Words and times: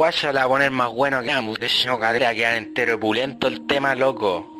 guaya 0.00 0.32
la 0.32 0.40
va 0.40 0.46
a 0.46 0.48
poner 0.48 0.70
más 0.70 0.90
bueno 0.94 1.22
que 1.22 1.30
ambos. 1.30 1.58
De 1.58 1.68
cadera 2.00 2.34
quedar 2.34 2.56
entero 2.56 2.98
pulento 2.98 3.46
el 3.48 3.66
tema, 3.66 3.94
loco. 3.94 4.59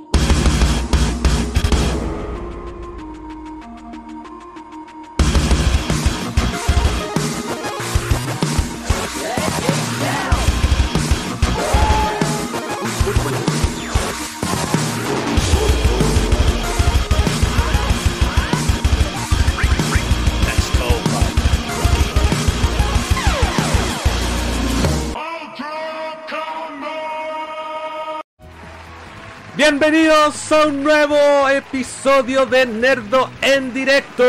Bienvenidos 29.80 30.52
a 30.52 30.66
un 30.66 30.84
nuevo 30.84 31.48
episodio 31.48 32.44
de 32.44 32.66
Nerdo 32.66 33.30
en 33.40 33.72
directo. 33.72 34.22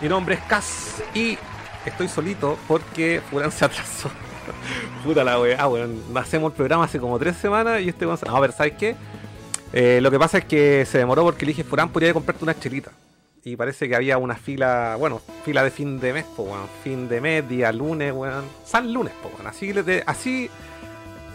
Mi 0.00 0.08
nombre 0.08 0.34
es 0.34 0.40
Cas 0.40 1.04
y 1.14 1.38
estoy 1.84 2.08
solito 2.08 2.58
porque 2.66 3.22
Furán 3.30 3.52
se 3.52 3.64
atrasó. 3.64 4.10
Puta 5.04 5.22
la 5.22 5.38
wea, 5.38 5.68
weón. 5.68 6.02
Hacemos 6.16 6.50
el 6.50 6.56
programa 6.56 6.82
hace 6.82 6.98
como 6.98 7.16
tres 7.16 7.36
semanas 7.36 7.80
y 7.80 7.90
este 7.90 8.06
A 8.26 8.40
ver, 8.40 8.50
¿sabes 8.50 8.72
qué? 8.72 8.96
Eh, 9.72 10.00
lo 10.02 10.10
que 10.10 10.18
pasa 10.18 10.38
es 10.38 10.46
que 10.46 10.84
se 10.84 10.98
demoró 10.98 11.22
porque 11.22 11.46
le 11.46 11.50
dije, 11.50 11.62
Furán, 11.62 11.90
podría 11.90 12.12
comprarte 12.12 12.42
una 12.42 12.58
chelita. 12.58 12.90
Y 13.44 13.54
parece 13.54 13.88
que 13.88 13.94
había 13.94 14.18
una 14.18 14.34
fila, 14.34 14.96
bueno, 14.98 15.22
fila 15.44 15.62
de 15.62 15.70
fin 15.70 16.00
de 16.00 16.12
mes, 16.12 16.24
po, 16.24 16.42
weón. 16.42 16.66
Fin 16.82 17.08
de 17.08 17.20
mes, 17.20 17.48
día 17.48 17.70
lunes, 17.70 18.12
weón. 18.12 18.44
San 18.64 18.92
lunes, 18.92 19.12
weón. 19.22 19.46
Así, 19.46 19.72
así 20.06 20.50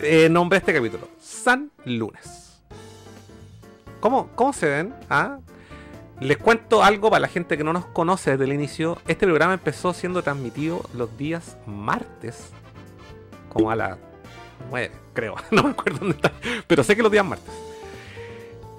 eh, 0.01 0.27
nombré 0.29 0.57
este 0.57 0.73
capítulo. 0.73 1.07
San 1.17 1.71
lunes. 1.85 2.40
¿Cómo, 4.01 4.29
¿Cómo 4.35 4.51
se 4.51 4.67
ven? 4.67 4.93
¿Ah? 5.09 5.37
Les 6.19 6.37
cuento 6.37 6.83
algo 6.83 7.09
para 7.09 7.21
la 7.21 7.27
gente 7.27 7.55
que 7.55 7.63
no 7.63 7.71
nos 7.71 7.85
conoce 7.85 8.31
desde 8.31 8.45
el 8.45 8.53
inicio. 8.53 8.97
Este 9.07 9.25
programa 9.25 9.53
empezó 9.53 9.93
siendo 9.93 10.23
transmitido 10.23 10.83
los 10.95 11.17
días 11.17 11.57
martes. 11.65 12.49
Como 13.49 13.71
a 13.71 13.75
las 13.75 13.97
9, 14.69 14.91
creo. 15.13 15.35
No 15.51 15.63
me 15.63 15.69
acuerdo 15.69 15.99
dónde 15.99 16.15
está. 16.15 16.31
Pero 16.67 16.83
sé 16.83 16.95
que 16.95 17.03
los 17.03 17.11
días 17.11 17.25
martes. 17.25 17.53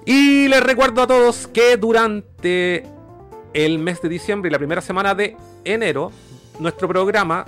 Y 0.05 0.49
les 0.49 0.61
recuerdo 0.61 1.01
a 1.01 1.07
todos 1.07 1.47
que 1.47 1.77
durante 1.77 2.85
el 3.53 3.79
mes 3.79 4.01
de 4.01 4.09
diciembre 4.09 4.49
y 4.49 4.51
la 4.51 4.57
primera 4.57 4.81
semana 4.81 5.15
de 5.15 5.37
enero, 5.63 6.11
nuestro 6.59 6.89
programa, 6.89 7.45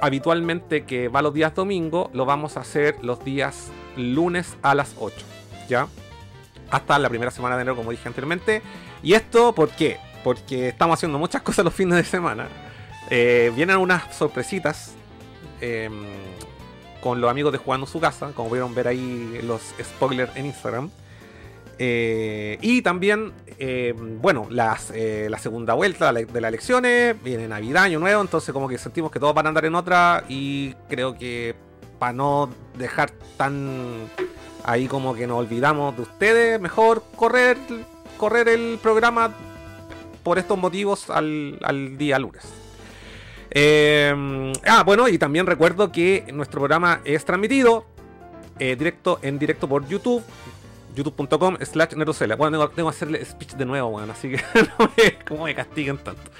habitualmente 0.00 0.84
que 0.84 1.08
va 1.08 1.20
los 1.20 1.34
días 1.34 1.54
domingo, 1.54 2.08
lo 2.14 2.24
vamos 2.24 2.56
a 2.56 2.60
hacer 2.60 2.96
los 3.02 3.22
días 3.22 3.70
lunes 3.96 4.56
a 4.62 4.74
las 4.74 4.94
8. 4.98 5.14
¿Ya? 5.68 5.88
Hasta 6.70 6.98
la 6.98 7.08
primera 7.08 7.30
semana 7.30 7.56
de 7.56 7.62
enero, 7.62 7.76
como 7.76 7.90
dije 7.90 8.08
anteriormente. 8.08 8.62
¿Y 9.02 9.14
esto 9.14 9.54
por 9.54 9.70
qué? 9.70 9.98
Porque 10.24 10.68
estamos 10.68 10.98
haciendo 10.98 11.18
muchas 11.18 11.42
cosas 11.48 11.64
los 11.64 11.74
fines 11.74 11.96
de 11.96 12.04
semana. 12.04 12.48
Eh, 13.10 13.52
vienen 13.54 13.76
unas 13.78 14.14
sorpresitas 14.14 14.94
eh, 15.60 15.88
con 17.00 17.20
los 17.20 17.30
amigos 17.30 17.52
de 17.52 17.58
Jugando 17.58 17.86
su 17.86 18.00
casa, 18.00 18.32
como 18.34 18.50
pudieron 18.50 18.74
ver 18.74 18.88
ahí 18.88 19.40
los 19.42 19.62
spoilers 19.82 20.34
en 20.36 20.46
Instagram. 20.46 20.90
Eh, 21.78 22.58
y 22.60 22.82
también, 22.82 23.32
eh, 23.58 23.94
bueno, 23.96 24.48
las, 24.50 24.90
eh, 24.90 25.28
la 25.30 25.38
segunda 25.38 25.74
vuelta 25.74 26.12
de 26.12 26.40
las 26.40 26.48
elecciones, 26.48 27.16
viene 27.22 27.46
Navidad, 27.46 27.84
Año 27.84 28.00
Nuevo, 28.00 28.20
entonces 28.20 28.52
como 28.52 28.68
que 28.68 28.78
sentimos 28.78 29.12
que 29.12 29.20
todos 29.20 29.34
van 29.34 29.46
a 29.46 29.48
andar 29.50 29.64
en 29.64 29.76
otra 29.76 30.24
y 30.28 30.74
creo 30.88 31.16
que 31.16 31.54
para 32.00 32.12
no 32.12 32.50
dejar 32.76 33.12
tan 33.36 34.08
ahí 34.64 34.86
como 34.86 35.14
que 35.14 35.26
nos 35.26 35.38
olvidamos 35.38 35.96
de 35.96 36.02
ustedes, 36.02 36.60
mejor 36.60 37.02
correr, 37.16 37.56
correr 38.16 38.48
el 38.48 38.78
programa 38.82 39.34
por 40.22 40.38
estos 40.38 40.58
motivos 40.58 41.10
al, 41.10 41.58
al 41.62 41.96
día 41.96 42.18
lunes. 42.18 42.44
Eh, 43.50 44.52
ah, 44.66 44.82
bueno, 44.84 45.08
y 45.08 45.18
también 45.18 45.46
recuerdo 45.46 45.90
que 45.90 46.26
nuestro 46.32 46.60
programa 46.60 47.00
es 47.04 47.24
transmitido 47.24 47.86
eh, 48.58 48.76
directo, 48.76 49.18
en 49.22 49.38
directo 49.38 49.68
por 49.68 49.86
YouTube, 49.88 50.22
youtube.com 50.94 51.56
slash 51.62 51.94
nerocela. 51.94 52.36
Bueno, 52.36 52.58
tengo, 52.58 52.70
tengo 52.70 52.90
que 52.90 52.96
hacerle 52.96 53.24
speech 53.24 53.54
de 53.54 53.64
nuevo, 53.64 53.90
bueno, 53.90 54.12
así 54.12 54.30
que 54.30 54.36
no 54.78 54.90
me, 54.96 55.18
como 55.24 55.44
me 55.44 55.54
castiguen 55.54 55.98
tanto. 55.98 56.30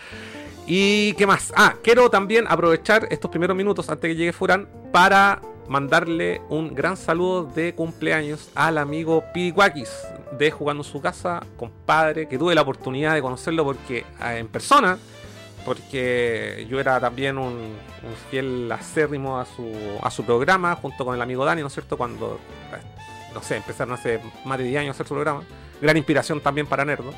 ¿Y 0.67 1.15
qué 1.15 1.27
más? 1.27 1.53
Ah, 1.57 1.77
quiero 1.83 2.11
también 2.11 2.45
aprovechar 2.47 3.09
estos 3.11 3.31
primeros 3.31 3.57
minutos 3.57 3.89
antes 3.89 4.09
que 4.09 4.15
llegue 4.15 4.33
Furán 4.35 4.69
para 4.93 5.41
mandarle 5.69 6.41
un 6.49 6.75
gran 6.75 6.97
saludo 6.97 7.45
de 7.45 7.75
cumpleaños 7.75 8.51
al 8.55 8.79
amigo 8.79 9.25
Piricuakis 9.33 9.91
de 10.39 10.51
Jugando 10.51 10.83
en 10.83 10.91
su 10.91 11.01
casa, 11.01 11.43
compadre, 11.57 12.29
que 12.29 12.39
tuve 12.39 12.55
la 12.55 12.63
oportunidad 12.63 13.15
de 13.15 13.23
conocerlo 13.23 13.65
porque 13.65 13.99
eh, 13.99 14.39
en 14.39 14.49
persona, 14.49 14.99
porque 15.65 16.67
yo 16.69 16.81
era 16.81 17.01
también 17.01 17.39
un, 17.39 17.77
fiel 18.31 18.71
acérrimo 18.73 19.39
a 19.39 19.45
su, 19.45 19.71
a 20.03 20.11
su 20.11 20.25
programa 20.25 20.75
junto 20.77 21.05
con 21.05 21.15
el 21.15 21.21
amigo 21.21 21.45
Dani, 21.45 21.61
¿no 21.61 21.67
es 21.67 21.75
cierto? 21.75 21.97
Cuando, 21.97 22.39
eh, 22.73 23.33
no 23.35 23.43
sé, 23.43 23.57
empezaron 23.57 23.95
hace 23.95 24.21
más 24.45 24.59
de 24.59 24.65
10 24.65 24.81
años 24.81 24.89
a 24.91 24.97
hacer 24.97 25.07
su 25.07 25.15
programa. 25.15 25.43
Gran 25.81 25.97
inspiración 25.97 26.41
también 26.41 26.67
para 26.67 26.85
Nerdo. 26.85 27.13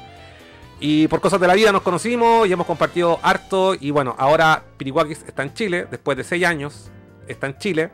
Y 0.81 1.09
por 1.09 1.21
cosas 1.21 1.41
de 1.41 1.47
la 1.47 1.55
vida 1.55 1.72
nos 1.72 1.82
conocimos 1.82 2.49
y 2.49 2.53
hemos 2.53 2.67
compartido 2.67 3.21
harto. 3.22 3.75
Y 3.78 3.91
bueno, 3.91 4.17
ahora 4.19 4.65
Pirihuakis 4.78 5.22
está 5.27 5.43
en 5.43 5.53
Chile, 5.53 5.87
después 5.91 6.17
de 6.17 6.25
6 6.25 6.44
años, 6.44 6.91
está 7.28 7.47
en 7.47 7.59
Chile. 7.59 7.91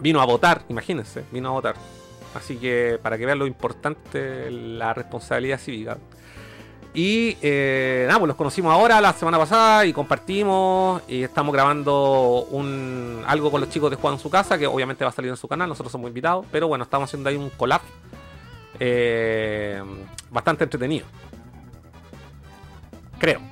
Vino 0.00 0.20
a 0.20 0.24
votar, 0.24 0.62
imagínense, 0.68 1.24
vino 1.30 1.48
a 1.48 1.52
votar. 1.52 1.74
Así 2.34 2.56
que 2.56 2.98
para 3.02 3.18
que 3.18 3.26
vean 3.26 3.38
lo 3.38 3.46
importante, 3.46 4.50
la 4.50 4.94
responsabilidad 4.94 5.58
cívica. 5.58 5.98
Y 6.92 7.36
eh, 7.40 8.04
nada, 8.08 8.18
pues 8.18 8.28
los 8.28 8.36
conocimos 8.36 8.72
ahora, 8.72 9.00
la 9.00 9.12
semana 9.12 9.38
pasada, 9.38 9.86
y 9.86 9.92
compartimos. 9.92 11.02
Y 11.08 11.22
estamos 11.22 11.52
grabando 11.52 12.46
un 12.50 13.22
algo 13.26 13.50
con 13.50 13.60
los 13.60 13.70
chicos 13.70 13.90
de 13.90 13.96
Juan 13.96 14.14
en 14.14 14.20
su 14.20 14.30
casa, 14.30 14.58
que 14.58 14.66
obviamente 14.66 15.04
va 15.04 15.10
a 15.10 15.12
salir 15.12 15.30
en 15.30 15.36
su 15.36 15.46
canal, 15.46 15.68
nosotros 15.68 15.92
somos 15.92 16.08
invitados. 16.08 16.46
Pero 16.50 16.66
bueno, 16.66 16.84
estamos 16.84 17.08
haciendo 17.08 17.28
ahí 17.28 17.36
un 17.36 17.50
collab 17.50 17.80
eh, 18.80 19.82
bastante 20.30 20.64
entretenido. 20.64 21.06
Creo. 23.18 23.40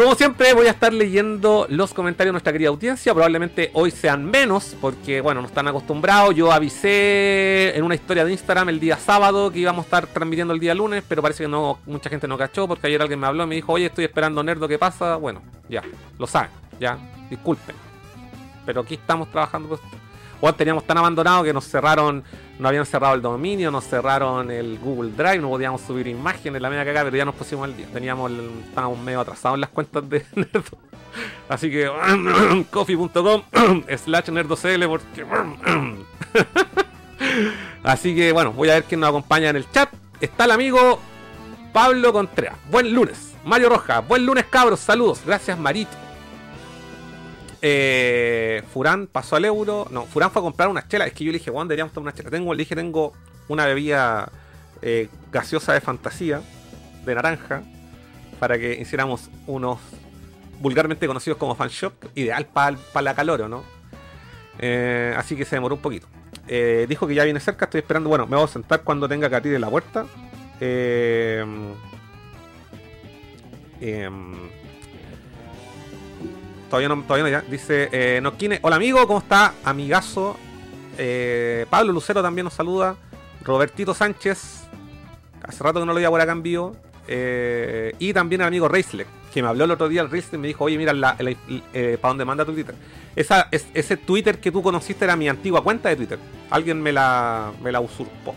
Como 0.00 0.14
siempre 0.14 0.54
voy 0.54 0.66
a 0.66 0.70
estar 0.70 0.94
leyendo 0.94 1.66
los 1.68 1.92
comentarios 1.92 2.30
de 2.30 2.32
nuestra 2.32 2.52
querida 2.52 2.70
audiencia. 2.70 3.12
Probablemente 3.12 3.70
hoy 3.74 3.90
sean 3.90 4.24
menos 4.24 4.74
porque, 4.80 5.20
bueno, 5.20 5.42
no 5.42 5.46
están 5.46 5.68
acostumbrados. 5.68 6.34
Yo 6.34 6.50
avisé 6.50 7.76
en 7.76 7.84
una 7.84 7.96
historia 7.96 8.24
de 8.24 8.32
Instagram 8.32 8.70
el 8.70 8.80
día 8.80 8.96
sábado 8.96 9.52
que 9.52 9.58
íbamos 9.58 9.84
a 9.84 9.84
estar 9.84 10.06
transmitiendo 10.06 10.54
el 10.54 10.58
día 10.58 10.74
lunes, 10.74 11.04
pero 11.06 11.20
parece 11.20 11.44
que 11.44 11.48
no 11.50 11.80
mucha 11.84 12.08
gente 12.08 12.26
no 12.26 12.38
cachó 12.38 12.66
porque 12.66 12.86
ayer 12.86 13.02
alguien 13.02 13.20
me 13.20 13.26
habló 13.26 13.44
y 13.44 13.46
me 13.48 13.54
dijo, 13.56 13.74
oye, 13.74 13.84
estoy 13.84 14.06
esperando 14.06 14.42
Nerdo, 14.42 14.66
¿qué 14.66 14.78
pasa? 14.78 15.16
Bueno, 15.16 15.42
ya, 15.68 15.82
lo 16.18 16.26
saben, 16.26 16.48
ya, 16.80 16.96
disculpen. 17.28 17.76
Pero 18.64 18.80
aquí 18.80 18.94
estamos 18.94 19.30
trabajando. 19.30 19.68
Pues. 19.68 19.82
O 20.40 20.50
teníamos 20.54 20.84
tan 20.84 20.96
abandonado 20.96 21.44
que 21.44 21.52
nos 21.52 21.68
cerraron, 21.68 22.24
nos 22.60 22.68
habían 22.68 22.84
cerrado 22.84 23.14
el 23.14 23.22
dominio, 23.22 23.70
nos 23.70 23.86
cerraron 23.86 24.50
el 24.50 24.78
Google 24.78 25.12
Drive, 25.12 25.38
no 25.38 25.48
podíamos 25.48 25.80
subir 25.80 26.06
imágenes, 26.06 26.60
la 26.60 26.68
media 26.68 26.84
cagada, 26.84 27.06
pero 27.06 27.16
ya 27.16 27.24
nos 27.24 27.34
pusimos 27.34 27.64
al 27.64 27.74
día. 27.74 27.86
Teníamos 27.90 28.30
estábamos 28.68 28.98
medio 28.98 29.18
atrasados 29.20 29.56
en 29.56 29.62
las 29.62 29.70
cuentas 29.70 30.06
de 30.08 30.26
Nerdo. 30.34 30.78
Así 31.48 31.70
que 31.70 31.90
coffee.com 32.70 33.42
slash 33.96 34.28
nerdocl 34.28 34.88
porque 34.88 35.24
Así 37.82 38.14
que 38.14 38.32
bueno, 38.32 38.52
voy 38.52 38.68
a 38.68 38.74
ver 38.74 38.84
quién 38.84 39.00
nos 39.00 39.08
acompaña 39.08 39.48
en 39.48 39.56
el 39.56 39.70
chat. 39.70 39.88
Está 40.20 40.44
el 40.44 40.50
amigo 40.50 41.00
Pablo 41.72 42.12
Contreras. 42.12 42.56
Buen 42.70 42.92
lunes. 42.92 43.32
Mario 43.42 43.70
Roja. 43.70 44.00
Buen 44.00 44.26
lunes, 44.26 44.44
cabros. 44.50 44.80
Saludos. 44.80 45.22
Gracias, 45.24 45.58
Marito. 45.58 45.96
Eh, 47.62 48.62
Furán 48.72 49.06
pasó 49.06 49.36
al 49.36 49.44
euro. 49.44 49.86
No, 49.90 50.04
Furán 50.06 50.30
fue 50.30 50.40
a 50.40 50.42
comprar 50.42 50.68
una 50.68 50.86
chela. 50.86 51.06
Es 51.06 51.12
que 51.12 51.24
yo 51.24 51.32
le 51.32 51.38
dije, 51.38 51.50
Juan, 51.50 51.68
deberíamos 51.68 51.92
tomar 51.92 52.12
una 52.12 52.16
chela. 52.16 52.30
Tengo, 52.30 52.54
le 52.54 52.58
dije, 52.58 52.74
tengo 52.74 53.12
una 53.48 53.66
bebida 53.66 54.30
eh, 54.82 55.08
gaseosa 55.30 55.72
de 55.72 55.80
fantasía, 55.80 56.40
de 57.04 57.14
naranja, 57.14 57.62
para 58.38 58.58
que 58.58 58.74
hiciéramos 58.80 59.28
unos 59.46 59.78
vulgarmente 60.60 61.06
conocidos 61.06 61.38
como 61.38 61.54
fan 61.54 61.68
shop, 61.68 61.92
ideal 62.14 62.46
para 62.46 62.76
la 63.02 63.14
calor, 63.14 63.48
¿no? 63.48 63.64
Eh, 64.58 65.14
así 65.16 65.36
que 65.36 65.44
se 65.44 65.56
demoró 65.56 65.76
un 65.76 65.80
poquito. 65.80 66.06
Eh, 66.46 66.86
dijo 66.88 67.06
que 67.06 67.14
ya 67.14 67.24
viene 67.24 67.40
cerca, 67.40 67.64
estoy 67.66 67.80
esperando. 67.80 68.08
Bueno, 68.08 68.26
me 68.26 68.36
voy 68.36 68.44
a 68.44 68.48
sentar 68.48 68.82
cuando 68.82 69.08
tenga 69.08 69.28
que 69.28 69.36
abrir 69.36 69.58
la 69.58 69.70
puerta. 69.70 70.06
Eh, 70.60 71.44
em, 73.80 74.34
todavía 76.70 76.88
no, 76.88 77.02
todavía 77.02 77.24
no 77.24 77.28
ya. 77.28 77.40
Dice 77.50 77.90
eh, 77.92 78.20
Noquine, 78.22 78.60
hola 78.62 78.76
amigo, 78.76 79.06
¿cómo 79.06 79.18
está? 79.18 79.52
Amigazo. 79.64 80.38
Eh, 80.96 81.66
Pablo 81.68 81.92
Lucero 81.92 82.22
también 82.22 82.44
nos 82.44 82.54
saluda. 82.54 82.96
Robertito 83.42 83.92
Sánchez. 83.92 84.68
Hace 85.42 85.64
rato 85.64 85.80
que 85.80 85.86
no 85.86 85.92
lo 85.92 85.96
veía 85.96 86.08
por 86.08 86.20
acá 86.20 86.32
en. 86.32 86.72
Eh, 87.08 87.94
y 87.98 88.12
también 88.12 88.40
el 88.40 88.46
amigo 88.46 88.68
Reisleck. 88.68 89.06
que 89.32 89.42
me 89.42 89.48
habló 89.48 89.64
el 89.64 89.70
otro 89.72 89.88
día 89.88 90.02
el 90.02 90.24
y 90.32 90.38
me 90.38 90.48
dijo, 90.48 90.64
oye, 90.64 90.78
mira, 90.78 90.92
la, 90.92 91.16
eh, 91.18 91.98
¿para 92.00 92.10
dónde 92.10 92.24
manda 92.24 92.44
tu 92.44 92.52
Twitter? 92.52 92.74
Esa, 93.16 93.48
ese 93.50 93.96
Twitter 93.96 94.38
que 94.38 94.52
tú 94.52 94.62
conociste 94.62 95.04
era 95.04 95.16
mi 95.16 95.28
antigua 95.28 95.62
cuenta 95.62 95.88
de 95.88 95.96
Twitter. 95.96 96.18
Alguien 96.50 96.80
me 96.80 96.92
la, 96.92 97.52
me 97.62 97.72
la 97.72 97.80
usurpó. 97.80 98.34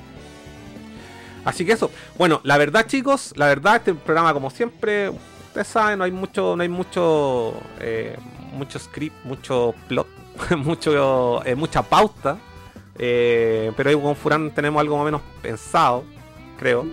Así 1.46 1.66
que 1.66 1.74
eso. 1.74 1.92
Bueno, 2.18 2.42
la 2.44 2.58
verdad, 2.58 2.88
chicos, 2.88 3.34
la 3.36 3.48
verdad, 3.48 3.78
este 3.78 3.94
programa, 3.94 4.34
como 4.34 4.50
siempre, 4.50 5.12
ustedes 5.54 5.68
saben, 5.68 6.00
no 6.00 6.06
hay 6.06 6.12
mucho, 6.12 6.56
no 6.56 6.64
hay 6.64 6.70
mucho, 6.70 7.54
eh, 7.80 8.18
mucho 8.54 8.80
script, 8.80 9.24
mucho 9.24 9.76
plot, 9.88 10.08
mucho, 10.58 11.46
eh, 11.46 11.54
mucha 11.54 11.84
pauta. 11.84 12.40
Eh, 12.98 13.72
pero 13.78 13.90
ahí 13.92 13.96
con 13.96 14.16
Furán 14.16 14.50
tenemos 14.50 14.80
algo 14.80 14.96
más 14.96 15.04
o 15.04 15.06
menos 15.06 15.22
pensado, 15.44 16.06
creo. 16.58 16.88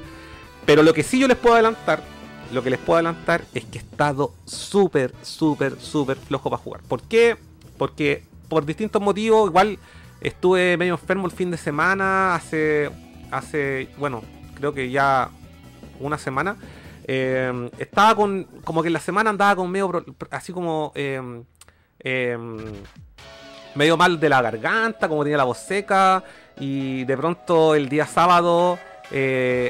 Pero 0.67 0.83
lo 0.83 0.93
que 0.93 1.03
sí 1.03 1.19
yo 1.19 1.27
les 1.27 1.39
puedo 1.39 1.55
adelantar, 1.55 2.03
lo 2.53 2.63
que 2.63 2.69
les 2.69 2.79
puedo 2.79 2.99
adelantar 2.99 3.45
es 3.55 3.65
que 3.65 3.79
he 3.79 3.81
estado 3.81 4.35
súper, 4.45 5.15
súper, 5.23 5.81
súper 5.81 6.19
flojo 6.19 6.51
para 6.51 6.63
jugar. 6.63 6.83
¿Por 6.83 7.01
qué? 7.01 7.39
Porque 7.79 8.25
por 8.51 8.67
distintos 8.67 9.01
motivos, 9.01 9.49
igual 9.49 9.79
estuve 10.21 10.77
medio 10.77 10.93
enfermo 10.93 11.27
el 11.27 11.33
fin 11.33 11.51
de 11.51 11.57
semana, 11.57 12.35
hace, 12.35 12.91
hace, 13.31 13.89
bueno, 13.97 14.23
creo 14.55 14.75
que 14.75 14.91
ya 14.91 15.31
una 15.99 16.19
semana. 16.19 16.59
Eh, 17.13 17.71
estaba 17.77 18.15
con, 18.15 18.45
como 18.63 18.83
que 18.83 18.87
en 18.87 18.93
la 18.93 19.01
semana 19.01 19.31
andaba 19.31 19.57
con 19.57 19.69
medio, 19.69 20.05
así 20.31 20.53
como, 20.53 20.93
eh, 20.95 21.43
eh, 21.99 22.39
medio 23.75 23.97
mal 23.97 24.21
de 24.21 24.29
la 24.29 24.41
garganta, 24.41 25.09
como 25.09 25.25
tenía 25.25 25.37
la 25.37 25.43
voz 25.43 25.59
seca. 25.59 26.23
Y 26.61 27.03
de 27.07 27.17
pronto 27.17 27.75
el 27.75 27.89
día 27.89 28.07
sábado, 28.07 28.79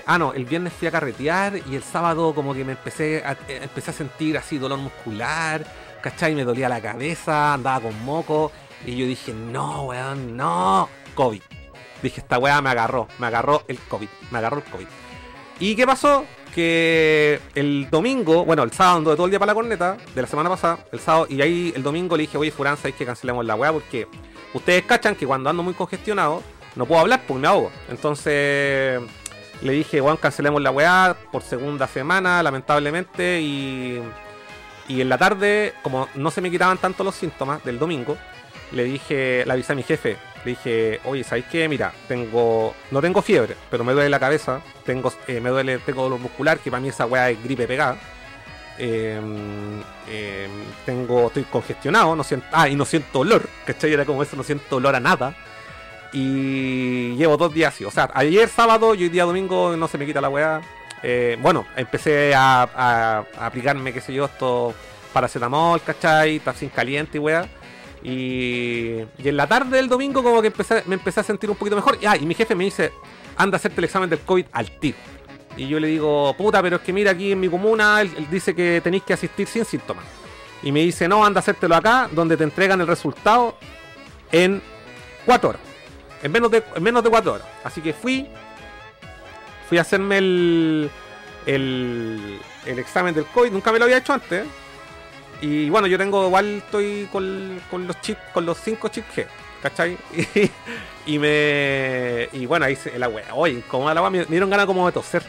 ah 0.07 0.19
no, 0.19 0.35
el 0.35 0.45
viernes 0.45 0.75
fui 0.75 0.89
a 0.89 0.91
carretear 0.91 1.55
y 1.67 1.77
el 1.77 1.83
sábado 1.83 2.35
como 2.35 2.53
que 2.53 2.63
me 2.63 2.73
empecé 2.73 3.25
a, 3.25 3.35
empecé 3.49 3.91
a 3.91 3.95
sentir 3.95 4.37
así 4.37 4.59
dolor 4.59 4.79
muscular, 4.79 5.65
¿cachai? 6.03 6.35
Me 6.35 6.45
dolía 6.45 6.69
la 6.69 6.83
cabeza, 6.83 7.55
andaba 7.55 7.81
con 7.81 8.05
moco. 8.05 8.53
Y 8.85 8.97
yo 8.97 9.07
dije, 9.07 9.33
no, 9.33 9.85
weón, 9.85 10.37
no, 10.37 10.91
COVID. 11.15 11.41
Dije, 12.03 12.21
esta 12.21 12.39
weá 12.39 12.61
me 12.61 12.69
agarró, 12.69 13.09
me 13.19 13.29
agarró 13.29 13.63
el 13.67 13.79
COVID, 13.79 14.09
me 14.31 14.39
agarró 14.39 14.59
el 14.59 14.65
COVID. 14.65 14.87
¿Y 15.59 15.75
qué 15.75 15.87
pasó? 15.87 16.27
Que 16.55 17.41
el 17.55 17.89
domingo, 17.91 18.45
bueno, 18.45 18.63
el 18.63 18.73
sábado 18.73 18.99
anduve 18.99 19.15
todo 19.15 19.27
el 19.27 19.31
día 19.31 19.39
para 19.39 19.51
la 19.51 19.55
corneta, 19.55 19.97
de 20.15 20.23
la 20.23 20.27
semana 20.27 20.49
pasada, 20.49 20.81
el 20.93 20.99
sábado, 20.99 21.27
y 21.29 21.41
ahí 21.43 21.73
el 21.77 21.83
domingo 21.83 22.17
le 22.17 22.23
dije, 22.23 22.37
oye, 22.39 22.51
Furán, 22.51 22.77
sabéis 22.77 22.97
que 22.97 23.07
cancelemos 23.07 23.45
la 23.45 23.55
weá 23.55 23.73
porque 23.73 24.09
ustedes 24.53 24.83
cachan 24.85 25.15
que 25.15 25.27
cuando 25.27 25.49
ando 25.49 25.63
muy 25.63 25.75
congestionado, 25.75 26.43
no 26.75 26.87
puedo 26.87 27.01
hablar 27.01 27.23
porque 27.27 27.41
me 27.41 27.49
ahogo. 27.49 27.71
Entonces 27.89 29.01
le 29.63 29.73
dije, 29.73 30.01
weón, 30.01 30.17
cancelemos 30.17 30.61
la 30.61 30.71
weá 30.71 31.17
por 31.31 31.43
segunda 31.43 31.87
semana, 31.87 32.43
lamentablemente, 32.43 33.41
y, 33.41 34.03
y 34.89 35.01
en 35.01 35.09
la 35.09 35.19
tarde, 35.19 35.75
como 35.83 36.09
no 36.15 36.31
se 36.31 36.41
me 36.41 36.51
quitaban 36.51 36.79
tanto 36.79 37.05
los 37.05 37.15
síntomas 37.15 37.63
del 37.65 37.79
domingo, 37.79 38.17
le 38.73 38.85
dije, 38.85 39.45
le 39.47 39.53
avisé 39.53 39.73
a 39.73 39.77
mi 39.77 39.83
jefe, 39.83 40.17
le 40.45 40.51
dije, 40.51 41.01
oye, 41.05 41.25
¿sabéis 41.25 41.47
qué? 41.51 41.69
Mira, 41.69 41.93
tengo, 42.09 42.75
no 42.91 43.01
tengo 43.01 43.23
fiebre, 43.23 43.57
pero 43.71 43.85
me 43.85 43.93
duele 43.93 44.09
la 44.09 44.19
cabeza, 44.19 44.61
tengo, 44.85 45.13
eh, 45.27 45.41
me 45.41 45.51
duele, 45.51 45.79
tengo 45.79 46.03
dolor 46.03 46.19
muscular, 46.19 46.59
que 46.59 46.71
para 46.71 46.81
mí 46.81 46.89
esa 46.89 47.07
weá 47.07 47.31
es 47.31 47.43
gripe 47.43 47.67
pegada. 47.67 47.99
Em, 48.79 49.81
em, 50.09 50.51
tengo, 50.87 51.27
estoy 51.27 51.43
congestionado, 51.45 52.17
no 52.17 52.25
siento, 52.25 52.47
ah, 52.53 52.69
y 52.69 52.75
no 52.77 52.87
siento 52.87 53.21
olor, 53.21 53.47
¿cachai? 53.67 53.93
Era 53.93 54.07
como 54.07 54.23
eso, 54.23 54.37
no 54.37 54.43
siento 54.43 54.77
olor 54.77 54.95
a 54.95 55.01
nada. 55.01 55.35
Y 56.13 57.15
llevo 57.17 57.37
dos 57.37 57.53
días 57.53 57.75
así, 57.75 57.85
o 57.85 57.91
sea, 57.91 58.11
ayer 58.15 58.49
sábado 58.49 58.95
y 58.95 59.05
hoy 59.05 59.09
día 59.11 59.25
domingo 59.25 59.77
no 59.77 59.87
se 59.87 59.99
me 59.99 60.07
quita 60.07 60.21
la 60.21 60.29
weá. 60.31 60.61
Eh, 61.03 61.39
bueno, 61.41 61.67
empecé 61.77 62.35
a, 62.35 62.63
a, 62.75 63.47
aplicarme, 63.47 63.93
qué 63.93 64.01
sé 64.01 64.13
yo, 64.13 64.25
esto 64.25 64.75
paracetamol, 65.13 65.83
¿cachai? 65.83 66.41
sin 66.57 66.71
caliente 66.71 67.19
y 67.19 67.21
weá. 67.21 67.47
Y, 68.03 69.01
en 69.19 69.37
la 69.37 69.47
tarde 69.47 69.77
del 69.77 69.89
domingo 69.89 70.23
como 70.23 70.41
que 70.41 70.53
me 70.87 70.95
empecé 70.95 71.21
a 71.21 71.23
sentir 71.23 71.51
un 71.51 71.57
poquito 71.57 71.77
mejor. 71.77 71.99
Y, 72.01 72.07
ah, 72.07 72.17
y 72.17 72.27
mi 72.27 72.35
jefe 72.35 72.55
me 72.55 72.65
dice, 72.65 72.93
anda 73.37 73.57
a 73.57 73.59
hacerte 73.59 73.81
el 73.81 73.85
examen 73.85 74.09
del 74.11 74.21
COVID 74.21 74.47
al 74.53 74.71
tiro. 74.79 74.97
Y 75.57 75.69
yo 75.69 75.81
le 75.81 75.89
digo, 75.89 76.35
puta, 76.37 76.63
pero 76.63 76.77
es 76.77 76.83
que 76.83 76.93
mira 76.93 77.11
aquí 77.11 77.33
en 77.33 77.41
mi 77.41 77.49
comuna, 77.49 78.01
él, 78.01 78.29
dice 78.31 78.55
que 78.55 78.81
tenéis 78.83 79.03
que 79.03 79.13
asistir 79.13 79.47
sin 79.47 79.65
síntomas. 79.65 80.05
Y 80.63 80.73
me 80.73 80.81
dice, 80.81 81.09
no, 81.09 81.25
anda 81.25 81.39
a 81.39 81.43
hacértelo 81.43 81.75
acá, 81.75 82.09
donde 82.13 82.37
te 82.37 82.45
entregan 82.45 82.81
el 82.81 82.87
resultado 82.87 83.57
en 84.31 84.63
4 85.27 85.49
horas. 85.51 85.63
En 86.23 86.33
menos 86.33 86.51
de, 86.51 86.63
en 86.75 86.83
menos 86.83 87.03
de 87.03 87.11
4 87.11 87.33
horas. 87.33 87.47
Así 87.65 87.81
que 87.81 87.93
fui, 87.93 88.29
fui 89.69 89.79
a 89.79 89.81
hacerme 89.81 90.19
el, 90.19 90.91
el, 91.47 92.39
el 92.67 92.79
examen 92.79 93.15
del 93.15 93.25
COVID. 93.27 93.51
Nunca 93.51 93.73
me 93.73 93.79
lo 93.79 93.87
había 93.87 93.99
hecho 93.99 94.13
antes. 94.13 94.47
Y 95.41 95.71
bueno, 95.71 95.87
yo 95.87 95.97
tengo 95.97 96.27
igual, 96.27 96.57
estoy 96.59 97.09
con, 97.11 97.87
los 97.87 98.01
chips, 98.01 98.21
con 98.33 98.45
los 98.45 98.59
5 98.59 98.89
chips 98.89 99.17
G, 99.17 99.27
¿cachai? 99.63 99.97
Y, 101.07 101.19
me. 101.19 102.29
Y 102.33 102.45
bueno, 102.45 102.67
ahí 102.67 102.77
se, 102.77 102.97
la 102.99 103.09
wea, 103.09 103.35
oye, 103.35 103.63
como 103.67 103.93
la 103.93 104.03
wea, 104.03 104.11
me, 104.11 104.25
dieron 104.27 104.51
ganas 104.51 104.67
como 104.67 104.87
de 104.87 104.93
toser. 104.93 105.25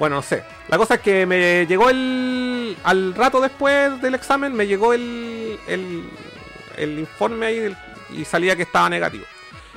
Bueno, 0.00 0.16
no 0.16 0.22
sé. 0.22 0.42
La 0.68 0.76
cosa 0.76 0.94
es 0.94 1.00
que 1.00 1.26
me 1.26 1.64
llegó 1.66 1.88
el. 1.88 2.76
Al 2.82 3.14
rato 3.14 3.40
después 3.40 4.02
del 4.02 4.14
examen, 4.16 4.52
me 4.52 4.66
llegó 4.66 4.92
el. 4.92 5.58
El, 5.68 6.98
informe 6.98 7.46
ahí 7.46 7.76
y 8.10 8.24
salía 8.24 8.56
que 8.56 8.62
estaba 8.62 8.90
negativo. 8.90 9.24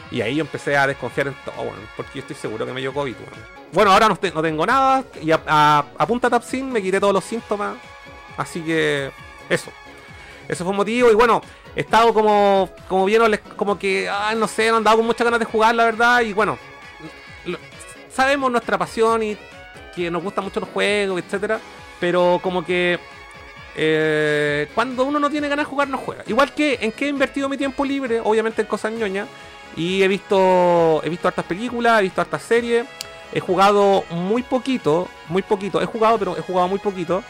Y 0.09 0.21
ahí 0.21 0.35
yo 0.35 0.41
empecé 0.41 0.75
a 0.75 0.88
desconfiar 0.88 1.27
en 1.27 1.35
todo, 1.45 1.55
bueno, 1.55 1.81
porque 1.95 2.13
yo 2.15 2.19
estoy 2.21 2.35
seguro 2.35 2.65
que 2.65 2.73
me 2.73 2.81
dio 2.81 2.94
COVID, 2.94 3.15
bueno. 3.73 3.91
ahora 3.91 4.07
no, 4.07 4.15
tengo 4.17 4.65
nada 4.65 5.03
y 5.21 5.31
a, 5.31 5.85
a 5.97 6.07
punta 6.07 6.29
Tapsin 6.29 6.71
me 6.71 6.81
quité 6.81 7.00
todos 7.00 7.13
los 7.13 7.23
síntomas. 7.23 7.77
Así 8.38 8.61
que 8.61 9.11
eso. 9.53 9.71
Eso 10.47 10.63
fue 10.63 10.71
un 10.71 10.77
motivo. 10.77 11.09
Y 11.11 11.15
bueno, 11.15 11.41
he 11.75 11.81
estado 11.81 12.13
como, 12.13 12.69
como 12.88 13.05
bien, 13.05 13.21
como 13.55 13.77
que, 13.77 14.09
no 14.38 14.47
sé, 14.47 14.69
han 14.69 14.83
dado 14.83 14.97
con 14.97 15.05
muchas 15.05 15.25
ganas 15.25 15.39
de 15.39 15.45
jugar, 15.45 15.75
la 15.75 15.85
verdad. 15.85 16.21
Y 16.21 16.33
bueno, 16.33 16.57
sabemos 18.13 18.51
nuestra 18.51 18.77
pasión 18.77 19.23
y 19.23 19.38
que 19.95 20.09
nos 20.11 20.23
gustan 20.23 20.44
mucho 20.44 20.59
los 20.59 20.69
juegos, 20.69 21.21
etcétera. 21.21 21.59
Pero 22.00 22.39
como 22.44 22.65
que 22.65 23.00
eh, 23.75 24.67
cuando 24.75 25.05
uno 25.05 25.19
no 25.19 25.29
tiene 25.29 25.47
ganas 25.47 25.65
de 25.65 25.69
jugar, 25.69 25.88
no 25.88 25.97
juega. 25.97 26.23
Igual 26.27 26.53
que 26.53 26.79
en 26.81 26.91
que 26.91 27.05
he 27.05 27.09
invertido 27.09 27.50
mi 27.50 27.57
tiempo 27.57 27.85
libre, 27.85 28.19
obviamente 28.19 28.61
en 28.61 28.67
cosas 28.67 28.91
ñoñas. 28.91 29.27
Y 29.75 30.03
he 30.03 30.07
visto, 30.07 31.01
he 31.03 31.09
visto 31.09 31.27
hartas 31.27 31.45
películas, 31.45 32.00
he 32.00 32.03
visto 32.03 32.21
hartas 32.21 32.44
series. 32.44 32.85
He 33.31 33.39
jugado 33.39 34.03
muy 34.11 34.44
poquito, 34.44 35.07
muy 35.29 35.41
poquito. 35.41 35.81
He 35.81 35.85
jugado, 35.85 36.19
pero 36.19 36.38
he 36.38 36.41
jugado 36.41 36.67
muy 36.67 36.79
poquito. 36.79 37.23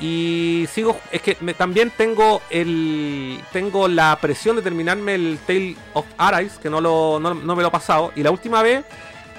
Y 0.00 0.66
sigo, 0.72 0.98
es 1.12 1.20
que 1.20 1.34
también 1.54 1.92
tengo 1.94 2.40
el 2.48 3.38
tengo 3.52 3.86
la 3.86 4.16
presión 4.20 4.56
de 4.56 4.62
terminarme 4.62 5.14
el 5.14 5.38
Tale 5.46 5.76
of 5.92 6.06
Arise, 6.16 6.58
que 6.60 6.70
no, 6.70 6.80
lo, 6.80 7.20
no, 7.20 7.34
me 7.34 7.62
lo 7.62 7.68
he 7.68 7.70
pasado. 7.70 8.10
Y 8.16 8.22
la 8.22 8.30
última 8.30 8.62
vez, 8.62 8.82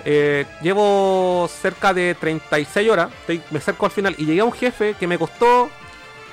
eh, 0.06 0.46
llevo 0.62 1.50
cerca 1.50 1.96
de 1.96 2.14
36 2.14 2.90
horas, 2.90 3.10
me 3.50 3.58
acerco 3.58 3.88
al 3.88 3.92
final 3.92 4.16
y 4.20 4.26
llegué 4.26 4.42
a 4.42 4.46
un 4.46 4.52
jefe 4.52 4.94
que 5.00 5.08
me 5.08 5.18
costó, 5.18 5.70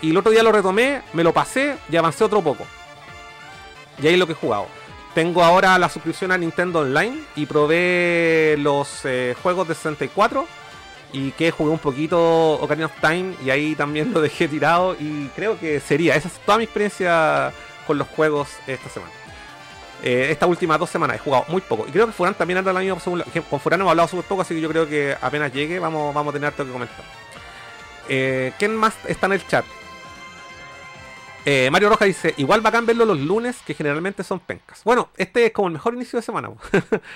y 0.03 0.11
el 0.11 0.17
otro 0.19 0.31
día 0.31 0.43
lo 0.43 0.53
retomé, 0.53 1.03
me 1.15 1.25
lo 1.25 1.33
pasé 1.33 1.77
y 1.91 1.97
avancé 1.97 2.23
otro 2.23 2.43
poco. 2.43 2.67
Y 4.01 4.07
ahí 4.07 4.13
es 4.13 4.19
lo 4.19 4.27
que 4.27 4.33
he 4.33 4.37
jugado. 4.37 4.67
Tengo 5.15 5.43
ahora 5.43 5.79
la 5.79 5.89
suscripción 5.89 6.33
a 6.33 6.39
Nintendo 6.39 6.81
Online 6.81 7.19
y 7.35 7.47
probé 7.47 8.57
los 8.59 9.01
eh, 9.05 9.35
juegos 9.43 9.67
de 9.67 9.75
64 9.75 10.47
y 11.13 11.33
que 11.33 11.51
jugué 11.51 11.71
un 11.71 11.79
poquito 11.79 12.55
Ocarina 12.55 12.87
of 12.87 13.01
Time 13.01 13.35
y 13.45 13.51
ahí 13.51 13.75
también 13.75 14.13
lo 14.13 14.21
dejé 14.21 14.49
tirado 14.49 14.97
y 14.99 15.29
creo 15.35 15.59
que 15.59 15.81
sería, 15.81 16.15
esa 16.17 16.29
es 16.29 16.35
toda 16.45 16.59
mi 16.59 16.65
experiencia 16.65 17.53
con 17.87 17.99
los 17.99 18.09
juegos 18.09 18.49
esta 18.67 18.89
semana. 18.89 19.13
Eh, 20.03 20.29
estas 20.31 20.49
últimas 20.49 20.79
dos 20.79 20.91
semanas 20.91 21.17
he 21.17 21.19
jugado 21.19 21.45
muy 21.49 21.61
poco 21.61 21.85
y 21.89 21.91
creo 21.91 22.07
que 22.07 22.13
Furán 22.13 22.35
también 22.35 22.59
anda 22.59 22.73
la 22.73 22.81
misma 22.81 23.01
con 23.51 23.59
Furán 23.59 23.81
hemos 23.81 23.91
hablado 23.91 24.09
súper 24.09 24.27
poco 24.27 24.43
así 24.43 24.55
que 24.55 24.61
yo 24.61 24.69
creo 24.69 24.89
que 24.89 25.17
apenas 25.21 25.53
llegue 25.53 25.81
vamos, 25.81 26.15
vamos 26.15 26.33
a 26.33 26.35
tener 26.35 26.53
algo 26.53 26.65
que 26.65 26.73
comentar. 26.73 27.05
Eh, 28.09 28.53
¿Quién 28.59 28.77
más 28.77 28.95
está 29.07 29.27
en 29.27 29.33
el 29.33 29.47
chat? 29.47 29.65
Eh, 31.45 31.71
Mario 31.71 31.89
Roja 31.89 32.05
dice, 32.05 32.35
igual 32.37 32.61
bacán 32.61 32.85
verlo 32.85 33.07
los 33.07 33.19
lunes, 33.19 33.57
que 33.67 33.73
generalmente 33.73 34.23
son 34.23 34.39
pencas. 34.39 34.83
Bueno, 34.85 35.09
este 35.17 35.47
es 35.47 35.53
como 35.53 35.69
el 35.69 35.75
mejor 35.75 35.95
inicio 35.95 36.19
de 36.19 36.23
semana. 36.23 36.51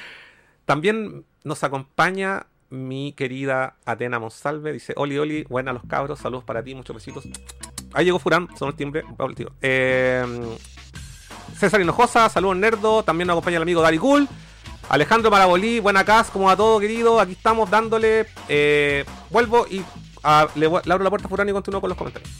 También 0.64 1.26
nos 1.44 1.62
acompaña 1.64 2.46
mi 2.72 3.12
querida 3.12 3.76
Atena 3.84 4.18
Monsalve. 4.18 4.72
Dice, 4.72 4.94
Oli, 4.96 5.18
Oli, 5.18 5.44
buenas 5.44 5.74
los 5.74 5.84
cabros, 5.84 6.18
saludos 6.18 6.44
para 6.44 6.62
ti, 6.64 6.74
muchos 6.74 6.96
besitos. 6.96 7.24
Ahí 7.92 8.06
llegó 8.06 8.18
Furán, 8.18 8.48
son 8.58 8.68
el 8.68 8.74
timbre. 8.74 9.04
Eh, 9.60 10.24
César 11.56 11.80
Hinojosa, 11.80 12.28
saludos 12.28 12.56
Nerdo. 12.56 13.02
También 13.02 13.26
nos 13.26 13.34
acompaña 13.34 13.58
el 13.58 13.62
amigo 13.62 13.82
Dari 13.82 13.98
Cool. 13.98 14.26
Alejandro 14.88 15.30
Marabolí, 15.30 15.80
buena 15.80 16.04
casa, 16.04 16.32
como 16.32 16.50
a 16.50 16.56
todo 16.56 16.80
querido. 16.80 17.20
Aquí 17.20 17.32
estamos 17.32 17.70
dándole. 17.70 18.26
Eh, 18.48 19.04
vuelvo 19.30 19.66
y 19.70 19.84
ah, 20.22 20.48
le, 20.54 20.66
abro 20.66 21.04
la 21.04 21.10
puerta 21.10 21.26
a 21.26 21.28
Furán 21.28 21.48
y 21.48 21.52
continúo 21.52 21.80
con 21.80 21.90
los 21.90 21.98
comentarios. 21.98 22.30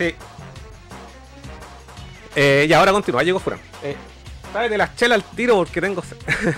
Sí. 0.00 0.14
Eh, 2.34 2.64
y 2.66 2.72
ahora 2.72 2.90
continúa, 2.90 3.22
llegó 3.22 3.38
Furán. 3.38 3.60
Eh, 3.82 3.96
de 4.70 4.78
la 4.78 4.94
chela 4.94 5.14
al 5.14 5.22
tiro 5.22 5.56
porque 5.56 5.78
tengo. 5.78 6.02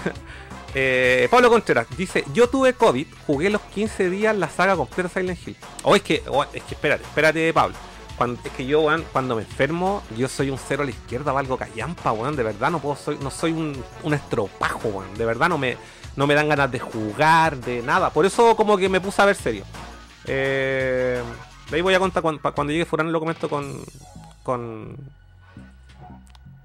eh, 0.77 1.27
Pablo 1.29 1.51
Contreras 1.51 1.89
dice: 1.97 2.25
Yo 2.33 2.49
tuve 2.49 2.75
COVID, 2.75 3.05
jugué 3.27 3.51
los 3.51 3.61
15 3.63 4.11
días 4.11 4.37
la 4.37 4.49
saga 4.49 4.77
completa 4.77 5.09
Silent 5.09 5.41
Hill. 5.45 5.57
O 5.83 5.97
es 5.97 6.03
que, 6.03 6.23
es 6.53 6.63
que 6.63 6.75
espérate, 6.75 7.03
espérate, 7.03 7.53
Pablo. 7.53 7.75
Cuando, 8.17 8.41
es 8.45 8.53
que 8.53 8.65
yo, 8.65 8.83
weón, 8.83 9.05
cuando 9.11 9.35
me 9.35 9.43
enfermo, 9.43 10.05
yo 10.17 10.29
soy 10.29 10.51
un 10.51 10.59
cero 10.59 10.83
a 10.83 10.85
la 10.85 10.93
izquierda, 10.93 11.33
valgo 11.33 11.57
callampa, 11.57 12.13
weón. 12.13 12.37
De 12.37 12.45
verdad 12.45 12.71
no 12.71 12.79
puedo, 12.79 12.95
soy, 12.95 13.19
no 13.21 13.33
soy 13.33 13.51
un, 13.51 13.85
un 14.05 14.15
estropajo, 14.15 14.89
weón. 14.89 15.15
De 15.15 15.25
verdad 15.25 15.49
no 15.49 15.59
me, 15.59 15.77
no 16.15 16.29
me 16.29 16.35
dan 16.35 16.49
ganas 16.49 16.71
de 16.71 16.79
jugar, 16.79 17.57
de 17.57 17.83
nada. 17.83 18.11
Por 18.11 18.25
eso 18.25 18.55
como 18.55 18.77
que 18.77 18.89
me 18.89 19.01
puse 19.01 19.21
a 19.21 19.25
ver 19.25 19.35
serio. 19.35 19.65
Eh, 20.27 21.21
de 21.73 21.77
ahí 21.77 21.83
voy 21.83 21.95
a 21.95 21.99
contar 21.99 22.23
cuando, 22.23 22.43
cuando 22.43 22.71
llegue 22.71 22.85
Furán 22.85 23.11
lo 23.11 23.19
comento 23.19 23.49
con. 23.49 23.81
con. 24.43 24.95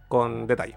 con 0.09 0.45
detalle. 0.45 0.75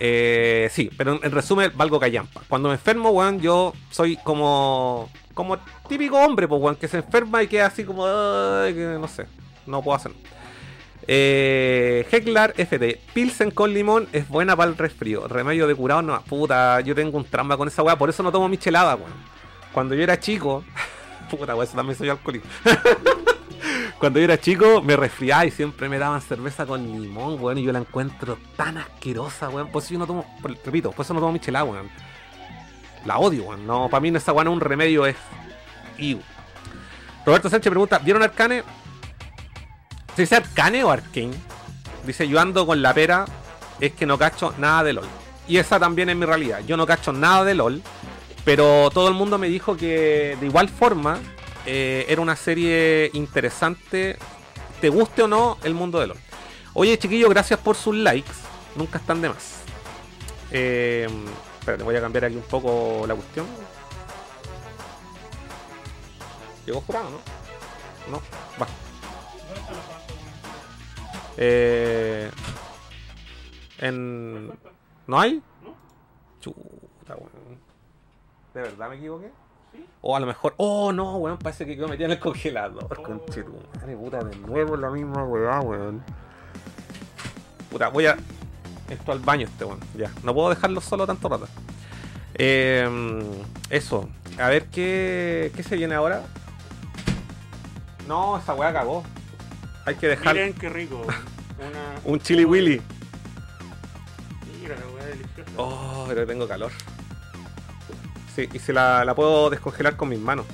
Eh, 0.00 0.68
sí, 0.72 0.90
pero 0.96 1.12
en, 1.12 1.20
en 1.22 1.32
resumen, 1.32 1.70
valgo 1.76 2.00
callampa. 2.00 2.40
Cuando 2.48 2.70
me 2.70 2.74
enfermo, 2.74 3.10
weón, 3.10 3.40
yo 3.40 3.74
soy 3.90 4.16
como. 4.16 5.10
como 5.34 5.58
típico 5.86 6.18
hombre, 6.18 6.48
pues, 6.48 6.60
weón, 6.62 6.76
que 6.76 6.88
se 6.88 6.96
enferma 6.96 7.42
y 7.42 7.46
queda 7.46 7.66
así 7.66 7.84
como. 7.84 8.04
Que 8.04 8.96
no 8.98 9.06
sé, 9.06 9.26
no 9.66 9.82
puedo 9.82 9.96
hacer. 9.96 10.12
Eh, 11.06 12.06
Heclar 12.10 12.54
FT, 12.56 13.00
Pilsen 13.12 13.50
con 13.50 13.72
limón 13.72 14.08
es 14.12 14.26
buena 14.28 14.56
para 14.56 14.70
el 14.70 14.78
resfrío. 14.78 15.28
Remedio 15.28 15.66
de 15.66 15.74
curado, 15.74 16.00
no, 16.00 16.20
puta, 16.22 16.80
yo 16.80 16.94
tengo 16.94 17.18
un 17.18 17.24
trauma 17.24 17.56
con 17.58 17.68
esa 17.68 17.82
weá, 17.82 17.96
por 17.96 18.08
eso 18.08 18.22
no 18.22 18.32
tomo 18.32 18.48
michelada, 18.48 18.96
weón. 18.96 19.12
Cuando 19.72 19.94
yo 19.94 20.02
era 20.02 20.18
chico, 20.18 20.64
puta, 21.28 21.54
weón, 21.54 21.66
eso 21.66 21.76
también 21.76 21.96
soy 21.98 22.08
alcohólico. 22.08 22.46
Cuando 23.98 24.18
yo 24.18 24.24
era 24.24 24.38
chico 24.38 24.82
me 24.82 24.94
resfriaba 24.94 25.46
y 25.46 25.50
siempre 25.50 25.88
me 25.88 25.98
daban 25.98 26.20
cerveza 26.20 26.66
con 26.66 26.82
limón, 27.00 27.40
weón, 27.40 27.58
y 27.58 27.62
yo 27.62 27.72
la 27.72 27.78
encuentro 27.78 28.38
tan 28.56 28.78
asquerosa, 28.78 29.48
weón. 29.48 29.70
Por 29.70 29.82
eso 29.82 29.92
yo 29.92 29.98
no 29.98 30.06
tomo, 30.06 30.36
repito, 30.42 30.92
por 30.92 31.04
eso 31.04 31.14
no 31.14 31.20
tomo 31.20 31.32
michelada, 31.32 31.64
weón. 31.64 31.88
La 33.04 33.18
odio, 33.18 33.44
weón. 33.44 33.66
No, 33.66 33.88
para 33.88 34.00
mí 34.00 34.08
esa 34.14 34.32
weón 34.32 34.48
es 34.48 34.52
un 34.52 34.60
remedio, 34.60 35.06
es. 35.06 35.16
Iu. 35.98 36.20
Roberto 37.24 37.48
Sánchez 37.48 37.70
pregunta, 37.70 37.98
¿vieron 37.98 38.22
Arcane? 38.22 38.62
¿Se 40.14 40.22
dice 40.22 40.36
Arcane 40.36 40.84
o 40.84 40.90
Arcane? 40.90 41.34
Dice, 42.06 42.28
yo 42.28 42.38
ando 42.40 42.66
con 42.66 42.80
la 42.82 42.94
pera, 42.94 43.24
es 43.80 43.92
que 43.92 44.06
no 44.06 44.16
cacho 44.16 44.54
nada 44.58 44.84
de 44.84 44.92
LOL. 44.92 45.08
Y 45.48 45.58
esa 45.58 45.80
también 45.80 46.08
es 46.08 46.16
mi 46.16 46.24
realidad. 46.24 46.60
Yo 46.66 46.76
no 46.76 46.86
cacho 46.86 47.12
nada 47.12 47.44
de 47.44 47.54
LOL, 47.54 47.82
pero 48.46 48.90
todo 48.94 49.08
el 49.08 49.14
mundo 49.14 49.38
me 49.38 49.48
dijo 49.48 49.76
que 49.76 50.36
de 50.38 50.46
igual 50.46 50.68
forma 50.68 51.18
eh, 51.66 52.06
era 52.08 52.20
una 52.20 52.36
serie 52.36 53.10
interesante, 53.12 54.16
te 54.80 54.88
guste 54.88 55.24
o 55.24 55.28
no 55.28 55.58
el 55.64 55.74
mundo 55.74 55.98
de 55.98 56.06
LOL. 56.06 56.18
Oye, 56.72 56.96
chiquillos, 56.96 57.28
gracias 57.28 57.58
por 57.58 57.74
sus 57.74 57.96
likes. 57.96 58.30
Nunca 58.76 58.98
están 58.98 59.20
de 59.20 59.30
más. 59.30 59.62
Eh, 60.52 61.08
espérate, 61.58 61.82
voy 61.82 61.96
a 61.96 62.00
cambiar 62.00 62.26
aquí 62.26 62.36
un 62.36 62.42
poco 62.42 63.04
la 63.08 63.16
cuestión. 63.16 63.46
¿Llegó 66.66 66.80
jurado, 66.82 67.10
no? 67.10 68.12
No, 68.12 68.22
va. 68.62 68.68
Eh, 71.36 72.30
en... 73.78 74.52
¿No 75.08 75.18
hay? 75.18 75.42
¿De 78.56 78.62
verdad 78.62 78.88
me 78.88 78.96
equivoqué? 78.96 79.30
O 80.00 80.16
a 80.16 80.20
lo 80.20 80.24
mejor... 80.24 80.54
Oh, 80.56 80.90
no, 80.90 81.18
weón, 81.18 81.36
parece 81.36 81.66
que 81.66 81.76
quedó 81.76 81.88
metido 81.88 82.06
en 82.06 82.12
el 82.12 82.18
congelador. 82.18 83.02
Conchetumare, 83.02 83.94
puta, 83.94 84.24
de 84.24 84.34
nuevo 84.34 84.78
la 84.78 84.88
misma 84.88 85.24
weá, 85.24 85.60
weón. 85.60 86.02
Puta, 87.70 87.88
voy 87.88 88.06
a... 88.06 88.16
Esto 88.88 89.12
al 89.12 89.18
baño 89.18 89.46
este, 89.46 89.66
weón. 89.66 89.80
Ya, 89.94 90.10
no 90.22 90.32
puedo 90.32 90.48
dejarlo 90.48 90.80
solo 90.80 91.06
tanto 91.06 91.28
rato. 91.28 91.46
Eh, 92.32 92.88
eso. 93.68 94.08
A 94.38 94.48
ver 94.48 94.64
qué, 94.68 95.52
qué 95.54 95.62
se 95.62 95.76
viene 95.76 95.94
ahora. 95.94 96.22
No, 98.08 98.38
esa 98.38 98.54
weá 98.54 98.72
cagó. 98.72 99.04
Hay 99.84 99.96
que 99.96 100.08
dejar 100.08 100.34
Miren 100.34 100.54
qué 100.54 100.70
rico. 100.70 101.02
Una. 101.02 102.00
un 102.06 102.18
chili 102.20 102.46
willy. 102.46 102.80
Mira 104.62 104.76
la 104.76 104.86
weá 104.94 105.04
deliciosa. 105.04 105.50
Oh, 105.58 106.06
pero 106.08 106.26
tengo 106.26 106.48
calor. 106.48 106.72
Y 108.38 108.58
se 108.58 108.72
la, 108.72 109.12
puedo 109.14 109.50
descongelar 109.50 109.96
con 109.96 110.08
mis 110.08 110.18
manos. 110.18 110.46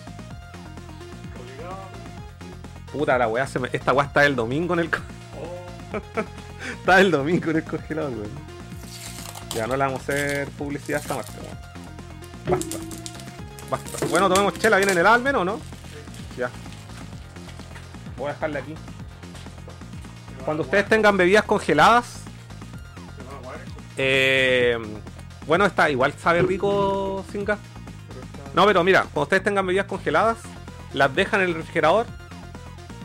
Puta, 2.92 3.16
la 3.18 3.28
weá 3.28 3.46
se 3.46 3.58
me... 3.58 3.68
Esta 3.72 3.92
weá 3.92 4.06
está 4.06 4.24
el 4.24 4.36
domingo 4.36 4.74
en 4.74 4.80
el... 4.80 4.90
Oh, 4.90 5.96
Está 6.78 7.00
el 7.00 7.10
domingo 7.10 7.50
en 7.50 7.56
el 7.56 7.64
congelador, 7.64 8.12
weón. 8.12 8.30
Ya 9.54 9.66
no 9.66 9.76
le 9.76 9.84
vamos 9.84 10.00
a 10.00 10.02
hacer 10.02 10.48
publicidad 10.50 10.98
a 10.98 11.02
esta 11.02 11.14
marca, 11.14 11.32
weón. 11.42 12.60
Basta. 12.60 12.76
Basta. 13.70 14.06
Bueno, 14.06 14.28
tomemos 14.28 14.54
chela, 14.58 14.76
¿viene 14.76 14.92
en 14.92 14.98
el 14.98 15.06
al 15.06 15.22
menos 15.22 15.44
no? 15.44 15.60
Ya. 16.36 16.50
Voy 18.16 18.30
a 18.30 18.34
dejarla 18.34 18.58
aquí. 18.60 18.74
Cuando 20.44 20.62
ustedes 20.62 20.88
tengan 20.88 21.16
bebidas 21.16 21.44
congeladas, 21.44 22.22
eh, 23.96 24.78
bueno, 25.46 25.66
está 25.66 25.90
igual 25.90 26.12
sabe 26.18 26.42
rico 26.42 27.24
sin 27.30 27.44
gas. 27.44 27.58
No, 28.54 28.66
pero 28.66 28.84
mira, 28.84 29.02
cuando 29.02 29.22
ustedes 29.22 29.42
tengan 29.42 29.66
bebidas 29.66 29.86
congeladas, 29.86 30.38
las 30.92 31.14
dejan 31.14 31.40
en 31.40 31.48
el 31.48 31.54
refrigerador 31.54 32.06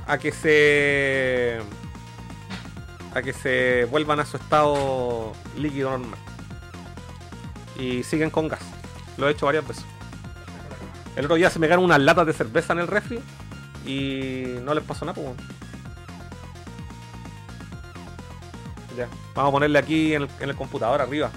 a 0.05 0.17
que 0.17 0.31
se. 0.31 1.59
a 3.13 3.21
que 3.21 3.33
se 3.33 3.85
vuelvan 3.85 4.19
a 4.19 4.25
su 4.25 4.37
estado 4.37 5.33
líquido 5.55 5.91
normal. 5.91 6.19
Y 7.79 8.03
siguen 8.03 8.29
con 8.29 8.47
gas. 8.47 8.61
Lo 9.17 9.27
he 9.27 9.31
hecho 9.31 9.45
varias 9.45 9.67
veces. 9.67 9.85
El 11.15 11.25
otro 11.25 11.35
día 11.35 11.49
se 11.49 11.59
me 11.59 11.67
quedaron 11.67 11.85
unas 11.85 11.99
latas 11.99 12.27
de 12.27 12.33
cerveza 12.33 12.73
en 12.73 12.79
el 12.79 12.87
refri 12.87 13.19
y 13.85 14.59
no 14.63 14.73
les 14.73 14.83
pasó 14.83 15.05
nada, 15.05 15.15
pues. 15.15 15.35
Ya, 18.97 19.07
vamos 19.35 19.49
a 19.49 19.51
ponerle 19.51 19.79
aquí 19.79 20.13
en 20.13 20.27
el 20.39 20.55
computador 20.55 21.01
arriba. 21.01 21.31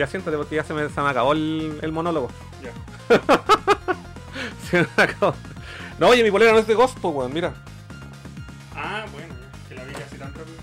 Ya 0.00 0.06
siéntate 0.06 0.36
porque 0.36 0.56
ya 0.56 0.64
se 0.64 0.72
me, 0.74 0.88
se 0.88 1.00
me 1.00 1.08
acabó 1.08 1.32
el, 1.32 1.78
el 1.82 1.92
monólogo. 1.92 2.28
Ya. 2.62 2.70
Se 4.70 4.78
me 4.82 4.88
acabó. 5.02 5.34
No, 5.98 6.08
oye, 6.08 6.22
mi 6.22 6.30
polera 6.30 6.52
no 6.52 6.58
es 6.58 6.66
de 6.66 6.74
Ghost, 6.74 6.96
pues, 7.00 7.14
weón, 7.14 7.32
mira. 7.34 7.52
Ah, 8.74 9.04
bueno, 9.12 9.34
que 9.68 9.74
la 9.74 9.84
vi 9.84 9.94
así 9.94 10.16
tan 10.16 10.32
rápido. 10.32 10.56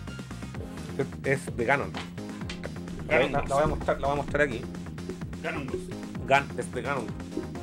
Es, 1.23 1.39
es 1.49 1.57
de 1.57 1.65
Ganon. 1.65 1.91
La, 3.07 3.17
Ganon 3.17 3.31
la- 3.33 3.43
la 3.43 3.55
voy 3.55 3.63
a 3.63 3.67
mostrar, 3.67 3.99
la 4.01 4.07
voy 4.07 4.13
a 4.13 4.21
mostrar 4.21 4.41
aquí. 4.47 4.61
Ganon 5.43 5.67
2. 5.67 5.75
Gan, 6.27 6.47
es 6.57 6.71
de 6.73 6.81
Ganon. 6.81 7.05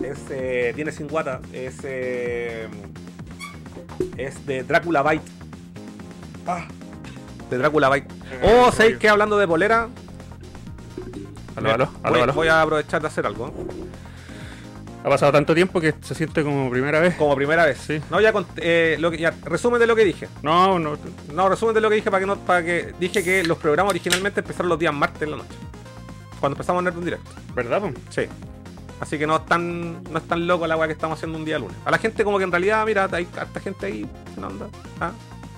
Es, 0.03 0.19
eh, 0.31 0.73
tiene 0.77 0.93
sin 0.93 1.09
guata. 1.09 1.41
Es, 1.53 1.79
eh, 1.83 2.69
es 4.17 4.47
de 4.47 4.63
Drácula 4.63 5.03
Bite. 5.03 5.25
Ah, 6.47 6.67
de 7.51 7.59
Drácula 7.59 7.89
Bite. 7.91 8.09
Oh, 8.43 8.71
¿sabéis 8.71 8.99
qué? 8.99 9.09
Hablando 9.09 9.39
de 9.39 9.49
polera. 9.49 9.89
Aló, 11.57 11.71
aló, 11.73 11.87
voy, 11.87 12.01
aló, 12.13 12.23
aló. 12.25 12.33
voy 12.33 12.49
a 12.49 12.63
aprovechar 12.63 13.01
de 13.01 13.09
hacer 13.09 13.27
algo. 13.27 13.53
Ha 15.05 15.09
pasado 15.09 15.33
tanto 15.33 15.55
tiempo 15.55 15.81
que 15.81 15.95
se 16.01 16.15
siente 16.15 16.43
como 16.43 16.71
primera 16.71 16.99
vez. 16.99 17.15
Como 17.17 17.37
primera 17.37 17.67
vez. 17.67 17.79
Sí. 17.79 18.01
No, 18.11 18.21
ya, 18.21 18.33
eh, 18.57 18.97
lo 18.99 19.11
que, 19.11 19.19
ya 19.19 19.35
resumen 19.45 19.79
de 19.79 19.87
lo 19.87 19.95
que 19.95 20.05
dije. 20.05 20.29
No, 20.43 20.79
no. 20.79 20.97
No, 21.33 21.49
resumen 21.49 21.75
de 21.75 21.83
lo 21.83 21.91
que 21.91 21.97
dije 21.97 22.11
para 22.11 22.21
que 22.21 22.27
no, 22.27 22.37
para 22.37 22.65
que 22.65 22.95
dije 22.99 23.23
que 23.23 23.45
los 23.45 23.59
programas 23.59 23.91
originalmente 23.91 24.41
empezaron 24.41 24.71
los 24.71 24.79
días 24.79 24.95
martes 24.95 25.21
en 25.23 25.33
la 25.33 25.37
noche. 25.37 25.55
Cuando 26.41 26.55
empezamos 26.55 26.81
a 26.81 26.85
Nerd 26.85 26.99
en 26.99 27.05
directo. 27.05 27.31
¿Verdad? 27.55 27.83
Sí. 28.09 28.23
Así 28.99 29.19
que 29.19 29.27
no 29.27 29.37
es 29.37 29.45
tan, 29.47 30.03
no 30.05 30.19
es 30.19 30.27
tan 30.27 30.47
loco 30.47 30.67
la 30.67 30.77
weá 30.77 30.87
que 30.87 30.95
estamos 30.95 31.19
haciendo 31.19 31.37
un 31.37 31.45
día 31.45 31.59
lunes. 31.59 31.77
A 31.85 31.91
la 31.91 31.99
gente 31.99 32.25
como 32.25 32.39
que 32.39 32.45
en 32.45 32.51
realidad, 32.51 32.87
mira, 32.87 33.07
hay 33.13 33.29
harta 33.39 33.61
gente 33.61 33.87
ahí, 33.87 34.07
¿qué 34.35 34.41
onda? 34.43 34.69
Ah, 35.01 35.11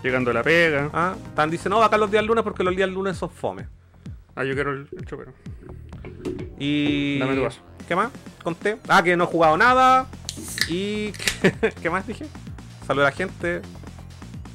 Llegando 0.02 0.30
a 0.32 0.34
la 0.34 0.42
pega. 0.42 0.90
ah, 0.92 1.14
tan 1.36 1.50
dice, 1.50 1.68
no, 1.68 1.82
acá 1.82 1.96
los 1.98 2.10
días 2.10 2.24
lunes 2.24 2.42
porque 2.42 2.64
los 2.64 2.74
días 2.74 2.88
lunes 2.88 3.16
son 3.16 3.30
fome. 3.30 3.66
Ah, 4.36 4.44
yo 4.44 4.54
quiero 4.54 4.72
el, 4.72 4.88
el 4.96 5.04
chopero. 5.06 5.32
Y. 6.58 7.18
Dame 7.18 7.34
tu 7.34 7.42
vaso. 7.42 7.60
¿Qué 7.88 7.96
más? 7.96 8.10
Conté. 8.42 8.76
Ah, 8.88 9.02
que 9.02 9.16
no 9.16 9.24
he 9.24 9.26
jugado 9.26 9.56
nada. 9.56 10.06
Y. 10.68 11.12
¿Qué 11.82 11.90
más 11.90 12.06
dije? 12.06 12.26
Saludos 12.86 13.06
a 13.08 13.10
la 13.10 13.16
gente. 13.16 13.62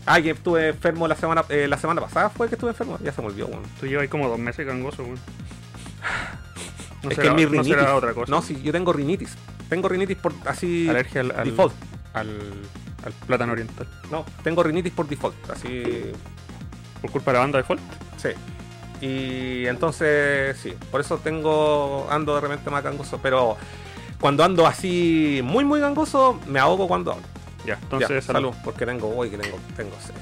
Ah, 0.06 0.22
que 0.22 0.32
estuve 0.32 0.70
enfermo 0.70 1.08
la 1.08 1.16
semana, 1.16 1.44
eh, 1.50 1.68
la 1.68 1.78
semana 1.78 2.02
pasada 2.02 2.30
fue 2.30 2.48
que 2.50 2.56
estuve 2.56 2.72
enfermo. 2.72 2.98
Ya 3.04 3.12
se 3.12 3.22
me 3.22 3.28
olvidó, 3.28 3.48
weón. 3.48 3.64
Tú 3.80 3.86
llevas 3.88 4.08
como 4.08 4.28
dos 4.28 4.40
meses 4.40 4.66
gangoso, 4.66 5.04
weón. 5.04 5.20
No 7.04 7.10
es 7.10 7.16
será- 7.16 7.36
que 7.36 7.42
es 7.44 7.50
mi 7.50 7.58
no 7.58 7.64
rinitis. 7.64 7.80
será 7.80 7.96
otra 7.96 8.14
cosa. 8.14 8.30
No, 8.32 8.44
sí, 8.44 8.62
yo 8.62 8.72
tengo 8.72 8.94
rinitis. 8.94 9.36
Tengo 9.70 9.90
rinitis 9.90 10.18
por 10.18 10.34
así. 10.46 10.88
Alergia 10.88 11.22
al, 11.22 11.32
al, 11.32 11.46
default. 11.50 11.74
al, 12.14 12.30
al 13.04 13.12
plátano 13.26 13.54
oriental. 13.54 13.88
No, 14.12 14.24
tengo 14.44 14.62
rinitis 14.62 14.92
por 14.94 15.08
default. 15.08 15.50
Así. 15.50 15.84
Por 17.02 17.10
culpa 17.10 17.32
de 17.32 17.38
la 17.38 17.40
banda 17.42 17.58
default. 17.58 17.82
Sí. 18.18 18.30
Y 19.01 19.65
entonces, 19.65 20.55
sí, 20.58 20.74
por 20.91 21.01
eso 21.01 21.17
tengo, 21.17 22.08
ando 22.12 22.36
de 22.36 22.41
repente 22.41 22.70
más 22.70 22.84
gangoso, 22.84 23.20
pero 23.22 23.58
cuando 24.20 24.43
ando 24.43 24.67
así 24.67 25.41
muy, 25.43 25.65
muy 25.65 25.79
gangoso, 25.79 26.39
me 26.48 26.60
ahogo 26.60 26.88
cuando 26.88 27.13
hablo. 27.13 27.24
Ya, 27.65 27.79
entonces 27.81 28.10
Ya, 28.10 28.22
salud. 28.22 28.50
salud, 28.51 28.63
porque 28.63 28.86
tengo 28.86 29.10
hoy 29.15 29.29
que 29.31 29.38
tengo, 29.38 29.58
tengo 29.75 29.91
sed. 30.05 30.13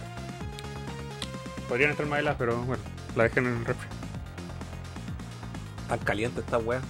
Podrían 1.67 1.91
estar 1.91 2.05
más 2.05 2.19
heladas, 2.19 2.37
pero 2.39 2.55
bueno, 2.63 2.81
la 3.15 3.23
dejé 3.23 3.39
en 3.41 3.47
el 3.47 3.65
refri. 3.65 3.87
Tan 5.89 5.99
caliente 5.99 6.39
esta 6.41 6.57
wea. 6.57 6.81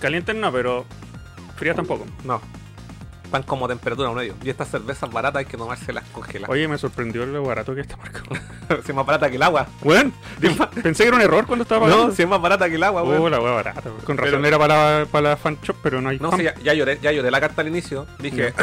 Calientes 0.00 0.34
no, 0.34 0.52
pero 0.52 0.84
frías 1.56 1.76
tampoco. 1.76 2.06
No. 2.24 2.40
Están 3.28 3.42
como 3.42 3.68
temperatura 3.68 4.10
medio. 4.12 4.34
Y 4.42 4.48
estas 4.48 4.70
cervezas 4.70 5.12
baratas 5.12 5.40
hay 5.40 5.44
que 5.44 5.58
tomárselas 5.58 6.02
congeladas. 6.12 6.48
Oye, 6.48 6.66
me 6.66 6.78
sorprendió 6.78 7.26
lo 7.26 7.42
barato 7.42 7.74
que 7.74 7.82
está 7.82 7.98
marca. 7.98 8.22
si 8.82 8.90
es 8.90 8.94
más 8.94 9.04
barata 9.04 9.28
que 9.28 9.36
el 9.36 9.42
agua. 9.42 9.66
Bueno, 9.82 10.12
pensé 10.82 11.02
que 11.02 11.08
era 11.08 11.16
un 11.16 11.22
error 11.22 11.46
cuando 11.46 11.64
estaba 11.64 11.82
pagando. 11.82 12.08
No, 12.08 12.14
si 12.14 12.22
es 12.22 12.28
más 12.28 12.40
barata 12.40 12.70
que 12.70 12.76
el 12.76 12.82
agua, 12.82 13.02
weón. 13.02 13.20
Oh, 13.20 13.28
la 13.28 13.38
wea 13.38 13.52
barata. 13.52 13.82
Con 14.04 14.16
razón 14.16 14.46
era 14.46 14.58
para, 14.58 15.04
para 15.12 15.28
la 15.28 15.36
fan 15.36 15.58
shop, 15.62 15.76
pero 15.82 16.00
no 16.00 16.08
hay 16.08 16.18
No, 16.18 16.34
sí, 16.38 16.42
ya, 16.42 16.54
ya 16.54 16.72
lloré, 16.72 16.98
ya 17.02 17.12
lloré 17.12 17.30
la 17.30 17.38
carta 17.38 17.60
al 17.60 17.68
inicio. 17.68 18.06
Dije 18.18 18.54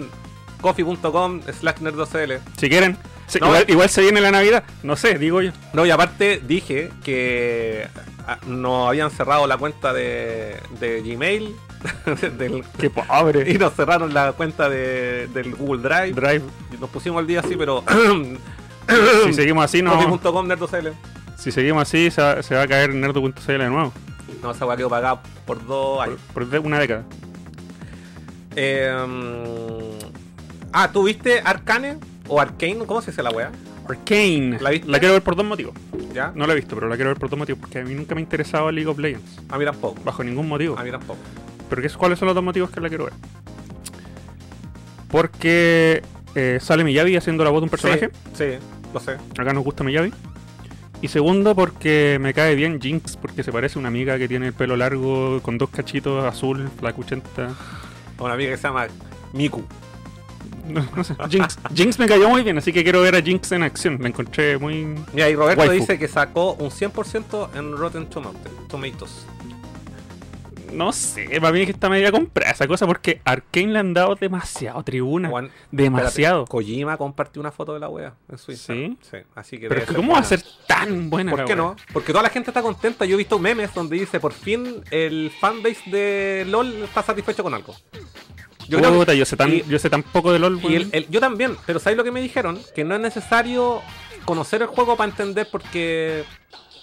coffee.com 0.62 1.42
slash 1.60 1.80
nerdocl. 1.80 2.32
Si 2.56 2.70
quieren. 2.70 2.96
Sí, 3.26 3.38
No, 3.38 3.48
igual, 3.48 3.62
eh. 3.64 3.72
igual 3.72 3.90
se 3.90 4.00
viene 4.00 4.22
la 4.22 4.30
Navidad. 4.30 4.64
No 4.82 4.96
sé, 4.96 5.18
digo 5.18 5.42
yo. 5.42 5.52
No, 5.74 5.84
y 5.84 5.90
aparte 5.90 6.40
dije 6.42 6.90
que 7.04 7.86
ah, 8.26 8.38
no 8.46 8.88
habían 8.88 9.10
cerrado 9.10 9.46
la 9.46 9.58
cuenta 9.58 9.92
de, 9.92 10.56
de 10.80 11.02
Gmail 11.02 11.54
del- 12.38 12.64
Qué 12.78 12.90
pobre. 12.90 13.50
y 13.52 13.58
nos 13.58 13.74
cerraron 13.74 14.12
la 14.14 14.32
cuenta 14.32 14.68
de, 14.68 15.28
del 15.28 15.54
Google 15.54 15.82
Drive. 15.82 16.12
Drive. 16.12 16.42
Y 16.74 16.80
Nos 16.80 16.90
pusimos 16.90 17.20
al 17.20 17.26
día 17.26 17.40
así, 17.40 17.56
pero 17.56 17.84
Si 19.26 19.32
seguimos 19.34 19.64
así, 19.64 19.82
no. 19.82 19.92
Si 21.36 21.52
seguimos 21.52 21.82
así, 21.82 22.10
se 22.10 22.22
va, 22.22 22.42
se 22.42 22.54
va 22.54 22.62
a 22.62 22.66
caer 22.66 22.94
nerdo.cl 22.94 23.32
de 23.46 23.58
nuevo. 23.68 23.92
No, 24.42 24.50
esa 24.50 24.66
weá 24.66 24.76
quedó 24.76 24.88
pagada 24.88 25.22
por 25.44 25.64
dos 25.66 26.00
años. 26.00 26.18
por 26.32 26.44
una 26.44 26.78
década. 26.78 27.04
Eh, 28.54 28.90
ah, 30.72 30.90
¿tú 30.92 31.04
viste 31.04 31.40
Arcane? 31.44 31.98
¿O 32.28 32.40
Arcane? 32.40 32.78
¿Cómo 32.86 33.02
se 33.02 33.10
dice 33.10 33.22
la 33.22 33.30
weá? 33.30 33.52
Arcane. 33.88 34.58
¿La 34.60 34.70
viste? 34.70 34.88
quiero 34.98 35.12
ver 35.12 35.22
por 35.22 35.36
dos 35.36 35.44
motivos. 35.44 35.74
¿Ya? 36.12 36.32
No 36.34 36.46
la 36.46 36.54
he 36.54 36.56
visto, 36.56 36.74
pero 36.74 36.88
la 36.88 36.96
quiero 36.96 37.10
ver 37.10 37.18
por 37.18 37.28
dos 37.28 37.38
motivos. 37.38 37.60
Porque 37.60 37.78
a 37.80 37.84
mí 37.84 37.94
nunca 37.94 38.14
me 38.14 38.20
ha 38.20 38.22
interesado 38.22 38.70
League 38.72 38.88
of 38.88 38.98
Legends. 38.98 39.40
A 39.48 39.58
mí 39.58 39.64
tampoco. 39.64 40.00
Bajo 40.02 40.24
ningún 40.24 40.48
motivo. 40.48 40.78
A 40.78 40.82
mí 40.82 40.90
tampoco. 40.90 41.18
¿Pero 41.68 41.82
qué, 41.82 41.88
cuáles 41.90 42.18
son 42.18 42.26
los 42.26 42.34
dos 42.34 42.44
motivos 42.44 42.70
que 42.70 42.80
la 42.80 42.88
quiero 42.88 43.04
ver? 43.04 43.14
Porque 45.08 46.02
eh, 46.34 46.58
sale 46.60 46.84
Miyavi 46.84 47.16
haciendo 47.16 47.44
la 47.44 47.50
voz 47.50 47.60
de 47.60 47.64
un 47.64 47.70
personaje. 47.70 48.10
Sí, 48.34 48.44
sí, 48.44 48.58
lo 48.92 49.00
sé. 49.00 49.16
Acá 49.38 49.52
nos 49.52 49.64
gusta 49.64 49.84
Miyavi. 49.84 50.12
Y 51.02 51.08
segundo, 51.08 51.54
porque 51.54 52.18
me 52.20 52.32
cae 52.32 52.54
bien 52.54 52.80
Jinx, 52.80 53.16
porque 53.16 53.42
se 53.42 53.52
parece 53.52 53.78
a 53.78 53.80
una 53.80 53.88
amiga 53.88 54.18
que 54.18 54.28
tiene 54.28 54.48
el 54.48 54.52
pelo 54.54 54.76
largo 54.76 55.40
con 55.42 55.58
dos 55.58 55.70
cachitos 55.70 56.24
azul, 56.24 56.68
flaco 56.78 57.02
80. 57.02 57.48
A 58.18 58.22
una 58.22 58.34
amiga 58.34 58.52
que 58.52 58.56
se 58.56 58.62
llama 58.62 58.86
Miku. 59.32 59.62
No, 60.66 60.84
no 60.96 61.04
sé. 61.04 61.14
Jinx, 61.30 61.58
Jinx 61.74 61.98
me 61.98 62.06
cayó 62.06 62.28
muy 62.28 62.42
bien, 62.42 62.58
así 62.58 62.72
que 62.72 62.82
quiero 62.82 63.00
ver 63.00 63.14
a 63.14 63.22
Jinx 63.22 63.52
en 63.52 63.62
acción. 63.62 63.98
La 64.00 64.08
encontré 64.08 64.58
muy. 64.58 64.96
Mira, 65.12 65.28
y 65.28 65.36
Roberto 65.36 65.62
Waifu. 65.62 65.80
dice 65.80 65.98
que 65.98 66.08
sacó 66.08 66.54
un 66.54 66.70
100% 66.70 67.50
en 67.54 67.76
Rotten 67.76 68.06
Tomatoes. 68.06 69.26
No 70.76 70.92
sé, 70.92 71.26
para 71.40 71.52
mí 71.52 71.64
que 71.64 71.72
está 71.72 71.88
media 71.88 72.12
comprada 72.12 72.52
esa 72.52 72.66
cosa 72.68 72.86
porque 72.86 73.20
Arkane 73.24 73.68
le 73.72 73.78
han 73.78 73.94
dado 73.94 74.14
demasiado 74.14 74.82
tribuna. 74.82 75.28
Juan, 75.28 75.50
demasiado. 75.70 76.42
espérate, 76.44 76.50
Kojima 76.50 76.96
compartió 76.96 77.40
una 77.40 77.50
foto 77.50 77.74
de 77.74 77.80
la 77.80 77.88
wea 77.88 78.14
en 78.30 78.38
su 78.38 78.50
Instagram. 78.52 78.96
¿Sí? 79.00 79.08
Sí, 79.10 79.16
así 79.34 79.58
que 79.58 79.68
Pero 79.68 79.80
es 79.80 79.86
que 79.88 79.94
¿cómo 79.94 80.12
va 80.12 80.18
a 80.18 80.24
ser 80.24 80.42
tan 80.66 81.08
buena 81.10 81.30
¿Por 81.30 81.40
la 81.40 81.46
qué 81.46 81.52
wea? 81.54 81.62
no? 81.62 81.76
Porque 81.92 82.12
toda 82.12 82.22
la 82.22 82.30
gente 82.30 82.50
está 82.50 82.62
contenta. 82.62 83.04
Yo 83.04 83.14
he 83.14 83.18
visto 83.18 83.38
memes 83.38 83.72
donde 83.74 83.96
dice 83.98 84.20
por 84.20 84.32
fin 84.32 84.82
el 84.90 85.30
fanbase 85.40 85.90
de 85.90 86.44
LOL 86.48 86.82
está 86.84 87.02
satisfecho 87.02 87.42
con 87.42 87.54
algo. 87.54 87.74
Yo 88.68 88.78
creo 88.78 88.90
que- 88.92 88.98
Puta, 88.98 89.14
yo 89.14 89.24
sé 89.24 89.36
tan, 89.36 89.52
y- 89.52 89.62
yo 89.68 89.78
sé 89.78 89.88
tan 89.88 90.02
poco 90.02 90.32
de 90.32 90.38
LOL, 90.40 90.58
Y 90.60 90.66
weón. 90.66 90.74
el- 90.74 90.88
el- 90.92 91.08
yo 91.08 91.20
también, 91.20 91.56
pero 91.66 91.78
¿sabéis 91.78 91.96
lo 91.96 92.04
que 92.04 92.10
me 92.10 92.20
dijeron? 92.20 92.58
Que 92.74 92.82
no 92.84 92.94
es 92.96 93.00
necesario 93.00 93.80
conocer 94.24 94.60
el 94.62 94.68
juego 94.68 94.96
para 94.96 95.08
entender 95.10 95.46
porque 95.52 96.24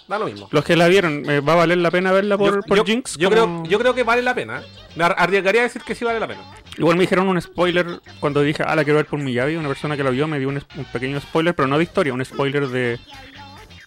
da 0.08 0.18
lo 0.18 0.26
mismo. 0.26 0.48
Los 0.50 0.64
que 0.64 0.76
la 0.76 0.86
vieron, 0.88 1.28
¿eh, 1.30 1.40
¿va 1.40 1.54
a 1.54 1.56
valer 1.56 1.78
la 1.78 1.90
pena 1.90 2.12
verla 2.12 2.36
por, 2.36 2.56
yo, 2.56 2.60
por 2.62 2.76
yo- 2.78 2.84
Jinx? 2.84 3.16
Yo 3.16 3.30
Como- 3.30 3.62
creo, 3.62 3.70
yo 3.70 3.78
creo 3.78 3.94
que 3.94 4.02
vale 4.02 4.22
la 4.22 4.34
pena. 4.34 4.62
Me 4.96 5.04
ar- 5.04 5.14
arriesgaría 5.18 5.62
a 5.62 5.64
decir 5.64 5.82
que 5.82 5.94
sí 5.94 6.04
vale 6.04 6.20
la 6.20 6.28
pena. 6.28 6.42
Igual 6.76 6.96
me 6.96 7.02
dijeron 7.02 7.28
un 7.28 7.40
spoiler 7.40 8.00
cuando 8.20 8.42
dije, 8.42 8.62
ah, 8.66 8.74
la 8.76 8.84
quiero 8.84 8.96
ver 8.98 9.06
por 9.06 9.18
Miyavi. 9.20 9.56
Una 9.56 9.68
persona 9.68 9.96
que 9.96 10.04
la 10.04 10.10
vio 10.10 10.26
me 10.28 10.38
dio 10.38 10.48
un, 10.48 10.60
pequeño 10.92 11.20
spoiler, 11.20 11.54
pero 11.54 11.68
no 11.68 11.78
de 11.78 11.84
historia, 11.84 12.12
un 12.12 12.24
spoiler 12.24 12.68
de, 12.68 12.98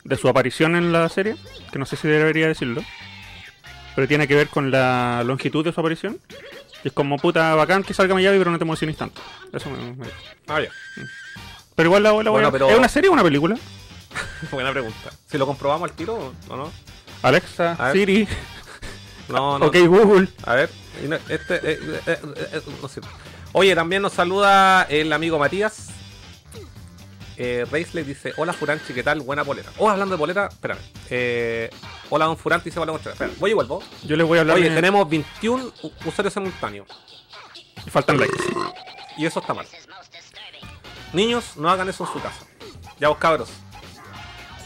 de 0.04 0.15
su 0.18 0.28
aparición 0.28 0.76
en 0.76 0.91
la 0.91 1.08
serie, 1.10 1.36
que 1.72 1.80
no 1.80 1.86
sé 1.86 1.96
si 1.98 2.08
debería 2.08 2.48
decirlo. 2.48 2.84
Pero 3.96 4.08
tiene 4.08 4.28
que 4.28 4.36
ver 4.36 4.48
con 4.48 4.70
la 4.72 5.24
longitud 5.26 5.63
de 5.65 5.72
su 5.74 5.80
aparición. 5.80 6.20
Y 6.84 6.88
es 6.89 6.94
como 6.94 7.18
puta 7.18 7.56
bacán 7.56 7.84
que 7.84 7.94
salga 7.94 8.13
Miyavi, 8.15 8.38
pero 8.38 8.52
no 8.52 8.58
te 8.58 8.63
emociones 8.63 8.96
tanto. 8.96 9.22
Eso 9.52 9.70
me, 9.70 9.78
me- 9.94 10.06
Ah, 10.48 10.62
ya. 10.62 10.70
Pero 11.76 11.88
igual 11.89 12.04
la, 12.04 12.10
la 12.24 12.30
voy 12.32 12.44
a- 12.44 12.52
pero- 12.52 12.70
¿Es 12.70 12.78
una 12.78 12.88
serie 12.88 13.10
o 13.10 13.13
una 13.13 13.24
película? 13.24 13.56
Buena 14.51 14.71
pregunta. 14.71 15.10
Si 15.30 15.38
lo 15.38 15.45
comprobamos 15.45 15.89
al 15.89 15.95
tiro 15.95 16.34
o 16.49 16.56
no. 16.56 16.71
Alexa, 17.23 17.73
A. 17.80 17.91
Siri, 17.91 18.27
No, 19.30 19.60
no. 19.60 19.65
ok 19.67 19.75
Google. 19.88 20.27
A 20.45 20.56
ver. 20.56 20.69
y 21.03 21.08
no- 21.08 21.15
Este, 21.30 21.56
eh, 21.56 21.80
eh, 21.82 22.01
eh, 22.08 22.19
eh, 22.53 22.62
no 22.82 22.88
sirve. 22.88 23.08
Oye, 23.53 23.73
también 23.75 24.01
nos 24.01 24.13
saluda 24.13 24.84
el 24.84 25.12
amigo 25.13 25.39
Matías. 25.39 25.88
Eh, 27.39 27.65
Reisley 27.71 28.03
dice: 28.03 28.34
Hola 28.38 28.51
Furanchi, 28.53 28.93
¿qué 28.93 29.03
tal? 29.03 29.21
Buena 29.21 29.43
polera. 29.45 29.69
Oh, 29.77 29.89
hablando 29.89 30.15
de 30.15 30.19
polera, 30.19 30.47
espérame. 30.47 30.80
Eh, 31.10 31.69
hola 32.10 32.25
Don 32.25 32.38
Furanchi, 32.38 32.65
dice 32.65 32.80
Hola 32.80 32.91
Contreras. 32.93 33.19
Espera, 33.19 33.34
voy 33.39 33.51
y 33.51 33.53
vuelvo. 33.53 33.84
Yo 34.03 34.15
les 34.15 34.25
voy 34.27 34.38
a 34.39 34.41
hablar 34.41 34.58
Oye, 34.58 34.69
de- 34.69 34.75
tenemos 34.75 35.08
21 35.10 35.71
u- 35.84 35.91
usuarios 36.06 36.34
simultáneos. 36.34 36.88
Faltan 37.91 38.17
likes. 38.19 38.36
Y 39.17 39.25
eso 39.25 39.39
está 39.39 39.53
mal. 39.53 39.67
Niños, 41.13 41.56
no 41.58 41.69
hagan 41.69 41.88
eso 41.89 42.06
en 42.06 42.13
su 42.13 42.19
casa. 42.21 42.45
Ya 42.99 43.10
vos 43.10 43.17
cabros, 43.19 43.49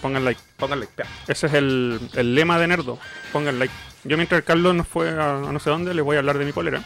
Pongan 0.02 0.26
like. 0.26 0.42
pongan 0.58 0.80
like. 0.80 0.94
Pea. 0.96 1.06
Ese 1.28 1.48
es 1.48 1.54
el, 1.54 2.00
el 2.16 2.36
lema 2.36 2.58
de 2.60 2.68
Nerdo. 2.68 3.00
Pongan 3.32 3.60
like. 3.60 3.74
Yo 4.04 4.18
mientras 4.18 4.42
Carlos 4.44 4.74
nos 4.74 4.88
fue 4.88 5.10
a, 5.10 5.38
a 5.38 5.52
no 5.52 5.60
sé 5.60 5.70
dónde, 5.70 5.94
les 5.94 6.04
voy 6.04 6.16
a 6.16 6.20
hablar 6.20 6.38
de 6.38 6.46
mi 6.46 6.52
polera. 6.52 6.82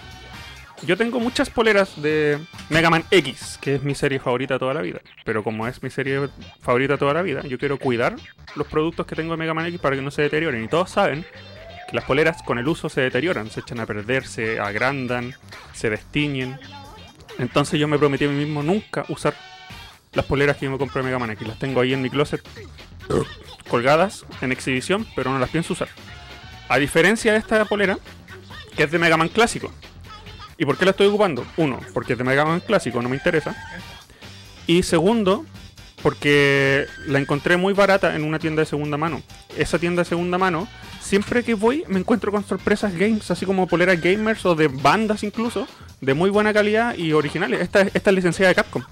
Yo 0.86 0.98
tengo 0.98 1.20
muchas 1.20 1.50
poleras 1.50 2.02
de 2.02 2.38
Mega 2.70 2.90
Man 2.90 3.06
X, 3.10 3.58
que 3.62 3.76
es 3.76 3.84
mi 3.84 3.96
serie 3.96 4.20
favorita 4.20 4.60
toda 4.60 4.74
la 4.74 4.82
vida. 4.82 5.00
Pero 5.24 5.44
como 5.44 5.68
es 5.68 5.82
mi 5.82 5.90
serie 5.90 6.28
favorita 6.62 6.98
toda 6.98 7.14
la 7.14 7.22
vida, 7.22 7.42
yo 7.44 7.58
quiero 7.58 7.80
cuidar 7.80 8.16
los 8.56 8.68
productos 8.68 9.06
que 9.06 9.16
tengo 9.16 9.32
de 9.32 9.38
Mega 9.38 9.54
Man 9.54 9.68
X 9.68 9.80
para 9.80 9.96
que 9.96 10.02
no 10.02 10.12
se 10.12 10.24
deterioren. 10.24 10.64
Y 10.64 10.68
todos 10.68 10.92
saben 10.92 11.26
que 11.90 11.96
las 11.96 12.04
poleras 12.04 12.44
con 12.44 12.60
el 12.60 12.68
uso 12.68 12.90
se 12.90 13.02
deterioran, 13.02 13.50
se 13.50 13.62
echan 13.62 13.80
a 13.80 13.86
perder, 13.86 14.28
se 14.28 14.60
agrandan, 14.60 15.34
se 15.74 15.90
destiñen. 15.90 16.60
Entonces 17.40 17.80
yo 17.80 17.88
me 17.88 17.98
prometí 17.98 18.26
a 18.26 18.30
mí 18.30 18.36
mismo 18.36 18.62
nunca 18.62 19.06
usar 19.08 19.34
las 20.16 20.26
poleras 20.26 20.58
que 20.58 20.66
yo 20.66 20.72
me 20.72 20.78
compré 20.78 21.02
de 21.02 21.08
Mega 21.08 21.20
Man 21.20 21.32
X. 21.32 21.48
Las 21.48 21.60
tengo 21.60 21.82
ahí 21.82 21.94
en 21.94 22.02
mi 22.02 22.10
closet 22.10 22.42
colgadas 23.70 24.26
en 24.42 24.52
exhibición, 24.52 25.06
pero 25.16 25.32
no 25.32 25.40
las 25.40 25.50
pienso 25.50 25.74
usar. 25.74 25.90
A 26.70 26.78
diferencia 26.78 27.34
de 27.34 27.40
esta 27.40 27.64
polera, 27.66 27.98
que 28.76 28.84
es 28.84 28.92
de 28.92 29.00
Mega 29.00 29.18
Man 29.18 29.30
clásico. 29.30 29.72
¿Y 30.58 30.66
por 30.66 30.78
qué 30.78 30.86
la 30.86 30.92
estoy 30.92 31.08
ocupando? 31.08 31.46
Uno, 31.58 31.80
porque 31.94 32.14
es 32.14 32.18
de 32.18 32.24
Mega 32.24 32.46
Man 32.46 32.62
clásico, 32.62 33.02
no 33.02 33.10
me 33.10 33.16
interesa. 33.16 33.56
Y 34.68 34.84
segundo, 34.84 35.46
porque 36.02 36.86
la 37.08 37.20
encontré 37.20 37.58
muy 37.58 37.74
barata 37.74 38.16
en 38.16 38.24
una 38.24 38.40
tienda 38.40 38.62
de 38.62 38.66
segunda 38.66 38.98
mano. 38.98 39.22
Esa 39.58 39.80
tienda 39.80 40.04
de 40.04 40.10
segunda 40.10 40.38
mano, 40.38 40.68
siempre 41.02 41.44
que 41.44 41.54
voy 41.54 41.84
me 41.88 42.00
encuentro 42.00 42.32
con 42.32 42.46
sorpresas 42.46 42.94
games, 42.96 43.30
así 43.30 43.46
como 43.46 43.68
poleras 43.68 44.02
gamers 44.02 44.46
o 44.46 44.56
de 44.56 44.68
bandas 44.68 45.24
incluso, 45.24 45.68
de 46.02 46.14
muy 46.14 46.30
buena 46.30 46.54
calidad 46.54 46.98
y 46.98 47.14
originales. 47.14 47.62
Esta, 47.62 47.82
esta 47.82 48.10
es 48.10 48.16
licenciada 48.16 48.50
de 48.50 48.56
Capcom. 48.56 48.84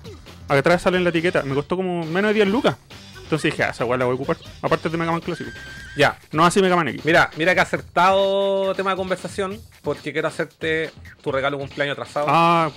Acá 0.48 0.60
atrás 0.60 0.82
sale 0.82 0.98
en 0.98 1.04
la 1.04 1.10
etiqueta, 1.10 1.44
me 1.44 1.56
costó 1.56 1.76
como 1.78 2.04
menos 2.06 2.30
de 2.30 2.34
10 2.36 2.48
lucas. 2.48 2.76
Entonces 3.24 3.52
dije, 3.52 3.64
ah, 3.64 3.70
esa 3.70 3.86
weá 3.86 3.98
la 3.98 4.06
voy 4.06 4.14
a 4.14 4.16
ocupar. 4.16 4.38
Aparte 4.62 4.90
de 4.90 4.98
Mega 4.98 5.12
Man 5.12 5.22
clásico. 5.22 5.50
Ya, 5.96 6.18
No 6.32 6.46
así 6.46 6.62
Mega 6.62 6.76
Man 6.76 6.88
X. 6.90 7.04
mira, 7.06 7.30
mira 7.38 7.56
que 7.56 7.62
acertado 7.62 8.74
tema 8.76 8.92
de 8.92 8.98
conversación, 8.98 9.60
porque 9.82 10.12
quiero 10.14 10.28
hacerte 10.28 10.92
tu 11.22 11.32
regalo 11.32 11.58
de 11.58 11.64
cumpleaños 11.66 11.94
atrasado. 11.94 12.26
Ah, 12.30 12.70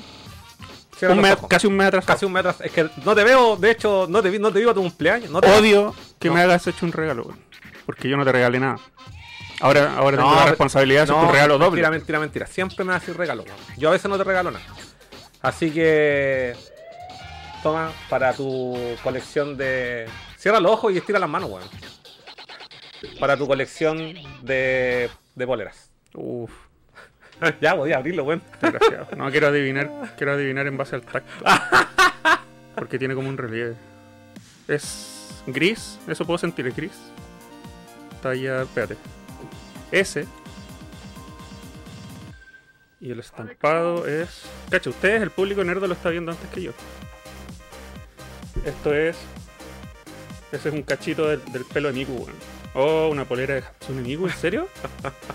un 1.02 1.20
mes- 1.20 1.36
casi 1.48 1.66
un 1.66 1.76
mes 1.76 1.88
atrás. 1.88 2.04
Casi 2.06 2.24
un 2.24 2.32
mes 2.32 2.40
atrás. 2.40 2.56
Es 2.62 2.72
que 2.72 2.88
no 3.04 3.14
te 3.14 3.22
veo, 3.24 3.56
de 3.56 3.70
hecho, 3.72 4.06
no 4.08 4.22
te 4.22 4.30
vi, 4.30 4.38
no 4.38 4.50
te 4.52 4.60
vi 4.60 4.68
a 4.68 4.72
tu 4.72 4.80
cumpleaños. 4.80 5.30
No 5.30 5.40
te 5.40 5.50
Odio 5.50 5.94
que 6.18 6.28
No. 6.28 6.34
me 6.34 6.40
hagas 6.42 6.66
hecho 6.68 6.86
un 6.86 6.92
regalo, 6.92 7.24
weón. 7.24 7.38
Porque 7.84 8.08
yo 8.08 8.16
no 8.16 8.24
te 8.24 8.32
regalé 8.32 8.58
nada. 8.60 8.78
Ahora, 9.60 9.94
ahora 9.96 10.16
tengo 10.16 10.34
la 10.34 10.46
responsabilidad 10.46 11.00
de 11.00 11.04
hacer 11.04 11.16
No, 11.16 11.26
tu 11.26 11.32
regalo 11.32 11.54
doble. 11.58 11.68
Mentira, 11.82 11.90
mentira, 11.90 12.18
mentira. 12.20 12.46
Siempre 12.46 12.84
me 12.84 12.94
haces 12.94 13.14
regalo. 13.16 13.42
weón. 13.42 13.56
Yo 13.76 13.88
a 13.90 13.92
veces 13.92 14.08
no 14.10 14.16
te 14.16 14.24
regalo 14.24 14.50
nada. 14.52 14.64
Así 15.42 15.70
que. 15.70 16.54
Toma 17.66 17.90
para 18.08 18.32
tu 18.32 18.78
colección 19.02 19.56
de. 19.56 20.06
Cierra 20.36 20.60
los 20.60 20.70
ojos 20.70 20.92
y 20.92 20.98
estira 20.98 21.18
las 21.18 21.28
manos, 21.28 21.50
weón. 21.50 21.68
Para 23.18 23.36
tu 23.36 23.48
colección 23.48 24.14
de, 24.42 25.10
de 25.34 25.46
poleras. 25.48 25.90
Uf, 26.14 26.52
ya, 27.60 27.74
voy 27.74 27.90
a 27.90 27.96
abrirlo, 27.96 28.22
weón. 28.22 28.40
No 29.16 29.32
quiero 29.32 29.48
adivinar, 29.48 29.90
quiero 30.16 30.34
adivinar 30.34 30.68
en 30.68 30.76
base 30.76 30.94
al 30.94 31.02
tacto. 31.02 31.44
Porque 32.76 33.00
tiene 33.00 33.16
como 33.16 33.28
un 33.28 33.36
relieve. 33.36 33.74
Es 34.68 35.42
gris, 35.48 35.98
eso 36.06 36.24
puedo 36.24 36.38
sentir, 36.38 36.68
es 36.68 36.76
gris. 36.76 36.92
Talla, 38.22 38.62
espérate. 38.62 38.96
S. 39.90 40.24
Y 43.00 43.10
el 43.10 43.18
estampado 43.18 44.06
es. 44.06 44.44
Cacha, 44.70 44.88
ustedes, 44.88 45.20
el 45.20 45.30
público 45.30 45.64
nerdo 45.64 45.88
lo 45.88 45.94
está 45.94 46.10
viendo 46.10 46.30
antes 46.30 46.48
que 46.50 46.62
yo. 46.62 46.72
Esto 48.64 48.94
es 48.94 49.16
Ese 50.52 50.68
es 50.68 50.74
un 50.74 50.82
cachito 50.82 51.28
del, 51.28 51.44
del 51.52 51.64
pelo 51.64 51.88
de 51.88 51.94
Miku, 51.94 52.12
weón. 52.14 52.34
Oh, 52.74 53.08
una 53.10 53.24
polera 53.24 53.54
de 53.54 53.60
Hatsune 53.60 54.02
Miku, 54.02 54.26
¿en 54.26 54.32
serio? 54.34 54.68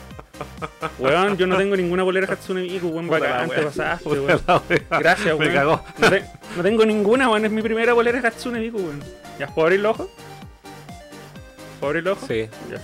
weón, 0.99 1.37
yo 1.37 1.47
no 1.47 1.57
tengo 1.57 1.75
ninguna 1.75 2.03
polera 2.03 2.27
de 2.27 2.33
Hatsune 2.33 2.61
Miku, 2.61 2.87
weón. 2.89 3.07
Bacán, 3.07 3.49
te 3.49 3.61
pasaste, 3.63 4.07
weón. 4.09 4.41
Gracias, 4.89 5.37
Me 5.39 5.45
weón. 5.45 5.53
cagó. 5.53 5.83
No, 5.97 6.09
te- 6.09 6.23
no 6.57 6.63
tengo 6.63 6.85
ninguna, 6.85 7.29
weón. 7.29 7.45
Es 7.45 7.51
mi 7.51 7.61
primera 7.61 7.93
polera 7.95 8.21
de 8.21 8.27
Hatsune 8.27 8.59
Miku, 8.59 8.77
weón. 8.77 9.03
¿Ya 9.39 9.47
puedo 9.47 9.67
abrir 9.67 9.79
los 9.81 9.91
ojos? 9.99 10.09
¿Puedo 11.79 11.89
abrir 11.89 12.03
los 12.03 12.17
ojos? 12.17 12.27
Sí. 12.27 12.47
Ya. 12.69 12.81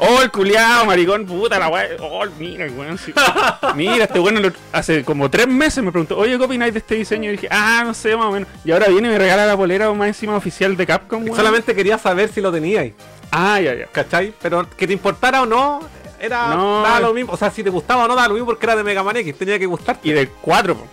Oh, 0.00 0.22
el 0.22 0.30
culiao, 0.30 0.84
maricón, 0.84 1.26
puta 1.26 1.58
la 1.58 1.68
weá. 1.68 1.88
Oh, 2.00 2.24
mira, 2.38 2.66
weón. 2.76 2.96
sí. 2.98 3.12
Mira, 3.74 4.04
este 4.04 4.18
lo- 4.18 4.52
hace 4.72 5.04
como 5.04 5.28
tres 5.30 5.48
meses 5.48 5.82
me 5.82 5.90
preguntó, 5.90 6.16
oye, 6.16 6.38
¿qué 6.38 6.44
opináis 6.44 6.72
de 6.72 6.78
este 6.78 6.94
diseño? 6.94 7.28
Y 7.30 7.32
dije, 7.32 7.48
ah, 7.50 7.82
no 7.84 7.94
sé, 7.94 8.16
más 8.16 8.26
o 8.26 8.30
menos. 8.30 8.48
Y 8.64 8.70
ahora 8.70 8.88
viene 8.88 9.08
y 9.08 9.10
me 9.12 9.18
regala 9.18 9.44
la 9.46 9.56
polera 9.56 9.92
más 9.92 10.08
encima 10.08 10.36
oficial 10.36 10.76
de 10.76 10.86
Capcom, 10.86 11.24
weón. 11.24 11.36
Solamente 11.36 11.74
quería 11.74 11.98
saber 11.98 12.30
si 12.32 12.40
lo 12.40 12.52
teníais, 12.52 12.94
Ah, 13.30 13.60
ya, 13.60 13.74
ya. 13.74 13.86
¿cachai? 13.86 14.32
Pero 14.40 14.66
que 14.76 14.86
te 14.86 14.92
importara 14.92 15.42
o 15.42 15.46
no, 15.46 15.80
era 16.20 16.48
No. 16.54 16.82
daba 16.82 17.00
lo 17.00 17.12
mismo. 17.12 17.32
O 17.32 17.36
sea, 17.36 17.50
si 17.50 17.62
te 17.64 17.70
gustaba 17.70 18.04
o 18.04 18.08
no, 18.08 18.14
daba 18.14 18.28
lo 18.28 18.34
mismo 18.34 18.46
porque 18.46 18.66
era 18.66 18.76
de 18.76 18.84
Mega 18.84 19.02
Man 19.02 19.16
X, 19.16 19.36
tenía 19.36 19.58
que 19.58 19.66
gustar. 19.66 19.98
Y 20.02 20.12
del 20.12 20.28
4, 20.28 20.74
po. 20.76 20.86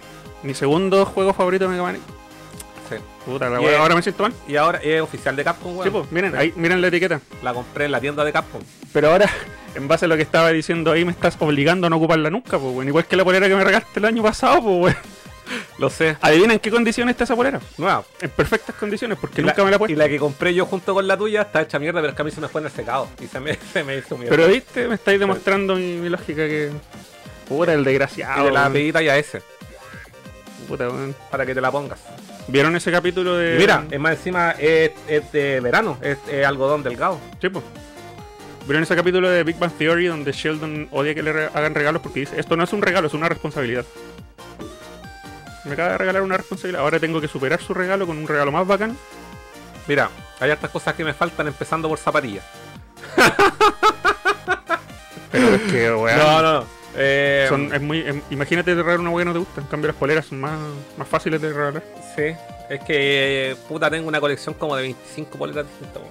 mi 0.43 0.53
segundo 0.53 1.05
juego 1.05 1.33
favorito 1.33 1.65
de 1.65 1.69
Mega 1.71 1.83
Man. 1.83 1.97
Puta 3.25 3.49
la 3.49 3.59
es- 3.61 3.77
ahora 3.77 3.95
me 3.95 4.01
siento 4.01 4.23
mal. 4.23 4.33
Y 4.47 4.55
ahora 4.55 4.79
es 4.83 5.01
oficial 5.01 5.35
de 5.35 5.43
Capcom, 5.43 5.73
weón. 5.77 5.83
Sí, 5.83 5.89
pues, 5.89 6.11
miren, 6.11 6.35
ahí, 6.35 6.53
miren 6.55 6.81
la 6.81 6.87
etiqueta. 6.87 7.19
La 7.43 7.53
compré 7.53 7.85
en 7.85 7.91
la 7.91 7.99
tienda 7.99 8.23
de 8.23 8.31
Capcom. 8.31 8.61
Pero 8.93 9.11
ahora, 9.11 9.29
en 9.75 9.87
base 9.87 10.05
a 10.05 10.07
lo 10.07 10.15
que 10.15 10.21
estaba 10.21 10.49
diciendo 10.51 10.91
ahí, 10.91 11.03
me 11.05 11.11
estás 11.11 11.35
obligando 11.39 11.87
a 11.87 11.89
no 11.89 11.97
ocuparla 11.97 12.29
nunca, 12.29 12.59
pues, 12.59 12.73
weón. 12.75 12.87
Igual 12.87 13.05
que 13.05 13.15
la 13.15 13.23
polera 13.23 13.47
que 13.47 13.55
me 13.55 13.63
regalaste 13.63 13.99
el 13.99 14.05
año 14.05 14.21
pasado, 14.23 14.61
pues, 14.61 14.95
weón. 14.95 14.95
Lo 15.77 15.89
sé. 15.91 16.17
Adivina 16.21 16.53
en 16.53 16.59
qué 16.59 16.71
condiciones 16.71 17.13
está 17.13 17.23
esa 17.25 17.35
polera. 17.35 17.59
Nueva. 17.77 18.03
En 18.19 18.29
perfectas 18.31 18.75
condiciones, 18.75 19.17
porque 19.19 19.41
nunca 19.43 19.63
me 19.63 19.69
la 19.71 19.77
he 19.77 19.91
Y 19.91 19.95
la 19.95 20.07
que 20.09 20.17
compré 20.17 20.53
yo 20.55 20.65
junto 20.65 20.93
con 20.95 21.07
la 21.07 21.15
tuya 21.17 21.43
está 21.43 21.61
hecha 21.61 21.77
mierda, 21.77 21.99
pero 22.01 22.11
es 22.11 22.15
que 22.15 22.21
a 22.21 22.25
mí 22.25 22.31
se 22.31 22.41
me 22.41 22.47
fue 22.47 22.61
en 22.61 22.67
el 22.67 22.73
secado. 22.73 23.07
Y 23.21 23.27
se 23.27 23.39
me, 23.39 23.55
se 23.73 23.83
me 23.83 23.97
hizo 23.97 24.17
mierda. 24.17 24.35
Pero 24.35 24.47
viste, 24.49 24.87
me 24.87 24.95
estáis 24.95 25.19
demostrando 25.19 25.75
mi, 25.75 25.97
mi 25.97 26.09
lógica 26.09 26.47
que. 26.47 26.71
Puta, 27.47 27.73
el 27.73 27.81
y 27.81 27.83
desgraciado. 27.83 28.45
de 28.45 28.51
la 28.51 28.69
pedita 28.71 29.03
y 29.03 29.09
a 29.09 29.17
ese, 29.17 29.43
Puta, 30.67 30.89
weón. 30.89 31.15
para 31.29 31.45
que 31.45 31.53
te 31.53 31.61
la 31.61 31.71
pongas. 31.71 31.99
¿Vieron 32.47 32.75
ese 32.75 32.91
capítulo 32.91 33.37
de. 33.37 33.57
Mira, 33.57 33.85
es 33.89 33.99
más 33.99 34.13
encima 34.13 34.51
es, 34.51 34.91
es 35.07 35.31
de 35.31 35.59
verano, 35.61 35.97
es, 36.01 36.17
es 36.31 36.45
algodón 36.45 36.83
delgado. 36.83 37.19
Sí, 37.41 37.49
po. 37.49 37.63
¿Vieron 38.65 38.83
ese 38.83 38.95
capítulo 38.95 39.29
de 39.29 39.43
Big 39.43 39.57
Bang 39.59 39.71
Theory 39.77 40.07
donde 40.07 40.31
Sheldon 40.31 40.87
odia 40.91 41.13
que 41.15 41.21
le 41.23 41.33
re- 41.33 41.49
hagan 41.53 41.73
regalos 41.75 42.01
porque 42.01 42.21
dice, 42.21 42.39
esto 42.39 42.55
no 42.55 42.63
es 42.63 42.73
un 42.73 42.81
regalo, 42.81 43.07
es 43.07 43.13
una 43.13 43.29
responsabilidad? 43.29 43.85
Me 45.65 45.73
acaba 45.73 45.89
de 45.89 45.97
regalar 45.97 46.21
una 46.21 46.37
responsabilidad. 46.37 46.81
Ahora 46.83 46.99
tengo 46.99 47.19
que 47.21 47.27
superar 47.27 47.59
su 47.61 47.73
regalo 47.73 48.05
con 48.07 48.17
un 48.17 48.27
regalo 48.27 48.51
más 48.51 48.65
bacán. 48.67 48.95
Mira, 49.87 50.09
hay 50.39 50.51
hartas 50.51 50.69
cosas 50.71 50.93
que 50.95 51.03
me 51.03 51.13
faltan, 51.13 51.47
empezando 51.47 51.87
por 51.89 51.97
zapatillas. 51.97 52.43
Pero 55.31 55.47
es 55.55 55.61
que, 55.71 55.93
weón. 55.93 56.17
No, 56.17 56.41
no, 56.41 56.53
no. 56.61 56.65
Eh, 56.97 57.45
son- 57.49 57.73
es 57.73 57.81
muy, 57.81 57.99
em, 58.07 58.21
imagínate 58.29 58.73
regalar 58.73 58.99
una 58.99 59.09
weá 59.09 59.23
que 59.23 59.25
no 59.29 59.33
te 59.33 59.39
gusta. 59.39 59.61
En 59.61 59.67
cambio, 59.67 59.87
las 59.87 59.97
poleras 59.97 60.25
son 60.25 60.39
más, 60.39 60.57
más 60.97 61.07
fáciles 61.07 61.41
de 61.41 61.51
regalar. 61.51 61.83
Sí, 62.15 62.33
es 62.69 62.79
que 62.83 63.51
eh, 63.51 63.55
puta 63.67 63.89
tengo 63.89 64.07
una 64.07 64.19
colección 64.21 64.55
como 64.55 64.75
de 64.75 64.83
25 64.83 65.37
poleras 65.37 65.65
distintas. 65.67 66.01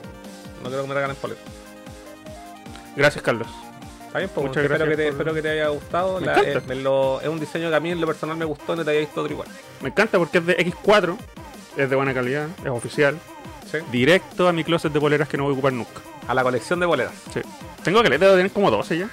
No 0.62 0.68
quiero 0.68 0.82
que 0.82 0.88
me 0.88 0.94
regalen 0.94 1.16
poleras. 1.16 1.42
Gracias, 2.96 3.22
Carlos. 3.22 3.48
Está 4.06 4.18
bien, 4.18 4.30
pues, 4.32 4.46
Muchas 4.46 4.62
espero, 4.62 4.78
gracias 4.86 4.88
que 4.88 4.96
te, 4.96 5.02
por- 5.04 5.12
espero 5.12 5.34
que 5.34 5.42
te 5.42 5.50
haya 5.50 5.68
gustado. 5.68 6.20
Me 6.20 6.26
La- 6.26 6.32
encanta. 6.38 6.58
eh, 6.58 6.62
me 6.68 6.74
lo- 6.76 7.20
es 7.20 7.28
un 7.28 7.40
diseño 7.40 7.68
que 7.70 7.76
a 7.76 7.80
mí 7.80 7.90
en 7.90 8.00
lo 8.00 8.06
personal 8.06 8.36
me 8.36 8.44
gustó, 8.44 8.76
no 8.76 8.84
te 8.84 8.90
haya 8.92 9.00
visto 9.00 9.20
otro 9.20 9.32
igual. 9.32 9.48
Me 9.80 9.88
encanta 9.88 10.18
porque 10.18 10.38
es 10.38 10.46
de 10.46 10.56
X4, 10.58 11.16
es 11.76 11.90
de 11.90 11.96
buena 11.96 12.14
calidad, 12.14 12.46
es 12.62 12.70
oficial. 12.70 13.18
Sí. 13.70 13.78
Directo 13.90 14.46
a 14.46 14.52
mi 14.52 14.62
closet 14.62 14.92
de 14.92 15.00
poleras 15.00 15.28
que 15.28 15.36
no 15.36 15.44
voy 15.44 15.50
a 15.50 15.54
ocupar 15.54 15.72
nunca. 15.72 16.00
A 16.28 16.34
la 16.34 16.42
colección 16.44 16.78
de 16.78 16.86
poleras. 16.86 17.12
Sí. 17.32 17.40
Tengo 17.82 18.02
que 18.02 18.10
debo 18.10 18.34
tener 18.36 18.52
como 18.52 18.70
12 18.70 18.98
ya. 18.98 19.08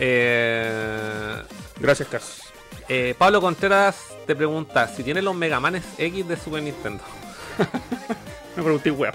Eh, 0.00 1.42
Gracias, 1.80 2.08
Carlos. 2.08 2.42
eh, 2.88 3.14
Pablo 3.16 3.40
Contreras 3.40 3.96
te 4.26 4.34
pregunta 4.36 4.88
si 4.88 5.02
tiene 5.02 5.22
los 5.22 5.34
Mega 5.34 5.60
Manes 5.60 5.84
X 5.96 6.26
de 6.28 6.36
Super 6.36 6.62
Nintendo. 6.62 7.02
Me 8.56 8.62
pregunté, 8.62 8.90
weón. 8.90 9.14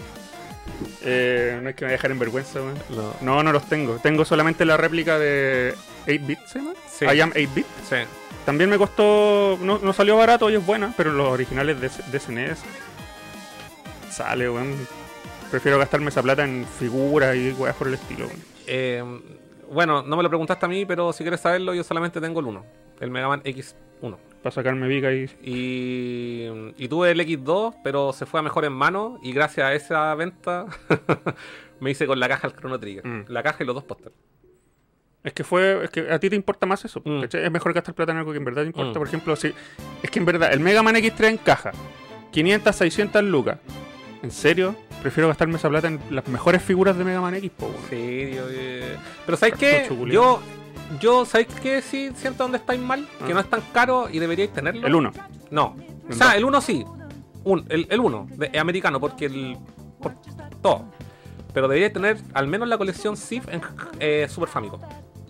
Eh, 1.02 1.60
no 1.62 1.70
es 1.70 1.76
que 1.76 1.86
me 1.86 1.92
dejar 1.92 2.12
en 2.12 2.20
vergüenza, 2.20 2.62
weón. 2.62 2.80
No. 2.90 3.14
No, 3.22 3.44
no 3.44 3.52
los 3.52 3.68
tengo. 3.68 3.96
Tengo 3.98 4.24
solamente 4.26 4.64
la 4.66 4.78
réplica 4.78 5.20
de 5.20 5.76
8-bit, 6.08 6.40
¿se 6.48 6.60
llama? 6.60 6.74
Sí. 6.90 7.06
I 7.06 7.20
am 7.22 7.32
8-bit. 7.34 7.66
Sí. 7.90 7.96
También 8.46 8.70
me 8.70 8.78
costó. 8.78 9.58
No, 9.62 9.80
no 9.80 9.94
salió 9.94 10.18
barato 10.18 10.50
y 10.50 10.56
es 10.56 10.66
buena, 10.66 10.94
pero 10.96 11.12
los 11.12 11.28
originales 11.28 11.80
de, 11.82 11.90
de 12.12 12.20
SNES. 12.20 12.60
Sale, 14.10 14.50
weón. 14.50 14.76
Prefiero 15.52 15.78
gastarme 15.78 16.10
esa 16.10 16.24
plata 16.24 16.44
en 16.46 16.66
figuras 16.80 17.36
y 17.36 17.52
weas 17.52 17.76
por 17.76 17.88
el 17.88 17.96
estilo, 17.96 18.28
weón. 18.28 18.40
Eh, 18.68 19.04
bueno, 19.74 20.04
no 20.04 20.16
me 20.16 20.24
lo 20.24 20.30
preguntaste 20.30 20.66
a 20.66 20.70
mí, 20.70 20.86
pero 20.86 21.12
si 21.14 21.24
quieres 21.24 21.42
saberlo, 21.42 21.74
yo 21.74 21.84
solamente 21.84 22.22
tengo 22.22 22.40
el 22.40 22.48
1. 22.48 22.66
El 23.02 23.12
Mega 23.12 23.28
Man 23.28 23.42
X1. 23.44 24.18
Para 24.42 24.54
sacarme 24.54 24.88
Vika 24.88 25.12
y. 25.14 25.30
Y, 25.42 26.74
y 26.78 26.88
tuve 26.88 27.12
el 27.12 27.20
X2, 27.20 27.78
pero 27.84 28.14
se 28.14 28.26
fue 28.26 28.40
a 28.40 28.44
mejor 28.44 28.66
en 28.66 28.74
mano. 28.74 29.20
Y 29.24 29.32
gracias 29.32 29.66
a 29.66 29.74
esa 29.74 30.16
venta 30.16 30.66
me 31.80 31.92
hice 31.92 32.06
con 32.06 32.20
la 32.20 32.28
caja 32.28 32.48
el 32.48 32.54
Chrono 32.54 32.80
Trigger. 32.80 33.06
Mm. 33.06 33.26
La 33.30 33.44
caja 33.44 33.64
y 33.64 33.66
los 33.66 33.76
dos 33.76 33.84
pósteres. 33.84 34.14
Es 35.24 35.32
que 35.32 35.44
fue. 35.44 35.86
Es 35.86 35.90
que 35.90 36.12
a 36.12 36.20
ti 36.20 36.30
te 36.30 36.36
importa 36.36 36.66
más 36.66 36.84
eso. 36.84 37.02
Mm. 37.06 37.24
Es 37.24 37.52
mejor 37.52 37.74
gastar 37.74 37.96
plata 37.96 38.12
en 38.12 38.18
algo 38.18 38.32
que 38.32 38.38
en 38.38 38.46
verdad 38.46 38.64
te 38.64 38.68
importa. 38.68 38.92
Mm. 38.92 39.02
Por 39.02 39.08
ejemplo, 39.08 39.36
si. 39.36 39.54
Es 40.02 40.12
que 40.12 40.20
en 40.20 40.26
verdad, 40.26 40.52
el 40.52 40.60
Mega 40.60 40.84
Man 40.84 40.96
X3 40.96 41.30
en 41.30 41.38
caja. 41.38 41.72
500, 42.32 42.76
600 42.76 43.24
lucas. 43.24 43.60
¿En 44.22 44.32
serio? 44.32 44.76
Prefiero 45.04 45.28
gastarme 45.28 45.58
esa 45.58 45.70
plata 45.70 45.88
en 45.90 46.00
las 46.10 46.28
mejores 46.28 46.64
figuras 46.64 46.98
de 46.98 47.04
Mega 47.04 47.22
Man 47.22 47.36
X, 47.36 47.52
po, 47.52 47.66
weón. 47.68 47.78
Sí, 47.90 48.32
yo, 48.36 48.44
eh, 48.50 48.98
pero 49.26 49.38
¿sabes 49.38 49.56
qué? 49.60 49.88
Yo, 50.10 50.40
yo 51.00 51.26
¿sabes 51.26 51.48
qué? 51.62 51.82
Sí, 51.82 52.10
siento 52.16 52.44
dónde 52.44 52.58
estáis 52.58 52.80
mal. 52.80 53.06
Que 53.26 53.32
Ah. 53.32 53.36
no 53.36 53.40
es 53.42 53.50
tan 53.50 53.62
caro 53.74 54.08
y 54.10 54.20
deberíais 54.20 54.52
tenerlo. 54.54 54.88
El 54.88 54.96
1. 54.96 55.12
No. 55.52 55.76
El 56.08 56.14
O 56.14 56.16
sea, 56.16 56.28
dos. 56.28 56.36
el 56.38 56.46
1 56.46 56.62
sí. 56.62 56.86
Un- 57.44 57.66
el, 57.70 57.86
el 57.90 58.00
1, 58.00 58.28
de- 58.32 58.50
es 58.54 58.60
americano, 58.60 59.00
porque 59.02 59.26
el. 59.26 59.58
Por 60.02 60.14
todo. 60.62 60.86
Pero 61.54 61.68
deberíais 61.68 61.94
tener 61.94 62.18
al 62.34 62.48
menos 62.48 62.68
la 62.70 62.78
colección 62.78 63.16
SIF 63.18 63.48
en 63.50 63.62
eh, 64.00 64.26
Super 64.30 64.50
Famicom. 64.50 64.80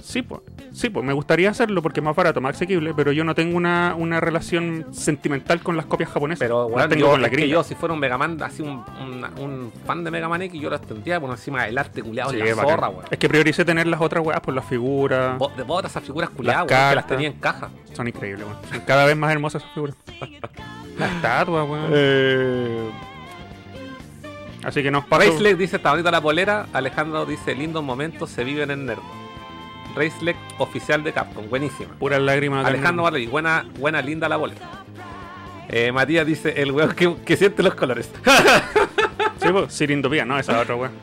Sí, 0.06 0.22
pues. 0.22 0.42
Sí, 0.74 0.90
pues 0.90 1.06
me 1.06 1.14
gustaría 1.14 1.50
hacerlo 1.50 1.82
porque 1.82 2.02
es 2.02 2.04
más 2.04 2.14
barato, 2.16 2.42
más 2.42 2.56
asequible, 2.58 2.94
pero 2.94 3.14
yo 3.14 3.24
no 3.24 3.34
tengo 3.36 3.56
una, 3.56 3.96
una 3.98 4.20
relación 4.20 4.88
sentimental 4.92 5.62
con 5.62 5.78
las 5.78 5.86
copias 5.86 6.10
japonesas. 6.10 6.40
Pero 6.40 6.64
Las 6.64 6.72
bueno, 6.74 6.90
tengo 6.90 7.02
yo, 7.06 7.12
con 7.12 7.22
la 7.22 7.30
gringa. 7.30 7.48
yo 7.54 7.64
si 7.64 7.74
fuera 7.76 7.94
un 7.94 8.00
Mega 8.02 8.18
Man, 8.18 8.38
así 8.44 8.62
un, 8.62 8.84
un, 9.02 9.24
un 9.40 9.72
fan 9.86 10.04
de 10.04 10.12
Mega 10.12 10.28
Man 10.28 10.42
X, 10.42 10.60
yo 10.62 10.70
las 10.70 10.82
tendría 10.82 11.22
por 11.22 11.30
encima 11.30 11.64
del 11.64 11.78
arte 11.78 12.04
culiado 12.04 12.32
Sí, 12.32 12.38
la 12.38 12.54
zorra, 12.56 12.90
weón. 12.90 13.06
Es 13.10 13.18
que 13.18 13.30
prioricé 13.30 13.64
tener 13.64 13.88
las 13.88 14.02
otras 14.02 14.26
weas 14.26 14.42
por 14.42 14.54
las 14.54 14.66
figuras. 14.66 15.38
Bo- 15.38 15.52
De 15.56 15.64
todas 15.64 15.90
esas 15.90 16.04
figuras 16.04 16.30
culiadas, 16.32 16.70
Las 16.70 16.72
weón, 16.80 16.90
que 16.90 16.96
las 16.96 17.08
tenía 17.08 17.28
en 17.30 17.40
caja. 17.40 17.70
Son 17.94 18.06
increíbles, 18.08 18.46
weón. 18.46 18.58
Son 18.70 18.80
cada 18.82 19.06
vez 19.06 19.16
más 19.16 19.32
hermosas 19.32 19.62
esas 19.64 19.74
figuras. 19.74 19.96
La 21.00 21.08
estatua, 21.08 21.64
weón. 21.64 21.92
Eh, 21.94 22.90
Así 24.64 24.82
que 24.82 24.92
nos 24.92 25.06
pasó. 25.06 25.32
Dice, 25.56 25.76
está 25.78 25.92
bonita 25.92 26.10
la 26.12 26.22
polera. 26.22 26.68
Alejandro 26.74 27.26
dice, 27.26 27.54
lindos 27.56 27.84
momentos 27.84 28.30
se 28.30 28.44
viven 28.44 28.72
en 28.72 28.86
Nerd. 28.86 29.00
Raceleg 29.96 30.36
oficial 30.58 31.04
de 31.04 31.14
Capcom, 31.14 31.48
buenísima. 31.50 31.94
Puras 32.00 32.20
lágrimas. 32.22 32.66
Alejandro 32.66 33.04
Valery, 33.04 33.28
buena, 33.28 33.66
buena, 33.80 34.02
linda 34.02 34.28
la 34.30 34.38
bolera. 34.38 34.62
Eh, 35.70 35.92
Matías 35.92 36.26
dice, 36.28 36.62
el 36.62 36.72
weón 36.72 36.94
que, 36.94 37.16
que 37.26 37.38
siente 37.38 37.64
los 37.64 37.76
colores. 37.76 38.10
Sí, 39.42 39.50
pues, 39.52 39.74
Sirindopía, 39.74 40.24
no, 40.26 40.40
esa 40.40 40.54
es 40.54 40.58
otra 40.62 40.76
weón. 40.78 40.94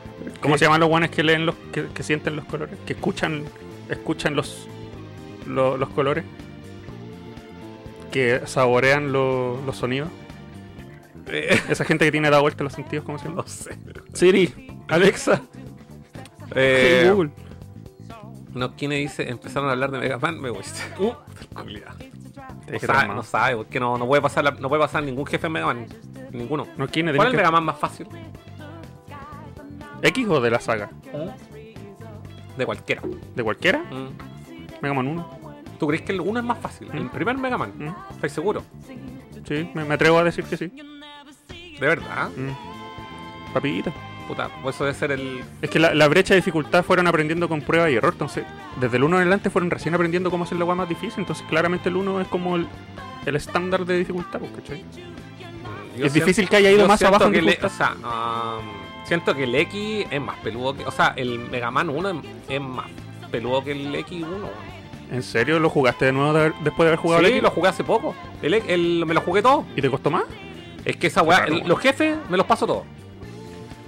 ¿Cómo 0.41 0.57
se 0.57 0.65
llaman 0.65 0.79
los 0.79 0.89
weones 0.89 1.11
que 1.11 1.21
leen 1.21 1.45
los. 1.45 1.53
Que, 1.71 1.85
que 1.93 2.01
sienten 2.01 2.35
los 2.35 2.45
colores? 2.45 2.75
Que 2.87 2.93
escuchan. 2.93 3.43
Escuchan 3.87 4.35
los. 4.35 4.67
Los, 5.45 5.79
los 5.79 5.89
colores. 5.89 6.23
Que 8.11 8.41
saborean 8.45 9.11
lo- 9.11 9.61
los 9.65 9.77
sonidos. 9.77 10.09
Eh, 11.27 11.59
Esa 11.69 11.85
gente 11.85 12.03
que 12.05 12.11
tiene 12.11 12.29
dado 12.31 12.41
vuelta 12.41 12.63
los 12.63 12.73
sentidos, 12.73 13.05
¿cómo 13.05 13.19
se 13.19 13.25
llama? 13.25 13.43
no 13.43 13.47
sé. 13.47 13.77
Siri, 14.13 14.51
Alexa, 14.87 15.41
Eh, 16.55 17.01
hey, 17.03 17.09
Google. 17.11 17.29
No, 18.53 18.75
¿quién 18.75 18.91
dice? 18.91 19.29
Empezaron 19.29 19.69
a 19.69 19.73
hablar 19.73 19.91
de 19.91 19.99
Mega 19.99 20.17
Man, 20.19 20.39
me 20.39 20.49
voy. 20.49 20.63
Uh, 20.99 21.13
no, 22.71 22.79
sabe, 22.79 23.07
no 23.07 23.23
sabe, 23.23 23.55
porque 23.57 23.79
no, 23.79 23.97
no 23.97 24.07
puede 24.07 24.21
pasar 24.21 24.43
la- 24.43 24.51
no 24.51 24.69
puede 24.69 24.81
pasar 24.81 25.03
ningún 25.03 25.25
jefe 25.25 25.47
en 25.47 25.53
Mega 25.53 25.65
Man. 25.67 25.85
Ninguno. 26.31 26.67
No, 26.77 26.87
¿quién 26.87 27.09
es? 27.09 27.15
¿Cuál 27.15 27.27
es 27.29 27.33
el 27.33 27.37
que- 27.37 27.43
Mega 27.43 27.51
Man 27.51 27.63
más 27.65 27.77
fácil? 27.79 28.07
¿X 30.01 30.27
o 30.29 30.41
de 30.41 30.49
la 30.51 30.59
saga? 30.59 30.89
De 32.57 32.65
cualquiera. 32.65 33.01
¿De 33.35 33.43
cualquiera? 33.43 33.79
Mm. 33.79 34.81
Mega 34.81 34.93
Man 34.93 35.07
1. 35.07 35.39
¿Tú 35.79 35.87
crees 35.87 36.01
que 36.03 36.11
el 36.11 36.21
1 36.21 36.39
es 36.39 36.45
más 36.45 36.57
fácil? 36.59 36.89
El 36.93 37.05
Mm. 37.05 37.09
primer 37.09 37.37
Mega 37.37 37.57
Man. 37.57 37.73
Mm. 37.77 38.13
¿Estoy 38.13 38.29
seguro? 38.29 38.63
Sí, 39.47 39.69
me, 39.73 39.83
me 39.85 39.93
atrevo 39.95 40.17
a 40.19 40.23
decir 40.23 40.43
que 40.45 40.57
sí. 40.57 40.67
De 40.67 41.87
verdad. 41.87 42.29
Mm. 42.35 43.53
Papita. 43.53 43.91
Puta, 44.27 44.49
pues 44.63 44.75
eso 44.75 44.85
debe 44.85 44.97
ser 44.97 45.11
el. 45.11 45.41
Es 45.61 45.69
que 45.69 45.79
la, 45.79 45.93
la 45.93 46.07
brecha 46.07 46.33
de 46.33 46.39
dificultad 46.39 46.83
fueron 46.83 47.07
aprendiendo 47.07 47.49
con 47.49 47.61
prueba 47.61 47.89
y 47.89 47.95
error. 47.95 48.13
Entonces, 48.13 48.45
desde 48.79 48.97
el 48.97 49.03
1 49.03 49.17
en 49.17 49.21
adelante 49.23 49.49
fueron 49.49 49.69
recién 49.71 49.93
aprendiendo 49.93 50.31
cómo 50.31 50.43
hacer 50.45 50.57
la 50.57 50.63
agua 50.63 50.75
más 50.75 50.87
difícil. 50.89 51.19
Entonces, 51.19 51.45
claramente 51.49 51.89
el 51.89 51.97
1 51.97 52.21
es 52.21 52.27
como 52.27 52.55
el, 52.55 52.67
el 53.25 53.35
estándar 53.35 53.85
de 53.85 53.97
dificultad, 53.97 54.39
pues, 54.39 54.51
¿cachai? 54.53 54.83
mm, 54.83 55.99
Yo 55.99 56.05
es 56.05 56.11
siento- 56.13 56.25
difícil 56.25 56.47
que 56.49 56.55
haya 56.57 56.71
ido 56.71 56.87
más 56.87 57.01
abajo 57.01 57.25
en 57.25 57.33
que 57.33 57.41
le-. 57.41 57.59
O 57.61 57.69
sea, 57.69 57.93
um, 57.95 58.65
siento 59.05 59.35
que 59.35 59.43
el 59.43 59.55
X 59.55 60.05
es 60.09 60.21
más 60.21 60.37
peludo 60.39 60.75
que. 60.77 60.85
O 60.85 60.91
sea, 60.91 61.13
el 61.17 61.39
Mega 61.39 61.71
Man 61.71 61.89
1 61.89 62.21
es, 62.47 62.61
más 62.61 62.85
peludo 63.31 63.63
que 63.63 63.71
el 63.73 63.93
X1. 63.95 64.21
weón. 64.21 64.71
¿En 65.11 65.23
serio 65.23 65.59
lo 65.59 65.69
jugaste 65.69 66.05
de 66.05 66.13
nuevo 66.13 66.31
de 66.31 66.53
después 66.63 66.77
de 66.85 66.87
haber 66.87 66.99
jugado 66.99 67.19
Sí, 67.21 67.25
el 67.25 67.31
X? 67.33 67.43
lo 67.43 67.49
jugué 67.51 67.67
hace 67.67 67.83
poco. 67.83 68.15
El, 68.41 68.53
el- 68.53 69.05
me 69.05 69.13
lo 69.13 69.19
jugué 69.21 69.41
todo. 69.41 69.65
¿Y 69.75 69.81
te 69.81 69.89
costó 69.89 70.09
más? 70.09 70.23
Es 70.85 70.95
que 70.95 71.07
esa 71.07 71.21
weá, 71.21 71.45
Claro, 71.45 71.67
los 71.67 71.79
jefes 71.79 72.17
me 72.29 72.37
los 72.37 72.45
paso 72.45 72.65
todos. 72.65 72.83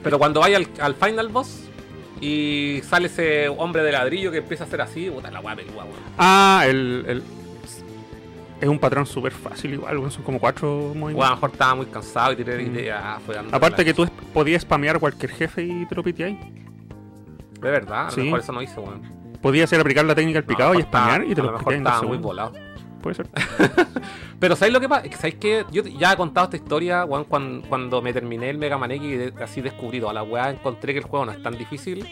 Pero 0.04 0.20
cuando 0.20 0.40
vaya 0.42 0.58
al, 0.58 0.68
al 0.80 0.96
final 0.96 1.30
boss 1.30 1.62
y 2.22 2.82
sale 2.84 3.08
ese 3.08 3.50
hombre 3.50 3.84
de 3.84 3.92
ladrillo 3.92 4.32
que 4.32 4.38
empieza 4.40 4.64
a 4.64 4.68
hacer 4.68 4.82
así, 4.82 5.10
puta 5.10 5.32
la 5.32 5.42
peluda, 5.56 5.84
weón. 5.84 5.90
Ah, 6.18 6.64
el, 6.68 7.06
el- 7.08 7.24
Es 8.62 8.70
un 8.70 8.80
patrón 8.80 9.06
súper 9.06 9.32
fácil 9.34 9.74
igual, 9.74 10.10
son 10.12 10.24
como 10.24 10.40
cuatro 10.40 10.70
Weón, 10.70 10.84
a 10.92 10.94
lo 10.94 11.00
movimientos. 11.00 11.32
mejor 11.36 11.50
estaba 11.52 11.76
muy 11.76 11.86
cansado 11.88 12.32
y 12.34 12.36
tiré 12.38 12.64
Mm. 12.66 12.80
y 12.80 12.90
ah, 12.90 13.20
fue 13.26 13.38
Aparte 13.52 13.84
que 13.84 13.94
tú 13.94 14.08
podías 14.34 14.62
spamear 14.62 15.00
cualquier 15.00 15.32
jefe 15.32 15.64
y 15.64 15.86
te 15.86 15.96
lo 15.96 16.04
piteáis. 16.04 16.38
De 17.60 17.72
verdad, 17.72 18.04
a 18.04 18.06
lo 18.06 18.12
Sí. 18.12 18.22
mejor 18.22 18.40
eso 18.40 18.52
no 18.54 18.62
hice, 18.62 18.80
weón. 18.80 19.02
Podías 19.42 19.66
hacer 19.70 19.82
aplicar 19.82 20.06
la 20.06 20.16
técnica 20.16 20.40
al 20.40 20.46
picado 20.46 20.74
No, 20.74 20.80
y 20.80 20.84
spamear 20.84 21.26
y 21.26 21.34
te 21.36 21.42
a 21.42 21.44
lo 21.44 21.52
lo 21.52 21.58
mejor 21.58 21.74
estaba 21.74 22.02
muy 22.04 22.18
volado. 22.18 22.54
Puede 23.04 23.16
ser. 23.16 23.28
Pero 24.40 24.56
¿sabéis 24.56 24.74
lo 24.74 24.80
que 24.80 24.88
pasa? 24.88 25.04
¿sabéis 25.18 25.36
que 25.36 25.66
Yo 25.72 25.84
ya 25.84 26.14
he 26.14 26.18
contado 26.18 26.46
esta 26.46 26.56
historia, 26.56 27.04
weón, 27.04 27.26
cuando, 27.26 27.68
cuando 27.68 28.02
me 28.02 28.14
terminé 28.14 28.50
el 28.50 28.58
Mega 28.58 28.78
Man 28.78 28.92
X 28.92 29.34
y 29.38 29.44
así 29.44 29.62
descubrí 29.62 30.00
toda 30.00 30.14
la 30.14 30.24
weá, 30.24 30.50
encontré 30.50 30.94
que 30.94 31.00
el 31.00 31.06
juego 31.06 31.26
no 31.26 31.34
es 31.34 31.44
tan 31.44 31.58
difícil 31.58 32.08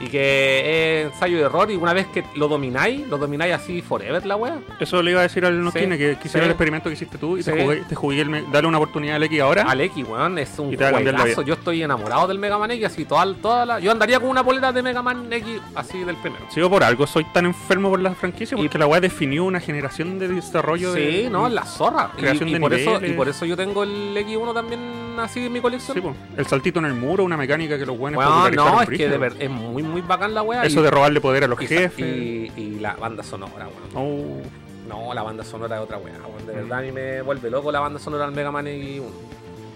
y 0.00 0.06
que 0.08 1.00
es 1.02 1.12
ensayo 1.12 1.38
y 1.38 1.40
error 1.42 1.70
y 1.70 1.76
una 1.76 1.92
vez 1.92 2.06
que 2.08 2.24
lo 2.34 2.48
domináis, 2.48 3.06
lo 3.08 3.18
domináis 3.18 3.52
así 3.54 3.82
forever 3.82 4.24
la 4.26 4.36
weá. 4.36 4.58
Eso 4.80 5.00
le 5.02 5.12
iba 5.12 5.20
a 5.20 5.22
decir 5.24 5.44
al 5.44 5.62
Noskine, 5.62 5.96
Sí, 5.96 5.98
que 5.98 6.16
quisiera 6.16 6.44
sí. 6.44 6.46
el 6.46 6.50
experimento 6.50 6.88
que 6.88 6.94
hiciste 6.94 7.18
tú 7.18 7.36
y 7.38 7.42
te 7.42 7.52
Sí. 7.52 7.60
jugué, 7.62 7.76
te 7.88 7.94
jugué 7.94 8.20
el 8.22 8.50
dale 8.50 8.66
una 8.66 8.78
oportunidad 8.78 9.16
al 9.16 9.22
X 9.24 9.40
ahora. 9.40 9.62
Al 9.62 9.80
X, 9.80 10.04
weón, 10.08 10.38
es 10.38 10.58
un 10.58 10.76
juegazo. 10.76 11.42
Yo 11.42 11.54
estoy 11.54 11.82
enamorado 11.82 12.26
del 12.26 12.38
Mega 12.38 12.58
Man 12.58 12.70
X, 12.72 12.86
así 12.86 13.04
toda, 13.04 13.32
toda 13.34 13.66
la... 13.66 13.80
Yo 13.80 13.90
andaría 13.92 14.18
con 14.18 14.28
una 14.28 14.42
polera 14.44 14.72
de 14.72 14.82
Mega 14.82 15.02
Man 15.02 15.32
X 15.32 15.60
así 15.74 16.02
del 16.04 16.16
primero. 16.16 16.44
Sigo 16.50 16.68
por 16.70 16.82
algo, 16.82 17.06
soy 17.06 17.24
tan 17.32 17.46
enfermo 17.46 17.90
por 17.90 18.00
la 18.00 18.12
franquicia 18.14 18.56
Y- 18.56 18.62
porque 18.62 18.78
la 18.78 18.86
weá 18.86 19.00
definió 19.00 19.44
una 19.44 19.60
generación 19.60 20.18
de 20.18 20.28
desarrollo 20.28 20.92
de. 20.92 21.22
Sí, 21.24 21.28
no, 21.30 21.48
la 21.48 21.64
zorra. 21.64 22.10
Y, 22.16 22.20
creación 22.22 22.48
y 22.48 22.52
de 22.54 22.60
por 22.60 22.74
eso, 22.74 23.04
y 23.04 23.12
por 23.12 23.28
eso 23.28 23.44
yo 23.46 23.56
tengo 23.56 23.82
el 23.84 24.16
X1 24.16 24.52
también 24.54 24.80
así 25.20 25.46
en 25.46 25.52
mi 25.52 25.60
colección. 25.60 25.94
Sí, 25.96 26.00
po. 26.00 26.14
el 26.36 26.46
saltito 26.46 26.78
en 26.78 26.86
el 26.86 26.94
muro, 26.94 27.24
una 27.24 27.36
mecánica 27.36 27.78
que 27.78 27.86
los 27.86 27.96
buenos 27.98 28.18
Weón, 28.18 28.32
popularizaron 28.32 28.74
no, 28.74 28.82
es 28.82 28.88
que 28.88 29.08
de 29.08 29.18
verdad 29.18 29.42
es 29.42 29.50
muy, 29.50 29.82
muy 29.82 30.00
bacán 30.00 30.34
la 30.34 30.42
weá. 30.42 30.64
Eso 30.64 30.80
y- 30.80 30.82
de 30.82 30.90
robarle 30.90 31.20
poder 31.20 31.44
a 31.44 31.46
los 31.48 31.60
y, 31.62 31.66
jefes. 31.66 31.98
y, 32.06 32.52
y 32.56 32.78
la 32.80 32.94
banda 32.94 33.22
sonora, 33.22 33.68
weón. 33.68 33.90
Oh, 33.94 34.42
No, 34.88 35.14
la 35.14 35.22
banda 35.22 35.44
sonora 35.44 35.76
es 35.76 35.82
otra 35.82 35.98
weá, 35.98 36.14
weón. 36.26 36.46
De 36.46 36.52
Mm. 36.52 36.56
verdad 36.56 36.78
a 36.78 36.82
mí 36.82 36.92
me 36.92 37.22
vuelve 37.22 37.50
loco 37.50 37.70
la 37.72 37.80
banda 37.80 37.98
sonora 37.98 38.26
del 38.26 38.34
Mega 38.34 38.50
Man 38.50 38.66
X1. 38.66 39.04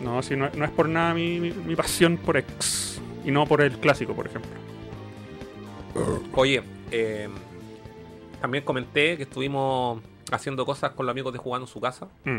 no, 0.00 0.22
sí, 0.22 0.36
no, 0.36 0.48
no 0.54 0.64
es 0.64 0.70
por 0.70 0.88
nada 0.88 1.14
mi, 1.14 1.40
mi, 1.40 1.50
mi 1.52 1.74
pasión 1.76 2.16
por 2.18 2.36
X. 2.36 3.00
Y 3.24 3.30
no 3.30 3.46
por 3.46 3.60
el 3.62 3.78
clásico, 3.78 4.14
por 4.14 4.26
ejemplo. 4.26 4.50
Oye, 6.34 6.62
eh, 6.90 7.28
también 8.40 8.62
comenté 8.64 9.16
que 9.16 9.22
estuvimos 9.24 10.00
haciendo 10.30 10.66
cosas 10.66 10.90
con 10.92 11.06
los 11.06 11.12
amigos 11.12 11.32
de 11.32 11.38
jugando 11.38 11.66
en 11.66 11.72
su 11.72 11.80
casa. 11.80 12.06
Mm. 12.24 12.38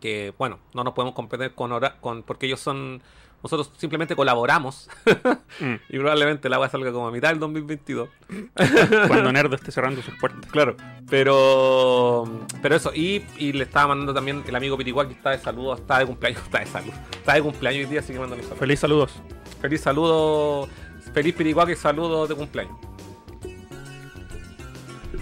Que 0.00 0.32
bueno, 0.38 0.58
no 0.74 0.84
nos 0.84 0.94
podemos 0.94 1.14
competir 1.14 1.52
con, 1.54 1.72
con 2.00 2.22
porque 2.22 2.46
ellos 2.46 2.60
son. 2.60 3.02
Nosotros 3.40 3.70
simplemente 3.76 4.16
colaboramos 4.16 4.90
Mm. 5.60 5.74
y 5.88 5.98
probablemente 5.98 6.48
la 6.48 6.58
weá 6.60 6.68
salga 6.68 6.92
como 6.92 7.06
a 7.08 7.10
mitad 7.12 7.30
del 7.30 7.38
2022. 7.38 8.08
Cuando 9.08 9.32
Nerd 9.32 9.54
esté 9.54 9.70
cerrando 9.72 10.02
sus 10.02 10.14
puertas. 10.14 10.50
Claro, 10.50 10.76
pero 11.08 12.24
pero 12.62 12.76
eso, 12.76 12.92
y, 12.94 13.24
y 13.38 13.52
le 13.52 13.64
estaba 13.64 13.88
mandando 13.88 14.12
también 14.14 14.44
el 14.46 14.54
amigo 14.54 14.76
Pitigual 14.76 15.06
que 15.08 15.14
está 15.14 15.30
de 15.30 15.38
saludo, 15.38 15.74
está 15.74 15.98
de 16.00 16.06
cumpleaños, 16.06 16.42
está 16.44 16.60
de 16.60 16.66
salud, 16.66 16.92
está 17.12 17.34
de 17.34 17.42
cumpleaños 17.42 17.84
hoy 17.84 17.90
día, 17.90 18.00
así 18.00 18.12
que 18.12 18.18
mando 18.18 18.36
mi 18.36 18.42
saludo. 18.42 18.58
Feliz 18.58 18.80
saludos. 18.80 19.12
Feliz 19.60 19.80
saludo, 19.80 20.68
feliz 21.14 21.34
Pitigual, 21.34 21.76
saludo 21.76 22.26
de 22.26 22.34
cumpleaños. 22.34 22.76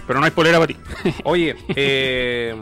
Pero 0.05 0.19
no 0.19 0.25
hay 0.25 0.31
polera 0.31 0.57
para 0.59 0.67
ti. 0.67 0.77
Oye, 1.23 1.55
eh, 1.75 2.55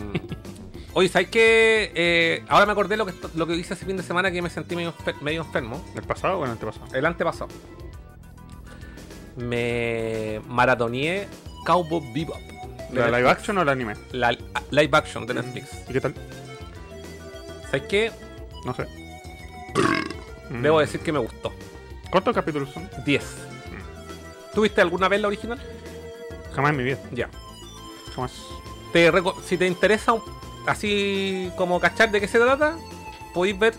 oye, 0.95 1.07
¿sabes 1.09 1.27
qué? 1.29 1.91
Eh, 1.93 2.43
ahora 2.49 2.65
me 2.65 2.71
acordé 2.71 2.97
lo 2.97 3.05
que, 3.05 3.13
lo 3.35 3.45
que 3.45 3.55
hice 3.55 3.75
ese 3.75 3.85
fin 3.85 3.95
de 3.97 4.01
semana 4.03 4.31
que 4.31 4.41
me 4.41 4.49
sentí 4.49 4.75
medio, 4.75 4.93
medio 5.21 5.41
enfermo, 5.43 5.79
¿El 5.95 6.01
pasado 6.01 6.39
o 6.39 6.45
el 6.45 6.51
antepasado? 6.51 6.87
el 6.95 7.05
antepasado. 7.05 7.49
Me 9.35 10.41
maratoneé 10.47 11.27
Cowboy 11.65 12.01
Bebop. 12.13 12.39
¿La 12.93 13.07
live 13.11 13.29
action 13.29 13.57
o 13.57 13.61
el 13.63 13.69
anime? 13.69 13.95
La 14.13 14.31
live 14.71 14.89
action 14.97 15.27
de 15.27 15.33
Netflix. 15.33 15.67
¿Y 15.89 15.93
qué 15.93 16.01
tal? 16.01 16.15
¿Sabes 17.65 17.83
qué? 17.89 18.11
No 18.65 18.73
sé. 18.73 18.87
Mm. 20.49 20.61
Debo 20.63 20.79
decir 20.79 21.01
que 21.01 21.11
me 21.11 21.19
gustó. 21.19 21.51
¿Cuántos 22.09 22.33
capítulos 22.33 22.69
son? 22.69 22.89
10. 23.05 23.23
¿Tuviste 24.53 24.79
alguna 24.79 25.09
vez 25.09 25.19
la 25.19 25.27
original? 25.27 25.59
Jamás 26.53 26.71
en 26.71 26.77
mi 26.77 26.83
vida. 26.83 26.99
Ya. 27.11 27.29
Jamás. 28.15 28.31
Te 28.93 29.11
si 29.45 29.57
te 29.57 29.67
interesa 29.67 30.13
un- 30.13 30.21
así 30.67 31.51
como 31.55 31.79
cachar 31.79 32.11
de 32.11 32.19
qué 32.21 32.27
se 32.27 32.39
trata, 32.39 32.75
podéis 33.33 33.57
ver 33.57 33.73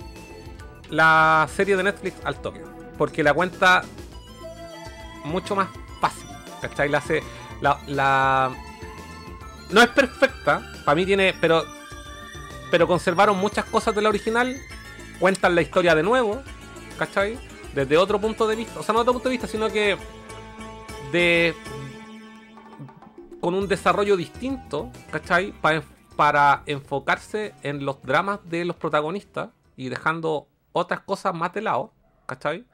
la 0.90 1.48
serie 1.54 1.76
de 1.76 1.82
Netflix 1.82 2.16
al 2.24 2.40
toque. 2.40 2.62
Porque 2.98 3.22
la 3.22 3.34
cuenta 3.34 3.82
mucho 5.24 5.54
más 5.56 5.68
fácil. 6.00 6.26
¿Cachai? 6.60 6.88
La 6.88 6.98
hace. 6.98 7.22
La, 7.60 7.78
la- 7.86 8.54
no 9.70 9.82
es 9.82 9.88
perfecta. 9.88 10.62
Para 10.84 10.94
mí 10.94 11.04
tiene. 11.04 11.34
Pero. 11.40 11.64
Pero 12.70 12.86
conservaron 12.86 13.36
muchas 13.38 13.64
cosas 13.66 13.94
de 13.94 14.02
la 14.02 14.08
original. 14.08 14.56
Cuentan 15.20 15.54
la 15.54 15.62
historia 15.62 15.94
de 15.94 16.02
nuevo. 16.02 16.42
¿Cachai? 16.98 17.38
Desde 17.74 17.96
otro 17.98 18.20
punto 18.20 18.46
de 18.46 18.56
vista. 18.56 18.80
O 18.80 18.82
sea, 18.82 18.92
no 18.94 19.00
otro 19.00 19.12
punto 19.12 19.28
de 19.28 19.34
vista, 19.34 19.46
sino 19.48 19.68
que. 19.68 19.96
De. 21.12 21.54
Con 23.40 23.54
un 23.54 23.68
desarrollo 23.68 24.16
distinto. 24.16 24.90
¿Cachai? 25.10 25.52
Pa- 25.52 25.82
para 26.16 26.62
enfocarse 26.66 27.54
en 27.62 27.84
los 27.84 28.02
dramas 28.02 28.40
de 28.48 28.64
los 28.64 28.76
protagonistas. 28.76 29.50
Y 29.76 29.88
dejando 29.90 30.48
otras 30.72 31.00
cosas 31.00 31.34
más 31.34 31.52
de 31.52 31.62
lado. 31.62 31.92
¿Cachai? 32.26 32.64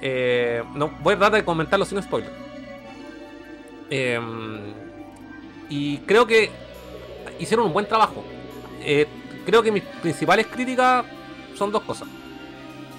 Eh, 0.00 0.62
no, 0.74 0.88
voy 1.02 1.14
a 1.14 1.18
tratar 1.18 1.40
de 1.40 1.44
comentarlo 1.44 1.84
sin 1.84 2.02
spoiler. 2.02 2.32
Eh, 3.90 4.20
y 5.68 5.98
creo 5.98 6.26
que 6.26 6.50
hicieron 7.38 7.66
un 7.66 7.72
buen 7.72 7.86
trabajo. 7.86 8.24
Eh, 8.80 9.06
creo 9.44 9.62
que 9.62 9.70
mis 9.70 9.82
principales 10.02 10.46
críticas 10.46 11.04
son 11.54 11.70
dos 11.70 11.82
cosas. 11.82 12.08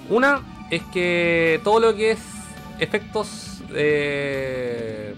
Una 0.10 0.41
es 0.69 0.84
que 0.93 1.60
todo 1.63 1.80
lo 1.80 1.95
que 1.95 2.12
es 2.12 2.19
efectos 2.80 3.62
eh, 3.73 5.15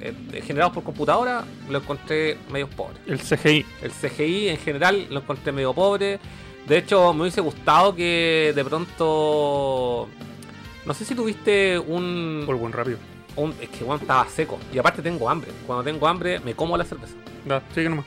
eh, 0.00 0.42
generados 0.42 0.72
por 0.74 0.82
computadora 0.84 1.44
lo 1.68 1.78
encontré 1.78 2.38
medio 2.50 2.68
pobre. 2.68 2.96
El 3.06 3.18
CGI. 3.20 3.64
El 3.82 3.90
CGI 3.92 4.48
en 4.48 4.56
general 4.58 5.06
lo 5.10 5.20
encontré 5.20 5.52
medio 5.52 5.72
pobre. 5.74 6.18
De 6.66 6.78
hecho, 6.78 7.12
me 7.14 7.22
hubiese 7.22 7.40
gustado 7.40 7.94
que 7.94 8.52
de 8.54 8.64
pronto. 8.64 10.08
No 10.84 10.94
sé 10.94 11.04
si 11.04 11.14
tuviste 11.14 11.78
un. 11.78 12.42
Por 12.46 12.56
buen 12.56 12.72
rápido. 12.72 12.98
un- 13.36 13.54
es 13.60 13.68
que 13.68 13.84
bueno, 13.84 14.00
estaba 14.00 14.26
seco. 14.28 14.58
Y 14.72 14.78
aparte 14.78 15.00
tengo 15.02 15.28
hambre. 15.30 15.50
Cuando 15.66 15.84
tengo 15.84 16.06
hambre, 16.08 16.40
me 16.40 16.54
como 16.54 16.76
la 16.76 16.84
cerveza. 16.84 17.14
Da, 17.46 17.62
sigue 17.74 17.88
nomás. 17.88 18.06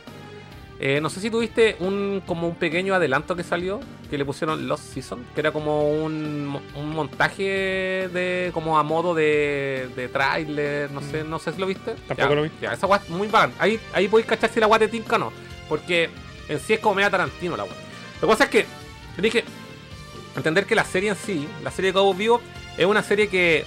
Eh, 0.84 1.00
no 1.00 1.12
sé 1.12 1.20
si 1.20 1.30
tuviste 1.30 1.76
un 1.80 2.24
como 2.26 2.48
un 2.48 2.56
pequeño 2.56 2.96
adelanto 2.96 3.36
que 3.36 3.44
salió, 3.44 3.80
que 4.10 4.18
le 4.18 4.26
pusieron 4.26 4.68
Lost 4.68 4.84
Season, 4.96 5.24
que 5.36 5.40
era 5.42 5.52
como 5.52 5.88
un, 5.92 6.60
un 6.74 6.90
montaje 6.90 8.10
de 8.12 8.50
como 8.52 8.80
a 8.80 8.84
modo 8.84 9.14
de, 9.14 9.90
de 9.96 10.08
tráiler, 10.08 10.90
no 10.90 11.02
sé, 11.02 11.24
no 11.24 11.38
sé 11.38 11.54
si 11.54 11.60
lo 11.60 11.68
viste. 11.68 11.94
Tampoco 12.08 12.30
Ya, 12.30 12.36
lo 12.36 12.42
vi. 12.42 12.52
Ya, 12.60 12.74
esa 12.74 12.88
es 12.96 13.10
muy 13.12 13.28
bacán. 13.28 13.54
Ahí, 13.60 13.80
ahí 13.94 14.08
podéis 14.08 14.26
cachar 14.28 14.50
si 14.50 14.60
la 14.60 14.66
weá 14.66 14.80
te 14.80 14.88
tinca 14.88 15.18
o 15.18 15.20
no. 15.20 15.32
Porque 15.70 16.10
en 16.50 16.60
sí 16.60 16.74
es 16.74 16.80
como 16.80 16.96
media 16.96 17.12
Tarantino 17.12 17.56
la 17.56 17.66
weá. 17.66 17.76
Lo 18.20 18.28
que 18.28 18.34
pasa 18.34 18.46
es 18.46 18.50
que 18.50 18.66
dije 19.20 19.44
entender 20.36 20.66
que 20.66 20.74
la 20.74 20.84
serie 20.84 21.10
en 21.10 21.16
sí, 21.16 21.48
la 21.64 21.70
serie 21.70 21.92
de 21.92 21.94
Cowboy 21.94 22.18
Vivo, 22.18 22.42
es 22.76 22.88
una 22.88 23.04
serie 23.04 23.28
que 23.28 23.66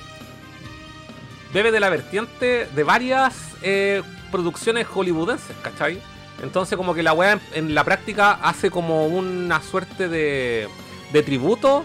bebe 1.52 1.70
de 1.70 1.78
la 1.78 1.90
vertiente 1.90 2.66
de 2.74 2.82
varias 2.82 3.36
eh, 3.62 4.02
producciones 4.32 4.88
hollywoodenses, 4.88 5.54
¿cachai? 5.62 6.02
Entonces 6.42 6.76
como 6.76 6.94
que 6.94 7.02
la 7.02 7.12
weá 7.12 7.32
en, 7.32 7.40
en 7.54 7.74
la 7.74 7.84
práctica 7.84 8.32
hace 8.32 8.70
como 8.70 9.06
una 9.06 9.62
suerte 9.62 10.08
de, 10.08 10.68
de 11.12 11.22
tributo 11.22 11.84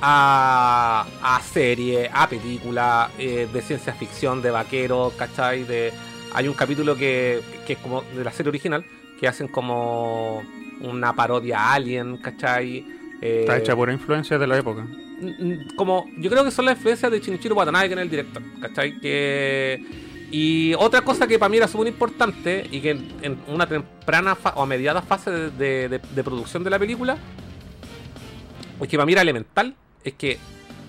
a, 0.00 1.06
a 1.22 1.40
serie, 1.42 2.10
a 2.12 2.28
película, 2.28 3.10
eh, 3.18 3.48
de 3.52 3.62
ciencia 3.62 3.92
ficción, 3.92 4.40
de 4.42 4.50
vaqueros, 4.50 5.12
¿cachai? 5.14 5.64
De, 5.64 5.92
hay 6.32 6.46
un 6.48 6.54
capítulo 6.54 6.96
que, 6.96 7.40
que 7.66 7.72
es 7.74 7.78
como 7.80 8.02
de 8.02 8.22
la 8.24 8.30
serie 8.32 8.50
original, 8.50 8.84
que 9.18 9.26
hacen 9.28 9.48
como 9.48 10.42
una 10.80 11.12
parodia 11.14 11.58
a 11.58 11.74
Alien, 11.74 12.18
¿cachai? 12.18 12.84
Eh, 13.20 13.40
Está 13.40 13.58
hecha 13.58 13.74
por 13.74 13.90
influencias 13.90 14.38
de 14.38 14.46
la 14.46 14.56
época. 14.58 14.86
como 15.74 16.08
yo 16.16 16.30
creo 16.30 16.44
que 16.44 16.52
son 16.52 16.66
las 16.66 16.76
influencias 16.76 17.10
de 17.10 17.20
Chinichiro 17.20 17.56
Watanabe 17.56 17.88
que 17.88 17.94
es 17.94 18.00
el 18.00 18.10
director, 18.10 18.42
¿cachai? 18.60 19.00
Que 19.00 19.82
y 20.30 20.74
otra 20.74 21.00
cosa 21.02 21.26
que 21.26 21.38
para 21.38 21.48
mí 21.48 21.56
era 21.56 21.68
súper 21.68 21.88
importante 21.88 22.66
y 22.70 22.80
que 22.80 22.90
en, 22.90 23.08
en 23.22 23.38
una 23.48 23.66
temprana 23.66 24.36
o 24.54 24.62
a 24.62 24.66
mediada 24.66 25.00
fase 25.02 25.30
de, 25.30 25.50
de- 25.50 25.88
de- 25.88 25.98
de 25.98 26.24
producción 26.24 26.62
de 26.64 26.70
la 26.70 26.78
película 26.78 27.16
Es 28.80 28.88
que 28.88 28.96
para 28.96 29.06
mí 29.06 29.12
era 29.12 29.22
elemental, 29.22 29.74
es 30.04 30.14
que 30.14 30.38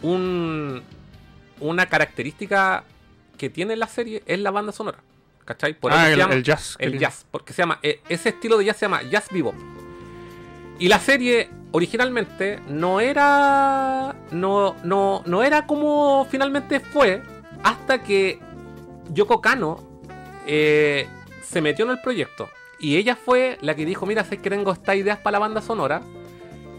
un, 0.01 0.81
una 1.59 1.85
característica 1.87 2.83
que 3.37 3.49
tiene 3.49 3.75
la 3.75 3.87
serie 3.87 4.21
es 4.25 4.39
la 4.39 4.51
banda 4.51 4.71
sonora. 4.71 4.99
¿Cachai? 5.45 5.73
Por 5.73 5.91
ah, 5.93 6.09
el, 6.11 6.17
llama- 6.19 6.33
el 6.35 6.43
jazz. 6.43 6.75
el 6.79 6.99
jazz, 6.99 7.25
porque 7.31 7.53
se 7.53 7.63
llama, 7.63 7.79
eh, 7.81 8.01
ese 8.09 8.29
estilo 8.29 8.57
de 8.59 8.65
jazz 8.65 8.77
se 8.77 8.85
llama 8.85 9.01
jazz 9.03 9.27
bebop. 9.31 9.55
Y 10.77 10.87
la 10.89 10.99
serie 10.99 11.49
originalmente 11.71 12.59
no 12.69 12.99
era, 12.99 14.15
no, 14.31 14.75
no, 14.83 15.23
no 15.25 15.43
era 15.43 15.65
como 15.65 16.27
finalmente 16.29 16.79
fue 16.79 17.21
hasta 17.63 18.03
que 18.03 18.39
Yoko 19.13 19.41
Kano 19.41 19.79
eh, 20.47 21.07
se 21.43 21.61
metió 21.61 21.85
en 21.85 21.91
el 21.91 22.01
proyecto. 22.01 22.49
Y 22.79 22.95
ella 22.97 23.15
fue 23.15 23.57
la 23.61 23.75
que 23.75 23.85
dijo, 23.85 24.05
mira, 24.05 24.23
sé 24.23 24.37
que 24.37 24.49
tengo 24.49 24.71
estas 24.71 24.95
ideas 24.95 25.17
para 25.19 25.33
la 25.33 25.39
banda 25.39 25.61
sonora. 25.61 26.01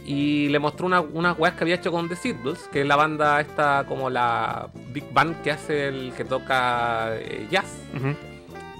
Y 0.06 0.48
le 0.48 0.58
mostró 0.58 0.86
una- 0.86 1.00
unas 1.02 1.38
weas 1.38 1.54
que 1.54 1.64
había 1.64 1.74
hecho 1.76 1.92
con 1.92 2.08
The 2.08 2.16
Seatbells, 2.16 2.68
que 2.72 2.80
es 2.80 2.86
la 2.86 2.96
banda 2.96 3.40
esta 3.40 3.84
como 3.86 4.08
la 4.10 4.70
Big 4.92 5.04
Band 5.12 5.42
que 5.42 5.50
hace 5.52 5.88
el 5.88 6.12
que 6.16 6.24
toca 6.24 7.10
eh, 7.16 7.46
jazz. 7.50 7.66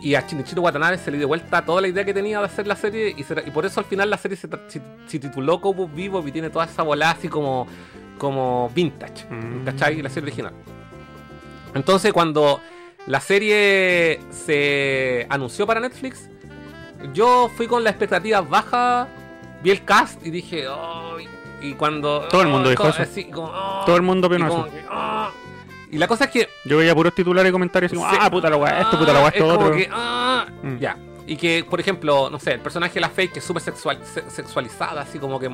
Y 0.03 0.15
a 0.15 0.27
Shinichiro 0.27 0.63
Watanabe 0.63 0.97
se 0.97 1.11
le 1.11 1.19
dio 1.19 1.29
vuelta 1.29 1.63
toda 1.63 1.83
la 1.83 1.89
idea 1.89 2.07
que 2.07 2.15
tenía 2.15 2.39
de 2.39 2.47
hacer 2.47 2.67
la 2.67 2.75
serie 2.75 3.15
y, 3.17 3.23
se- 3.23 3.45
y 3.47 3.51
por 3.51 3.67
eso 3.67 3.81
al 3.81 3.87
final 3.87 4.09
la 4.09 4.17
serie 4.17 4.35
se, 4.37 4.49
tra- 4.49 4.63
se- 4.67 4.81
se 5.07 5.19
tituló 5.19 5.61
Cowboy 5.61 5.89
Vivo 5.95 6.27
y 6.27 6.33
tiene 6.33 6.49
toda 6.49 6.65
esa 6.65 6.83
bola 6.83 7.11
así 7.11 7.29
como, 7.29 7.67
como 8.17 8.71
vintage, 8.75 9.27
Mm. 9.29 9.65
¿cachai? 9.67 10.01
La 10.01 10.09
serie 10.09 10.29
original. 10.29 10.55
Entonces 11.75 12.13
cuando 12.15 12.61
la 13.11 13.21
serie 13.21 14.21
se 14.31 15.27
anunció 15.29 15.67
para 15.67 15.81
Netflix, 15.81 16.29
yo 17.13 17.51
fui 17.57 17.67
con 17.67 17.83
la 17.83 17.91
expectativa 17.91 18.41
baja, 18.41 19.09
vi 19.63 19.71
el 19.71 19.85
cast 19.85 20.25
y 20.25 20.31
dije, 20.31 20.67
"Ay", 20.71 21.27
y 21.61 21.73
cuando... 21.75 22.29
Todo 22.29 22.43
el 22.43 22.49
mundo 22.49 22.69
"Ay", 22.69 22.77
dijo 22.77 22.89
eso. 22.89 23.03
así, 23.03 23.25
como, 23.25 23.51
"Ay", 23.53 23.85
Todo 23.87 23.97
el 23.97 24.03
mundo 24.03 24.29
como 24.29 24.45
eso. 24.47 24.65
que, 24.71 24.85
"Ah". 24.89 25.31
Y 25.91 25.99
la 25.99 26.07
cosa 26.07 26.27
es 26.27 26.31
que 26.31 26.49
Yo 26.67 26.77
veía 26.77 26.95
puros 26.95 27.13
titulares 27.15 27.51
y 27.51 27.53
comentarios 27.53 27.91
así 27.93 28.01
como, 28.01 28.09
ah, 28.09 28.31
puta 28.31 28.49
la 28.49 28.57
weá, 28.57 28.81
esto, 28.83 28.97
puta 28.99 29.13
la 29.13 29.19
weá, 29.21 29.29
esto, 29.31 29.45
es 29.47 29.53
otro. 29.59 29.73
que, 29.73 29.89
ah, 29.91 30.47
Mm. 30.63 30.77
Ya. 30.79 30.97
Y 31.31 31.37
que, 31.37 31.65
por 31.69 31.79
ejemplo, 31.79 32.29
no 32.29 32.41
sé, 32.41 32.55
el 32.55 32.61
personaje 32.61 32.95
de 32.95 33.01
la 33.03 33.09
Fake 33.09 33.33
que 33.35 33.39
es 33.39 33.45
súper 33.45 33.63
sexual, 33.63 34.01
se- 34.03 34.29
sexualizada, 34.31 35.03
así 35.03 35.21
como 35.21 35.39
que 35.39 35.49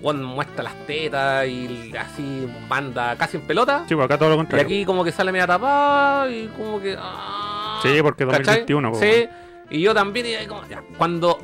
bueno, 0.00 0.28
muestra 0.28 0.62
las 0.62 0.86
tetas 0.86 1.48
y 1.48 1.92
así 1.98 2.46
manda 2.68 3.16
casi 3.16 3.38
en 3.38 3.42
pelota. 3.44 3.84
Sí, 3.88 3.96
pues 3.96 4.04
acá 4.04 4.16
todo 4.18 4.28
lo 4.28 4.34
y 4.36 4.38
contrario. 4.38 4.64
aquí 4.64 4.84
como 4.84 5.02
que 5.02 5.10
sale 5.10 5.32
media 5.32 5.48
tapada 5.48 6.30
y 6.30 6.46
como 6.56 6.80
que... 6.80 6.96
ah, 6.96 7.80
Sí, 7.82 8.00
porque 8.02 8.24
¿cachai? 8.24 8.64
2021, 8.66 8.92
po. 8.92 8.98
Sí, 9.00 9.26
y 9.70 9.80
yo 9.80 9.92
también. 9.94 10.26
y 10.26 10.34
ahí 10.34 10.46
como- 10.46 10.64
ya. 10.68 10.80
Cuando 10.96 11.38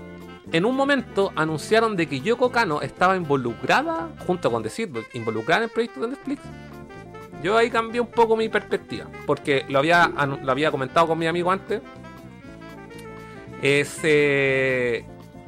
en 0.52 0.64
un 0.64 0.76
momento 0.76 1.32
anunciaron 1.34 1.96
de 1.96 2.06
que 2.06 2.20
Yoko 2.20 2.52
Kano 2.52 2.82
estaba 2.82 3.16
involucrada, 3.16 4.10
junto 4.28 4.48
con 4.52 4.62
The 4.62 4.70
involucrada 5.14 5.58
en 5.58 5.64
el 5.64 5.70
proyecto 5.70 6.02
de 6.02 6.08
Netflix, 6.08 6.40
yo 7.42 7.56
ahí 7.56 7.68
cambié 7.68 8.00
un 8.00 8.06
poco 8.12 8.36
mi 8.36 8.48
perspectiva. 8.48 9.06
Porque 9.26 9.64
lo 9.68 9.80
había, 9.80 10.08
lo 10.40 10.52
había 10.52 10.70
comentado 10.70 11.08
con 11.08 11.18
mi 11.18 11.26
amigo 11.26 11.50
antes. 11.50 11.80
Es. 13.62 14.00
eh, 14.02 15.04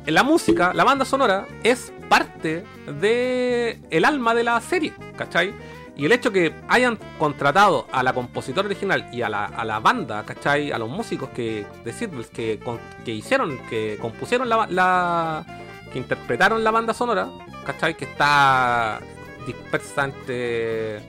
la 0.06 0.22
música, 0.22 0.72
la 0.74 0.84
banda 0.84 1.04
sonora, 1.04 1.46
es 1.62 1.92
parte 2.08 2.64
de 3.00 3.78
el 3.90 4.04
alma 4.04 4.34
de 4.34 4.44
la 4.44 4.60
serie, 4.60 4.92
¿cachai? 5.16 5.52
Y 5.96 6.04
el 6.06 6.12
hecho 6.12 6.30
que 6.32 6.52
hayan 6.68 6.98
contratado 7.18 7.86
a 7.92 8.02
la 8.02 8.12
compositora 8.12 8.66
original 8.66 9.08
y 9.12 9.22
a 9.22 9.28
la, 9.28 9.44
a 9.46 9.64
la 9.64 9.78
banda, 9.80 10.24
¿cachai? 10.24 10.72
A 10.72 10.78
los 10.78 10.90
músicos 10.90 11.28
que 11.30 11.64
de 11.84 11.92
Seatbelts 11.92 12.30
que, 12.30 12.60
que 13.04 13.12
hicieron, 13.12 13.58
que 13.70 13.96
compusieron 14.00 14.48
la, 14.48 14.66
la- 14.68 15.44
que 15.92 15.98
interpretaron 15.98 16.62
la 16.64 16.70
banda 16.72 16.92
sonora, 16.92 17.28
¿cachai? 17.64 17.96
Que 17.96 18.04
está 18.06 19.00
dispersa 19.46 20.04
entre 20.04 21.00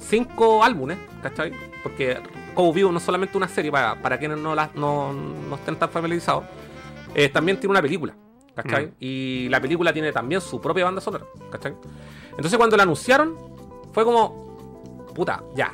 cinco 0.00 0.64
álbumes, 0.64 0.98
¿cachai? 1.22 1.52
Porque 1.82 2.18
Cowboy 2.52 2.74
Vivo 2.74 2.92
no 2.92 2.98
es 2.98 3.04
solamente 3.04 3.36
una 3.36 3.48
serie, 3.48 3.70
para, 3.70 4.00
para 4.00 4.18
quienes 4.18 4.38
no, 4.38 4.54
la- 4.54 4.70
no, 4.74 5.12
no 5.12 5.54
estén 5.56 5.76
tan 5.76 5.90
familiarizados, 5.90 6.44
eh, 7.14 7.28
también 7.28 7.58
tiene 7.58 7.70
una 7.72 7.82
película, 7.82 8.14
¿cachai? 8.54 8.86
Mm. 8.86 8.90
Y 9.00 9.48
la 9.48 9.60
película 9.60 9.92
tiene 9.92 10.12
también 10.12 10.40
su 10.40 10.60
propia 10.60 10.84
banda 10.84 11.00
sonora, 11.00 11.24
¿cachai? 11.50 11.74
Entonces 12.30 12.56
cuando 12.56 12.76
la 12.76 12.82
anunciaron, 12.84 13.36
fue 13.92 14.04
como, 14.04 15.06
puta, 15.14 15.42
ya, 15.54 15.72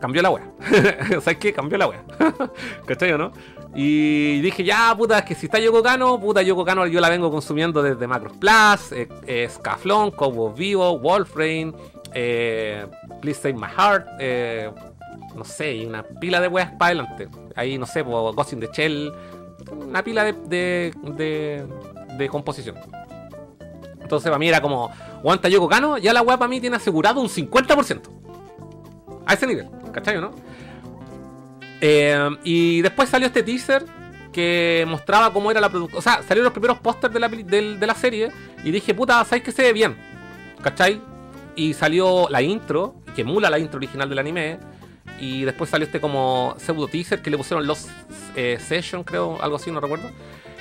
cambió 0.00 0.22
la 0.22 0.30
wea. 0.30 0.50
¿Sabes 1.20 1.38
qué? 1.38 1.52
Cambió 1.52 1.78
la 1.78 1.88
wea. 1.88 2.04
¿Cachai 2.86 3.12
o 3.12 3.18
no? 3.18 3.32
Y 3.74 4.40
dije, 4.40 4.64
ya, 4.64 4.94
puta, 4.96 5.18
es 5.18 5.24
que 5.26 5.34
si 5.34 5.46
está 5.46 5.58
Yoko 5.58 5.82
Kano, 5.82 6.18
puta, 6.18 6.40
Yoko 6.42 6.64
Kano 6.64 6.86
yo 6.86 6.98
la 7.00 7.10
vengo 7.10 7.30
consumiendo 7.30 7.82
desde 7.82 8.06
Macros 8.06 8.32
Plus, 8.38 8.92
eh, 8.92 9.08
eh, 9.26 9.48
Scaflón, 9.50 10.12
Cowboy 10.12 10.54
Vivo, 10.56 10.98
Wolfrain, 10.98 11.74
eh, 12.14 12.86
Please 13.20 13.38
Save 13.40 13.54
My 13.54 13.66
Heart, 13.76 14.06
eh, 14.18 14.70
no 15.36 15.44
sé, 15.44 15.74
y 15.74 15.86
una 15.86 16.02
pila 16.02 16.40
de 16.40 16.48
weas 16.48 16.70
para 16.72 16.86
adelante. 16.86 17.28
Ahí, 17.54 17.78
no 17.78 17.86
sé, 17.86 18.02
pues, 18.02 18.34
Ghost 18.34 18.52
in 18.52 18.60
the 18.60 18.68
Shell, 18.72 19.12
una 19.70 20.02
pila 20.02 20.24
de, 20.24 20.32
de, 20.32 20.94
de, 21.16 21.66
de 22.16 22.28
composición. 22.28 22.76
Entonces, 24.00 24.28
para 24.28 24.38
mí 24.38 24.48
era 24.48 24.60
como, 24.60 24.90
aguanta 25.18 25.48
Yoko 25.48 25.68
Kano, 25.68 25.98
ya 25.98 26.12
la 26.12 26.22
wea 26.22 26.36
para 26.36 26.48
mí 26.48 26.60
tiene 26.60 26.76
asegurado 26.76 27.20
un 27.20 27.28
50%. 27.28 28.02
A 29.26 29.34
ese 29.34 29.46
nivel, 29.48 29.68
¿cachai 29.92 30.16
o 30.16 30.20
no? 30.20 30.30
Eh, 31.80 32.30
y 32.44 32.82
después 32.82 33.08
salió 33.08 33.26
este 33.26 33.42
teaser 33.42 33.84
que 34.32 34.84
mostraba 34.86 35.32
cómo 35.32 35.50
era 35.50 35.60
la 35.60 35.68
producción. 35.68 35.98
O 35.98 36.02
sea, 36.02 36.22
salieron 36.22 36.44
los 36.44 36.52
primeros 36.52 36.78
pósters 36.78 37.12
de 37.12 37.18
la, 37.18 37.28
de 37.28 37.86
la 37.86 37.94
serie 37.94 38.30
y 38.62 38.70
dije, 38.70 38.94
puta, 38.94 39.24
¿sabes 39.24 39.42
que 39.42 39.50
se 39.50 39.62
ve 39.62 39.72
bien? 39.72 39.96
¿Cachai? 40.62 41.00
Y 41.56 41.74
salió 41.74 42.28
la 42.30 42.42
intro, 42.42 42.94
que 43.14 43.22
emula 43.22 43.50
la 43.50 43.58
intro 43.58 43.78
original 43.78 44.08
del 44.08 44.18
anime. 44.18 44.58
Y 45.18 45.44
después 45.44 45.70
salió 45.70 45.86
este 45.86 46.00
como 46.00 46.54
pseudo 46.58 46.88
teaser 46.88 47.22
que 47.22 47.30
le 47.30 47.36
pusieron 47.36 47.66
los 47.66 47.86
eh, 48.34 48.58
Session, 48.60 49.02
creo, 49.02 49.40
algo 49.40 49.56
así, 49.56 49.70
no 49.70 49.80
recuerdo. 49.80 50.10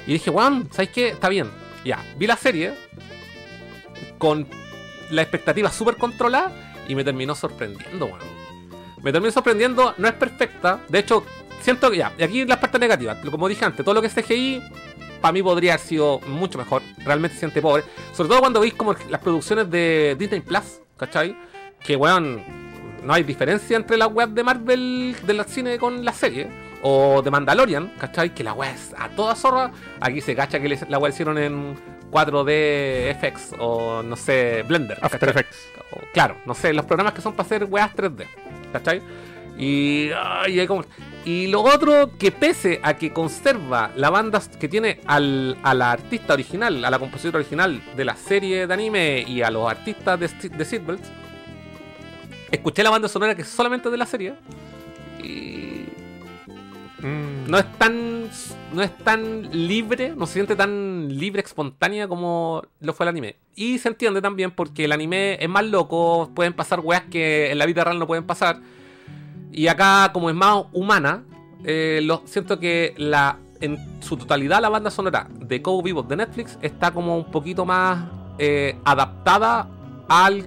Y 0.07 0.13
dije, 0.13 0.29
weón, 0.29 0.69
¿sabes 0.71 0.89
qué? 0.89 1.09
Está 1.09 1.29
bien. 1.29 1.49
Ya, 1.83 2.03
vi 2.17 2.27
la 2.27 2.37
serie 2.37 2.73
con 4.17 4.47
la 5.11 5.21
expectativa 5.21 5.71
súper 5.71 5.97
controlada 5.97 6.51
y 6.87 6.95
me 6.95 7.03
terminó 7.03 7.35
sorprendiendo, 7.35 8.05
weón. 8.05 8.19
Me 9.03 9.11
terminó 9.11 9.31
sorprendiendo, 9.31 9.93
no 9.97 10.07
es 10.07 10.13
perfecta. 10.13 10.79
De 10.89 10.99
hecho, 10.99 11.23
siento 11.61 11.91
que 11.91 11.97
ya, 11.97 12.13
y 12.17 12.23
aquí 12.23 12.45
las 12.45 12.57
partes 12.57 12.79
negativas. 12.79 13.17
Como 13.29 13.47
dije 13.47 13.65
antes, 13.65 13.83
todo 13.83 13.93
lo 13.93 14.01
que 14.01 14.07
es 14.07 14.13
CGI, 14.13 14.63
para 15.21 15.31
mí 15.31 15.43
podría 15.43 15.73
haber 15.73 15.85
sido 15.85 16.19
mucho 16.21 16.57
mejor. 16.57 16.81
Realmente 17.03 17.37
siente 17.37 17.61
pobre. 17.61 17.83
Sobre 18.13 18.29
todo 18.29 18.39
cuando 18.39 18.59
veis 18.59 18.73
como 18.73 18.95
las 19.09 19.21
producciones 19.21 19.69
de 19.69 20.15
Disney 20.17 20.41
Plus, 20.41 20.81
¿cachai? 20.97 21.37
Que, 21.83 21.95
weón, 21.95 22.64
no 23.05 23.13
hay 23.13 23.23
diferencia 23.23 23.77
entre 23.77 23.97
la 23.97 24.07
web 24.07 24.29
de 24.29 24.43
Marvel 24.43 25.15
de 25.25 25.33
la 25.33 25.43
cine 25.45 25.77
con 25.77 26.03
la 26.03 26.13
serie. 26.13 26.47
O 26.87 27.21
de 27.23 27.31
Mandalorian, 27.31 27.93
¿cachai? 27.97 28.33
Que 28.35 28.43
la 28.43 28.53
web 28.53 28.69
es 28.75 28.93
a 28.97 29.09
toda 29.09 29.33
zorra. 29.35 29.71
Aquí 30.01 30.21
se 30.21 30.35
cacha 30.35 30.59
que 30.59 30.77
la 30.87 30.99
web 30.99 31.11
hicieron 31.11 31.37
en 31.39 31.75
4D 32.11 33.15
FX 33.19 33.55
o 33.59 34.03
no 34.03 34.15
sé, 34.15 34.63
Blender. 34.67 34.97
After. 35.01 35.29
Effects. 35.29 35.57
Claro, 36.13 36.37
no 36.45 36.53
sé, 36.53 36.73
los 36.73 36.85
programas 36.85 37.13
que 37.13 37.21
son 37.21 37.33
para 37.33 37.45
hacer 37.45 37.63
weas 37.65 37.91
3D, 37.95 38.25
¿cachai? 38.71 39.01
Y, 39.57 40.09
ay, 40.15 40.59
hay 40.59 40.67
como- 40.67 40.83
y 41.23 41.47
lo 41.47 41.61
otro, 41.61 42.11
que 42.19 42.31
pese 42.31 42.79
a 42.83 42.93
que 42.95 43.11
conserva 43.13 43.89
la 43.95 44.09
banda 44.09 44.41
que 44.59 44.67
tiene 44.67 44.99
al, 45.07 45.57
a 45.63 45.73
la 45.73 45.91
artista 45.91 46.33
original, 46.33 46.83
a 46.85 46.89
la 46.91 46.99
compositora 46.99 47.37
original 47.39 47.81
de 47.95 48.05
la 48.05 48.15
serie 48.15 48.67
de 48.67 48.73
anime 48.73 49.23
y 49.27 49.41
a 49.41 49.49
los 49.49 49.67
artistas 49.69 50.19
de, 50.19 50.27
de 50.49 50.65
Seatbelts, 50.65 51.09
escuché 52.55 52.83
la 52.83 52.89
banda 52.89 53.07
sonora 53.07 53.35
que 53.35 53.43
es 53.43 53.47
solamente 53.47 53.89
de 53.89 53.97
la 53.97 54.05
serie 54.05 54.35
y 55.23 55.85
Mm. 57.05 57.51
no 57.51 57.59
es 57.59 57.71
tan 57.77 58.29
no 58.73 58.81
es 58.81 58.97
tan 58.97 59.49
libre, 59.51 60.15
no 60.17 60.25
se 60.25 60.33
siente 60.33 60.55
tan 60.55 61.07
libre, 61.07 61.41
espontánea 61.41 62.07
como 62.07 62.63
lo 62.79 62.93
fue 62.93 63.05
el 63.05 63.09
anime. 63.09 63.35
Y 63.55 63.77
se 63.77 63.89
entiende 63.89 64.21
también 64.21 64.49
porque 64.51 64.85
el 64.85 64.91
anime 64.91 65.37
es 65.39 65.47
más 65.47 65.65
loco, 65.65 66.31
pueden 66.33 66.53
pasar 66.53 66.79
weas 66.79 67.03
que 67.03 67.51
en 67.51 67.59
la 67.59 67.67
vida 67.67 67.83
real 67.83 67.99
no 67.99 68.07
pueden 68.07 68.25
pasar. 68.25 68.59
Y 69.51 69.67
acá, 69.67 70.09
como 70.13 70.29
es 70.29 70.35
más 70.35 70.65
humana, 70.73 71.23
eh, 71.63 72.01
lo, 72.03 72.23
siento 72.25 72.59
que 72.59 72.95
la 72.97 73.37
en 73.61 73.77
su 74.01 74.17
totalidad 74.17 74.59
la 74.59 74.69
banda 74.69 74.89
sonora 74.91 75.27
de 75.39 75.61
Cowboy 75.61 75.83
Bebop 75.83 76.09
de 76.09 76.17
Netflix 76.17 76.57
está 76.61 76.91
como 76.91 77.15
un 77.15 77.31
poquito 77.31 77.65
más 77.65 78.05
eh, 78.39 78.77
adaptada 78.83 79.69
al, 80.09 80.45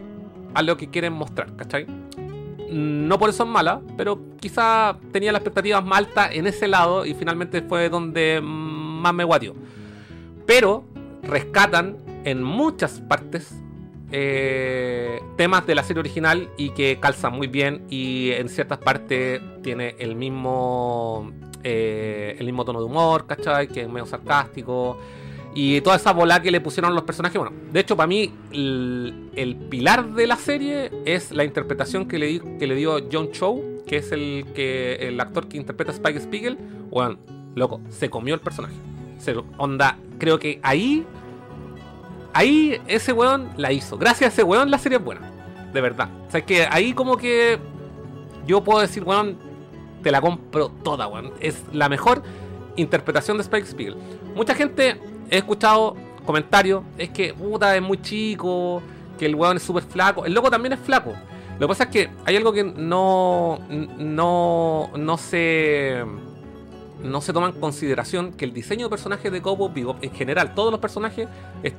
a 0.54 0.62
lo 0.62 0.76
que 0.76 0.88
quieren 0.88 1.12
mostrar, 1.12 1.54
¿cachai? 1.56 1.86
No 2.70 3.18
por 3.18 3.30
eso 3.30 3.44
es 3.44 3.48
mala, 3.48 3.80
pero 3.96 4.20
quizá 4.40 4.98
tenía 5.12 5.32
las 5.32 5.40
expectativas 5.40 5.84
más 5.84 5.98
altas 5.98 6.30
en 6.32 6.46
ese 6.46 6.68
lado 6.68 7.06
y 7.06 7.14
finalmente 7.14 7.62
fue 7.62 7.88
donde 7.88 8.40
más 8.42 9.14
me 9.14 9.24
guateó. 9.24 9.54
Pero 10.46 10.84
rescatan 11.22 11.96
en 12.24 12.42
muchas 12.42 13.00
partes 13.00 13.54
eh, 14.10 15.20
temas 15.36 15.66
de 15.66 15.74
la 15.74 15.82
serie 15.82 16.00
original 16.00 16.48
y 16.56 16.70
que 16.70 16.98
calzan 17.00 17.34
muy 17.34 17.46
bien 17.46 17.84
y 17.90 18.30
en 18.32 18.48
ciertas 18.48 18.78
partes 18.78 19.40
tiene 19.62 19.96
el 19.98 20.14
mismo 20.14 21.30
eh, 21.62 22.36
el 22.38 22.46
mismo 22.46 22.64
tono 22.64 22.80
de 22.80 22.86
humor, 22.86 23.26
¿cachai? 23.26 23.68
Que 23.68 23.82
es 23.82 23.88
medio 23.88 24.06
sarcástico. 24.06 24.98
Y 25.54 25.80
toda 25.80 25.96
esa 25.96 26.12
bola 26.12 26.40
que 26.40 26.50
le 26.50 26.60
pusieron 26.60 26.94
los 26.94 27.04
personajes, 27.04 27.38
bueno, 27.38 27.56
de 27.72 27.80
hecho 27.80 27.96
para 27.96 28.06
mí 28.06 28.32
el, 28.52 29.56
pilar 29.70 30.12
de 30.12 30.26
la 30.26 30.36
serie 30.36 30.90
es 31.04 31.32
la 31.32 31.44
interpretación 31.44 32.06
que 32.06 32.18
le, 32.18 32.40
que 32.58 32.66
le 32.66 32.74
dio 32.74 33.00
John 33.10 33.32
Cho, 33.32 33.60
que 33.86 33.96
es 33.96 34.12
el, 34.12 34.46
que, 34.54 34.94
el 35.08 35.20
actor 35.20 35.48
que 35.48 35.56
interpreta 35.56 35.90
a 35.90 35.94
Spike 35.94 36.20
Spiegel. 36.20 36.58
Bueno, 36.90 37.18
loco, 37.54 37.80
se 37.88 38.10
comió 38.10 38.34
el 38.34 38.40
personaje. 38.40 38.74
Se 39.18 39.34
onda, 39.56 39.98
creo 40.18 40.38
que 40.38 40.60
ahí, 40.62 41.04
ahí 42.34 42.80
ese 42.86 43.12
weón 43.12 43.50
la 43.56 43.72
hizo. 43.72 43.98
Gracias 43.98 44.30
a 44.30 44.32
ese 44.34 44.42
weón 44.44 44.70
la 44.70 44.78
serie 44.78 44.98
es 44.98 45.04
buena, 45.04 45.32
de 45.72 45.80
verdad. 45.80 46.08
O 46.28 46.30
sea, 46.30 46.40
es 46.40 46.46
que 46.46 46.66
ahí 46.70 46.92
como 46.92 47.16
que 47.16 47.58
yo 48.46 48.62
puedo 48.62 48.80
decir, 48.80 49.02
weón, 49.02 49.36
te 50.02 50.12
la 50.12 50.20
compro 50.20 50.68
toda, 50.68 51.08
weón. 51.08 51.32
Es 51.40 51.64
la 51.72 51.88
mejor 51.88 52.22
interpretación 52.76 53.38
de 53.38 53.42
Spike 53.42 53.66
Spiegel. 53.66 53.96
Mucha 54.36 54.54
gente 54.54 55.00
he 55.30 55.38
escuchado 55.38 55.96
comentarios, 56.26 56.82
es 56.98 57.10
que 57.10 57.32
puta 57.34 57.74
es 57.76 57.82
muy 57.82 58.00
chico, 58.02 58.82
que 59.18 59.26
el 59.26 59.34
weón 59.34 59.56
es 59.56 59.62
súper 59.62 59.82
flaco. 59.84 60.24
El 60.26 60.34
loco 60.34 60.50
también 60.50 60.72
es 60.74 60.80
flaco. 60.80 61.12
Lo 61.54 61.66
que 61.66 61.68
pasa 61.68 61.84
es 61.84 61.90
que 61.90 62.10
hay 62.24 62.36
algo 62.36 62.52
que 62.52 62.62
no, 62.64 63.58
no, 63.98 64.90
no 64.96 65.18
se 65.18 66.04
no 67.02 67.20
se 67.20 67.32
toma 67.32 67.46
en 67.48 67.52
consideración 67.60 68.32
que 68.32 68.44
el 68.44 68.52
diseño 68.52 68.86
de 68.86 68.90
personajes 68.90 69.30
de 69.30 69.40
Cowboy 69.40 69.70
Bebop, 69.72 70.02
en 70.02 70.10
general, 70.10 70.52
todos 70.54 70.72
los 70.72 70.80
personajes 70.80 71.28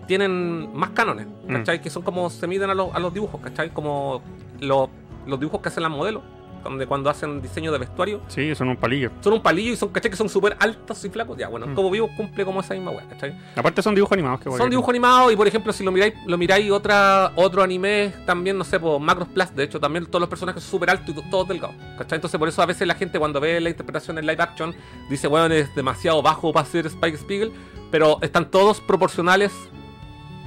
tienen 0.07 0.73
más 0.73 0.91
cánones, 0.91 1.27
¿cachai? 1.47 1.81
Que 1.81 1.89
son 1.89 2.03
como 2.03 2.29
se 2.29 2.47
miden 2.47 2.69
a, 2.69 2.73
los- 2.73 2.93
a 2.95 2.99
los 2.99 3.13
dibujos, 3.13 3.41
¿cachai? 3.41 3.69
Como 3.71 4.21
los, 4.61 4.87
los 5.25 5.37
dibujos 5.39 5.59
que 5.61 5.67
hacen 5.67 5.83
las 5.83 5.91
modelos, 5.91 6.23
donde 6.63 6.85
cuando 6.87 7.09
hacen 7.09 7.41
diseño 7.41 7.71
de 7.71 7.77
vestuario, 7.77 8.21
Sí, 8.27 8.53
son 8.55 8.69
un 8.69 8.77
palillo. 8.77 9.11
son 9.21 9.33
un 9.33 9.41
palillo 9.41 9.73
y 9.73 9.75
son, 9.75 9.89
¿cachai? 9.89 10.11
Que 10.11 10.17
son 10.17 10.29
súper 10.29 10.55
altos 10.59 11.03
y 11.05 11.09
flacos. 11.09 11.37
Ya, 11.37 11.47
bueno, 11.47 11.67
Mm. 11.67 11.75
Cowboy 11.75 11.91
Bebop 11.91 12.15
cumple 12.15 12.45
como 12.45 12.61
esa 12.61 12.73
misma 12.73 12.91
weá, 12.91 13.07
¿cachai? 13.07 13.35
Aparte 13.55 13.81
son 13.81 13.95
dibujos 13.95 14.13
animados. 14.13 14.39
Que 14.41 14.51
Son 14.51 14.69
dibujos 14.69 14.89
animados 14.89 15.31
y 15.33 15.35
por 15.35 15.47
ejemplo 15.47 15.71
si 15.73 15.83
lo 15.83 15.91
miráis, 15.91 16.13
lo 16.25 16.37
miráis 16.37 16.69
otra, 16.71 17.31
otro 17.35 17.61
anime 17.63 18.13
también, 18.25 18.57
no 18.57 18.63
sé, 18.63 18.79
por 18.79 18.99
Macros 18.99 19.27
Plus, 19.29 19.55
de 19.55 19.63
hecho 19.63 19.79
también 19.79 20.05
todos 20.05 20.19
los 20.21 20.29
personajes 20.29 20.63
son 20.63 20.71
súper 20.71 20.89
altos 20.89 21.09
y 21.09 21.13
to- 21.13 21.23
todos 21.29 21.47
delgados. 21.47 21.75
¿Cachai? 21.97 22.17
Entonces 22.17 22.37
por 22.39 22.47
eso 22.47 22.61
a 22.61 22.65
veces 22.65 22.87
la 22.87 22.95
gente 22.95 23.19
cuando 23.19 23.39
ve 23.39 23.59
la 23.59 23.69
interpretación 23.69 24.17
en 24.17 24.25
live 24.27 24.41
action 24.41 24.75
dice, 25.09 25.27
bueno, 25.27 25.53
es 25.53 25.73
demasiado 25.75 26.21
bajo 26.21 26.51
para 26.53 26.65
ser 26.65 26.85
Spike 26.87 27.17
Spiegel, 27.17 27.51
pero 27.91 28.19
están 28.21 28.51
todos 28.51 28.79
proporcionales, 28.81 29.51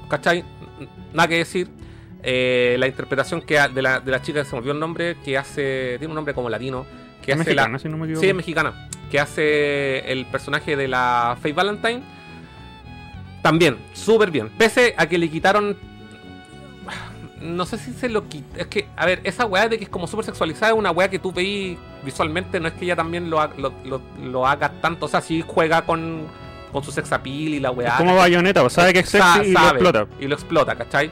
¿cachai? 0.09 0.45
Nada 1.13 1.29
que 1.29 1.37
decir. 1.39 1.69
Eh, 2.23 2.77
la 2.79 2.87
interpretación 2.87 3.43
que 3.43 3.59
ha- 3.59 3.69
de 3.69 3.83
la, 3.83 3.99
de 4.01 4.11
la 4.11 4.23
chica 4.23 4.41
que 4.43 4.45
se 4.49 4.53
me 4.53 4.59
olvidó 4.59 4.75
el 4.75 4.81
nombre, 4.81 5.17
que 5.25 5.37
hace, 5.37 5.97
tiene 5.99 6.09
un 6.13 6.15
nombre 6.15 6.35
como 6.35 6.49
latino, 6.49 6.87
que 7.25 7.33
Es 7.33 7.41
hace 7.41 7.55
la, 7.55 7.63
mexicana, 7.63 7.79
si 7.81 7.89
no 7.89 7.97
me 7.99 8.05
equivoco. 8.05 8.21
Sí, 8.23 8.29
es 8.29 8.35
mexicana. 8.35 8.89
Que 9.11 9.19
hace 9.21 10.11
el 10.13 10.25
personaje 10.27 10.77
de 10.77 10.89
la 10.89 11.37
Faye 11.41 11.53
Valentine. 11.55 12.03
También, 13.43 13.77
súper 13.93 14.31
bien. 14.31 14.51
Pese 14.57 14.95
a 14.97 15.07
que 15.07 15.19
le 15.19 15.29
quitaron. 15.29 15.77
No 17.41 17.67
sé 17.67 17.77
si 17.77 17.93
se 17.93 18.09
lo 18.09 18.29
quita. 18.29 18.61
Es 18.61 18.67
que, 18.69 18.87
a 18.97 19.05
ver, 19.05 19.21
esa 19.25 19.47
weá 19.47 19.69
de 19.69 19.77
que 19.77 19.85
es 19.85 19.91
como 19.91 20.07
súper 20.07 20.25
sexualizada 20.25 20.71
es 20.73 20.79
una 20.79 20.93
weá 20.93 21.11
que 21.11 21.19
tú 21.19 21.33
veis 21.33 21.77
visualmente. 22.05 22.61
No 22.61 22.69
es 22.69 22.75
que 22.75 22.85
ella 22.85 22.95
también 22.95 23.29
lo, 23.29 23.45
lo, 23.59 23.73
lo- 23.85 24.01
lo 24.23 24.47
haga 24.47 24.71
tanto. 24.81 25.07
O 25.07 25.09
sea, 25.09 25.21
sí 25.21 25.43
juega 25.45 25.83
con, 25.85 26.29
con 26.71 26.85
su 26.85 26.93
sex 26.93 27.11
appeal 27.11 27.55
y 27.55 27.59
la 27.61 27.73
weá. 27.73 27.89
Es 27.89 27.95
como 27.95 28.15
bayoneta, 28.15 28.69
sabe 28.71 28.93
que 28.93 29.01
es 29.01 29.09
Sa- 29.09 29.35
sexy 29.35 29.51
y 29.51 29.55
lo 29.55 29.61
explota. 29.69 30.07
Y 30.21 30.27
lo 30.29 30.35
explota, 30.37 30.77
¿cachai? 30.77 31.11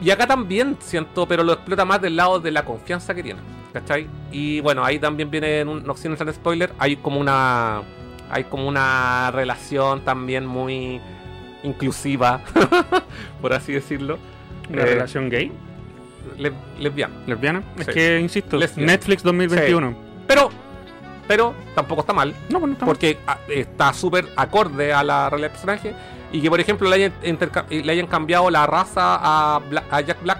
Y 0.00 0.10
acá 0.10 0.26
también 0.26 0.76
siento, 0.80 1.26
pero 1.26 1.42
lo 1.42 1.52
explota 1.54 1.84
más 1.84 2.00
del 2.00 2.16
lado 2.16 2.38
de 2.40 2.50
la 2.52 2.64
confianza 2.64 3.14
que 3.14 3.22
tiene, 3.22 3.40
¿cachai? 3.72 4.06
Y 4.30 4.60
bueno, 4.60 4.84
ahí 4.84 4.98
también 4.98 5.30
viene, 5.30 5.60
en 5.60 5.68
un, 5.68 5.82
no 5.84 5.96
sin 5.96 6.12
entrar 6.12 6.28
en 6.28 6.34
spoiler, 6.34 6.72
hay 6.78 6.96
como 6.96 7.18
una. 7.20 7.82
Hay 8.30 8.44
como 8.44 8.68
una 8.68 9.30
relación 9.32 10.02
también 10.04 10.44
muy 10.46 11.00
inclusiva, 11.62 12.42
por 13.40 13.52
así 13.54 13.72
decirlo. 13.72 14.18
Una 14.70 14.82
Eh, 14.82 14.86
relación 14.86 15.30
gay, 15.30 15.50
le- 16.36 16.52
lesbiana. 16.78 17.14
lesbiana. 17.26 17.62
Es 17.78 17.86
Sí. 17.86 17.92
que, 17.92 18.20
insisto, 18.20 18.56
Lesbiana. 18.58 18.92
Netflix 18.92 19.22
2021. 19.22 19.96
Pero, 20.26 20.50
pero 21.26 21.54
tampoco 21.74 22.02
está 22.02 22.12
mal. 22.12 22.34
No, 22.50 22.58
pues 22.60 22.68
no 22.68 22.72
está 22.74 22.84
porque 22.86 23.16
ah, 23.26 23.38
está 23.48 23.92
súper 23.94 24.26
acorde 24.36 24.92
a 24.92 25.02
la 25.02 25.30
realidad 25.30 25.48
del 25.50 25.58
personaje 25.58 25.94
y 26.32 26.40
que 26.42 26.50
por 26.50 26.60
ejemplo 26.60 26.88
le 26.88 26.96
hayan, 26.96 27.12
interca- 27.24 27.64
le 27.70 27.90
hayan 27.92 28.06
cambiado 28.06 28.50
la 28.50 28.66
raza 28.66 29.18
a, 29.20 29.60
Bla- 29.60 29.84
a 29.90 30.00
Jack 30.02 30.22
Black 30.22 30.38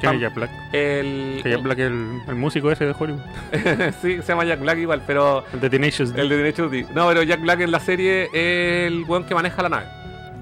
Que 0.00 0.06
tam- 0.08 0.18
Jack 0.20 0.34
Black. 0.34 0.50
el, 0.72 1.40
Que 1.42 1.50
Jack 1.50 1.62
Black 1.62 1.78
es 1.78 1.86
el, 1.86 2.20
el 2.28 2.34
músico 2.34 2.70
ese 2.70 2.84
de 2.86 2.94
Hollywood. 2.98 3.20
sí 4.02 4.16
se 4.22 4.22
llama 4.28 4.44
Jack 4.44 4.60
Black 4.60 4.78
igual 4.78 5.02
pero 5.06 5.44
El 5.52 5.60
de 5.60 5.70
Tenacious 5.70 6.12
D. 6.12 6.20
el 6.20 6.28
de 6.28 6.36
Derecho 6.36 6.68
D 6.68 6.86
no 6.94 7.06
pero 7.08 7.22
Jack 7.22 7.40
Black 7.40 7.60
en 7.60 7.70
la 7.70 7.80
serie 7.80 8.24
es 8.32 8.86
el 8.92 9.04
weón 9.06 9.24
que 9.24 9.34
maneja 9.34 9.62
la 9.62 9.68
nave 9.68 9.86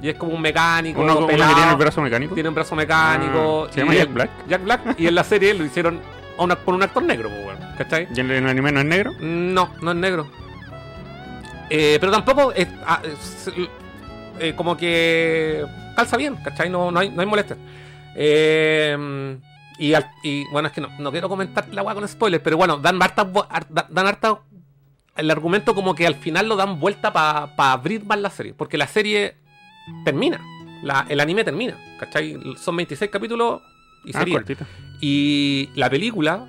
y 0.03 0.09
es 0.09 0.17
como 0.17 0.35
un 0.35 0.41
mecánico 0.43 1.01
Uno, 1.01 1.17
uno 1.19 1.27
que 1.29 1.35
tiene 1.37 1.71
el 1.71 1.77
brazo 1.77 2.01
mecánico. 2.03 2.35
tiene 2.35 2.49
un 2.49 2.55
brazo 2.55 2.75
mecánico 2.77 3.67
Ah, 3.69 3.73
¿se 3.73 3.81
llama 3.81 3.95
Jack 3.95 4.13
Black? 4.13 4.31
Jack 4.49 4.65
Black 4.65 4.81
y 4.99 5.07
en 5.07 5.15
la 5.15 5.25
serie 5.25 5.55
lo 5.55 5.65
hicieron 5.65 6.01
una- 6.37 6.57
con 6.57 6.75
un 6.75 6.83
actor 6.83 7.03
negro 7.03 7.29
pues, 7.31 7.47
weón, 7.47 7.59
¿cachai? 7.79 8.09
¿Y 8.15 8.21
en 8.21 8.31
el 8.31 8.47
anime 8.49 8.73
no 8.73 8.81
es 8.81 8.87
negro? 8.87 9.13
No, 9.21 9.71
no 9.81 9.91
es 9.93 9.97
negro. 9.97 10.27
Eh, 11.71 11.97
pero 12.01 12.13
tampoco 12.13 12.53
es, 12.53 12.69
ah, 12.87 13.01
es- 13.05 13.51
eh, 14.41 14.55
como 14.57 14.77
que 14.77 15.65
calza 15.97 16.17
bien, 16.17 16.37
¿cachai? 16.37 16.71
No, 16.71 16.91
no 16.91 17.01
hay, 17.01 17.11
no 17.11 17.21
hay 17.21 17.27
molestias. 17.27 17.59
Eh, 18.17 19.39
y, 19.79 19.95
al- 19.95 20.11
y, 20.23 20.45
bueno, 20.51 20.69
es 20.69 20.75
que 20.75 20.81
no, 20.81 20.89
no 20.99 21.11
quiero 21.11 21.29
comentar 21.29 21.69
la 21.73 21.83
weá 21.83 21.95
con 21.95 22.07
spoilers, 22.07 22.43
pero 22.43 22.57
bueno, 22.57 22.79
dan 22.79 23.03
harta, 23.03 23.29
dan 23.91 24.07
harta 24.07 24.41
el 25.17 25.31
argumento 25.31 25.75
como 25.75 25.95
que 25.95 26.07
al 26.07 26.15
final 26.17 26.49
lo 26.49 26.57
dan 26.57 26.79
vuelta 26.81 27.13
para 27.13 27.73
abrir 27.73 28.05
más 28.05 28.19
la 28.21 28.31
serie, 28.31 28.55
porque 28.55 28.77
la 28.79 28.87
serie 28.87 29.37
termina, 30.05 30.41
la- 30.83 31.07
el 31.09 31.21
anime 31.21 31.45
termina, 31.45 31.77
¿cachai? 31.99 32.39
Son 32.57 32.77
26 32.77 33.11
capítulos 33.11 33.63
y 34.05 34.11
Ah, 34.15 34.19
sería. 34.21 34.37
Y 35.01 35.71
la 35.75 35.91
película 35.91 36.47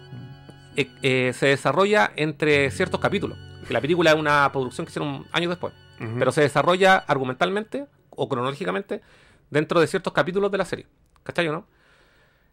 eh, 0.76 0.90
eh, 1.02 1.34
se 1.34 1.48
desarrolla 1.48 2.12
entre 2.16 2.70
ciertos 2.72 3.00
capítulos. 3.00 3.38
La 3.70 3.82
película 3.82 4.12
es 4.12 4.18
una 4.18 4.52
producción 4.52 4.86
que 4.86 4.92
hicieron 4.92 5.26
años 5.32 5.50
después, 5.50 5.74
Pero 5.98 6.32
se 6.32 6.42
desarrolla 6.42 6.98
argumentalmente 6.98 7.86
o 8.10 8.28
cronológicamente 8.28 9.02
dentro 9.50 9.80
de 9.80 9.88
ciertos 9.88 10.14
capítulos 10.14 10.52
de 10.52 10.58
la 10.58 10.66
serie. 10.66 10.88
¿Cachai 11.24 11.48
o 11.48 11.54
no? 11.54 11.66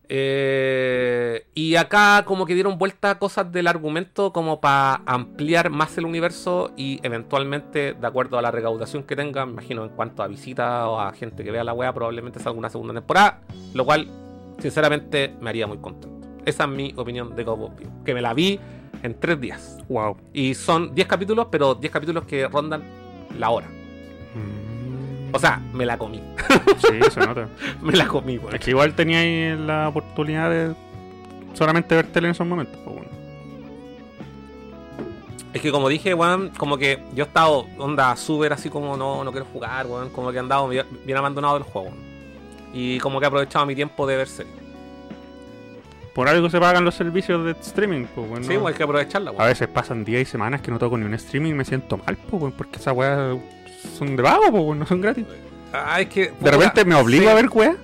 Eh, 0.08 1.46
y 1.54 1.76
acá 1.76 2.24
como 2.26 2.44
que 2.44 2.54
dieron 2.54 2.76
vuelta 2.76 3.18
cosas 3.18 3.50
del 3.50 3.66
argumento 3.66 4.32
como 4.32 4.60
para 4.60 5.00
ampliar 5.06 5.70
más 5.70 5.96
el 5.96 6.04
universo 6.04 6.72
y 6.76 7.00
eventualmente, 7.02 7.94
de 7.94 8.06
acuerdo 8.06 8.38
a 8.38 8.42
la 8.42 8.50
recaudación 8.50 9.04
que 9.04 9.16
tenga, 9.16 9.46
me 9.46 9.52
imagino 9.52 9.84
en 9.84 9.90
cuanto 9.90 10.22
a 10.22 10.26
visitas 10.26 10.84
o 10.86 11.00
a 11.00 11.12
gente 11.12 11.44
que 11.44 11.50
vea 11.50 11.64
la 11.64 11.72
wea, 11.72 11.92
probablemente 11.92 12.40
salga 12.40 12.58
una 12.58 12.68
segunda 12.68 12.94
temporada, 12.94 13.40
lo 13.74 13.84
cual 13.84 14.08
sinceramente 14.58 15.34
me 15.40 15.50
haría 15.50 15.66
muy 15.66 15.78
contento. 15.78 16.10
Esa 16.44 16.64
es 16.64 16.70
mi 16.70 16.92
opinión 16.96 17.34
de 17.36 17.44
Cowboy 17.44 17.70
que 18.04 18.12
me 18.12 18.20
la 18.20 18.34
vi 18.34 18.58
en 19.02 19.18
tres 19.18 19.40
días. 19.40 19.78
Wow. 19.88 20.16
Y 20.32 20.54
son 20.54 20.94
10 20.94 21.08
capítulos, 21.08 21.46
pero 21.50 21.74
10 21.74 21.92
capítulos 21.92 22.24
que 22.24 22.48
rondan 22.48 22.82
la 23.38 23.50
hora. 23.50 23.68
Mm. 23.68 25.34
O 25.34 25.38
sea, 25.38 25.60
me 25.72 25.86
la 25.86 25.96
comí. 25.96 26.22
Sí, 26.78 27.10
se 27.10 27.20
nota. 27.20 27.48
me 27.82 27.92
la 27.92 28.06
comí, 28.06 28.38
weón. 28.38 28.54
Es 28.54 28.60
que 28.60 28.70
igual 28.70 28.94
teníais 28.94 29.58
la 29.58 29.88
oportunidad 29.88 30.50
de 30.50 30.74
solamente 31.54 31.94
ver 31.94 32.06
tele 32.06 32.28
en 32.28 32.32
esos 32.32 32.46
momentos. 32.46 32.76
pues, 32.84 32.96
bueno. 32.96 33.10
Es 35.52 35.60
que 35.60 35.70
como 35.70 35.88
dije, 35.88 36.14
weón, 36.14 36.50
como 36.56 36.78
que 36.78 37.02
yo 37.14 37.24
he 37.24 37.26
estado 37.26 37.66
onda 37.78 38.16
súper 38.16 38.52
así 38.52 38.70
como 38.70 38.96
no, 38.96 39.22
no 39.22 39.32
quiero 39.32 39.46
jugar, 39.52 39.86
weón, 39.86 40.10
como 40.10 40.30
que 40.30 40.36
he 40.36 40.40
andado 40.40 40.68
bien, 40.68 40.86
bien 41.04 41.18
abandonado 41.18 41.54
del 41.54 41.64
juego. 41.64 41.92
Y 42.72 42.98
como 43.00 43.18
que 43.18 43.24
he 43.24 43.28
aprovechado 43.28 43.66
mi 43.66 43.74
tiempo 43.74 44.06
de 44.06 44.16
ver 44.16 44.28
series. 44.28 44.61
Por 46.14 46.28
algo 46.28 46.50
se 46.50 46.60
pagan 46.60 46.84
los 46.84 46.94
servicios 46.94 47.44
de 47.44 47.52
streaming. 47.52 48.04
Pues, 48.14 48.28
bueno. 48.28 48.44
Sí, 48.46 48.52
weón, 48.52 48.66
hay 48.68 48.74
que 48.74 48.82
aprovecharla, 48.82 49.30
A 49.30 49.34
weón. 49.34 49.46
veces 49.48 49.68
pasan 49.68 50.04
días 50.04 50.22
y 50.22 50.24
semanas 50.26 50.60
que 50.60 50.70
no 50.70 50.78
toco 50.78 50.98
ni 50.98 51.04
un 51.06 51.14
streaming 51.14 51.50
y 51.50 51.54
me 51.54 51.64
siento 51.64 51.96
mal, 51.98 52.16
pues, 52.16 52.52
porque 52.56 52.76
esas 52.78 52.94
weas 52.94 53.38
son 53.98 54.14
de 54.16 54.22
pago, 54.22 54.42
pues, 54.50 54.78
no 54.78 54.86
son 54.86 55.00
gratis. 55.00 55.24
Ah, 55.72 56.00
es 56.00 56.08
que, 56.08 56.32
De 56.38 56.50
repente 56.50 56.84
me 56.84 56.94
obligo 56.94 57.30
a 57.30 57.34
ver 57.34 57.48
weas 57.50 57.76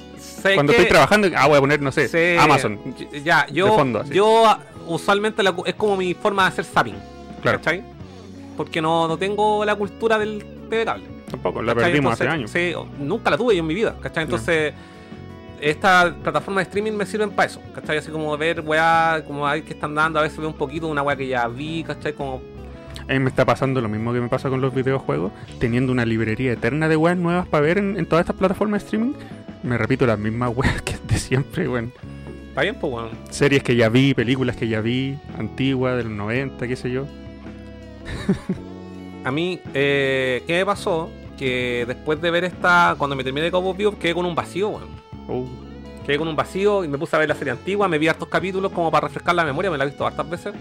cuando 0.55 0.73
estoy 0.73 0.89
trabajando. 0.89 1.29
Ah, 1.35 1.47
voy 1.49 1.57
a 1.57 1.61
poner, 1.61 1.81
no 1.81 1.91
sé, 1.91 2.07
Sí. 2.09 2.39
Amazon. 2.39 2.79
Ya, 3.25 3.47
yo, 3.51 3.67
de 3.67 3.73
fondo, 3.73 4.01
así. 4.01 4.13
yo 4.15 4.47
ah, 4.47 4.61
usualmente 4.87 5.43
la 5.43 5.55
es 5.65 5.75
como 5.75 5.97
mi 5.97 6.13
forma 6.15 6.43
de 6.43 6.49
hacer 6.49 6.65
zapping, 6.67 6.97
Claro, 7.41 7.59
¿cachai? 7.59 7.83
Porque 8.59 8.83
no, 8.83 9.09
no 9.09 9.17
tengo 9.17 9.65
la 9.65 9.75
cultura 9.75 10.19
del 10.19 10.45
TV 10.69 10.85
cable. 10.85 11.05
tampoco, 11.31 11.63
la 11.63 11.75
¿cachai? 11.75 11.91
perdimos 11.93 12.21
Entonces, 12.21 12.27
hace 12.53 12.69
años. 12.75 12.85
Sí, 12.99 13.03
nunca 13.03 13.31
la 13.31 13.39
tuve 13.39 13.55
yo 13.55 13.61
en 13.61 13.67
mi 13.67 13.75
vida, 13.75 13.97
¿cachai? 14.03 14.25
Entonces, 14.25 14.75
estas 15.61 16.13
plataformas 16.15 16.65
de 16.65 16.69
streaming 16.69 16.93
me 16.93 17.07
sirven 17.07 17.31
para 17.31 17.47
eso, 17.47 17.61
¿cachai? 17.75 17.99
Así 17.99 18.11
como 18.11 18.37
ver 18.37 18.61
weá, 18.61 19.23
como 19.27 19.47
hay 19.47 19.63
que 19.63 19.75
están 19.75 19.95
dando, 19.95 20.19
a 20.19 20.23
veces 20.23 20.39
veo 20.39 20.49
un 20.49 20.57
poquito 20.57 20.87
de 20.87 20.93
una 20.93 21.03
weá 21.03 21.17
que 21.17 21.27
ya 21.27 21.47
vi, 21.49 21.85
¿cachai? 21.85 22.13
Como, 22.13 22.41
A 23.09 23.13
mí 23.13 23.19
me 23.19 23.31
está 23.31 23.45
pasando 23.45 23.81
lo 23.81 23.89
mismo 23.89 24.13
que 24.13 24.21
me 24.21 24.29
pasa 24.29 24.49
con 24.49 24.61
los 24.61 24.75
videojuegos, 24.75 25.33
teniendo 25.59 25.93
una 25.93 26.05
librería 26.05 26.53
eterna 26.53 26.89
de 26.89 26.97
weas 26.97 27.17
nuevas 27.17 27.47
para 27.47 27.63
ver 27.63 27.79
en, 27.79 27.99
en 27.99 28.07
todas 28.07 28.25
estas 28.25 28.37
plataformas 28.37 28.83
de 28.83 28.87
streaming. 28.87 29.13
Me 29.63 29.77
repito 29.77 30.07
las 30.07 30.19
mismas 30.19 30.53
weas 30.57 30.83
que 30.83 30.97
de 31.07 31.19
siempre, 31.19 31.69
weón. 31.69 31.93
está 32.49 32.63
bien, 32.63 32.77
pues 32.81 32.93
weón. 32.93 33.11
Series 33.31 33.63
que 33.63 33.77
ya 33.77 33.89
vi, 33.89 34.15
películas 34.15 34.57
que 34.57 34.69
ya 34.69 34.81
vi, 34.81 35.19
antiguas, 35.39 35.97
de 35.97 36.05
los 36.05 36.13
90, 36.13 36.69
qué 36.69 36.77
sé 36.77 36.91
yo. 36.91 37.07
A 39.25 39.31
mí, 39.31 39.61
eh, 39.75 40.43
¿qué 40.47 40.59
me 40.59 40.67
pasó? 40.67 41.11
que 41.39 41.85
después 41.87 42.21
de 42.21 42.31
ver 42.31 42.45
esta, 42.45 42.95
cuando 42.99 43.17
me 43.17 43.25
terminé 43.25 43.45
de 43.45 43.51
Cowboy 43.51 43.77
Bebop, 43.77 43.99
quedé 43.99 44.13
con 44.13 44.27
un 44.27 44.35
vacío, 44.35 44.71
weón. 44.71 45.08
Uh, 45.29 45.47
Quedé 46.09 46.17
con 46.17 46.27
un 46.27 46.37
vacío 46.37 46.85
y 46.85 46.89
me 46.89 46.97
puse 46.97 47.17
a 47.17 47.19
ver 47.19 47.29
la 47.29 47.35
serie 47.35 47.53
antigua, 47.53 47.87
me 47.87 47.99
vi 47.99 48.09
hartos 48.09 48.29
capítulos 48.29 48.73
como 48.73 48.91
para 48.91 49.09
refrescar 49.09 49.35
la 49.35 49.45
memoria, 49.45 49.71
me 49.71 49.77
la 49.77 49.85
he 49.85 49.89
visto 49.89 50.07
hartas 50.07 50.31
veces. 50.31 50.55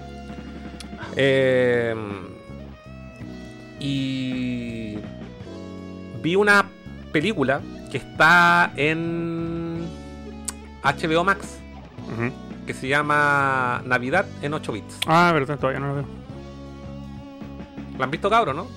Eh, 1.15 1.95
y 3.79 4.97
vi 6.21 6.35
una 6.35 6.65
película 7.13 7.61
que 7.89 7.97
está 7.97 8.73
en 8.75 9.87
HBO 10.83 11.23
Max, 11.23 11.59
que 12.65 12.73
se 12.73 12.89
llama 12.89 13.81
Navidad 13.85 14.25
en 14.41 14.53
8 14.53 14.73
bits. 14.73 14.99
Ah, 15.07 15.31
verdad, 15.33 15.57
todavía 15.57 15.79
no 15.79 15.87
lo 15.87 15.95
veo. 15.95 16.05
¿La 17.97 18.03
han 18.03 18.11
visto, 18.11 18.29
cabro, 18.29 18.53
no? 18.53 18.67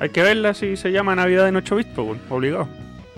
Hay 0.00 0.08
que 0.08 0.22
verla 0.24 0.54
si 0.54 0.76
se 0.76 0.90
llama 0.90 1.14
Navidad 1.14 1.46
en 1.46 1.54
8 1.54 1.76
bits, 1.76 1.90
pues, 1.94 2.20
obligado. 2.28 2.66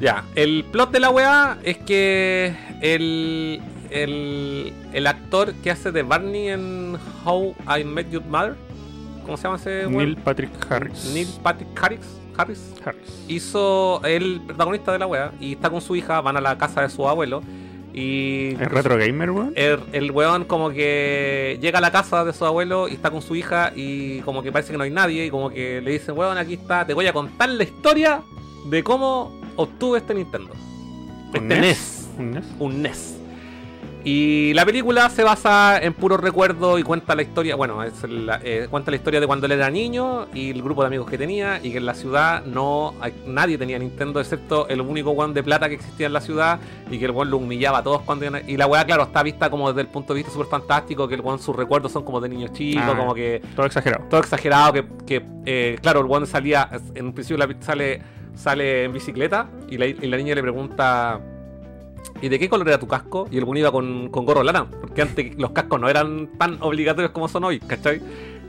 Ya, 0.00 0.24
el 0.34 0.64
plot 0.64 0.90
de 0.92 1.00
la 1.00 1.10
weá 1.10 1.58
es 1.62 1.76
que 1.78 2.54
el, 2.80 3.60
el, 3.90 4.72
el 4.94 5.06
actor 5.06 5.52
que 5.62 5.70
hace 5.70 5.92
de 5.92 6.02
Barney 6.02 6.48
en 6.48 6.96
How 7.24 7.54
I 7.78 7.84
Met 7.84 8.10
Your 8.10 8.24
Mother, 8.24 8.54
¿cómo 9.24 9.36
se 9.36 9.42
llama 9.42 9.56
ese 9.56 9.86
weón? 9.86 9.96
Neil 9.98 10.16
Patrick 10.16 10.50
Harris. 10.70 11.04
Neil 11.12 11.28
Patrick 11.42 11.68
Harris, 11.82 12.00
Harris 12.36 12.72
Harris. 12.82 13.24
hizo 13.28 14.00
el 14.04 14.40
protagonista 14.46 14.90
de 14.92 14.98
la 15.00 15.06
wea 15.06 15.32
y 15.38 15.52
está 15.52 15.68
con 15.68 15.82
su 15.82 15.94
hija, 15.94 16.20
van 16.22 16.38
a 16.38 16.40
la 16.40 16.56
casa 16.56 16.80
de 16.80 16.88
su 16.88 17.06
abuelo 17.06 17.42
y 17.92 18.54
¿Es 18.58 18.70
retro 18.70 18.96
gamer, 18.96 19.30
weón? 19.32 19.52
el, 19.54 19.80
el 19.92 20.10
weón 20.12 20.44
como 20.44 20.70
que 20.70 21.58
llega 21.60 21.76
a 21.78 21.82
la 21.82 21.90
casa 21.90 22.24
de 22.24 22.32
su 22.32 22.46
abuelo 22.46 22.88
y 22.88 22.92
está 22.94 23.10
con 23.10 23.20
su 23.20 23.36
hija 23.36 23.72
y 23.76 24.20
como 24.20 24.42
que 24.42 24.50
parece 24.50 24.72
que 24.72 24.78
no 24.78 24.84
hay 24.84 24.90
nadie 24.90 25.26
y 25.26 25.30
como 25.30 25.50
que 25.50 25.82
le 25.82 25.90
dicen, 25.90 26.16
weón, 26.16 26.38
aquí 26.38 26.54
está, 26.54 26.86
te 26.86 26.94
voy 26.94 27.06
a 27.06 27.12
contar 27.12 27.50
la 27.50 27.64
historia 27.64 28.22
de 28.64 28.82
cómo 28.82 29.38
obtuve 29.56 29.98
este 29.98 30.14
Nintendo. 30.14 30.52
¿Un 30.52 31.34
Este 31.34 31.60
NES? 31.60 31.60
NES 31.60 32.08
¿Un 32.18 32.30
NES? 32.32 32.44
un 32.58 32.82
NES. 32.82 33.16
Y 34.04 34.52
la 34.54 34.64
película 34.64 35.10
se 35.10 35.22
basa 35.24 35.78
en 35.78 35.92
puros 35.92 36.20
recuerdos 36.20 36.80
y 36.80 36.82
cuenta 36.82 37.14
la 37.14 37.22
historia, 37.22 37.54
bueno, 37.56 37.82
es 37.82 38.02
la- 38.08 38.40
eh, 38.42 38.66
cuenta 38.70 38.90
la 38.90 38.96
historia 38.96 39.20
de 39.20 39.26
cuando 39.26 39.46
él 39.46 39.52
era 39.52 39.68
niño 39.70 40.26
y 40.32 40.50
el 40.50 40.62
grupo 40.62 40.80
de 40.82 40.86
amigos 40.86 41.08
que 41.10 41.18
tenía 41.18 41.60
y 41.62 41.70
que 41.70 41.78
en 41.78 41.86
la 41.86 41.94
ciudad 41.94 42.44
no 42.46 42.94
nadie 43.26 43.58
tenía 43.58 43.78
Nintendo 43.78 44.18
excepto 44.20 44.68
el 44.68 44.80
único 44.80 45.10
one 45.10 45.34
de 45.34 45.42
plata 45.42 45.68
que 45.68 45.74
existía 45.74 46.06
en 46.06 46.12
la 46.14 46.20
ciudad 46.20 46.58
y 46.90 46.98
que 46.98 47.04
el 47.04 47.10
one 47.10 47.30
lo 47.30 47.36
humillaba 47.36 47.78
a 47.78 47.82
todos 47.82 48.00
cuando 48.02 48.24
y 48.46 48.56
la 48.56 48.66
weá 48.66 48.84
claro 48.86 49.02
está 49.04 49.22
vista 49.22 49.50
como 49.50 49.68
desde 49.68 49.82
el 49.82 49.88
punto 49.88 50.14
de 50.14 50.18
vista 50.18 50.32
súper 50.32 50.46
fantástico 50.48 51.06
que 51.06 51.14
el 51.16 51.20
one 51.22 51.38
sus 51.38 51.54
recuerdos 51.54 51.92
son 51.92 52.02
como 52.04 52.20
de 52.20 52.28
niños 52.30 52.52
chicos, 52.52 52.82
Ah. 52.86 52.94
como 52.96 53.14
que 53.14 53.42
Todo 53.54 53.66
exagerado. 53.66 54.04
todo 54.08 54.20
exagerado 54.20 54.72
que, 54.72 54.84
que, 55.06 55.22
eh, 55.46 55.78
claro 55.82 56.00
el 56.00 56.06
one 56.10 56.26
salía 56.26 56.68
en 56.94 57.06
un 57.06 57.12
principio 57.12 57.36
la- 57.46 57.54
sale 57.60 58.00
sale 58.34 58.84
en 58.84 58.92
bicicleta 58.92 59.48
y 59.68 59.76
la, 59.76 59.86
y 59.86 59.94
la 60.06 60.16
niña 60.16 60.34
le 60.34 60.40
pregunta 60.42 61.20
¿y 62.20 62.28
de 62.28 62.38
qué 62.38 62.48
color 62.48 62.68
era 62.68 62.78
tu 62.78 62.86
casco? 62.86 63.28
y 63.30 63.38
el 63.38 63.44
one 63.44 63.60
iba 63.60 63.72
con, 63.72 64.08
con 64.08 64.24
gorro 64.24 64.42
lana 64.42 64.66
porque 64.68 65.02
antes 65.02 65.36
los 65.38 65.50
cascos 65.52 65.80
no 65.80 65.88
eran 65.88 66.28
tan 66.38 66.58
obligatorios 66.60 67.12
como 67.12 67.28
son 67.28 67.44
hoy 67.44 67.60
¿cachai? 67.60 68.00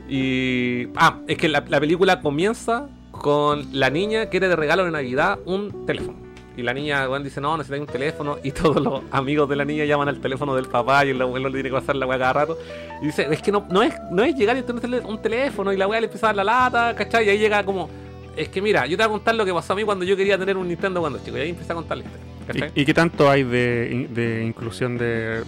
y 0.08 0.88
ah 0.96 1.20
es 1.28 1.38
que 1.38 1.48
la, 1.48 1.64
la 1.68 1.80
película 1.80 2.20
comienza 2.20 2.88
con 3.10 3.66
la 3.72 3.90
niña 3.90 4.26
quiere 4.26 4.48
de 4.48 4.56
regalo 4.56 4.84
de 4.84 4.90
navidad 4.90 5.38
un 5.46 5.86
teléfono 5.86 6.22
y 6.56 6.62
la 6.62 6.74
niña 6.74 7.06
bueno, 7.06 7.24
dice, 7.24 7.40
no, 7.40 7.56
necesita 7.56 7.80
un 7.80 7.86
teléfono. 7.86 8.38
Y 8.42 8.52
todos 8.52 8.82
los 8.82 9.02
amigos 9.10 9.48
de 9.48 9.56
la 9.56 9.64
niña 9.64 9.84
llaman 9.84 10.08
al 10.08 10.20
teléfono 10.20 10.54
del 10.54 10.66
papá 10.66 11.04
y 11.04 11.10
el 11.10 11.22
abuelo 11.22 11.48
le 11.48 11.54
tiene 11.54 11.70
que 11.70 11.74
pasar 11.74 11.96
la 11.96 12.06
weá 12.06 12.18
cada 12.18 12.32
rato. 12.32 12.58
Y 13.00 13.06
dice, 13.06 13.26
es 13.30 13.42
que 13.42 13.52
no, 13.52 13.66
no, 13.70 13.82
es, 13.82 13.94
no 14.10 14.22
es 14.22 14.34
llegar 14.34 14.56
y 14.56 14.62
tener 14.62 15.02
un 15.04 15.20
teléfono 15.20 15.72
y 15.72 15.76
la 15.76 15.86
weá 15.86 16.00
le 16.00 16.06
empieza 16.06 16.26
a 16.26 16.28
dar 16.28 16.36
la 16.36 16.44
lata, 16.44 16.94
¿cachai? 16.94 17.26
Y 17.26 17.30
ahí 17.30 17.38
llega 17.38 17.64
como, 17.64 17.88
es 18.36 18.48
que 18.48 18.62
mira, 18.62 18.86
yo 18.86 18.96
te 18.96 19.02
voy 19.02 19.10
a 19.10 19.12
contar 19.12 19.34
lo 19.34 19.44
que 19.44 19.52
pasó 19.52 19.72
a 19.72 19.76
mí 19.76 19.84
cuando 19.84 20.04
yo 20.04 20.16
quería 20.16 20.38
tener 20.38 20.56
un 20.56 20.68
Nintendo 20.68 21.00
cuando 21.00 21.18
chico. 21.24 21.36
Y 21.36 21.40
ahí 21.40 21.50
empieza 21.50 21.72
a 21.72 21.76
contar 21.76 21.98
la 21.98 22.04
historia, 22.04 22.26
¿cachai? 22.46 22.72
¿Y, 22.74 22.82
y 22.82 22.84
qué 22.84 22.94
tanto 22.94 23.30
hay 23.30 23.42
de, 23.44 23.88
in- 23.92 24.14
de 24.14 24.44
inclusión 24.44 24.96
de, 24.98 25.42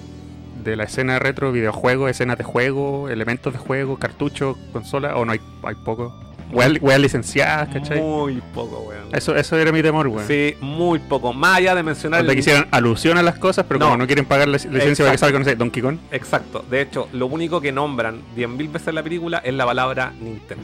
de 0.62 0.76
la 0.76 0.84
escena 0.84 1.18
retro, 1.18 1.52
videojuegos, 1.52 2.10
escenas 2.10 2.38
de 2.38 2.44
juego, 2.44 3.08
elementos 3.08 3.52
de 3.52 3.58
juego, 3.58 3.98
cartuchos, 3.98 4.56
consola? 4.72 5.16
¿O 5.16 5.24
no 5.24 5.32
hay, 5.32 5.40
hay 5.62 5.74
poco? 5.84 6.14
Weas 6.52 7.00
licenciadas, 7.00 7.68
¿cachai? 7.70 8.00
Muy 8.00 8.40
poco, 8.54 8.80
weón. 8.82 9.08
Eso, 9.12 9.34
eso 9.34 9.56
era 9.58 9.72
mi 9.72 9.82
temor, 9.82 10.06
weón. 10.06 10.24
Sí, 10.28 10.54
muy 10.60 11.00
poco. 11.00 11.32
Más 11.32 11.56
allá 11.58 11.74
de 11.74 11.82
mencionar... 11.82 12.20
Donde 12.20 12.34
el- 12.34 12.38
quisieran 12.38 12.68
alusión 12.70 13.18
a 13.18 13.22
las 13.24 13.38
cosas, 13.38 13.64
pero 13.66 13.80
No. 13.80 13.86
como 13.86 13.96
no 13.96 14.06
quieren 14.06 14.24
pagar 14.24 14.46
la 14.46 14.58
lic- 14.58 14.70
licencia 14.70 15.04
para 15.04 15.12
que 15.12 15.18
salga, 15.18 15.38
no 15.40 15.44
sé, 15.44 15.56
Donkey 15.56 15.82
Kong. 15.82 15.96
Exacto. 16.12 16.64
De 16.70 16.82
hecho, 16.82 17.08
lo 17.12 17.26
único 17.26 17.60
que 17.60 17.72
nombran 17.72 18.20
10.000 18.36 18.70
veces 18.70 18.88
en 18.88 18.94
la 18.94 19.02
película 19.02 19.38
es 19.38 19.52
la 19.54 19.64
palabra 19.64 20.12
Nintendo. 20.20 20.62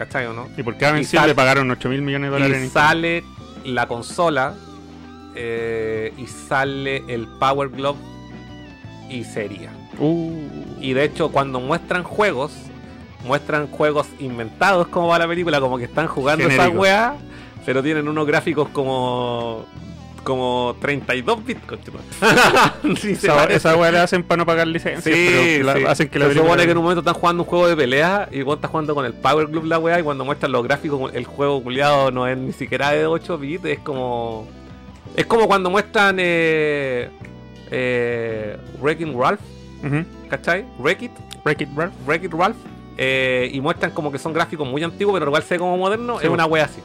¿Cachai 0.00 0.24
o 0.24 0.32
no? 0.32 0.48
Y 0.56 0.62
por 0.62 0.78
cada 0.78 1.02
sal- 1.04 1.28
le 1.28 1.34
pagaron 1.34 1.70
8 1.70 1.88
mil 1.90 2.00
millones 2.00 2.30
de 2.30 2.32
dólares 2.32 2.56
en 2.56 2.60
y 2.62 2.64
Nintendo. 2.64 2.88
sale 2.88 3.24
la 3.66 3.86
consola 3.86 4.54
eh, 5.34 6.14
y 6.16 6.26
sale 6.26 7.04
el 7.06 7.28
Power 7.28 7.68
Glove 7.68 7.98
y 9.10 9.24
sería. 9.24 9.70
Uh. 9.98 10.32
Y 10.80 10.94
de 10.94 11.04
hecho, 11.04 11.30
cuando 11.30 11.60
muestran 11.60 12.02
juegos, 12.02 12.52
muestran 13.26 13.66
juegos 13.66 14.06
inventados 14.20 14.88
como 14.88 15.08
va 15.08 15.18
la 15.18 15.28
película, 15.28 15.60
como 15.60 15.76
que 15.76 15.84
están 15.84 16.06
jugando 16.06 16.44
esa 16.44 16.52
Genéricos. 16.62 16.80
weá, 16.80 17.14
pero 17.66 17.82
tienen 17.82 18.08
unos 18.08 18.26
gráficos 18.26 18.70
como. 18.70 19.66
Como 20.30 20.76
32 20.80 21.44
bits, 21.44 21.60
conchetumare. 21.66 22.04
Sí, 23.00 23.10
Esa, 23.12 23.44
esa 23.44 23.76
weá 23.76 23.90
la 23.92 24.04
hacen 24.04 24.22
para 24.22 24.38
no 24.38 24.46
pagar 24.46 24.66
licencia, 24.66 25.12
Sí, 25.12 25.26
pero 25.28 25.64
la- 25.64 25.76
sí. 25.76 25.84
hacen 25.86 26.08
que 26.08 26.18
la 26.18 26.28
Se 26.28 26.34
supone 26.34 26.64
que 26.64 26.70
en 26.72 26.78
un 26.78 26.84
momento 26.84 27.00
están 27.00 27.14
jugando 27.14 27.42
un 27.42 27.48
juego 27.48 27.68
de 27.68 27.76
pelea 27.76 28.28
y 28.32 28.42
vos 28.42 28.54
estás 28.56 28.70
jugando 28.70 28.94
con 28.94 29.04
el 29.04 29.12
Power 29.12 29.46
Glove 29.48 29.66
la 29.66 29.78
weá 29.78 30.00
y 30.00 30.02
cuando 30.02 30.24
muestran 30.24 30.52
los 30.52 30.62
gráficos 30.64 31.12
el 31.14 31.24
juego 31.24 31.62
culiado 31.62 32.10
no 32.10 32.26
es 32.26 32.38
ni 32.38 32.52
siquiera 32.52 32.90
de 32.92 33.06
8 33.06 33.36
bits, 33.38 33.64
es 33.66 33.78
como... 33.80 34.48
Es 35.16 35.26
como 35.26 35.46
cuando 35.48 35.70
muestran 35.70 36.16
eh, 36.20 37.10
eh, 37.70 38.56
Wrecking 38.80 39.18
Ralph, 39.18 39.40
Ujú. 39.84 40.04
¿cachai? 40.28 40.64
Wreck 40.78 41.02
It, 41.02 41.12
Break 41.44 41.60
It, 41.62 41.68
Ralph. 41.76 41.92
Wreck 42.06 42.24
It 42.24 42.32
Ralph. 42.32 42.56
eh, 42.96 43.50
y 43.52 43.60
muestran 43.60 43.92
como 43.92 44.12
que 44.12 44.18
son 44.18 44.32
gráficos 44.32 44.68
muy 44.68 44.82
antiguos 44.82 45.14
pero 45.18 45.30
igual 45.30 45.42
se 45.42 45.54
ve 45.54 45.58
como 45.58 45.76
moderno, 45.76 46.18
Sí, 46.20 46.26
es 46.26 46.32
una 46.32 46.46
wea 46.46 46.64
así. 46.66 46.80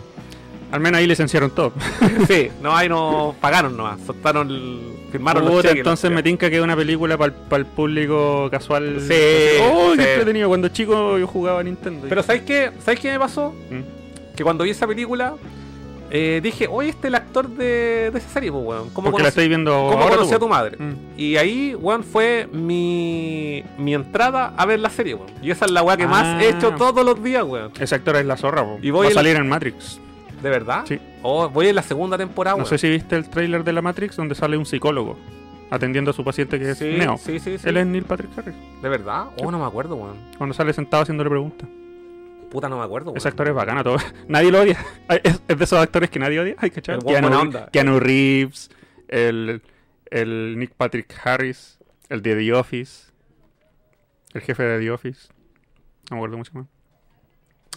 Al 0.75 0.81
menos 0.81 0.99
ahí 0.99 1.07
licenciaron 1.07 1.49
todo. 1.51 1.73
sí, 2.27 2.49
no, 2.61 2.75
ahí 2.75 2.87
no 2.89 3.33
pagaron 3.41 3.75
nomás, 3.75 3.99
soltaron, 4.05 4.49
el- 4.49 4.81
firmaron 5.11 5.45
los 5.45 5.61
cheques. 5.61 5.77
entonces 5.77 6.09
los- 6.11 6.15
me 6.15 6.23
tinca 6.23 6.49
que 6.49 6.57
es 6.57 6.61
una 6.61 6.75
película 6.75 7.17
para 7.17 7.33
el 7.57 7.65
público 7.65 8.47
casual. 8.51 8.97
Sí, 8.99 9.13
¡Oh, 9.61 9.91
sí. 9.93 9.97
qué 9.97 10.09
entretenido! 10.11 10.47
Cuando 10.49 10.67
chico 10.67 11.17
yo 11.17 11.25
jugaba 11.27 11.61
a 11.61 11.63
Nintendo. 11.63 12.05
Pero 12.09 12.21
¿sabes 12.23 12.41
qué? 12.43 12.71
¿Sabes 12.83 12.99
qué 12.99 13.11
me 13.11 13.19
pasó? 13.19 13.53
Mm. 13.71 14.35
que 14.35 14.43
cuando 14.43 14.63
vi 14.65 14.71
esa 14.71 14.85
película 14.85 15.35
eh, 16.11 16.39
dije, 16.43 16.67
oye, 16.69 16.89
este 16.89 17.07
es 17.07 17.09
el 17.09 17.15
actor 17.15 17.47
de, 17.49 18.11
de 18.11 18.17
esa 18.19 18.29
serie, 18.29 18.51
pues, 18.51 18.63
weón. 18.63 18.89
¿Cómo, 18.91 19.09
Porque 19.09 19.23
la 19.23 19.23
conocí, 19.23 19.27
estáis 19.29 19.47
viendo 19.49 19.71
cómo 19.71 20.03
ahora 20.03 20.15
conocí 20.15 20.29
tú, 20.31 20.35
a 20.35 20.39
tu 20.39 20.47
madre? 20.47 20.77
Mm. 20.77 20.93
Y 21.17 21.35
ahí, 21.37 21.73
weón, 21.75 22.03
fue 22.03 22.47
mi, 22.51 23.63
mi 23.79 23.93
entrada 23.95 24.53
a 24.55 24.65
ver 24.67 24.79
la 24.81 24.89
serie, 24.91 25.15
weón. 25.15 25.29
Y 25.41 25.49
esa 25.51 25.65
es 25.65 25.71
la 25.71 25.81
weá 25.81 25.97
que 25.97 26.05
más 26.05 26.23
Ah. 26.25 26.43
he 26.43 26.49
hecho 26.49 26.71
todos 26.73 27.03
los 27.05 27.21
días, 27.23 27.43
weón. 27.43 27.71
Ese 27.79 27.95
actor 27.95 28.17
es 28.17 28.25
la 28.25 28.37
zorra, 28.37 28.63
po. 28.63 28.77
Y 28.81 28.91
voy 28.91 29.05
va 29.07 29.11
a 29.11 29.13
la- 29.15 29.19
salir 29.21 29.35
en 29.37 29.47
Matrix. 29.49 29.99
¿De 30.41 30.49
verdad? 30.49 30.83
Sí. 30.87 30.99
Oh, 31.23 31.49
voy 31.49 31.67
en 31.67 31.75
la 31.75 31.81
segunda 31.81 32.17
temporada, 32.17 32.57
No 32.57 32.65
sé 32.65 32.77
si 32.77 32.89
viste 32.89 33.15
el 33.15 33.29
tráiler 33.29 33.63
de 33.63 33.73
la 33.73 33.81
Matrix 33.81 34.15
donde 34.15 34.35
sale 34.35 34.57
un 34.57 34.65
psicólogo 34.65 35.17
atendiendo 35.69 36.11
a 36.11 36.13
su 36.13 36.23
paciente 36.23 36.59
que 36.59 36.71
es 36.71 36.77
sí, 36.77 36.95
Neo. 36.97 37.17
sí, 37.17 37.39
sí, 37.39 37.57
sí. 37.57 37.67
Él 37.67 37.77
es 37.77 37.87
Neil 37.87 38.03
Patrick 38.03 38.29
Harris. 38.37 38.55
¿De 38.81 38.89
verdad? 38.89 39.27
Oh, 39.41 39.51
no 39.51 39.59
me 39.59 39.65
acuerdo, 39.65 39.95
weón. 39.95 40.17
Cuando 40.37 40.53
sale 40.53 40.73
sentado 40.73 41.03
haciéndole 41.03 41.29
preguntas. 41.29 41.67
Puta, 42.51 42.69
no 42.69 42.77
me 42.77 42.83
acuerdo, 42.83 43.07
weón. 43.11 43.17
Ese 43.17 43.27
actor 43.27 43.47
es 43.47 43.53
bacana, 43.53 43.83
todo. 43.83 43.97
nadie 44.27 44.51
lo 44.51 44.61
odia. 44.61 44.77
Es, 45.23 45.41
es 45.47 45.57
de 45.57 45.63
esos 45.63 45.79
actores 45.79 46.09
que 46.09 46.19
nadie 46.19 46.39
odia. 46.39 46.55
Ay, 46.59 46.69
¿cachai? 46.69 46.95
El 46.95 47.01
buen 47.01 47.13
buena 47.21 47.27
Keanu, 47.29 47.41
onda. 47.41 47.69
Keanu 47.71 47.99
Reeves, 47.99 48.69
el, 49.07 49.61
el 50.11 50.55
Nick 50.59 50.73
Patrick 50.75 51.13
Harris, 51.23 51.79
el 52.09 52.21
de 52.21 52.35
The 52.35 52.53
Office, 52.53 53.11
el 54.33 54.41
jefe 54.41 54.63
de 54.63 54.79
The 54.79 54.91
Office. 54.91 55.29
No 56.09 56.17
me 56.17 56.17
acuerdo 56.17 56.37
mucho 56.37 56.51
más. 56.53 56.67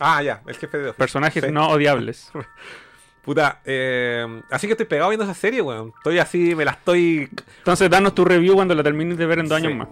Ah, 0.01 0.23
ya, 0.23 0.43
el 0.47 0.57
jefe 0.57 0.79
de 0.79 0.85
Office. 0.91 0.99
Personajes 0.99 1.45
Sí. 1.45 1.51
no 1.53 1.69
odiables. 1.69 2.31
Puta, 3.25 3.61
eh, 3.67 4.41
así 4.51 4.67
que 4.67 4.73
estoy 4.73 4.87
pegado 4.87 5.11
viendo 5.11 5.25
esa 5.25 5.35
serie, 5.35 5.61
weón. 5.61 5.93
Estoy 5.99 6.19
así, 6.19 6.55
me 6.55 6.65
la 6.65 6.71
estoy 6.73 7.29
Entonces, 7.59 7.91
danos 7.91 8.15
tu 8.15 8.25
review 8.25 8.55
cuando 8.55 8.75
la 8.75 8.83
termines 8.83 9.19
de 9.19 9.27
ver 9.27 9.41
en 9.41 9.49
dos 9.49 9.61
Sí. 9.61 9.67
años 9.67 9.79
más. 9.79 9.89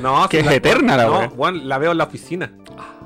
No, 0.00 0.28
Que 0.28 0.40
es 0.40 0.46
eterna 0.50 0.96
la 0.96 1.04
no, 1.06 1.18
weón, 1.34 1.68
la 1.68 1.78
veo 1.78 1.92
en 1.92 1.98
la 1.98 2.04
oficina. 2.04 2.50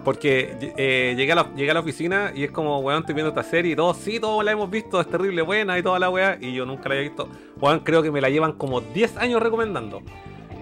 Porque 0.04 0.56
eh, 0.78 1.12
llegué, 1.18 1.32
a 1.32 1.34
la, 1.34 1.54
llegué 1.54 1.70
a 1.70 1.74
la 1.74 1.80
oficina 1.80 2.32
y 2.34 2.44
es 2.44 2.50
como, 2.50 2.78
weón, 2.78 3.00
estoy 3.00 3.14
viendo 3.14 3.28
esta 3.28 3.42
serie 3.42 3.72
y 3.72 3.76
todos, 3.76 3.98
sí, 3.98 4.18
todos 4.18 4.42
la 4.42 4.52
hemos 4.52 4.70
visto, 4.70 4.98
es 5.02 5.10
terrible 5.10 5.42
buena 5.42 5.78
y 5.78 5.82
toda 5.82 5.98
la 5.98 6.08
weá. 6.08 6.38
Y 6.40 6.54
yo 6.54 6.64
nunca 6.64 6.88
la 6.88 6.94
había 6.94 7.08
visto. 7.08 7.28
Weón, 7.60 7.80
creo 7.80 8.02
que 8.02 8.10
me 8.10 8.22
la 8.22 8.30
llevan 8.30 8.52
como 8.52 8.80
10 8.80 9.18
años 9.18 9.42
recomendando. 9.42 10.00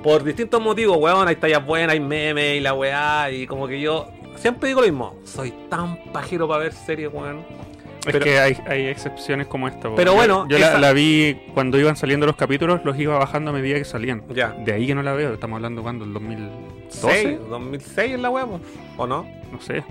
Por 0.07 0.22
distintos 0.22 0.62
motivos, 0.62 0.98
weón, 1.00 1.26
hay 1.26 1.34
tallas 1.34 1.66
buenas, 1.66 1.94
hay 1.94 1.98
memes 1.98 2.59
y 2.59 2.61
la 2.61 2.74
weá. 2.74 3.28
Y 3.32 3.44
como 3.48 3.66
que 3.66 3.80
yo 3.80 4.07
siempre 4.36 4.68
digo 4.68 4.80
lo 4.80 4.86
mismo. 4.86 5.16
Soy 5.24 5.52
tan 5.68 5.98
pajero 6.12 6.46
para 6.46 6.61
ver 6.61 6.72
series, 6.72 7.12
weón. 7.12 7.38
Es 8.07 8.12
Pero- 8.12 8.20
que 8.24 8.38
hay, 8.38 8.57
hay 8.68 8.86
excepciones 8.86 9.48
como 9.48 9.66
esta. 9.66 9.92
Pero 9.96 10.12
Yo- 10.12 10.14
bueno, 10.14 10.46
yo, 10.48 10.61
la, 10.61 10.68
esa- 10.68 10.78
la 10.78 10.92
vi 10.92 11.36
cuando 11.54 11.76
iban 11.80 11.96
saliendo 11.96 12.24
los 12.24 12.36
capítulos, 12.36 12.82
los 12.84 12.96
iba 13.00 13.18
bajando 13.18 13.50
a 13.50 13.52
medida 13.52 13.78
que 13.78 13.84
salían. 13.84 14.22
Ya. 14.32 14.50
De 14.50 14.74
ahí 14.74 14.86
que 14.86 14.94
no 14.94 15.02
la 15.02 15.12
veo. 15.12 15.34
Estamos 15.34 15.57
hablando 15.57 15.82
cuando, 15.82 16.04
el 16.04 16.12
2012, 16.12 16.88
6, 16.88 17.38
2006 17.50 18.12
es 18.12 18.20
la 18.20 18.30
weá, 18.30 18.46
po, 18.46 18.61
¿o 18.98 19.07
no? 19.09 19.26
no 19.50 19.61
sé. 19.61 19.82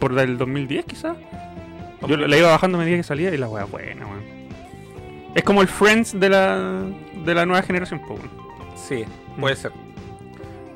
Por 0.00 0.18
el 0.18 0.38
2010 0.38 0.86
quizás. 0.86 1.14
Yo 2.06 2.16
la 2.16 2.36
iba 2.38 2.48
bajando 2.48 2.78
a 2.78 2.80
medida 2.80 2.96
que 2.96 3.02
salía 3.02 3.34
y 3.34 3.36
la 3.36 3.48
weá 3.48 3.64
buena, 3.64 4.06
weón. 4.06 4.22
Es 5.34 5.42
como 5.42 5.60
el 5.60 5.68
Friends 5.68 6.18
de 6.18 6.30
la, 6.30 6.84
de 7.22 7.34
la 7.34 7.44
nueva 7.44 7.60
generación, 7.62 8.00
weón. 8.08 8.30
Sí, 8.74 9.04
puede 9.38 9.56
ser. 9.56 9.72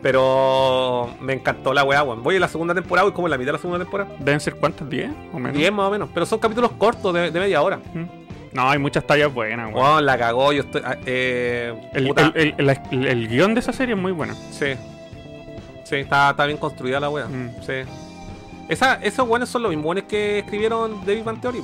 Pero 0.02 1.10
me 1.20 1.32
encantó 1.34 1.72
la 1.72 1.84
weá, 1.84 2.02
weón. 2.02 2.22
Voy 2.22 2.34
en 2.34 2.40
la 2.40 2.48
segunda 2.48 2.74
temporada, 2.74 3.04
voy 3.04 3.12
como 3.14 3.28
en 3.28 3.30
la 3.30 3.38
mitad 3.38 3.48
de 3.48 3.52
la 3.52 3.58
segunda 3.58 3.78
temporada. 3.84 4.10
¿Deben 4.18 4.40
ser 4.40 4.56
cuántas? 4.56 4.88
¿10 4.88 5.12
o 5.32 5.38
menos? 5.38 5.56
10 5.56 5.72
más 5.72 5.86
o 5.86 5.90
menos. 5.90 6.08
Pero 6.12 6.26
son 6.26 6.38
capítulos 6.40 6.72
cortos 6.72 7.14
de, 7.14 7.30
de 7.30 7.40
media 7.40 7.62
hora. 7.62 7.78
No, 8.52 8.68
hay 8.68 8.78
muchas 8.78 9.06
tallas 9.06 9.32
buenas, 9.32 9.72
weón. 9.72 9.80
Weón, 9.86 10.06
la 10.06 10.18
cagó. 10.18 10.52
Yo 10.52 10.62
estoy. 10.62 10.82
ah, 10.84 10.96
Eh, 11.06 11.72
El, 11.94 12.08
el, 12.34 12.54
el- 12.58 12.66
la- 12.66 12.82
el- 12.90 13.06
el 13.06 13.28
guion 13.28 13.54
de 13.54 13.60
esa 13.60 13.72
serie 13.72 13.94
es 13.94 14.00
muy 14.00 14.12
bueno. 14.12 14.34
Sí. 14.50 14.74
Sí, 15.84 15.96
está, 15.96 16.30
está 16.30 16.46
bien 16.46 16.58
construida 16.58 16.98
la 16.98 17.08
weá. 17.08 17.26
Mm. 17.26 17.50
Sí. 17.64 17.72
Esa, 18.68 18.94
esos 18.96 19.26
buenos 19.28 19.48
son 19.48 19.62
los 19.62 19.70
mismos 19.70 19.84
buenos 19.84 20.04
que 20.04 20.40
escribieron 20.40 21.04
David 21.06 21.22
Van 21.24 21.40
Theory. 21.40 21.60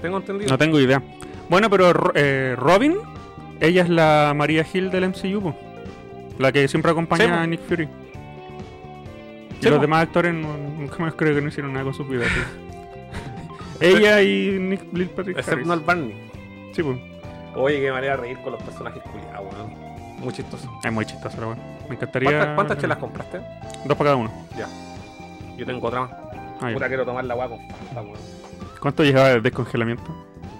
Tengo 0.00 0.16
entendido. 0.16 0.50
No 0.50 0.56
tengo 0.56 0.80
idea. 0.80 1.02
Bueno, 1.50 1.68
pero 1.68 1.92
Ro- 1.92 2.12
eh, 2.14 2.54
Robin, 2.56 2.96
ella 3.60 3.82
es 3.82 3.88
la 3.90 4.32
María 4.34 4.64
Hill 4.72 4.90
del 4.90 5.04
MCU. 5.10 5.52
La 6.40 6.52
que 6.52 6.66
siempre 6.68 6.90
acompaña 6.90 7.24
Sí, 7.24 7.30
a 7.30 7.46
Nick 7.46 7.60
Fury. 7.62 7.88
Y 9.60 9.66
los 9.68 9.80
demás 9.80 10.04
actores 10.04 10.32
no- 10.34 10.56
nunca 10.56 10.96
más 10.98 11.14
creo 11.14 11.34
que 11.34 11.42
no 11.42 11.48
hicieron 11.48 11.72
nada 11.72 11.84
con 11.84 11.94
sus 11.94 12.08
vidas. 12.08 12.28
ella 13.80 14.22
y 14.22 14.58
Nick 14.58 14.92
Lil 14.92 15.10
Patrick 15.10 15.38
Excepto 15.38 15.72
el 15.74 15.80
Barney. 15.80 16.30
Sí, 16.72 16.82
pues. 16.82 16.98
Oye, 17.54 17.80
qué 17.80 17.92
manera 17.92 18.16
de 18.16 18.22
reír 18.22 18.38
con 18.42 18.52
los 18.52 18.62
personajes 18.62 19.02
culiados, 19.02 19.52
weón. 19.52 19.74
Muy 20.20 20.32
chistoso. 20.32 20.70
Es 20.82 20.92
muy 20.92 21.04
chistoso 21.04 21.40
la 21.40 21.46
weá. 21.48 21.56
Me 21.88 21.94
encantaría. 21.96 22.30
¿Cuántas, 22.30 22.54
cuántas 22.54 22.78
chelas 22.78 22.98
compraste? 22.98 23.38
Dos 23.84 23.96
para 23.96 24.10
cada 24.10 24.16
uno. 24.16 24.30
Ya. 24.56 24.66
Yo 25.56 25.66
tengo 25.66 25.86
otra 25.86 26.00
más. 26.02 26.10
Ah, 26.60 26.70
ya. 26.70 26.88
Quiero 26.88 27.04
tomar 27.04 27.24
la 27.24 27.34
weá 27.34 27.48
con 27.48 27.58
Fanta, 27.68 28.02
weón. 28.02 28.18
¿Cuánto 28.80 29.02
llevaba 29.04 29.28
de 29.30 29.40
descongelamiento? 29.40 30.04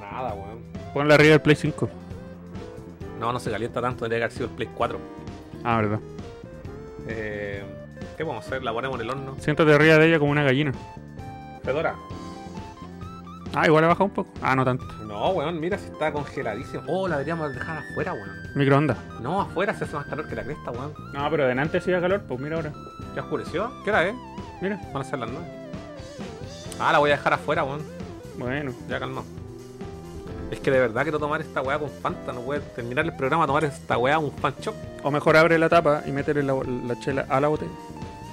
Nada, 0.00 0.34
weón. 0.34 0.60
Ponla 0.92 1.14
arriba 1.14 1.30
del 1.32 1.40
Play 1.42 1.56
5. 1.56 1.88
No, 3.18 3.32
no 3.32 3.38
se 3.38 3.50
calienta 3.50 3.80
tanto, 3.82 4.04
debería 4.06 4.24
haber 4.26 4.36
sido 4.36 4.46
el 4.46 4.52
Play 4.52 4.68
4. 4.74 4.98
Ah, 5.64 5.76
verdad. 5.76 6.00
Eh, 7.06 7.62
¿Qué 8.16 8.24
podemos 8.24 8.46
hacer? 8.46 8.62
La 8.62 8.72
ponemos 8.72 8.96
en 8.96 9.06
el 9.06 9.10
horno. 9.10 9.36
Siéntate 9.40 9.72
arriba 9.72 9.96
de 9.96 10.08
ella 10.08 10.18
como 10.18 10.30
una 10.30 10.42
gallina. 10.42 10.72
Fedora. 11.62 11.94
Ah, 13.54 13.66
igual 13.66 13.84
ha 13.84 13.88
bajado 13.88 14.04
un 14.04 14.10
poco. 14.12 14.30
Ah, 14.42 14.54
no 14.54 14.64
tanto. 14.64 14.84
No, 15.06 15.30
weón, 15.30 15.58
mira 15.58 15.76
si 15.76 15.86
está 15.86 16.12
congeladísimo. 16.12 16.82
Oh, 16.86 17.08
la 17.08 17.16
deberíamos 17.16 17.52
dejar 17.52 17.78
afuera, 17.78 18.12
weón. 18.12 18.30
Microondas. 18.54 18.96
No, 19.20 19.40
afuera 19.40 19.74
se 19.74 19.84
hace 19.84 19.96
más 19.96 20.06
calor 20.06 20.28
que 20.28 20.36
la 20.36 20.44
cresta, 20.44 20.70
weón. 20.70 20.94
No, 21.12 21.30
pero 21.30 21.46
delante 21.46 21.78
hacía 21.78 22.00
calor, 22.00 22.22
pues 22.28 22.40
mira 22.40 22.56
ahora. 22.56 22.72
¿Ya 23.14 23.22
oscureció? 23.22 23.72
¿Qué 23.84 23.90
hora 23.90 24.06
es? 24.06 24.14
Mira. 24.60 24.80
Van 24.92 25.02
a 25.02 25.04
ser 25.04 25.18
las 25.18 25.30
9. 25.30 25.46
Ah, 26.78 26.92
la 26.92 26.98
voy 26.98 27.10
a 27.10 27.16
dejar 27.16 27.32
afuera, 27.32 27.64
weón. 27.64 27.82
Bueno. 28.38 28.72
Ya 28.88 29.00
calmado. 29.00 29.24
Es 30.50 30.58
que 30.60 30.70
de 30.70 30.80
verdad 30.80 31.02
quiero 31.02 31.18
tomar 31.18 31.40
esta 31.40 31.60
weá 31.62 31.78
con 31.78 31.88
Fanta. 31.90 32.32
No 32.32 32.50
a 32.52 32.58
terminar 32.58 33.04
el 33.04 33.14
programa 33.14 33.44
a 33.44 33.46
tomar 33.46 33.64
esta 33.64 33.96
weá 33.98 34.18
un 34.18 34.32
fan 34.32 34.54
shop. 34.60 34.74
O 35.04 35.10
mejor 35.10 35.36
abre 35.36 35.58
la 35.58 35.68
tapa 35.68 36.02
y 36.06 36.10
métele 36.10 36.42
la, 36.42 36.54
la 36.54 36.98
chela 37.00 37.26
a 37.28 37.40
la 37.40 37.48
botella. 37.48 37.70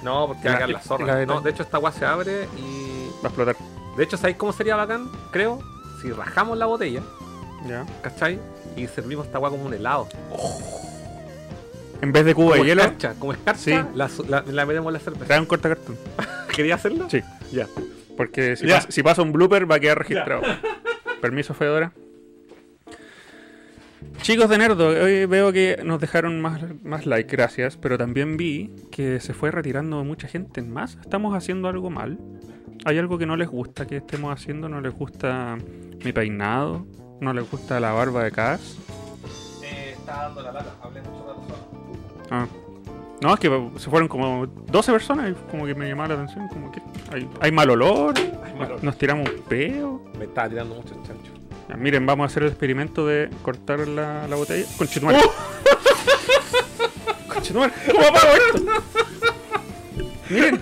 No, 0.02 0.26
porque 0.28 0.44
La- 0.44 0.50
va 0.50 0.56
a 0.56 0.58
quedar 0.58 0.70
la 0.70 0.80
zorra. 0.80 1.26
No, 1.26 1.40
de 1.40 1.50
hecho 1.50 1.62
esta 1.62 1.78
weá 1.78 1.92
se 1.92 2.04
abre 2.04 2.48
y. 2.56 3.08
Va 3.18 3.24
a 3.24 3.26
explotar. 3.28 3.56
De 3.96 4.04
hecho, 4.04 4.16
¿sabéis 4.16 4.36
cómo 4.36 4.52
sería 4.52 4.76
bacán? 4.76 5.08
Creo. 5.32 5.60
Si 6.02 6.10
rajamos 6.12 6.56
la 6.58 6.66
botella, 6.66 7.02
Ya. 7.68 7.84
¿cachai? 8.02 8.38
Y 8.76 8.86
servimos 8.86 9.26
esta 9.26 9.38
weá 9.40 9.50
como 9.50 9.64
un 9.64 9.74
helado. 9.74 10.08
En 12.00 12.12
vez 12.12 12.24
de 12.24 12.34
cubo 12.34 12.54
de 12.54 12.64
hielo, 12.64 12.82
escarcha, 12.82 13.14
como 13.18 13.32
escarcha, 13.32 13.60
Sí. 13.60 13.72
la, 13.94 14.08
la, 14.28 14.44
la 14.46 14.66
metemos 14.66 14.88
en 14.90 14.94
la 14.94 15.00
cerveza. 15.00 15.24
trae 15.24 15.40
un 15.40 15.46
cortacartón. 15.46 15.96
¿Quería 16.54 16.76
hacerlo? 16.76 17.08
Sí. 17.10 17.20
Ya. 17.52 17.66
Porque 18.16 18.56
si, 18.56 18.66
Ya. 18.66 18.76
pasa, 18.76 18.90
si 18.90 19.02
pasa 19.02 19.22
un 19.22 19.32
blooper 19.32 19.68
va 19.70 19.76
a 19.76 19.80
quedar 19.80 19.98
registrado. 19.98 20.42
Permiso, 21.20 21.54
Fedora. 21.54 21.90
Chicos 24.22 24.48
de 24.48 24.58
Nerdo, 24.58 24.88
hoy 24.88 25.26
veo 25.26 25.52
que 25.52 25.80
nos 25.84 26.00
dejaron 26.00 26.40
más, 26.40 26.60
más 26.84 27.06
like, 27.06 27.34
gracias, 27.34 27.76
pero 27.76 27.96
también 27.96 28.36
vi 28.36 28.70
que 28.90 29.20
se 29.20 29.32
fue 29.32 29.50
retirando 29.50 30.04
mucha 30.04 30.28
gente 30.28 30.60
en 30.60 30.70
más. 30.70 30.98
¿Estamos 31.00 31.34
haciendo 31.34 31.68
algo 31.68 31.90
mal? 31.90 32.18
¿Hay 32.84 32.98
algo 32.98 33.18
que 33.18 33.26
no 33.26 33.36
les 33.36 33.48
gusta 33.48 33.86
que 33.86 33.96
estemos 33.96 34.32
haciendo? 34.32 34.68
¿No 34.68 34.80
les 34.80 34.94
gusta 34.94 35.56
mi 36.04 36.12
peinado? 36.12 36.86
¿No 37.20 37.32
les 37.32 37.50
gusta 37.50 37.80
la 37.80 37.92
barba 37.92 38.22
de 38.24 38.30
Cass? 38.30 38.76
Eh, 39.62 39.94
está 39.96 40.24
dando 40.24 40.42
la 40.42 40.52
lata, 40.52 40.74
hablé 40.82 41.00
mucho 41.00 41.26
rato 41.26 41.42
solo. 41.42 42.28
Ah. 42.30 42.46
No, 43.20 43.34
es 43.34 43.40
que 43.40 43.70
se 43.78 43.90
fueron 43.90 44.08
como 44.08 44.46
12 44.46 44.92
personas 44.92 45.30
y 45.30 45.50
como 45.50 45.66
que 45.66 45.74
me 45.74 45.88
llamaba 45.88 46.10
la 46.10 46.14
atención, 46.14 46.46
como 46.48 46.70
que 46.70 46.80
hay, 47.10 47.28
hay 47.40 47.50
mal 47.50 47.68
olor, 47.70 48.14
mal 48.56 48.72
olor. 48.72 48.84
nos 48.84 48.96
tiramos 48.96 49.28
un 49.28 49.42
peo. 49.42 50.04
Me 50.18 50.26
estaba 50.26 50.48
tirando 50.48 50.76
mucho 50.76 50.94
chancho. 51.04 51.37
Ya, 51.68 51.76
miren, 51.76 52.06
vamos 52.06 52.24
a 52.24 52.26
hacer 52.28 52.42
el 52.44 52.48
experimento 52.50 53.06
de 53.06 53.28
cortar 53.42 53.86
la, 53.86 54.26
la 54.26 54.36
botella. 54.36 54.66
Conchetumare. 54.78 55.18
Conchetumare, 57.32 57.72
¿cómo 57.92 58.06
apago 58.06 58.28
esto? 58.54 58.62
Miren. 60.30 60.60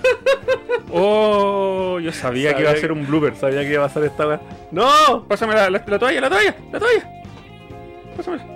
Oh, 0.93 1.99
yo 2.01 2.13
sabía, 2.13 2.55
que 2.55 2.63
iba 2.63 2.71
a 2.71 2.77
ser 2.77 2.93
un 2.93 3.07
blooper. 3.07 3.37
Sabía 3.37 3.63
que 3.63 3.73
iba 3.73 3.85
a 3.85 3.89
pasar 3.89 4.05
esta 4.05 4.27
weá. 4.27 4.41
¡No! 4.71 5.25
Pásame 5.29 5.55
la, 5.55 5.69
la- 5.71 5.85
la 5.87 5.99
toalla, 5.99 6.21
la 6.21 6.31
toalla, 6.31 6.57
la 6.73 6.79
toalla. 6.79 7.11
Pásamela. 8.17 8.47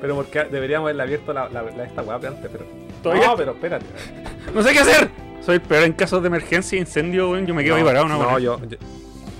Pero 0.00 0.14
porque 0.16 0.44
deberíamos 0.44 0.86
haberle 0.86 1.02
abierto 1.04 1.32
la, 1.32 1.48
esta 1.84 2.02
weá 2.02 2.16
antes, 2.16 2.50
pero. 2.50 2.64
Todavía- 3.02 3.26
No, 3.28 3.36
pero 3.36 3.52
espérate. 3.52 3.86
No 4.54 4.62
sé 4.62 4.72
qué 4.72 4.78
hacer. 4.80 5.10
Soy 5.44 5.58
peor 5.58 5.82
en 5.84 5.92
casos 5.92 6.22
de 6.22 6.28
emergencia 6.28 6.76
e 6.76 6.80
incendio, 6.80 7.30
weón. 7.30 7.46
Yo 7.46 7.54
me 7.54 7.62
quedo 7.64 7.76
ahí 7.76 7.82
parado, 7.84 8.06
¿no? 8.08 8.18
No, 8.18 8.38
yo, 8.38 8.60
yo, 8.68 8.76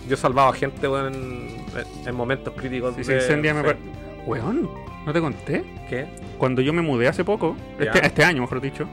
yo 0.08 0.14
he 0.14 0.16
salvado 0.16 0.48
a 0.50 0.52
gente, 0.52 0.86
weón, 0.88 1.55
en, 1.80 2.08
en 2.08 2.14
momentos 2.14 2.54
críticos. 2.56 2.94
Se 2.96 3.12
de- 3.12 3.18
incendia, 3.20 3.54
me 3.54 3.60
sí. 3.60 3.66
par- 3.66 3.76
Weón, 4.26 4.68
¿no 5.06 5.12
te 5.12 5.20
conté? 5.20 5.64
¿Qué? 5.88 6.06
Cuando 6.38 6.60
yo 6.62 6.72
me 6.72 6.82
mudé 6.82 7.06
hace 7.08 7.24
poco, 7.24 7.56
este, 7.78 8.04
este 8.06 8.24
año, 8.24 8.42
mejor 8.42 8.60
dicho. 8.60 8.88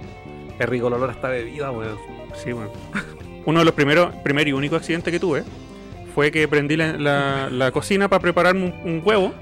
Es 0.59 0.69
rico 0.69 0.87
el 0.87 0.93
olor 0.93 1.09
a 1.09 1.13
esta 1.13 1.29
bebida, 1.29 1.71
weón. 1.71 1.97
Sí, 2.35 2.51
bueno. 2.51 2.71
Uno 3.45 3.59
de 3.59 3.65
los 3.65 3.73
primeros, 3.73 4.13
primer 4.23 4.47
y 4.47 4.53
único 4.53 4.75
accidentes 4.75 5.11
que 5.11 5.19
tuve 5.19 5.43
fue 6.13 6.31
que 6.31 6.47
prendí 6.47 6.77
la, 6.77 6.93
la- 6.93 7.49
la 7.49 7.71
cocina 7.71 8.07
para 8.07 8.21
prepararme 8.21 8.65
un, 8.65 8.73
un 8.91 9.01
huevo. 9.03 9.33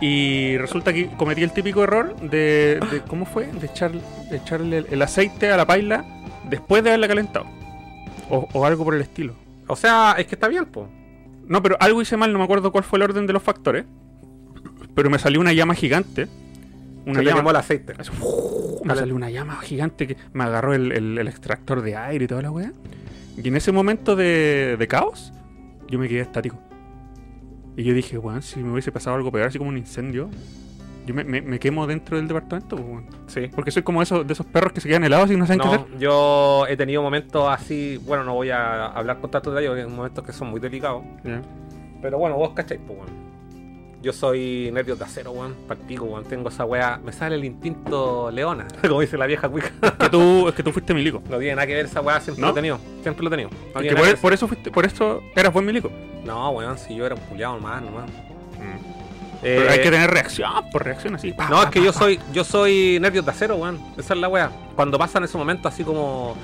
y 0.00 0.56
resulta 0.58 0.92
que 0.92 1.08
cometí 1.16 1.42
el 1.42 1.52
típico 1.52 1.82
error 1.82 2.14
de, 2.20 2.78
de- 2.90 3.00
¿cómo 3.08 3.24
fue? 3.26 3.46
De, 3.46 3.66
echar, 3.66 3.92
de 3.92 4.36
echarle 4.36 4.78
el, 4.78 4.86
el 4.90 5.02
aceite 5.02 5.50
a 5.50 5.56
la 5.56 5.66
paila 5.66 6.04
después 6.44 6.82
de 6.84 6.90
haberla 6.90 7.08
calentado. 7.08 7.46
O, 8.30 8.46
o 8.52 8.66
algo 8.66 8.84
por 8.84 8.94
el 8.94 9.00
estilo. 9.00 9.32
O 9.66 9.76
sea, 9.76 10.14
es 10.18 10.26
que 10.26 10.34
está 10.34 10.48
bien, 10.48 10.66
po. 10.66 10.88
No, 11.48 11.62
pero 11.62 11.76
algo 11.80 12.00
hice 12.02 12.16
mal, 12.16 12.32
no 12.32 12.38
me 12.38 12.44
acuerdo 12.44 12.70
cuál 12.72 12.84
fue 12.84 12.98
el 12.98 13.02
orden 13.04 13.26
de 13.26 13.32
los 13.32 13.42
factores. 13.42 13.84
Pero 14.94 15.10
me 15.10 15.18
salió 15.18 15.40
una 15.40 15.52
llama 15.52 15.74
gigante. 15.74 16.28
Una 17.06 17.20
Se 17.20 17.24
llama, 17.24 17.36
quemó 17.40 17.50
el 17.50 17.56
aceite. 17.56 17.94
Me 18.84 18.94
salió 18.94 19.14
una 19.14 19.30
llama 19.30 19.56
gigante 19.62 20.06
que 20.06 20.16
me 20.32 20.44
agarró 20.44 20.74
el, 20.74 20.92
el- 20.92 21.18
el 21.18 21.28
extractor 21.28 21.82
de 21.82 21.96
aire 21.96 22.24
y 22.24 22.28
toda 22.28 22.42
la 22.42 22.50
weá. 22.50 22.72
Y 23.42 23.46
en 23.48 23.56
ese 23.56 23.70
momento 23.72 24.16
de, 24.16 24.76
de 24.78 24.88
caos, 24.88 25.32
yo 25.88 25.98
me 25.98 26.08
quedé 26.08 26.20
estático. 26.20 26.58
Y 27.76 27.84
yo 27.84 27.94
dije, 27.94 28.18
weón, 28.18 28.42
si 28.42 28.58
me 28.60 28.72
hubiese 28.72 28.90
pasado 28.90 29.16
algo 29.16 29.30
peor, 29.30 29.46
así 29.46 29.56
como 29.58 29.70
un 29.70 29.78
incendio, 29.78 30.28
yo 31.08 31.14
me, 31.14 31.24
me- 31.24 31.40
me 31.42 31.58
quemo 31.58 31.86
dentro 31.86 32.16
del 32.16 32.28
departamento, 32.28 32.76
pues. 32.76 33.04
Sí. 33.26 33.50
Porque 33.54 33.70
soy 33.70 33.82
como 33.82 34.02
esos, 34.02 34.26
de 34.26 34.32
esos 34.32 34.46
perros 34.46 34.72
que 34.72 34.80
se 34.80 34.88
quedan 34.88 35.04
helados 35.04 35.30
y 35.30 35.36
no 35.36 35.46
saben 35.46 35.60
qué 35.60 35.66
hacer. 35.68 35.80
No, 35.90 35.98
yo 35.98 36.66
he 36.68 36.76
tenido 36.76 37.02
momentos 37.02 37.48
así, 37.48 37.98
bueno, 38.04 38.24
no 38.24 38.34
voy 38.34 38.50
a 38.50 38.86
hablar 38.86 39.18
con 39.20 39.30
tanto 39.30 39.50
detalle, 39.50 39.68
porque 39.68 39.82
hay 39.82 39.88
momentos 39.88 40.24
que 40.24 40.32
son 40.32 40.48
muy 40.50 40.60
delicados. 40.60 41.02
Pero 42.00 42.18
bueno, 42.18 42.36
vos 42.36 42.50
cacháis, 42.54 42.80
pues, 42.86 42.98
weón. 42.98 43.28
Yo 44.00 44.12
soy 44.12 44.70
nervios 44.72 44.96
de 44.96 45.04
acero, 45.04 45.32
weón, 45.32 45.54
partico, 45.66 46.04
weón. 46.04 46.22
Tengo 46.24 46.50
esa 46.50 46.64
weá, 46.64 47.00
me 47.04 47.10
sale 47.12 47.34
el 47.34 47.44
instinto 47.44 48.30
leona, 48.30 48.66
como 48.88 49.00
dice 49.00 49.18
la 49.18 49.26
vieja 49.26 49.48
cuica. 49.48 49.70
Que 49.98 50.08
tú, 50.08 50.46
es 50.48 50.54
que 50.54 50.62
tú 50.62 50.70
fuiste 50.70 50.94
milico. 50.94 51.20
no 51.28 51.38
tiene 51.38 51.56
nada 51.56 51.66
que 51.66 51.74
ver 51.74 51.86
esa 51.86 52.00
weá, 52.00 52.20
siempre 52.20 52.40
¿No? 52.42 52.46
lo 52.48 52.52
he 52.52 52.54
tenido. 52.54 52.78
Siempre 53.02 53.22
lo 53.24 53.28
he 53.28 53.30
tenido. 53.30 53.50
No, 53.74 53.80
Es 53.80 53.88
que 53.88 54.16
por, 54.20 54.32
eso 54.32 54.46
fuiste, 54.46 54.70
por 54.70 54.86
eso 54.86 55.20
eras 55.34 55.52
buen 55.52 55.66
milico. 55.66 55.90
no, 56.24 56.50
weón, 56.50 56.78
si 56.78 56.94
yo 56.94 57.06
era 57.06 57.16
un 57.16 57.20
culiado 57.22 57.58
más, 57.58 57.82
nomás. 57.82 58.08
Pero 58.58 58.68
Eh, 59.42 59.66
hay 59.70 59.78
que 59.78 59.90
tener 59.90 60.10
reacción, 60.10 60.50
por 60.72 60.84
reacción 60.84 61.14
así. 61.14 61.32
pa, 61.32 61.48
No, 61.48 61.56
pa, 61.56 61.62
es 61.64 61.70
que 61.70 61.78
pa, 61.80 61.84
yo 61.86 61.92
soy, 61.92 62.20
yo 62.32 62.44
soy 62.44 62.98
nervios 63.00 63.24
de 63.24 63.30
acero, 63.30 63.56
weón. 63.56 63.78
Esa 63.96 64.14
es 64.14 64.20
la 64.20 64.28
weá. 64.28 64.50
Cuando 64.74 64.98
pasan 64.98 65.24
esos 65.24 65.36
momentos 65.36 65.72
así 65.72 65.84
como 65.84 66.36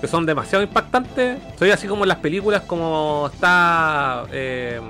que 0.00 0.06
son 0.06 0.24
demasiado 0.24 0.62
impactantes, 0.62 1.38
soy 1.58 1.70
así 1.72 1.88
como 1.88 2.04
en 2.04 2.08
las 2.08 2.18
películas, 2.18 2.62
como 2.62 3.28
está. 3.32 4.24
eh, 4.30 4.80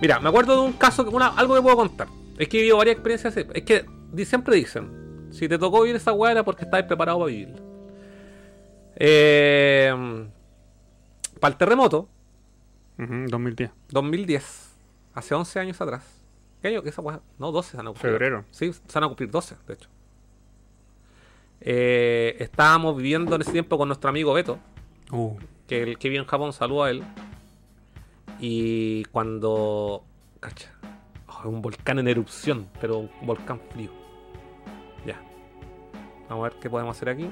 Mira, 0.00 0.20
me 0.20 0.28
acuerdo 0.28 0.60
de 0.60 0.66
un 0.68 0.72
caso, 0.74 1.02
una, 1.10 1.28
algo 1.28 1.54
que 1.56 1.62
puedo 1.62 1.76
contar. 1.76 2.08
Es 2.38 2.48
que 2.48 2.58
he 2.58 2.60
vivido 2.60 2.76
varias 2.76 2.94
experiencias. 2.94 3.36
así. 3.36 3.46
Es 3.54 3.62
que 3.64 3.84
siempre 4.24 4.54
dicen: 4.56 5.28
si 5.32 5.48
te 5.48 5.58
tocó 5.58 5.82
vivir 5.82 5.96
esa 5.96 6.12
weá 6.12 6.30
era 6.32 6.44
porque 6.44 6.64
estabas 6.64 6.86
preparado 6.86 7.18
para 7.18 7.30
vivirla. 7.30 7.56
Eh, 8.96 10.26
para 11.40 11.52
el 11.52 11.58
terremoto, 11.58 12.08
Ujú, 12.98 13.26
2010. 13.28 13.70
2010, 13.88 14.68
hace 15.14 15.34
11 15.34 15.58
años 15.58 15.80
atrás. 15.80 16.02
¿Qué 16.64 16.68
año 16.68 16.82
que 16.82 16.88
esa 16.88 17.02
weá? 17.02 17.20
No, 17.38 17.52
12 17.52 17.72
se 17.72 17.76
han 17.78 17.88
ocurrido. 17.88 18.12
Febrero. 18.12 18.44
Sí, 18.50 18.72
se 18.72 18.94
van 18.94 19.04
a 19.04 19.08
cumplir 19.08 19.30
12, 19.30 19.54
de 19.66 19.74
hecho. 19.74 19.90
Eh, 21.60 22.36
estábamos 22.38 22.96
viviendo 22.96 23.34
en 23.34 23.42
ese 23.42 23.52
tiempo 23.52 23.76
con 23.76 23.86
nuestro 23.86 24.08
amigo 24.08 24.32
Beto. 24.32 24.58
Uh, 25.12 25.36
que, 25.68 25.82
el, 25.82 25.98
que 25.98 26.08
vive 26.08 26.22
en 26.22 26.26
Japón, 26.26 26.54
saludo 26.54 26.84
a 26.84 26.90
él. 26.90 27.04
Y 28.40 29.04
cuando. 29.12 30.04
Cacha. 30.40 30.72
oh, 31.26 31.50
un 31.50 31.60
volcán 31.60 31.98
en 31.98 32.08
erupción, 32.08 32.70
pero 32.80 32.96
un 33.00 33.10
volcán 33.26 33.60
frío. 33.70 33.90
Ya. 35.04 35.20
Vamos 36.30 36.46
a 36.46 36.48
ver 36.48 36.58
qué 36.60 36.70
podemos 36.70 36.96
hacer 36.96 37.10
aquí. 37.10 37.30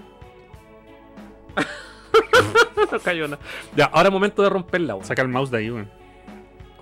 no 2.93 3.01
cayó 3.01 3.28
nada. 3.28 3.43
Ya, 3.74 3.87
ahora 3.87 4.11
es 4.11 4.12
momento 4.12 4.43
de 4.43 4.51
romperla, 4.51 4.95
weón. 4.95 5.07
Saca 5.07 5.22
el 5.22 5.28
mouse 5.28 5.51
de 5.51 5.57
ahí, 5.57 5.70
weón. 5.70 5.91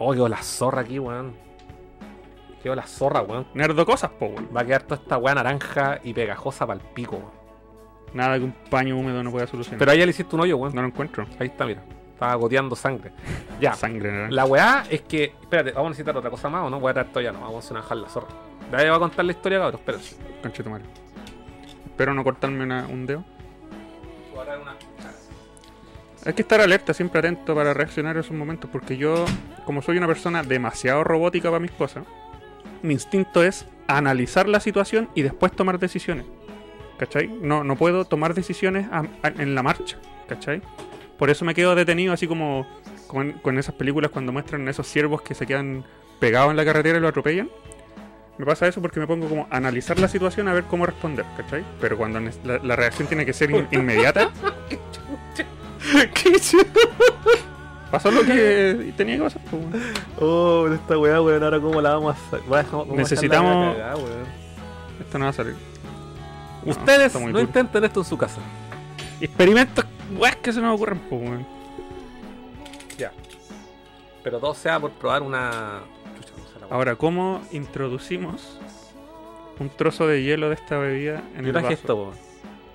Oh, 0.00 0.12
quedó 0.12 0.28
la 0.28 0.42
zorra 0.42 0.80
aquí, 0.80 0.98
weón. 0.98 1.48
Quedó 2.62 2.74
la 2.74 2.82
zorra, 2.86 3.22
weón. 3.22 3.46
Nerdo 3.54 3.86
cosas, 3.86 4.10
po, 4.10 4.26
weón. 4.26 4.48
Va 4.54 4.60
a 4.60 4.64
quedar 4.64 4.82
toda 4.82 5.00
esta 5.00 5.16
weá 5.16 5.34
naranja 5.34 6.00
y 6.04 6.12
pegajosa 6.12 6.66
para 6.66 6.78
el 6.80 6.86
pico, 6.86 7.16
weón. 7.16 7.40
Nada 8.12 8.38
que 8.38 8.44
un 8.44 8.52
paño 8.68 8.96
húmedo 8.98 9.22
no 9.22 9.30
pueda 9.30 9.46
solucionar. 9.46 9.78
Pero 9.78 9.92
ahí 9.92 9.98
ya 9.98 10.04
le 10.06 10.10
hiciste 10.10 10.34
un 10.34 10.42
hoyo, 10.42 10.56
weón. 10.56 10.74
no 10.74 10.82
lo 10.82 10.88
encuentro. 10.88 11.26
Ahí 11.38 11.46
está, 11.46 11.64
mira. 11.64 11.82
Estaba 12.12 12.34
goteando 12.34 12.76
sangre. 12.76 13.12
Ya. 13.60 13.74
Sangre 13.74 14.10
naranja. 14.10 14.34
La 14.34 14.44
weá 14.46 14.84
es 14.90 15.02
que. 15.02 15.24
Espérate, 15.40 15.72
vamos 15.72 15.86
a 15.86 15.90
necesitar 15.90 16.16
otra 16.16 16.30
cosa 16.30 16.48
más 16.48 16.64
o 16.64 16.70
no. 16.70 16.80
Voy 16.80 16.90
a 16.90 16.94
traer 16.94 17.06
esto 17.08 17.20
ya, 17.20 17.32
no. 17.32 17.40
Vamos 17.40 17.70
a 17.70 17.74
dejar 17.74 17.96
la 17.96 18.08
zorra. 18.08 18.28
De 18.70 18.76
ahí 18.76 18.88
va 18.88 18.96
a 18.96 18.98
contar 18.98 19.24
la 19.24 19.32
historia, 19.32 19.58
cabrón. 19.58 19.80
Espérate. 19.80 20.04
Conche 20.42 20.62
tu 20.62 20.70
madre. 20.70 20.84
Espero 21.86 22.14
no 22.14 22.24
cortarme 22.24 22.64
una- 22.64 22.86
un 22.86 23.06
dedo. 23.06 23.24
Voy 24.32 24.40
a 24.40 24.44
traer 24.44 24.60
una. 24.60 24.74
Hay 26.26 26.34
que 26.34 26.42
estar 26.42 26.60
alerta, 26.60 26.92
siempre 26.92 27.18
atento 27.20 27.54
para 27.54 27.72
reaccionar 27.72 28.16
a 28.16 28.20
esos 28.20 28.36
momentos, 28.36 28.68
porque 28.70 28.96
yo, 28.98 29.24
como 29.64 29.80
soy 29.80 29.96
una 29.96 30.06
persona 30.06 30.42
demasiado 30.42 31.02
robótica 31.02 31.48
para 31.48 31.60
mis 31.60 31.70
cosas, 31.70 32.04
mi 32.82 32.94
instinto 32.94 33.42
es 33.42 33.66
analizar 33.86 34.48
la 34.48 34.60
situación 34.60 35.08
y 35.14 35.22
después 35.22 35.52
tomar 35.52 35.78
decisiones. 35.78 36.26
¿Cachai? 36.98 37.28
No, 37.28 37.64
no 37.64 37.76
puedo 37.76 38.04
tomar 38.04 38.34
decisiones 38.34 38.86
en 39.24 39.54
la 39.54 39.62
marcha. 39.62 39.96
¿Cachai? 40.28 40.60
Por 41.18 41.30
eso 41.30 41.44
me 41.44 41.54
quedo 41.54 41.74
detenido 41.74 42.12
así 42.12 42.26
como 42.26 42.66
con, 43.06 43.32
con 43.32 43.58
esas 43.58 43.74
películas 43.74 44.10
cuando 44.10 44.32
muestran 44.32 44.68
esos 44.68 44.86
ciervos 44.86 45.22
que 45.22 45.34
se 45.34 45.46
quedan 45.46 45.84
pegados 46.18 46.50
en 46.50 46.56
la 46.56 46.64
carretera 46.64 46.98
y 46.98 47.00
lo 47.00 47.08
atropellan. 47.08 47.50
Me 48.38 48.46
pasa 48.46 48.66
eso 48.66 48.80
porque 48.80 49.00
me 49.00 49.06
pongo 49.06 49.28
como 49.28 49.46
analizar 49.50 49.98
la 49.98 50.08
situación 50.08 50.48
a 50.48 50.54
ver 50.54 50.64
cómo 50.64 50.86
responder, 50.86 51.26
¿cachai? 51.36 51.62
Pero 51.80 51.98
cuando 51.98 52.20
la, 52.44 52.76
reacción 52.76 53.06
tiene 53.06 53.26
que 53.26 53.34
ser 53.34 53.50
in- 53.50 53.68
inmediata, 53.70 54.30
¿Qué? 56.14 56.38
Pasó 57.90 58.10
lo 58.10 58.22
que 58.22 58.92
tenía 58.96 59.16
que 59.16 59.22
pasar. 59.22 59.42
pues, 59.50 59.62
weón. 59.62 59.82
Oh, 60.20 60.62
pero 60.64 60.74
esta 60.74 60.98
weá, 60.98 61.20
weón. 61.20 61.42
Ahora, 61.42 61.60
¿cómo 61.60 61.80
la 61.80 61.94
vamos 61.94 62.16
a 62.16 62.18
hacer? 62.36 62.40
Necesitamos- 62.94 63.74
cagada. 63.76 63.96
Esto 65.00 65.18
no 65.18 65.24
va 65.24 65.30
a 65.30 65.34
salir. 65.34 65.54
No, 66.64 66.70
Ustedes 66.72 67.14
no 67.18 67.40
intenten 67.40 67.84
esto 67.84 68.00
en 68.00 68.06
su 68.06 68.18
casa. 68.18 68.40
Experimentos, 69.20 69.84
weas 70.18 70.36
que 70.36 70.52
se 70.52 70.60
me 70.60 70.68
ocurren, 70.68 70.98
pues, 71.08 71.22
weón. 71.22 71.46
Ya. 72.98 73.12
Pero 74.22 74.38
todo 74.38 74.54
sea 74.54 74.78
por 74.78 74.90
probar 74.92 75.22
una. 75.22 75.80
Chucha, 76.16 76.32
no 76.36 76.44
sé 76.52 76.60
la 76.60 76.66
weá. 76.66 76.74
Ahora, 76.76 76.96
¿cómo 76.96 77.40
introducimos 77.52 78.58
un 79.58 79.70
trozo 79.70 80.06
de 80.06 80.22
hielo 80.22 80.48
de 80.48 80.54
esta 80.54 80.78
bebida 80.78 81.22
en 81.34 81.42
Yo 81.42 81.46
el 81.48 81.52
traje 81.52 81.66
vaso? 81.68 81.80
esto, 81.80 81.96
weón. 81.96 82.14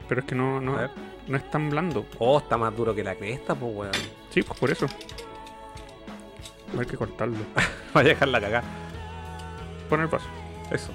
Pero 0.10 0.22
es 0.22 0.28
que 0.28 0.36
no, 0.36 0.60
no, 0.62 0.78
no 1.28 1.38
es 1.38 1.50
tan 1.52 1.70
blando. 1.70 2.06
Oh, 2.20 2.38
está 2.40 2.58
más 2.58 2.76
duro 2.76 2.94
que 2.96 3.04
la 3.04 3.16
cresta, 3.16 3.54
pues, 3.56 3.72
weón. 3.76 3.92
Sí, 4.36 4.44
pues 4.44 4.60
por 4.60 4.70
eso. 4.70 4.86
Hay 6.78 6.86
que 6.86 6.98
cortarlo. 6.98 7.38
Voy 7.94 8.04
a 8.04 8.06
dejarla 8.06 8.42
cagar. 8.42 8.64
Pon 9.90 10.02
el 10.02 10.08
vaso. 10.08 10.28
Eso. 10.70 10.92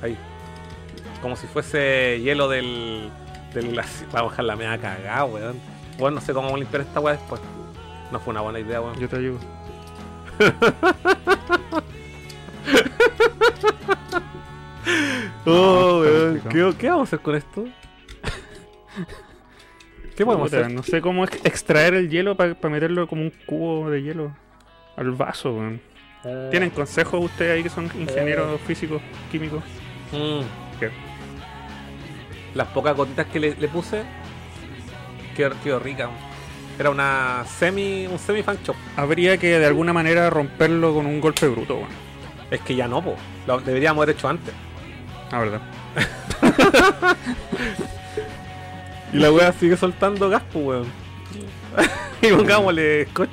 Ahí. 0.00 0.16
Como 1.20 1.34
si 1.34 1.48
fuese 1.48 2.20
hielo 2.22 2.48
del. 2.48 3.10
del 3.52 3.74
Vamos 4.12 4.30
a 4.30 4.30
dejar 4.30 4.44
la 4.44 4.54
media 4.54 4.78
cagada, 4.78 5.24
weón. 5.24 5.60
Bueno, 5.98 6.14
no 6.14 6.20
sé 6.20 6.32
cómo 6.32 6.56
limpiar 6.56 6.82
esta 6.82 7.00
weá 7.00 7.16
después. 7.16 7.40
No 8.12 8.20
fue 8.20 8.30
una 8.30 8.42
buena 8.42 8.60
idea, 8.60 8.80
weón. 8.80 8.96
Yo 9.00 9.08
te 9.08 9.16
ayudo. 9.16 9.40
Oh, 15.46 16.00
weón. 16.00 16.40
¿Qué, 16.48 16.74
qué 16.78 16.88
vamos 16.88 17.02
a 17.02 17.08
hacer 17.08 17.20
con 17.20 17.34
esto? 17.34 17.64
¿Qué 20.16 20.24
podemos 20.24 20.48
Puta, 20.50 20.60
hacer? 20.62 20.72
No 20.72 20.82
sé 20.82 21.00
cómo 21.00 21.24
ex- 21.24 21.44
extraer 21.44 21.94
el 21.94 22.08
hielo 22.08 22.36
para 22.36 22.54
meterlo 22.70 23.06
como 23.08 23.22
un 23.22 23.32
cubo 23.46 23.90
de 23.90 24.02
hielo 24.02 24.34
al 24.96 25.10
vaso, 25.12 25.52
weón. 25.54 25.80
¿Tienen 26.50 26.70
consejos 26.70 27.22
ustedes 27.22 27.52
ahí 27.56 27.62
que 27.62 27.68
son 27.68 27.84
ingenieros 27.98 28.58
físicos, 28.62 29.02
químicos? 29.30 29.62
Mm. 30.12 30.40
¿Qué? 30.80 30.90
Las 32.54 32.68
pocas 32.68 32.96
gotitas 32.96 33.26
que 33.26 33.40
le, 33.40 33.54
le 33.56 33.68
puse 33.68 34.02
quedó, 35.36 35.78
rica. 35.80 36.08
Era 36.78 36.90
una 36.90 37.44
semi. 37.46 38.06
un 38.06 38.18
semi 38.18 38.42
fan 38.42 38.56
shop. 38.64 38.76
Habría 38.96 39.36
que 39.36 39.58
de 39.58 39.66
alguna 39.66 39.92
manera 39.92 40.30
romperlo 40.30 40.94
con 40.94 41.06
un 41.06 41.20
golpe 41.20 41.48
bruto, 41.48 41.76
weón. 41.76 41.90
Es 42.50 42.60
que 42.60 42.74
ya 42.74 42.86
no, 42.88 43.02
po. 43.02 43.16
Lo 43.46 43.58
deberíamos 43.60 44.02
haber 44.02 44.16
hecho 44.16 44.28
antes. 44.28 44.54
La 45.30 45.38
verdad. 45.40 45.60
Y 49.14 49.18
la 49.18 49.30
wea 49.30 49.52
sigue 49.52 49.76
soltando 49.76 50.28
gas, 50.28 50.42
pues, 50.52 50.64
weón. 50.66 50.86
y 52.20 52.32
pongámosle 52.32 53.06
scotch. 53.06 53.30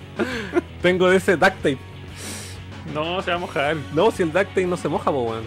Tengo 0.82 1.10
de 1.10 1.18
ese 1.18 1.36
duct 1.36 1.56
tape. 1.56 1.78
No, 2.94 3.20
se 3.20 3.30
va 3.30 3.36
a 3.36 3.40
mojar. 3.40 3.76
No, 3.92 4.10
si 4.10 4.22
el 4.22 4.32
duct 4.32 4.48
tape 4.48 4.64
no 4.64 4.78
se 4.78 4.88
moja, 4.88 5.12
pues, 5.12 5.28
weón. 5.28 5.44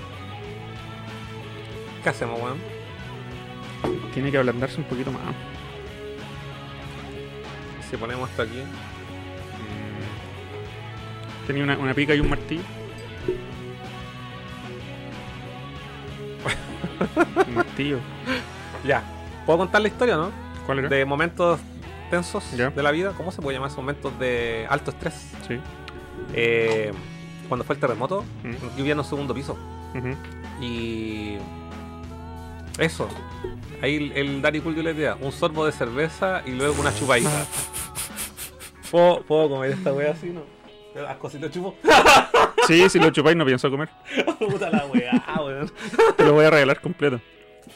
¿Qué 2.03 2.09
hacemos, 2.09 2.39
weón? 2.39 2.59
Tiene 4.13 4.29
que 4.29 4.37
ablandarse 4.37 4.77
un 4.77 4.83
poquito 4.83 5.11
más. 5.11 5.21
Si 7.89 7.97
ponemos 7.97 8.29
esto 8.29 8.43
aquí. 8.43 8.61
Tenía 11.47 11.63
una, 11.63 11.75
una 11.75 11.95
pica 11.95 12.13
y 12.13 12.19
un 12.19 12.29
martillo. 12.29 12.61
un 17.47 17.55
martillo. 17.55 17.99
Ya. 18.87 19.03
¿Puedo 19.45 19.59
contar 19.59 19.81
la 19.81 19.87
historia, 19.89 20.15
no? 20.15 20.31
¿Cuál 20.65 20.79
era? 20.79 20.89
De 20.89 21.05
momentos 21.05 21.59
tensos 22.09 22.51
Ya. 22.53 22.69
de 22.69 22.83
la 22.83 22.91
vida. 22.91 23.13
¿Cómo 23.15 23.31
se 23.31 23.41
puede 23.41 23.55
llamar 23.57 23.67
esos 23.69 23.79
momentos 23.79 24.17
de 24.19 24.65
alto 24.69 24.91
estrés? 24.91 25.31
Sí. 25.47 25.59
Eh, 26.33 26.91
cuando 27.47 27.63
fue 27.63 27.75
el 27.75 27.81
terremoto, 27.81 28.23
Mm. 28.43 28.51
yo 28.53 28.69
vivía 28.75 28.93
en 28.93 28.99
un 28.99 29.05
segundo 29.05 29.33
piso. 29.33 29.57
Y. 30.61 31.37
Eso. 32.77 33.07
Ahí 33.81 34.11
el, 34.15 34.41
Dari 34.41 34.59
Cool 34.61 34.73
dio 34.75 34.83
la 34.83 34.91
idea: 34.91 35.17
un 35.19 35.31
sorbo 35.31 35.65
de 35.65 35.71
cerveza 35.71 36.41
y 36.45 36.51
luego 36.51 36.79
una 36.81 36.93
chupadita. 36.93 37.45
¿Puedo, 38.91 39.21
puedo 39.23 39.49
comer 39.49 39.71
esta 39.71 39.91
wea 39.93 40.11
así, 40.11 40.29
no? 40.29 40.41
Ascosito 41.07 41.47
chupo. 41.49 41.75
Sí, 42.67 42.89
si 42.89 42.99
lo 42.99 43.09
chupáis 43.11 43.35
no 43.37 43.45
pienso 43.45 43.69
comer. 43.69 43.89
Puta 44.39 44.69
la 44.69 44.85
wea, 44.87 45.23
weón. 45.39 45.71
Te 46.15 46.23
lo 46.25 46.33
voy 46.33 46.45
a 46.45 46.49
regalar 46.49 46.81
completo. 46.81 47.19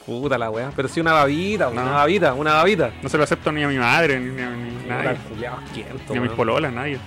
Puta 0.06 0.38
la 0.38 0.50
wea. 0.50 0.72
Pero 0.76 0.88
sí 0.88 1.00
una 1.00 1.14
babita, 1.14 1.66
No. 1.66 1.82
una 1.82 1.92
babita, 1.92 2.34
una 2.34 2.54
babita. 2.54 2.92
No 3.02 3.10
se 3.10 3.18
lo 3.18 3.24
acepto 3.24 3.52
ni 3.52 3.64
a 3.64 3.68
mi 3.68 3.78
madre, 3.78 4.20
ni, 4.20 4.42
a 4.42 4.50
ni 4.50 4.72
Puta, 4.72 5.04
nadie. 5.04 5.18
culiao 5.30 5.58
asquiento, 5.58 6.14
Ni 6.14 6.18
a 6.18 6.22
mis 6.22 6.32
pololas, 6.32 6.74
nadie. 6.74 6.98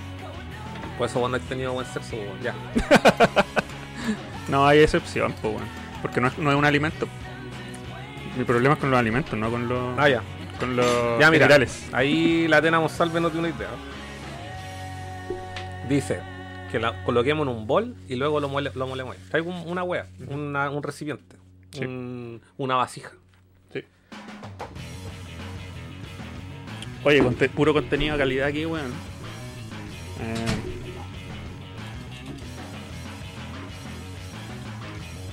Por 0.97 1.09
eso 1.09 1.29
no 1.29 1.35
has 1.37 1.43
tenido 1.43 1.73
buen 1.73 1.87
sexo, 1.87 2.17
weón. 2.17 2.41
Ya. 2.43 2.55
No 4.49 4.67
hay 4.67 4.81
excepción, 4.81 5.33
pues, 5.41 5.55
weón. 5.55 5.67
Porque 6.03 6.21
no 6.21 6.29
es, 6.29 6.37
no 6.39 6.51
es 6.51 6.57
un 6.57 6.65
alimento. 6.67 7.09
Mi 8.37 8.45
problema 8.45 8.75
es 8.75 8.81
con 8.81 8.91
los 8.91 9.01
alimentos, 9.01 9.39
no 9.39 9.51
con 9.51 9.69
los, 9.69 9.99
Ah, 9.99 10.09
ya. 10.09 10.23
con 10.61 10.77
los 10.77 10.87
Ya, 11.19 11.31
mira. 11.31 11.47
generales. 11.47 11.89
Ahí 11.93 12.47
la 12.47 12.59
Atena 12.59 12.79
Monsalve 12.79 13.21
no 13.21 13.31
tiene 13.31 13.49
una 13.49 13.57
idea. 13.57 13.69
Dice 15.89 16.21
que 16.71 16.79
la 16.79 17.03
coloquemos 17.05 17.47
en 17.47 17.55
un 17.55 17.67
bol 17.67 17.95
y 18.09 18.17
luego 18.17 18.41
lo, 18.41 18.49
mole, 18.49 18.71
lo 18.75 18.87
molemos 18.87 19.17
ahí. 19.17 19.23
Traigo 19.31 19.51
un- 19.51 19.67
una 19.67 19.83
wea, 19.83 20.07
una- 20.29 20.71
un 20.71 20.83
recipiente, 20.83 21.37
Sí. 21.75 21.85
un- 21.85 22.41
una 22.57 22.77
vasija. 22.77 23.11
Sí. 23.73 23.83
Oye, 27.05 27.23
puro 27.55 27.73
contenido 27.75 28.15
de 28.15 28.19
calidad 28.19 28.47
aquí, 28.49 28.65
weón. 28.67 28.93
Eh, 30.21 30.47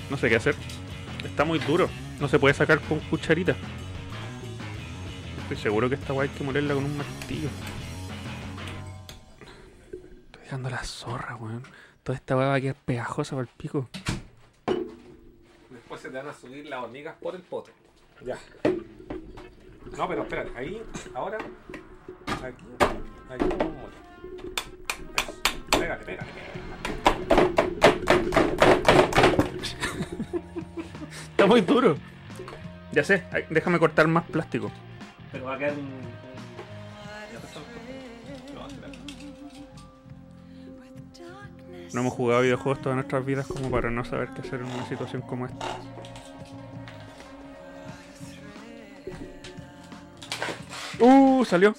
no 0.10 0.18
sé 0.18 0.30
qué 0.30 0.36
hacer. 0.36 0.56
Está 1.24 1.46
muy 1.46 1.60
duro. 1.60 1.89
No 2.20 2.28
se 2.28 2.39
puede 2.39 2.54
sacar 2.54 2.80
con 2.82 3.00
cucharita. 3.00 3.56
Estoy 5.44 5.58
seguro 5.58 5.89
que 5.89 5.96
esta 5.96 6.14
weá 6.14 6.30
hay 6.30 6.38
que 6.38 6.44
molerla 6.44 6.74
con 6.74 6.84
un 6.86 6.98
martillo. 6.98 7.50
Estoy 10.26 10.44
dejando 10.44 10.70
la 10.70 10.84
zorra, 10.84 11.36
weón. 11.36 11.64
Toda 12.04 12.18
esta 12.18 12.36
weá 12.36 12.48
va 12.48 12.56
a 12.56 12.62
quedar 12.62 12.76
pegajosa 12.76 13.36
para 13.36 13.44
el 13.44 13.56
pico. 13.56 13.89
Después 15.92 16.04
se 16.04 16.10
te 16.10 16.24
van 16.24 16.30
a 16.30 16.34
subir 16.34 16.66
las 16.68 16.84
hormigas 16.86 17.16
por 17.22 17.36
el 17.36 17.42
poto. 17.42 17.70
Ya. 18.24 18.39
No, 19.98 20.08
pero 20.08 20.22
espérate, 20.24 20.58
ahí, 20.58 20.82
ahora, 21.14 21.38
aquí, 21.38 22.64
aquí 23.30 23.46
vamos 23.58 23.76
a 25.74 25.78
pégale, 25.78 26.06
pégale. 26.06 26.30
Está 31.32 31.46
muy 31.46 31.60
duro. 31.60 31.98
Ya 32.94 33.04
sé, 33.04 33.26
déjame 33.50 33.78
cortar 33.78 34.08
más 34.08 34.24
plástico. 34.24 34.72
Pero 35.34 35.44
va 35.44 35.56
a 35.56 35.58
quedar 35.58 35.74
un. 35.74 36.21
No 41.94 42.02
hemos 42.02 42.14
jugado 42.14 42.42
videojuegos 42.42 42.82
todas 42.82 42.96
nuestras 42.96 43.26
vidas 43.26 43.48
como 43.48 43.70
para 43.70 43.92
no 43.92 44.06
saber 44.06 44.30
qué 44.30 44.42
hacer 44.42 44.62
en 44.62 44.68
una 44.68 44.88
situación 44.88 45.22
como 45.22 45.46
esta. 45.46 45.66
Uh, 51.00 51.44
salió. 51.44 51.76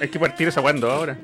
Hay 0.00 0.08
que 0.08 0.18
partir 0.18 0.48
esa 0.48 0.62
cuando 0.62 0.90
ahora. 0.90 1.18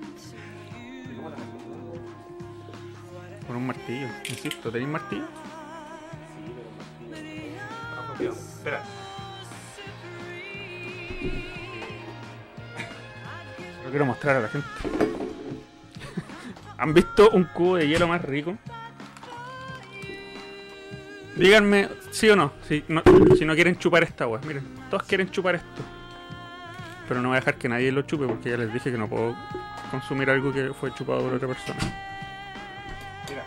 Con 3.46 3.56
un 3.56 3.66
martillo, 3.66 4.08
insisto, 4.28 4.70
¿tenéis 4.70 4.90
martillo? 4.90 5.24
Espera. 8.20 8.82
Lo 13.84 13.90
quiero 13.90 14.06
mostrar 14.06 14.36
a 14.36 14.40
la 14.40 14.48
gente. 14.48 15.09
¿Han 16.80 16.94
visto 16.94 17.28
un 17.32 17.44
cubo 17.44 17.76
de 17.76 17.86
hielo 17.86 18.08
más 18.08 18.22
rico? 18.22 18.56
Díganme, 21.36 21.90
sí 22.10 22.30
o 22.30 22.36
no, 22.36 22.52
si 22.66 22.82
no, 22.88 23.02
si 23.36 23.44
no 23.44 23.54
quieren 23.54 23.76
chupar 23.76 24.02
esta 24.02 24.24
agua. 24.24 24.40
Miren, 24.46 24.64
todos 24.88 25.02
quieren 25.02 25.30
chupar 25.30 25.56
esto. 25.56 25.82
Pero 27.06 27.20
no 27.20 27.28
voy 27.28 27.36
a 27.36 27.40
dejar 27.40 27.56
que 27.56 27.68
nadie 27.68 27.92
lo 27.92 28.00
chupe 28.02 28.26
porque 28.26 28.48
ya 28.48 28.56
les 28.56 28.72
dije 28.72 28.90
que 28.90 28.96
no 28.96 29.08
puedo 29.08 29.36
consumir 29.90 30.30
algo 30.30 30.54
que 30.54 30.72
fue 30.72 30.94
chupado 30.94 31.20
por 31.20 31.34
otra 31.34 31.48
persona. 31.48 31.78
Mira. 33.28 33.44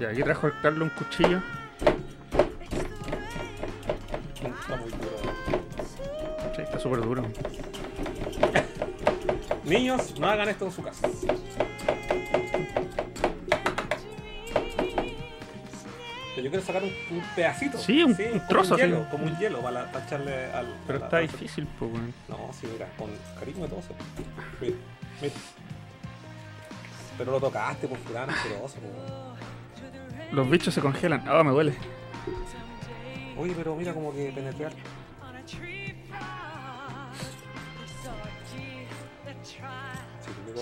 Ya, 0.00 0.08
aquí 0.08 0.22
trajo 0.24 0.48
el 0.48 0.60
Carlos 0.62 0.90
un 0.90 0.96
cuchillo. 0.96 1.40
Está 4.34 4.76
muy 4.76 4.90
duro. 4.90 5.16
Sí, 6.56 6.62
está 6.62 6.80
súper 6.80 7.00
duro. 7.02 7.22
Niños, 9.64 10.18
no 10.18 10.28
hagan 10.28 10.48
esto 10.48 10.66
en 10.66 10.72
su 10.72 10.82
casa. 10.82 11.08
Pero 16.34 16.44
yo 16.46 16.50
quiero 16.50 16.64
sacar 16.66 16.82
un, 16.82 16.88
un 17.16 17.22
pedacito. 17.36 17.78
Sí, 17.78 18.02
un- 18.02 18.16
trozo, 18.48 18.76
hielo, 18.76 19.08
como 19.10 19.24
un 19.26 19.38
hielo 19.38 19.60
para, 19.60 19.90
para 19.92 20.04
echarle 20.04 20.46
al. 20.52 20.66
Pero 20.86 20.98
la- 20.98 21.04
está 21.06 21.18
difícil, 21.18 21.66
pues, 21.78 21.92
weón. 21.92 22.12
No, 22.28 22.50
sí, 22.58 22.66
mira, 22.72 22.88
con 22.98 23.10
cariño 23.38 23.66
todo 23.68 23.78
eso. 23.78 23.94
Mira, 24.60 24.74
mira. 25.22 25.34
Pero 27.16 27.30
lo 27.32 27.40
tocaste 27.40 27.86
por 27.86 27.98
fulano, 27.98 28.32
asqueroso. 28.32 28.76
Los 30.32 30.50
bichos 30.50 30.74
se 30.74 30.80
congelan. 30.80 31.22
Ah, 31.28 31.44
me 31.44 31.52
duele. 31.52 31.74
Oye, 33.38 33.54
pero 33.56 33.76
mira 33.76 33.94
como 33.94 34.12
que 34.12 34.32
penetrar. 34.34 34.72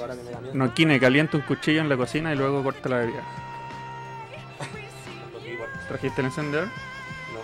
Ahora 0.00 0.14
que 0.16 0.22
me 0.22 0.30
da 0.30 0.40
miedo. 0.40 0.54
No 0.54 0.74
quine, 0.74 0.98
calienta 1.00 1.36
un 1.36 1.42
cuchillo 1.44 1.80
en 1.80 1.88
la 1.88 1.96
cocina 1.96 2.32
y 2.32 2.36
luego 2.36 2.62
corta 2.62 2.88
la 2.88 2.98
bebida. 2.98 3.22
¿Trajiste 5.88 6.20
el 6.20 6.26
encendedor? 6.28 6.66
No, 6.66 7.40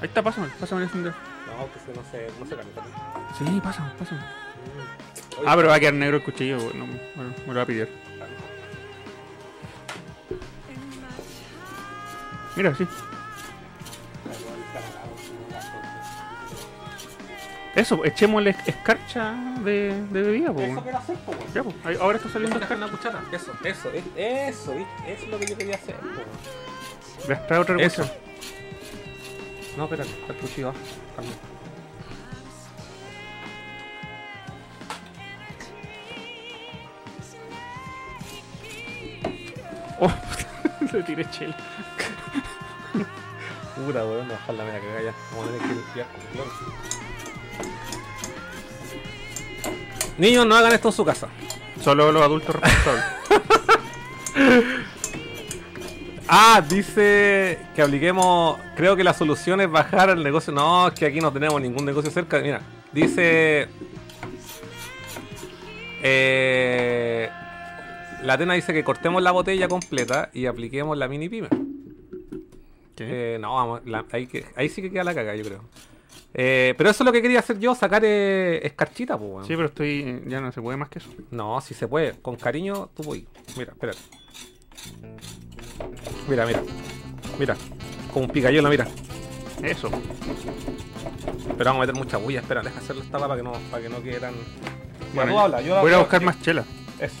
Ahí 0.00 0.08
está, 0.08 0.22
pásame, 0.22 0.48
pásame 0.60 0.82
el 0.82 0.86
encendedor. 0.88 1.14
no, 1.46 1.66
que 1.72 1.98
no 1.98 2.04
se, 2.10 2.38
no 2.40 2.46
se 2.46 2.56
calienta. 2.56 2.82
Sí, 3.38 3.60
pásame, 3.62 3.90
pásame. 3.98 4.20
Oye, 5.38 5.46
Ah, 5.46 5.56
pero 5.56 5.68
va 5.68 5.76
a 5.76 5.80
quedar 5.80 5.94
negro 5.94 6.18
el 6.18 6.22
cuchillo. 6.22 6.58
No, 6.74 6.86
bueno, 7.16 7.32
me 7.46 7.46
lo 7.48 7.54
va 7.54 7.62
a 7.62 7.66
pillar. 7.66 7.88
Mira, 12.56 12.74
sí. 12.74 12.86
Eso, 17.74 18.04
echémosle 18.04 18.54
escarcha 18.66 19.32
de, 19.64 19.94
de 20.10 20.22
bebida, 20.22 20.52
pues. 20.52 20.70
Eso 20.70 20.82
quiero 20.82 20.98
hacer, 20.98 21.16
po. 21.16 21.32
Ya, 21.54 21.62
pues. 21.62 21.74
ahí- 21.84 21.96
Ahora 22.00 22.18
está 22.18 22.28
saliendo 22.28 22.58
Dejar 22.58 22.76
escarcha. 22.76 22.94
una 22.94 23.20
cuchara. 23.20 23.22
Eso, 23.32 23.52
eso, 23.64 23.90
es- 23.90 24.04
eso, 24.16 24.74
¿viste? 24.74 25.12
Eso 25.12 25.22
es 25.24 25.28
lo 25.30 25.38
que 25.38 25.46
yo 25.46 25.56
quería 25.56 25.76
hacer, 25.76 25.96
po. 25.96 27.28
Ya 27.28 27.46
trae 27.46 27.58
otra 27.60 27.76
Eso. 27.80 28.02
cosa. 28.02 28.14
No, 29.76 29.84
espérate, 29.84 30.10
está 30.10 30.32
el 30.34 30.38
cuchillo 30.38 30.68
abajo. 30.68 30.84
Calma. 31.16 31.30
Oh, 40.00 40.12
le 40.92 41.02
tiré 41.02 41.24
chela. 41.30 41.56
Puta, 43.76 44.04
weón, 44.04 44.28
no 44.28 44.34
bajar 44.34 44.54
la 44.54 44.64
media 44.64 44.80
cagada 44.80 45.02
ya. 45.02 45.14
Vamos 45.30 45.46
a 45.48 45.52
tener 45.52 45.68
que 45.68 45.74
limpiar 45.74 46.06
con 46.08 46.20
cloro. 46.32 46.50
Niños, 50.18 50.46
no 50.46 50.54
hagan 50.54 50.72
esto 50.72 50.88
en 50.88 50.94
su 50.94 51.04
casa. 51.04 51.28
Solo 51.82 52.12
los 52.12 52.22
adultos 52.22 52.54
responsables. 52.54 53.04
Ah, 56.34 56.62
dice 56.66 57.58
que 57.74 57.82
apliquemos. 57.82 58.58
Creo 58.74 58.96
que 58.96 59.04
la 59.04 59.12
solución 59.12 59.60
es 59.60 59.70
bajar 59.70 60.08
el 60.08 60.22
negocio. 60.22 60.50
No, 60.52 60.88
es 60.88 60.94
que 60.94 61.04
aquí 61.04 61.20
no 61.20 61.30
tenemos 61.30 61.60
ningún 61.60 61.84
negocio 61.84 62.10
cerca. 62.10 62.38
Mira, 62.38 62.62
dice. 62.92 63.68
Eh, 66.02 67.28
la 68.22 68.32
Atena 68.34 68.54
dice 68.54 68.72
que 68.72 68.82
cortemos 68.82 69.22
la 69.22 69.32
botella 69.32 69.68
completa 69.68 70.30
y 70.32 70.46
apliquemos 70.46 70.96
la 70.96 71.06
mini 71.06 71.28
pyme. 71.28 71.48
Eh, 72.98 73.36
no, 73.40 73.54
vamos, 73.56 73.80
la- 73.84 74.06
ahí, 74.12 74.28
ahí 74.56 74.68
sí 74.70 74.80
que 74.80 74.90
queda 74.90 75.04
la 75.04 75.14
caga, 75.14 75.34
yo 75.34 75.44
creo. 75.44 75.60
Eh, 76.34 76.74
pero 76.78 76.90
eso 76.90 77.02
es 77.02 77.06
lo 77.06 77.12
que 77.12 77.20
quería 77.20 77.40
hacer 77.40 77.58
yo, 77.58 77.74
sacar 77.74 78.02
eh, 78.04 78.66
escarchita, 78.66 79.18
pues. 79.18 79.46
Sí, 79.46 79.54
pero 79.54 79.66
estoy. 79.66 80.22
Ya 80.26 80.40
no 80.40 80.50
se 80.50 80.62
puede 80.62 80.76
más 80.76 80.88
que 80.88 80.98
eso. 80.98 81.10
No, 81.30 81.60
si 81.60 81.74
se 81.74 81.86
puede. 81.88 82.12
Con 82.20 82.36
cariño, 82.36 82.90
tú 82.94 83.02
puedes. 83.02 83.24
Mira, 83.56 83.72
espérate. 83.72 83.98
Mira, 86.28 86.46
mira. 86.46 86.62
Mira. 87.38 87.56
Como 88.12 88.26
un 88.26 88.30
picayelo, 88.30 88.68
mira. 88.68 88.86
Eso. 89.62 89.90
Pero 91.56 91.70
vamos 91.70 91.82
a 91.82 91.86
meter 91.86 91.94
mucha 91.94 92.16
bulla. 92.16 92.40
Espera, 92.40 92.62
deja 92.62 92.78
hacerlo 92.78 93.02
esta 93.02 93.18
para 93.18 93.36
que 93.36 93.42
no, 93.42 93.52
para 93.70 93.82
que 93.82 93.88
no 93.88 94.02
quede 94.02 94.20
tan. 94.20 94.34
Bueno, 95.14 95.32
tú 95.32 95.38
habla, 95.38 95.60
yo 95.60 95.80
voy 95.80 95.92
a 95.92 95.98
buscar 95.98 96.22
más 96.22 96.40
chela. 96.40 96.64
Eso. 96.98 97.16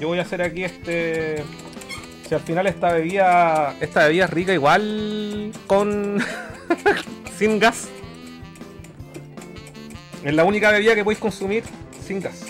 Yo 0.00 0.08
voy 0.08 0.18
a 0.18 0.22
hacer 0.22 0.42
aquí 0.42 0.64
este. 0.64 1.42
Si 2.28 2.34
al 2.34 2.40
final 2.40 2.66
esta 2.66 2.92
bebida. 2.92 3.74
Esta 3.80 4.06
bebida 4.06 4.24
es 4.24 4.30
rica 4.30 4.52
igual 4.52 5.52
con. 5.66 6.18
sin 7.36 7.58
gas. 7.58 7.88
Es 10.24 10.34
la 10.34 10.44
única 10.44 10.70
bebida 10.70 10.94
que 10.94 11.04
podéis 11.04 11.20
consumir 11.20 11.64
sin 12.06 12.20
gas. 12.20 12.46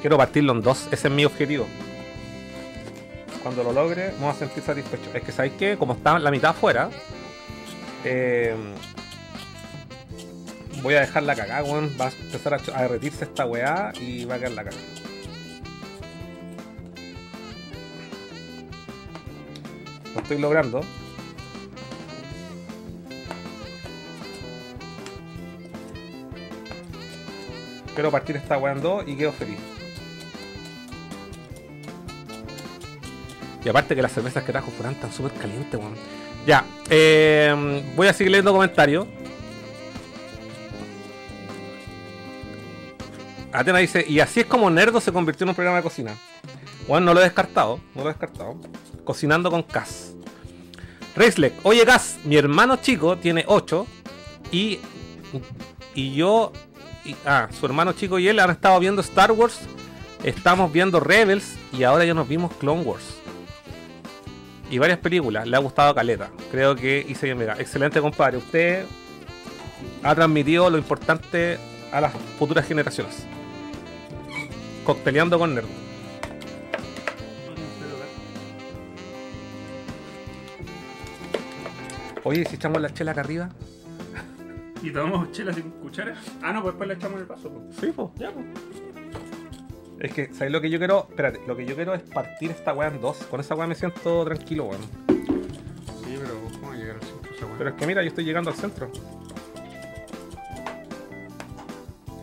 Quiero 0.00 0.18
partirlo 0.18 0.52
en 0.52 0.62
dos, 0.62 0.86
ese 0.92 1.08
es 1.08 1.14
mi 1.14 1.24
objetivo. 1.24 1.66
Cuando 3.42 3.64
lo 3.64 3.72
logre, 3.72 4.12
me 4.12 4.18
voy 4.18 4.30
a 4.30 4.34
sentir 4.34 4.62
satisfecho. 4.62 5.10
Es 5.12 5.22
que, 5.22 5.32
¿sabéis 5.32 5.54
qué? 5.58 5.76
Como 5.76 5.94
está 5.94 6.18
la 6.18 6.30
mitad 6.30 6.50
afuera, 6.50 6.90
eh, 8.04 8.54
voy 10.86 10.94
a 10.94 11.00
dejar 11.00 11.24
la 11.24 11.34
cagada, 11.34 11.64
weón. 11.64 11.90
Va 12.00 12.06
a 12.06 12.12
empezar 12.12 12.54
a, 12.54 12.60
a 12.78 12.82
derretirse 12.82 13.24
esta 13.24 13.44
weá 13.44 13.92
y 14.00 14.24
va 14.24 14.36
a 14.36 14.38
quedar 14.38 14.52
la 14.52 14.64
cagada. 14.64 14.82
Lo 20.14 20.20
estoy 20.20 20.38
logrando. 20.38 20.80
Quiero 27.94 28.12
partir 28.12 28.36
esta 28.36 28.56
weá 28.56 28.72
en 28.72 28.80
dos 28.80 29.02
y 29.08 29.16
quedo 29.16 29.32
feliz. 29.32 29.58
Y 33.64 33.68
aparte 33.68 33.96
que 33.96 34.02
las 34.02 34.12
cervezas 34.12 34.44
que 34.44 34.52
trajo 34.52 34.70
Furán 34.70 34.92
están 34.92 35.12
súper 35.12 35.32
calientes, 35.32 35.80
weón. 35.80 35.96
Ya, 36.46 36.64
eh, 36.88 37.82
voy 37.96 38.06
a 38.06 38.12
seguir 38.12 38.30
leyendo 38.30 38.52
comentarios. 38.52 39.08
Atena 43.58 43.78
dice, 43.78 44.04
y 44.06 44.20
así 44.20 44.40
es 44.40 44.46
como 44.46 44.70
Nerdo 44.70 45.00
se 45.00 45.12
convirtió 45.12 45.44
en 45.44 45.48
un 45.50 45.54
programa 45.54 45.78
de 45.78 45.82
cocina. 45.82 46.14
Bueno, 46.86 47.06
no 47.06 47.14
lo 47.14 47.20
he 47.20 47.24
descartado, 47.24 47.80
no 47.94 48.02
lo 48.02 48.10
he 48.10 48.12
descartado. 48.12 48.56
Cocinando 49.04 49.50
con 49.50 49.62
Cas. 49.62 50.12
Reislek, 51.16 51.54
oye 51.62 51.84
Cas, 51.86 52.18
mi 52.24 52.36
hermano 52.36 52.76
chico 52.76 53.16
tiene 53.16 53.44
8 53.46 53.86
y, 54.52 54.78
y 55.94 56.14
yo, 56.14 56.52
y- 57.04 57.16
ah, 57.24 57.48
su 57.58 57.64
hermano 57.66 57.92
chico 57.92 58.18
y 58.18 58.28
él 58.28 58.38
han 58.40 58.50
estado 58.50 58.78
viendo 58.78 59.00
Star 59.00 59.32
Wars, 59.32 59.60
estamos 60.22 60.70
viendo 60.70 61.00
Rebels 61.00 61.54
y 61.72 61.84
ahora 61.84 62.04
ya 62.04 62.12
nos 62.14 62.28
vimos 62.28 62.52
Clone 62.60 62.82
Wars. 62.82 63.04
Y 64.70 64.78
varias 64.78 64.98
películas, 64.98 65.46
le 65.46 65.56
ha 65.56 65.60
gustado 65.60 65.94
Caleta. 65.94 66.28
Creo 66.50 66.74
que 66.76 67.06
hice 67.08 67.26
bien, 67.26 67.38
mega. 67.38 67.54
Excelente 67.58 68.00
compadre, 68.00 68.36
usted 68.36 68.84
ha 70.02 70.14
transmitido 70.14 70.68
lo 70.68 70.76
importante 70.76 71.56
a 71.92 72.00
las 72.00 72.12
futuras 72.38 72.66
generaciones. 72.66 73.24
Cocteleando 74.86 75.36
con 75.36 75.52
Nerd. 75.52 75.66
Oye, 82.22 82.44
si 82.44 82.54
echamos 82.54 82.80
la 82.80 82.94
chela 82.94 83.10
acá 83.10 83.22
arriba. 83.22 83.48
¿Y 84.82 84.92
tomamos 84.92 85.32
chela 85.32 85.52
sin 85.52 85.70
cuchara? 85.70 86.14
Ah, 86.40 86.52
no, 86.52 86.62
pues 86.62 86.74
después 86.74 86.88
la 86.88 86.94
echamos 86.94 87.16
en 87.16 87.20
el 87.22 87.26
vaso. 87.26 87.50
Pues. 87.50 87.76
Sí, 87.80 87.92
pues. 87.94 88.08
Ya, 88.16 88.30
pues. 88.30 88.46
Es 89.98 90.12
que, 90.12 90.32
¿sabes 90.32 90.52
lo 90.52 90.60
que 90.60 90.70
yo 90.70 90.78
quiero? 90.78 91.06
Espérate, 91.10 91.40
lo 91.48 91.56
que 91.56 91.66
yo 91.66 91.74
quiero 91.74 91.92
es 91.92 92.02
partir 92.02 92.52
esta 92.52 92.72
weá 92.72 92.88
en 92.88 93.00
dos. 93.00 93.16
Con 93.30 93.40
esa 93.40 93.56
weá 93.56 93.66
me 93.66 93.74
siento 93.74 94.24
tranquilo, 94.24 94.66
weón. 94.66 94.82
Sí, 95.08 96.16
pero 96.20 96.34
¿cómo 96.60 96.74
llegar 96.74 96.96
al 96.96 97.02
centro 97.02 97.34
esa 97.34 97.46
weá? 97.46 97.54
Pero 97.58 97.70
es 97.70 97.76
que 97.76 97.86
mira, 97.88 98.02
yo 98.02 98.08
estoy 98.08 98.24
llegando 98.24 98.50
al 98.50 98.56
centro. 98.56 98.90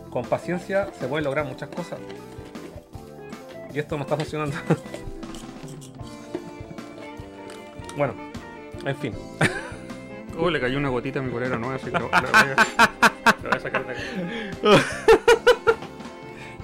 Con 0.08 0.24
paciencia 0.24 0.90
se 0.98 1.06
pueden 1.08 1.24
lograr 1.24 1.44
muchas 1.44 1.68
cosas. 1.68 1.98
Y 3.74 3.78
esto 3.80 3.96
no 3.96 4.02
está 4.04 4.16
funcionando. 4.16 4.56
bueno, 7.96 8.14
en 8.84 8.96
fin. 8.96 9.14
Oh, 10.38 10.50
le 10.50 10.60
cayó 10.60 10.78
una 10.78 10.88
gotita 10.88 11.18
a 11.18 11.22
mi 11.22 11.30
polera 11.30 11.58
nueva, 11.58 11.76
así 11.76 11.86
que 11.86 11.98
lo- 11.98 12.08
la 12.10 12.20
voy 12.20 12.28
a, 12.30 12.32
la 12.34 13.32
voy 13.42 13.50
a 13.56 13.60
sacar 13.60 13.86
de 13.86 13.92
acá. 13.92 14.00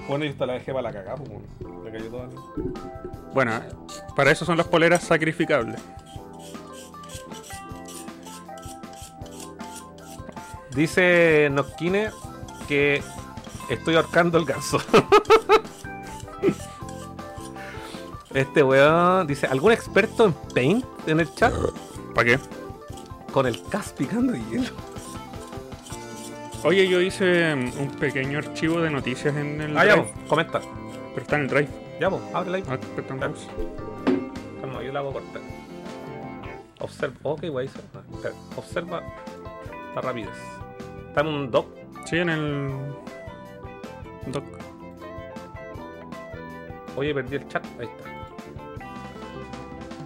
Bueno, 0.07 0.25
yo 0.25 0.31
esta 0.31 0.45
la 0.45 0.53
dejé 0.53 0.73
para 0.73 0.81
la 0.83 0.91
cagada, 0.93 1.15
pues, 1.15 1.29
weón. 1.29 1.85
Le 1.85 1.91
cayó 1.91 2.09
toda. 2.09 2.27
Bueno, 3.33 3.61
para 4.15 4.31
eso 4.31 4.43
son 4.45 4.57
las 4.57 4.67
poleras 4.67 5.03
sacrificables. 5.03 5.79
Dice 10.75 11.49
Noskine 11.51 12.11
que 12.67 13.01
estoy 13.69 13.95
ahorcando 13.95 14.37
el 14.37 14.45
ganso. 14.45 14.79
Este 18.33 18.63
weón 18.63 19.27
dice, 19.27 19.47
¿algún 19.47 19.71
experto 19.73 20.25
en 20.25 20.33
Paint 20.53 20.85
en 21.07 21.19
el 21.19 21.33
chat? 21.35 21.53
¿Para 22.15 22.25
qué? 22.25 22.39
Con 23.33 23.45
el 23.47 23.61
cas 23.69 23.93
picando 23.97 24.33
hielo. 24.33 24.71
Oye, 26.63 26.87
yo 26.87 27.01
hice 27.01 27.55
mm, 27.55 27.79
un 27.81 27.89
pequeño 27.91 28.37
archivo 28.37 28.79
de 28.81 28.89
noticias 28.89 29.35
en 29.35 29.59
el 29.61 29.77
Ah, 29.77 29.85
ya, 29.85 29.95
Drive, 29.95 30.13
comenta. 30.27 30.61
pero 31.09 31.21
está 31.23 31.35
en 31.37 31.41
el 31.43 31.47
Drive. 31.47 31.69
Ya, 31.99 32.09
pues, 32.09 32.21
ábrela 32.33 32.57
ahí. 32.57 32.63
Ah, 32.69 32.75
espera, 32.75 33.07
Claro. 33.07 33.29
mouse. 33.31 33.47
Calma, 34.61 34.83
yo 34.83 34.91
la 34.93 34.99
hago 34.99 35.13
cortar. 35.13 35.41
Observa. 36.79 37.15
Ok, 37.23 37.43
wey. 37.51 37.69
Observa 38.55 39.03
la 39.95 40.01
rapidez. 40.01 40.29
Está 41.09 41.21
en 41.21 41.27
un 41.27 41.51
dock. 41.51 41.67
Sí, 42.05 42.17
en 42.17 42.29
el 42.29 42.71
doc. 44.27 44.43
Oye, 46.95 47.13
perdí 47.13 47.35
el 47.35 47.47
chat. 47.47 47.63
Ahí 47.79 47.85
está. 47.87 48.10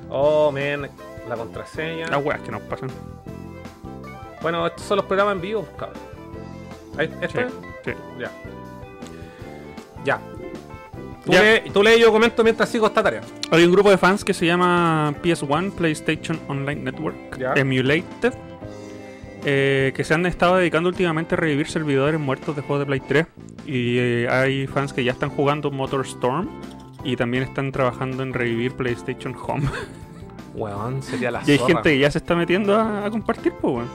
Oh, 0.10 0.51
man. 0.51 0.89
La 1.28 1.36
contraseña. 1.36 2.08
Las 2.08 2.24
weas 2.24 2.41
que 2.41 2.51
nos 2.51 2.62
pasan. 2.64 2.89
Bueno, 4.41 4.68
estos 4.68 4.86
son 4.86 4.97
los 4.97 5.06
programas 5.06 5.36
en 5.36 5.41
vivo, 5.41 5.64
pues, 5.64 5.76
cabrón. 5.78 7.22
¿Esto 7.22 7.39
Sí. 7.84 7.91
Ya. 8.20 8.32
Ya. 10.03 10.20
Tú, 11.26 11.32
Ya. 11.32 11.41
Lee, 11.41 11.70
tú 11.72 11.84
lee 11.84 11.95
y 11.97 12.01
yo 12.01 12.12
comento 12.12 12.43
mientras 12.43 12.70
sigo 12.70 12.88
esta 12.88 13.01
tarea. 13.01 13.22
Hay 13.51 13.64
un 13.64 13.72
grupo 13.72 13.89
de 13.89 13.97
fans 13.97 14.24
que 14.24 14.34
se 14.34 14.45
llama 14.45 15.14
PS1 15.24 15.72
PlayStation 15.72 16.39
Online 16.47 16.82
Network 16.82 17.38
Ya. 17.38 17.53
Emulated 17.56 18.34
eh, 19.47 19.93
que 19.95 20.03
se 20.03 20.16
han 20.16 20.26
estado 20.26 20.58
dedicando 20.58 20.89
últimamente 20.89 21.36
a 21.36 21.38
revivir 21.38 21.68
servidores 21.68 22.20
muertos 22.20 22.56
de 22.56 22.64
juegos 22.64 22.80
de 22.80 22.86
Play 22.88 22.99
3 22.99 23.28
y 23.68 23.97
eh, 23.99 24.28
hay 24.28 24.66
fans 24.66 24.91
que 24.91 25.03
ya 25.03 25.12
están 25.12 25.30
jugando 25.30 25.70
Motor 25.70 26.03
Storm 26.03 26.49
y 27.06 27.16
también 27.16 27.43
están 27.43 27.72
trabajando 27.72 28.22
en 28.24 28.34
revivir 28.34 28.74
PlayStation 28.74 29.34
Home 29.47 29.70
Weón, 30.56 31.01
sería 31.03 31.32
la 31.32 31.41
y 31.45 31.51
hay 31.51 31.58
zorra. 31.58 31.74
gente 31.76 31.89
que 31.91 31.99
ya 31.99 32.12
se 32.12 32.18
está 32.18 32.36
metiendo 32.36 32.76
a, 32.76 33.06
a 33.06 33.10
compartir 33.12 33.53
pues 33.62 33.76
weón. 33.76 33.89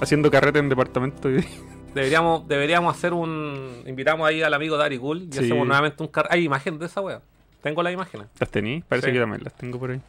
haciendo 0.00 0.30
carrete 0.30 0.58
en 0.58 0.68
departamento 0.68 1.30
y- 1.30 1.46
Deberíamos, 1.94 2.48
deberíamos 2.48 2.96
hacer 2.96 3.12
un. 3.12 3.82
Invitamos 3.86 4.26
ahí 4.26 4.42
al 4.42 4.54
amigo 4.54 4.78
Dari 4.78 4.96
Cool 4.98 5.24
y 5.24 5.32
Sí. 5.32 5.40
hacemos 5.40 5.66
nuevamente 5.66 6.02
un 6.02 6.08
car. 6.08 6.26
Hay 6.30 6.42
imágenes 6.42 6.80
de 6.80 6.86
esa 6.86 7.02
wea. 7.02 7.20
Tengo 7.60 7.82
las 7.82 7.92
imágenes. 7.92 8.28
¿Las 8.40 8.48
tení? 8.48 8.82
Parece 8.88 9.08
Sí. 9.08 9.12
que 9.12 9.20
también 9.20 9.44
las 9.44 9.52
tengo 9.54 9.78
por 9.78 9.90
ahí. 9.90 10.00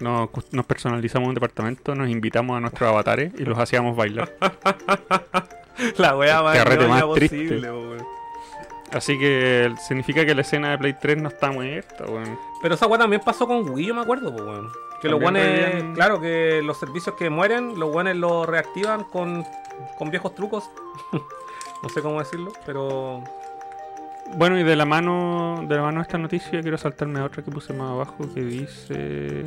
Nos, 0.00 0.28
nos 0.52 0.66
personalizamos 0.66 1.30
un 1.30 1.34
departamento, 1.34 1.94
nos 1.94 2.10
invitamos 2.10 2.58
a 2.58 2.60
nuestros 2.60 2.86
avatares 2.90 3.32
y 3.38 3.44
los 3.46 3.58
hacíamos 3.58 3.96
bailar. 3.96 4.34
La 5.96 6.14
wea 6.16 6.42
más, 6.42 6.56
Carrete 6.58 6.86
más 6.88 7.04
triste. 7.14 7.36
posible, 7.38 7.72
weón. 7.72 8.06
Así 8.94 9.18
que 9.18 9.74
significa 9.86 10.24
que 10.24 10.34
la 10.36 10.42
escena 10.42 10.70
de 10.70 10.78
Play 10.78 10.94
3 11.00 11.20
no 11.20 11.28
está 11.28 11.50
muerta, 11.50 12.04
weón. 12.06 12.38
Pero 12.62 12.76
esa 12.76 12.86
wea 12.86 12.98
también 13.00 13.20
pasó 13.24 13.44
con 13.46 13.68
Wii, 13.68 13.86
yo 13.88 13.94
me 13.94 14.02
acuerdo, 14.02 14.30
pues, 14.32 14.42
weón. 14.44 14.70
Que 15.02 15.08
los 15.08 15.20
revivían- 15.20 15.94
Claro, 15.94 16.20
que 16.20 16.62
los 16.64 16.78
servicios 16.78 17.16
que 17.16 17.28
mueren, 17.28 17.78
los 17.78 17.92
buenos 17.92 18.14
los 18.16 18.46
reactivan 18.46 19.02
con, 19.04 19.44
con 19.98 20.10
viejos 20.10 20.34
trucos. 20.36 20.70
no 21.82 21.88
sé 21.88 22.02
cómo 22.02 22.20
decirlo, 22.20 22.52
pero. 22.64 23.22
Bueno, 24.36 24.58
y 24.58 24.62
de 24.62 24.76
la 24.76 24.84
mano 24.86 25.64
de 25.68 25.74
la 25.74 25.82
mano 25.82 25.98
de 25.98 26.02
esta 26.02 26.16
noticia 26.16 26.62
quiero 26.62 26.78
saltarme 26.78 27.18
a 27.20 27.24
otra 27.24 27.42
que 27.42 27.50
puse 27.50 27.74
más 27.74 27.90
abajo 27.90 28.16
que 28.32 28.40
dice 28.40 29.44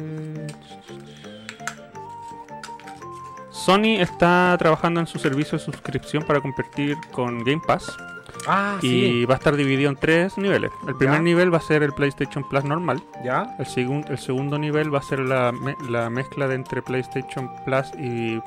Sony 3.49 3.99
está 3.99 4.55
trabajando 4.59 4.99
en 4.99 5.07
su 5.07 5.17
servicio 5.17 5.57
de 5.57 5.63
suscripción 5.63 6.21
para 6.23 6.41
competir 6.41 6.95
con 7.11 7.43
Game 7.43 7.61
Pass 7.65 7.97
Ah, 8.47 8.77
y 8.81 9.25
va 9.25 9.35
a 9.35 9.37
estar 9.37 9.55
dividido 9.55 9.89
en 9.89 9.95
tres 9.95 10.37
niveles. 10.37 10.71
El 10.87 10.95
primer 10.95 11.17
Ya. 11.17 11.21
nivel 11.23 11.53
va 11.53 11.57
a 11.57 11.61
ser 11.61 11.83
el 11.83 11.93
PlayStation 11.93 12.47
Plus 12.47 12.63
normal, 12.63 13.01
¿Ya? 13.23 13.55
el, 13.59 13.65
segun- 13.65 14.05
el 14.09 14.17
segundo 14.17 14.57
nivel 14.59 14.93
va 14.93 14.99
a 14.99 15.03
ser 15.03 15.19
la, 15.19 15.51
me- 15.51 15.75
la 15.89 16.09
mezcla 16.09 16.47
de 16.47 16.55
entre 16.55 16.81
PlayStation 16.81 17.49
Plus 17.65 17.87
y 17.97 18.41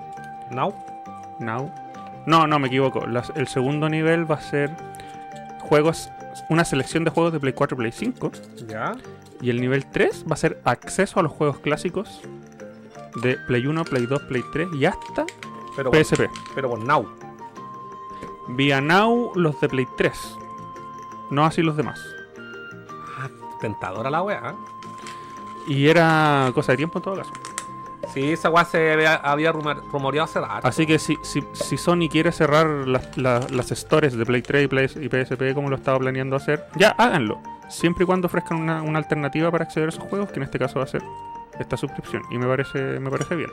¿Now? 0.50 0.74
Now. 1.38 1.70
No, 2.26 2.46
no, 2.46 2.58
me 2.58 2.68
equivoco. 2.68 3.06
Las- 3.06 3.32
el 3.36 3.48
segundo 3.48 3.88
nivel 3.88 4.30
va 4.30 4.36
a 4.36 4.40
ser 4.40 4.70
juegos, 5.60 6.10
una 6.48 6.64
selección 6.64 7.04
de 7.04 7.10
juegos 7.10 7.32
de 7.32 7.40
Play 7.40 7.52
4 7.52 7.74
y 7.76 7.78
Play 7.78 7.92
5. 7.92 8.32
¿Ya? 8.68 8.92
Y 9.40 9.50
el 9.50 9.60
nivel 9.60 9.86
3 9.86 10.24
va 10.30 10.34
a 10.34 10.36
ser 10.36 10.60
acceso 10.64 11.18
a 11.20 11.22
los 11.22 11.32
juegos 11.32 11.58
clásicos 11.60 12.20
de 13.22 13.36
Play 13.46 13.66
1, 13.66 13.84
Play 13.84 14.06
2, 14.06 14.22
Play 14.24 14.42
3 14.52 14.68
y 14.78 14.84
hasta 14.84 15.24
Pero 15.76 15.90
por, 15.90 16.04
PSP. 16.04 16.28
pero 16.54 16.68
por 16.70 16.78
Now. 16.84 17.06
Vía 18.48 18.80
Now 18.80 19.32
los 19.34 19.60
de 19.60 19.68
Play 19.68 19.86
3. 19.96 20.38
No 21.30 21.44
así 21.44 21.62
los 21.62 21.76
demás. 21.76 22.00
Ah, 23.18 23.28
tentadora 23.60 24.10
la 24.10 24.22
wea, 24.22 24.42
¿eh? 24.50 24.54
Y 25.68 25.86
era 25.88 26.50
cosa 26.54 26.72
de 26.72 26.76
tiempo 26.78 26.98
en 26.98 27.02
todo 27.04 27.16
caso. 27.16 27.32
Sí, 28.12 28.32
esa 28.32 28.50
weá 28.50 28.64
se 28.64 28.92
había, 28.92 29.14
había 29.14 29.52
rumor- 29.52 29.82
rumoreado 29.92 30.24
hace 30.24 30.40
rato. 30.40 30.66
Así 30.66 30.84
que 30.84 30.98
si, 30.98 31.16
si, 31.22 31.44
si 31.52 31.76
Sony 31.76 32.08
quiere 32.10 32.32
cerrar 32.32 32.66
las, 32.66 33.16
la- 33.16 33.46
las 33.50 33.68
stores 33.68 34.16
de 34.16 34.26
Play 34.26 34.42
3 34.42 34.64
y, 34.64 34.68
Play- 34.68 34.90
y 35.00 35.08
PSP 35.08 35.54
como 35.54 35.68
lo 35.70 35.76
estaba 35.76 35.98
planeando 35.98 36.34
hacer, 36.34 36.66
ya 36.74 36.90
háganlo. 36.98 37.40
Siempre 37.68 38.02
y 38.02 38.06
cuando 38.06 38.26
ofrezcan 38.26 38.58
una, 38.58 38.82
una 38.82 38.98
alternativa 38.98 39.48
para 39.52 39.62
acceder 39.64 39.90
a 39.90 39.90
esos 39.90 40.02
juegos, 40.04 40.30
que 40.30 40.36
en 40.40 40.42
este 40.42 40.58
caso 40.58 40.80
va 40.80 40.86
a 40.86 40.88
ser 40.88 41.02
esta 41.60 41.76
suscripción. 41.76 42.22
Y 42.30 42.38
me 42.38 42.46
parece, 42.46 42.98
me 42.98 43.10
parece 43.10 43.36
bien. 43.36 43.50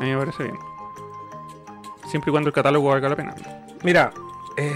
A 0.00 0.02
mí 0.02 0.10
me 0.10 0.16
parece 0.18 0.42
bien. 0.42 0.58
Siempre 2.10 2.30
y 2.30 2.32
cuando 2.32 2.48
el 2.48 2.54
catálogo 2.54 2.88
valga 2.90 3.08
la 3.08 3.16
pena. 3.16 3.34
Mira, 3.82 4.12
eh, 4.56 4.72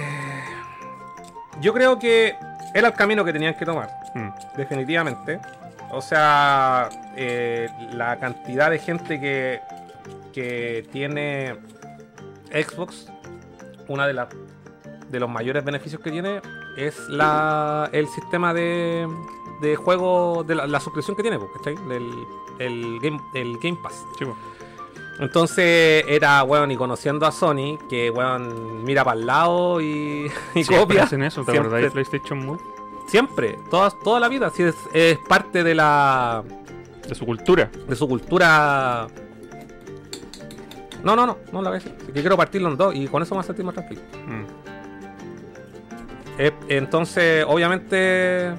yo 1.60 1.72
creo 1.72 1.98
que 1.98 2.34
era 2.74 2.88
el 2.88 2.94
camino 2.94 3.24
que 3.24 3.32
tenían 3.32 3.54
que 3.54 3.64
tomar, 3.64 3.90
Mm. 4.14 4.28
definitivamente. 4.56 5.40
O 5.90 6.00
sea, 6.02 6.88
eh, 7.16 7.68
la 7.92 8.18
cantidad 8.18 8.70
de 8.70 8.78
gente 8.78 9.18
que, 9.20 9.60
que 10.32 10.86
tiene 10.92 11.56
Xbox, 12.52 13.06
una 13.88 14.06
de 14.06 14.12
las 14.14 14.28
de 15.10 15.18
los 15.20 15.30
mayores 15.30 15.64
beneficios 15.64 16.02
que 16.02 16.10
tiene 16.10 16.42
es 16.76 16.98
la 17.08 17.88
el 17.92 18.06
sistema 18.08 18.52
de, 18.52 19.08
de 19.62 19.76
juego 19.76 20.44
de 20.44 20.54
la, 20.54 20.66
la 20.66 20.80
suscripción 20.80 21.16
que 21.16 21.22
tiene, 21.22 21.38
pues, 21.38 21.50
¿cachai? 21.56 21.74
Del, 21.88 22.10
el, 22.58 22.98
game, 23.00 23.18
el 23.34 23.56
Game 23.62 23.78
Pass. 23.82 24.04
Sí, 24.18 24.26
po. 24.26 24.36
Entonces 25.20 26.04
era, 26.06 26.42
weón, 26.44 26.70
y 26.70 26.76
conociendo 26.76 27.26
a 27.26 27.32
Sony, 27.32 27.76
que, 27.90 28.10
weón, 28.10 28.84
mira 28.84 29.04
para 29.04 29.18
el 29.18 29.26
lado 29.26 29.80
y, 29.80 30.26
y 30.54 30.64
Siempre 30.64 30.76
copia. 30.78 31.02
hacen 31.04 31.22
eso, 31.24 31.40
¿te 31.44 31.52
Siempre. 31.52 31.68
acordás 31.68 31.82
de 31.82 31.90
PlayStation 31.90 32.46
Move? 32.46 32.60
Siempre, 33.08 33.58
toda, 33.70 33.90
toda 34.04 34.20
la 34.20 34.28
vida, 34.28 34.50
sí, 34.50 34.62
es, 34.62 34.74
es 34.92 35.18
parte 35.28 35.64
de 35.64 35.74
la 35.74 36.44
De 37.08 37.14
su 37.14 37.24
cultura. 37.26 37.70
de 37.88 37.96
su 37.96 38.06
cultura. 38.06 39.06
No, 41.02 41.16
no, 41.16 41.26
no, 41.26 41.38
no 41.52 41.62
la 41.62 41.70
voy 41.70 41.78
a 41.78 41.80
decir. 41.82 41.94
Así 42.02 42.12
que 42.12 42.20
quiero 42.20 42.36
partirlo 42.36 42.68
en 42.68 42.76
dos 42.76 42.94
y 42.94 43.06
con 43.08 43.22
eso 43.22 43.34
me 43.34 43.38
voy 43.38 43.44
a 43.44 43.46
sentir 43.46 43.64
más 43.64 43.74
tranquilo. 43.74 44.00
Mm. 44.26 44.44
Eh, 46.40 46.52
entonces, 46.68 47.44
obviamente, 47.48 48.52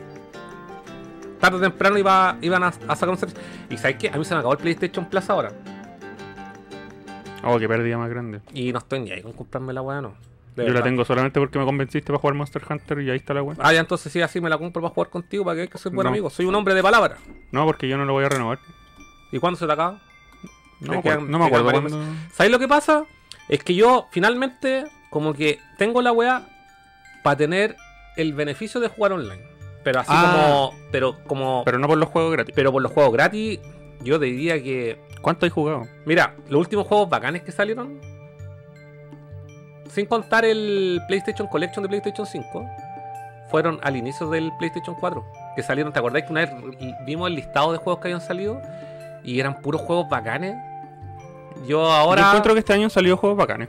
tarde 1.40 1.58
o 1.58 1.62
temprano 1.62 1.98
iba, 1.98 2.38
iban 2.42 2.64
a, 2.64 2.68
a 2.68 2.96
sacar 2.96 3.10
un 3.10 3.18
servicio. 3.18 3.42
Y 3.70 3.78
¿sabes 3.78 3.98
qué? 3.98 4.10
A 4.10 4.18
mí 4.18 4.26
se 4.26 4.34
me 4.34 4.40
acabó 4.40 4.54
el 4.54 4.60
PlayStation 4.60 5.06
Plus 5.06 5.30
ahora. 5.30 5.52
Oh, 7.44 7.58
qué 7.60 7.68
pérdida 7.68 7.98
más 7.98 8.10
grande. 8.10 8.42
Y 8.54 8.72
no 8.74 8.80
estoy 8.80 9.00
ni 9.00 9.12
ahí 9.12 9.22
con 9.22 9.34
comprarme 9.34 9.74
la 9.74 9.82
weá, 9.82 10.02
no. 10.02 10.14
De 10.56 10.66
Yo 10.66 10.74
la 10.74 10.82
tengo 10.84 11.06
solamente 11.06 11.40
porque 11.40 11.58
me 11.58 11.64
convenciste 11.66 12.08
para 12.08 12.20
jugar 12.20 12.34
Monster 12.36 12.62
Hunter 12.70 13.00
y 13.00 13.10
ahí 13.10 13.18
está 13.18 13.34
la 13.34 13.42
web. 13.44 13.58
Ah, 13.62 13.72
ya 13.72 13.80
entonces 13.80 14.12
sí, 14.12 14.22
así 14.22 14.42
me 14.42 14.50
la 14.50 14.58
compro 14.58 14.82
para 14.82 14.94
jugar 14.94 15.10
contigo, 15.10 15.46
para 15.46 15.56
que 15.62 15.68
que 15.70 15.78
soy 15.78 15.92
buen 15.94 16.04
No. 16.06 16.10
amigo. 16.10 16.30
Soy 16.30 16.46
un 16.48 16.56
hombre 16.56 16.74
de 16.74 16.84
palabra. 16.84 17.18
No, 17.52 17.66
porque 17.66 17.88
yo 17.88 17.98
no 17.98 18.04
lo 18.06 18.14
voy 18.14 18.26
a 18.26 18.30
renovar. 18.30 18.60
¿Y 19.32 19.40
cuándo 19.40 19.58
se 19.58 19.66
te 19.68 19.72
acaba? 19.72 20.02
No, 20.82 20.94
me 20.94 21.02
quedan- 21.02 21.30
no 21.30 21.40
me 21.40 21.46
acuerdo 21.46 21.82
meses. 21.82 21.98
¿Sabes 22.34 22.52
lo 22.52 22.60
que 22.60 22.68
pasa? 22.68 23.04
Es 23.48 23.64
que 23.64 23.76
yo 23.76 24.08
finalmente 24.12 24.86
como 25.10 25.34
que 25.34 25.60
tengo 25.78 26.02
la 26.02 26.12
weá 26.12 26.48
para 27.24 27.38
tener 27.38 27.76
el 28.18 28.34
beneficio 28.34 28.82
de 28.82 28.90
jugar 28.90 29.14
online. 29.14 29.42
Pero 29.84 30.02
así 30.02 30.10
Ah. 30.14 30.32
como... 30.72 30.80
Pero 30.92 31.18
como... 31.26 31.64
Pero, 31.64 31.76
Pero 31.76 31.80
no 31.80 31.88
por 31.88 31.98
los 31.98 32.10
juegos 32.10 32.32
gratis. 32.34 32.54
por 32.56 32.82
los 32.82 32.92
juegos 32.92 33.14
gratis, 33.14 33.60
yo 34.04 34.20
te 34.20 34.26
diría 34.26 34.62
que... 34.62 35.00
¿Cuánto 35.22 35.46
hay 35.46 35.50
jugado? 35.50 35.84
Mira, 36.06 36.36
los 36.50 36.60
últimos 36.62 36.88
juegos 36.88 37.10
bacanes 37.10 37.42
que 37.44 37.52
salieron... 37.52 38.00
Sin 39.90 40.06
contar 40.06 40.46
el 40.46 41.02
PlayStation 41.08 41.48
Collection 41.48 41.82
de 41.84 41.90
PlayStation 41.90 42.26
5, 42.28 42.66
fueron 43.50 43.80
al 43.82 43.96
inicio 43.96 44.30
del 44.30 44.52
PlayStation 44.60 44.96
4. 45.00 45.26
Que 45.56 45.64
salieron, 45.64 45.92
¿te 45.92 45.98
acordáis 46.00 46.26
que 46.26 46.32
una 46.32 46.42
vez 46.42 46.52
vimos 47.06 47.28
el 47.28 47.36
listado 47.36 47.72
de 47.72 47.80
juegos 47.80 48.00
que 48.02 48.08
habían 48.10 48.22
salido? 48.22 48.62
Y 49.24 49.40
eran 49.40 49.62
puros 49.62 49.82
juegos 49.82 50.08
bacanes. 50.08 50.56
Yo 51.68 51.92
ahora... 51.92 52.22
Yo 52.22 52.28
encuentro 52.28 52.54
que 52.54 52.60
este 52.60 52.74
año 52.74 52.84
han 52.86 52.90
salido 52.92 53.18
juegos 53.18 53.38
bacanes. 53.38 53.68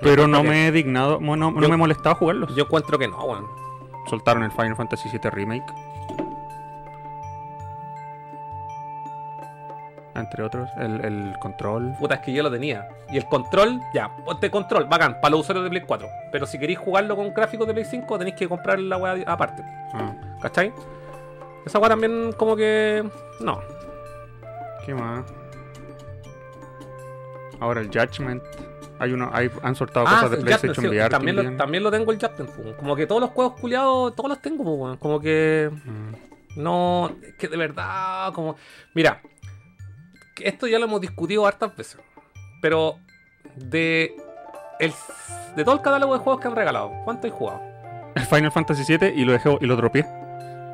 Pero 0.00 0.26
no 0.26 0.42
que- 0.42 0.48
me 0.48 0.66
he 0.68 0.72
dignado, 0.72 1.20
no, 1.20 1.36
no 1.36 1.60
Yo- 1.60 1.68
me 1.68 1.74
he 1.74 1.78
molestado 1.78 2.14
jugarlos. 2.14 2.54
Yo 2.56 2.64
encuentro 2.64 2.98
que 2.98 3.06
no, 3.08 3.22
weón. 3.24 3.44
Soltaron 4.08 4.42
el 4.44 4.50
Final 4.52 4.74
Fantasy 4.74 5.10
VII 5.10 5.30
Remake. 5.30 5.66
Entre 10.18 10.42
otros, 10.42 10.68
el, 10.78 11.04
el 11.04 11.38
Control. 11.38 11.94
Puta, 11.98 12.16
es 12.16 12.20
que 12.20 12.32
yo 12.32 12.42
lo 12.42 12.50
tenía. 12.50 12.88
Y 13.10 13.16
el 13.16 13.24
control, 13.26 13.80
ya, 13.94 14.14
ponte 14.24 14.50
control, 14.50 14.84
bacán, 14.84 15.20
para 15.20 15.30
los 15.30 15.40
usuarios 15.40 15.64
de 15.64 15.70
Play 15.70 15.82
4. 15.82 16.08
Pero 16.32 16.46
si 16.46 16.58
queréis 16.58 16.78
jugarlo 16.78 17.16
con 17.16 17.32
gráficos 17.32 17.66
de 17.66 17.72
Play 17.72 17.84
5, 17.84 18.18
tenéis 18.18 18.36
que 18.36 18.48
comprar 18.48 18.78
la 18.78 18.96
weá 18.96 19.22
aparte. 19.26 19.62
Ah, 19.94 20.14
¿Cachai? 20.42 20.72
Esa 21.64 21.78
weá 21.78 21.88
también 21.88 22.32
como 22.32 22.56
que. 22.56 23.08
No. 23.40 23.60
¿Qué 24.84 24.94
más? 24.94 25.24
Ahora 27.60 27.80
el 27.80 27.88
Judgment. 27.88 28.42
Hay 29.00 29.12
uno, 29.12 29.30
hay, 29.32 29.48
han 29.62 29.76
soltado 29.76 30.06
cosas 30.06 30.32
de 30.32 30.36
PlayStation 30.38 30.74
Judgment, 30.74 30.92
sí, 30.92 30.98
VR. 30.98 31.10
también, 31.10 31.36
lo, 31.36 31.56
también. 31.56 31.84
lo 31.84 31.90
tengo 31.90 32.10
el 32.10 32.18
Judgment. 32.18 32.76
Como 32.76 32.96
que 32.96 33.06
todos 33.06 33.20
los 33.20 33.30
juegos 33.30 33.60
culiados, 33.60 34.14
todos 34.16 34.28
los 34.28 34.42
tengo. 34.42 34.96
Como 34.98 35.20
que. 35.20 35.70
Mm. 35.84 36.62
No, 36.62 37.12
es 37.22 37.34
que 37.34 37.46
de 37.46 37.56
verdad, 37.56 38.32
como. 38.32 38.56
Mira, 38.94 39.22
esto 40.44 40.66
ya 40.66 40.78
lo 40.78 40.84
hemos 40.86 41.00
discutido 41.00 41.46
hartas 41.46 41.74
veces. 41.76 42.00
Pero 42.60 42.96
de. 43.56 44.14
El, 44.80 44.92
de 45.56 45.64
todo 45.64 45.74
el 45.74 45.80
catálogo 45.82 46.14
de 46.14 46.20
juegos 46.20 46.40
que 46.40 46.48
han 46.48 46.54
regalado, 46.56 46.92
¿cuánto 47.04 47.26
he 47.26 47.30
jugado? 47.30 47.60
El 48.14 48.24
Final 48.26 48.52
Fantasy 48.52 48.96
VII 48.96 49.12
y 49.14 49.24
lo 49.24 49.32
dejé 49.32 49.56
y 49.60 49.66
lo 49.66 49.74
dropeé. 49.76 50.06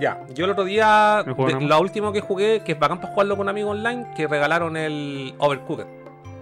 Ya, 0.01 0.21
yo 0.35 0.45
el 0.45 0.51
otro 0.51 0.65
día, 0.65 1.23
de- 1.25 1.61
la 1.67 1.79
última 1.79 2.13
que 2.13 2.21
jugué, 2.21 2.63
que 2.65 2.73
es 2.73 2.79
bacán 2.79 3.01
para 3.01 3.13
jugarlo 3.13 3.37
con 3.37 3.49
amigos 3.49 3.77
online, 3.77 4.07
que 4.17 4.27
regalaron 4.27 4.77
el 4.77 5.35
Overcooked. 5.39 5.87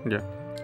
Ya. 0.06 0.22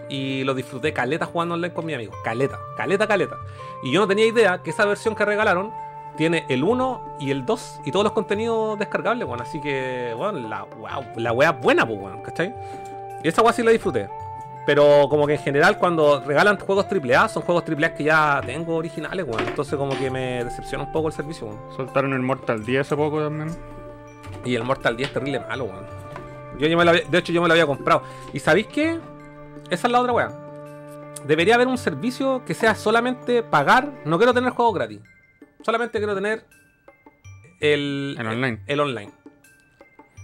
Y 0.09 0.43
lo 0.43 0.55
disfruté 0.55 0.91
caleta 0.91 1.25
jugando 1.25 1.53
online 1.55 1.73
con 1.73 1.85
mis 1.85 1.95
amigos. 1.95 2.17
Caleta, 2.23 2.57
caleta, 2.75 3.05
caleta. 3.07 3.35
Y 3.83 3.91
yo 3.93 4.01
no 4.01 4.07
tenía 4.07 4.25
idea 4.25 4.61
que 4.63 4.71
esa 4.71 4.85
versión 4.85 5.15
que 5.15 5.23
regalaron 5.23 5.71
tiene 6.19 6.43
el 6.49 6.65
1 6.65 7.15
y 7.21 7.31
el 7.31 7.45
2 7.45 7.79
y 7.85 7.91
todos 7.91 8.03
los 8.03 8.11
contenidos 8.11 8.77
descargables, 8.77 9.25
bueno. 9.25 9.41
Así 9.41 9.61
que, 9.61 10.13
bueno, 10.17 10.37
la, 10.49 10.63
wow, 10.63 11.03
la 11.15 11.31
wea 11.31 11.51
es 11.51 11.61
buena, 11.61 11.87
pues, 11.87 11.97
bueno, 11.97 12.21
¿cachai? 12.21 12.53
Y 13.23 13.27
esa 13.29 13.41
wea 13.41 13.53
sí 13.53 13.63
la 13.63 13.71
disfruté. 13.71 14.09
Pero 14.65 15.07
como 15.09 15.25
que 15.25 15.35
en 15.35 15.39
general 15.39 15.77
cuando 15.79 16.19
regalan 16.19 16.59
juegos 16.59 16.85
AAA, 16.91 17.29
son 17.29 17.43
juegos 17.43 17.63
AAA 17.67 17.93
que 17.95 18.03
ya 18.03 18.41
tengo 18.45 18.75
originales, 18.75 19.25
weón. 19.25 19.47
Entonces 19.47 19.77
como 19.79 19.97
que 19.97 20.11
me 20.11 20.43
decepciona 20.43 20.83
un 20.83 20.91
poco 20.91 21.07
el 21.07 21.13
servicio, 21.13 21.47
weón. 21.47 21.59
Soltaron 21.75 22.11
el 22.13 22.19
Mortal 22.19 22.65
10 22.65 22.81
hace 22.81 22.95
poco 22.97 23.21
también. 23.21 23.49
Y 24.43 24.55
el 24.55 24.63
Mortal 24.65 24.97
10 24.97 25.13
terrible 25.13 25.39
malo, 25.39 25.63
weón. 25.63 25.85
Yo 26.59 26.67
ya 26.67 26.75
me 26.75 26.83
lo 26.83 26.91
había- 26.91 27.03
de 27.09 27.17
hecho, 27.17 27.31
yo 27.31 27.41
me 27.41 27.47
lo 27.47 27.53
había 27.53 27.65
comprado. 27.65 28.03
¿Y 28.33 28.39
sabéis 28.39 28.67
qué? 28.67 28.99
Esa 29.69 29.87
es 29.87 29.91
la 29.91 30.01
otra 30.01 30.11
weá. 30.11 30.29
Debería 31.25 31.55
haber 31.55 31.67
un 31.67 31.77
servicio 31.77 32.43
que 32.45 32.53
sea 32.53 32.75
solamente 32.75 33.41
pagar. 33.41 33.89
No 34.03 34.17
quiero 34.17 34.33
tener 34.33 34.51
juegos 34.51 34.75
gratis. 34.75 34.99
Solamente 35.63 35.97
quiero 35.97 36.15
tener 36.15 36.45
el, 37.59 38.15
El 38.19 38.27
online. 38.27 38.59
el 38.67 38.79
online. 38.79 39.11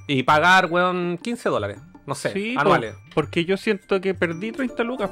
Y 0.07 0.23
pagar, 0.23 0.67
weón, 0.71 1.17
15 1.21 1.49
dólares. 1.49 1.79
No 2.05 2.13
sé, 2.15 2.31
Sí, 2.31 2.55
anuales. 2.57 2.93
po, 2.93 2.99
porque 3.15 3.45
yo 3.45 3.57
siento 3.57 3.99
que 3.99 4.13
perdí 4.13 4.51
30 4.51 4.83
lucas. 4.83 5.09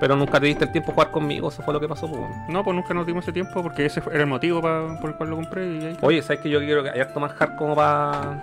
Pero 0.00 0.16
nunca 0.16 0.40
te 0.40 0.46
diste 0.46 0.64
el 0.64 0.72
tiempo 0.72 0.88
de 0.90 0.94
jugar 0.94 1.10
conmigo. 1.10 1.48
Eso 1.50 1.62
fue 1.62 1.74
lo 1.74 1.80
que 1.80 1.86
pasó, 1.86 2.10
pues. 2.10 2.20
No, 2.48 2.64
pues 2.64 2.74
nunca 2.74 2.94
nos 2.94 3.06
dimos 3.06 3.22
ese 3.24 3.32
tiempo 3.32 3.62
porque 3.62 3.84
ese 3.86 4.00
fue- 4.00 4.14
era 4.14 4.22
el 4.24 4.28
motivo 4.28 4.60
pa- 4.62 4.98
por 5.00 5.10
el 5.10 5.16
cual 5.16 5.30
lo 5.30 5.36
compré. 5.36 5.66
Y 5.66 5.84
ahí. 5.86 5.98
Oye, 6.00 6.22
¿sabes 6.22 6.40
que 6.40 6.48
yo 6.50 6.58
quiero 6.58 6.82
que 6.82 6.88
haya 6.90 7.08
más 7.16 7.32
hard 7.40 7.56
como 7.56 7.76
para. 7.76 8.42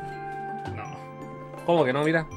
no. 0.75 0.83
¿Cómo 1.65 1.83
que 1.83 1.91
no? 1.93 2.03
Mira. 2.03 2.27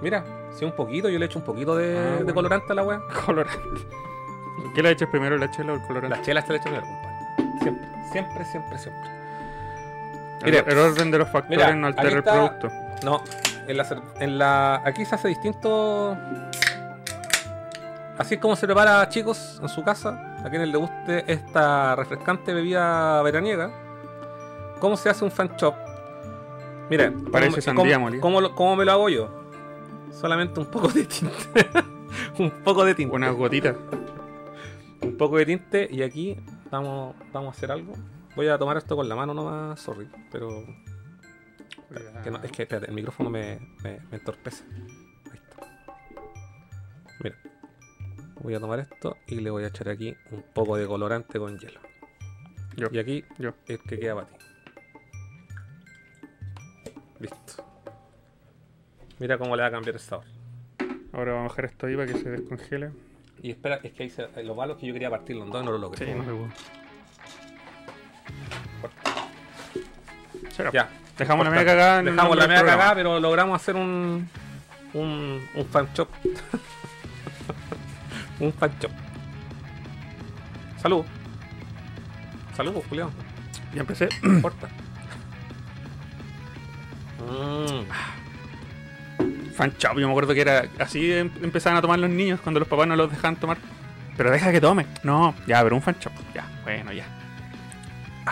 Mira. 0.00 0.24
Sí, 0.56 0.64
un 0.64 0.72
poquito. 0.72 1.08
Yo 1.08 1.18
le 1.18 1.26
echo 1.26 1.40
un 1.40 1.44
poquito 1.44 1.76
de, 1.76 1.98
Ah, 1.98 2.02
de 2.02 2.16
bueno. 2.18 2.34
colorante 2.34 2.72
a 2.72 2.74
la 2.76 2.82
weá. 2.84 3.00
Colorante. 3.26 3.58
¿Qué 4.74 4.82
le 4.82 4.90
echas 4.92 5.08
primero, 5.10 5.36
la 5.36 5.50
chela 5.50 5.72
o 5.72 5.76
el 5.76 5.82
colorante? 5.82 6.16
Las 6.16 6.24
chelas 6.24 6.46
te 6.46 6.52
le 6.52 6.58
echan 6.58 6.72
mierda, 6.72 6.86
compadre. 6.88 7.07
Siempre, 7.62 7.88
siempre, 8.12 8.44
siempre, 8.44 8.78
siempre. 8.78 9.10
El, 10.40 10.44
Mire, 10.44 10.64
el 10.66 10.78
orden 10.78 11.10
de 11.10 11.18
los 11.18 11.28
factores 11.28 11.58
mira, 11.58 11.74
no 11.74 11.86
altera 11.88 12.08
el 12.10 12.22
producto. 12.22 12.70
No, 13.04 13.22
en 13.66 13.76
la, 13.76 13.86
en 14.20 14.38
la. 14.38 14.82
Aquí 14.84 15.04
se 15.04 15.14
hace 15.16 15.28
distinto. 15.28 16.16
Así 18.18 18.34
es 18.34 18.40
como 18.40 18.56
se 18.56 18.66
prepara, 18.66 19.08
chicos, 19.08 19.58
en 19.62 19.68
su 19.68 19.82
casa. 19.84 20.36
A 20.44 20.50
quienes 20.50 20.68
les 20.68 20.76
guste 20.76 21.24
esta 21.32 21.94
refrescante 21.96 22.52
bebida 22.52 23.22
veraniega. 23.22 23.70
¿Cómo 24.80 24.96
se 24.96 25.08
hace 25.08 25.24
un 25.24 25.30
fan 25.30 25.50
shop? 25.56 25.74
Miren, 26.90 27.14
¿cómo 27.14 27.30
Parece 27.30 27.56
me- 27.56 27.62
sandía 27.62 27.94
cómo-. 27.96 28.20
¿cómo, 28.20 28.54
cómo 28.54 28.76
me 28.76 28.84
lo 28.84 28.92
hago 28.92 29.08
yo? 29.08 29.28
Solamente 30.12 30.58
un 30.58 30.66
poco 30.66 30.88
de 30.88 31.04
tinte. 31.04 31.68
un 32.38 32.50
poco 32.50 32.84
de 32.84 32.94
tinte. 32.94 33.14
Unas 33.14 33.34
gotitas. 33.34 33.76
un 35.02 35.16
poco 35.16 35.36
de 35.36 35.46
tinte 35.46 35.88
y 35.90 36.02
aquí 36.02 36.36
vamos, 36.70 37.16
vamos 37.32 37.54
a 37.54 37.56
hacer 37.56 37.70
algo. 37.72 37.94
Voy 38.36 38.48
a 38.48 38.58
tomar 38.58 38.76
esto 38.76 38.94
con 38.96 39.08
la 39.08 39.16
mano 39.16 39.34
nomás, 39.34 39.80
sorry, 39.80 40.08
pero 40.30 40.64
que 42.22 42.30
no- 42.30 42.42
es 42.42 42.52
que 42.52 42.62
espérate, 42.62 42.86
el 42.88 42.94
micrófono 42.94 43.30
me, 43.30 43.58
me- 43.82 44.00
me 44.10 44.16
entorpece. 44.18 44.64
Ahí 45.32 45.38
está. 45.38 45.66
Mira, 47.22 47.36
voy 48.40 48.54
a 48.54 48.60
tomar 48.60 48.78
esto 48.80 49.16
y 49.26 49.36
le 49.40 49.50
voy 49.50 49.64
a 49.64 49.68
echar 49.68 49.88
aquí 49.88 50.14
un 50.30 50.42
poco 50.54 50.76
de 50.76 50.86
colorante 50.86 51.38
con 51.38 51.58
hielo. 51.58 51.80
Yo, 52.76 52.86
Y 52.92 52.98
aquí 52.98 53.24
yo. 53.38 53.54
el 53.66 53.80
que 53.82 53.98
queda 53.98 54.14
para 54.14 54.26
ti. 54.28 54.34
Listo. 57.20 57.64
Mira 59.18 59.36
cómo 59.38 59.56
le 59.56 59.62
va 59.62 59.68
a 59.68 59.70
cambiar 59.72 59.94
el 59.96 60.00
sabor. 60.00 60.26
Ahora 61.12 61.32
vamos 61.32 61.46
a 61.46 61.48
bajar 61.48 61.64
esto 61.64 61.86
ahí 61.86 61.96
para 61.96 62.06
que 62.12 62.18
se 62.18 62.30
descongele. 62.30 62.92
Y 63.42 63.50
espera, 63.50 63.80
es 63.82 63.92
que 63.92 64.04
ahí 64.04 64.10
se, 64.10 64.28
lo 64.42 64.54
malo 64.54 64.74
es 64.74 64.78
que 64.78 64.86
yo 64.86 64.92
quería 64.92 65.10
partirlo 65.10 65.44
en 65.44 65.50
dos 65.50 65.62
y 65.62 65.64
no 65.64 65.72
lo 65.72 65.78
logré. 65.78 66.06
Sí, 66.06 66.12
no 66.12 66.24
pudo. 66.24 66.48
Será. 70.50 70.72
Ya, 70.72 70.88
Dejamos 71.18 71.44
la 71.44 71.50
media 71.50 71.66
cagada 71.66 72.02
Dejamos 72.02 72.36
la 72.36 72.46
media 72.46 72.64
cagada, 72.64 72.94
pero 72.94 73.20
logramos 73.20 73.60
hacer 73.60 73.74
un. 73.74 74.28
Un, 74.94 75.46
un 75.54 75.66
fan 75.66 75.86
shop. 75.92 76.08
un 78.40 78.52
fan 78.54 78.72
shop. 78.80 78.90
Salud. 80.80 81.04
Salud, 82.56 82.72
pues, 82.72 82.86
Julián. 82.86 83.10
Ya 83.74 83.80
empecé. 83.80 84.08
Corta. 84.40 84.68
Mm. 87.18 87.82
Fan 89.58 89.72
shop, 89.76 89.98
yo 89.98 90.06
me 90.06 90.12
acuerdo 90.12 90.34
que 90.34 90.40
era 90.40 90.68
así 90.78 91.12
em- 91.12 91.32
empezaban 91.42 91.76
a 91.76 91.82
tomar 91.82 91.98
los 91.98 92.08
niños 92.08 92.38
cuando 92.40 92.60
los 92.60 92.68
papás 92.68 92.86
no 92.86 92.94
los 92.94 93.10
dejaban 93.10 93.34
tomar. 93.34 93.58
Pero 94.16 94.30
deja 94.30 94.52
que 94.52 94.60
tome. 94.60 94.86
No, 95.02 95.34
ya, 95.48 95.60
pero 95.64 95.74
un 95.74 95.82
fan 95.82 95.96
shop. 95.98 96.12
Ya, 96.32 96.46
bueno, 96.62 96.92
ya. 96.92 97.04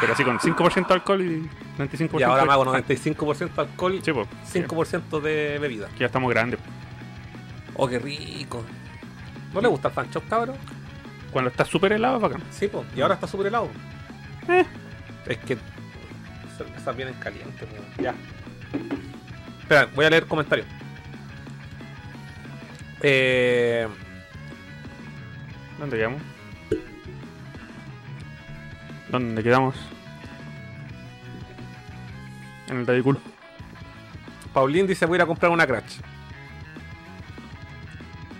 Pero 0.00 0.12
así 0.12 0.22
con 0.22 0.38
5% 0.38 0.86
de 0.86 0.94
alcohol 0.94 1.20
y 1.22 1.48
95% 1.82 2.20
Y 2.20 2.22
ahora 2.22 2.42
de 2.42 2.46
me 2.46 2.52
hago 2.52 2.64
fan. 2.66 2.84
95% 2.84 3.58
alcohol, 3.58 4.00
Sí, 4.04 4.12
pues. 4.12 4.28
5% 4.52 5.20
de 5.20 5.58
bebida. 5.58 5.88
Que 5.88 6.00
ya 6.00 6.06
estamos 6.06 6.30
grandes. 6.30 6.60
Oh, 7.74 7.88
qué 7.88 7.98
rico. 7.98 8.64
¿No 9.52 9.60
le 9.60 9.66
gusta 9.68 9.88
el 9.88 9.94
fan 9.94 10.08
shop, 10.10 10.28
cabrón? 10.28 10.56
Cuando 11.32 11.50
está 11.50 11.64
súper 11.64 11.92
helado, 11.92 12.20
bacán. 12.20 12.40
Sí, 12.52 12.68
pues. 12.68 12.86
Y 12.94 13.00
ahora 13.00 13.14
está 13.14 13.26
súper 13.26 13.48
helado. 13.48 13.68
Eh. 14.48 14.64
Es 15.26 15.38
que 15.38 15.58
cervezas 16.56 16.96
vienen 16.96 17.14
calientes, 17.14 17.68
weón. 17.72 17.84
Ya. 17.98 18.14
Espera, 19.62 19.88
voy 19.94 20.04
a 20.04 20.10
leer 20.10 20.26
comentarios. 20.26 20.66
Eh, 23.08 23.86
¿Dónde 25.78 25.96
quedamos? 25.96 26.22
¿Dónde 29.08 29.42
quedamos? 29.44 29.76
En 32.68 32.78
el 32.78 33.02
Cool. 33.04 33.20
Paulín 34.52 34.88
dice 34.88 35.06
voy 35.06 35.14
a 35.14 35.18
ir 35.18 35.22
a 35.22 35.26
comprar 35.26 35.52
una 35.52 35.68
Crash. 35.68 35.98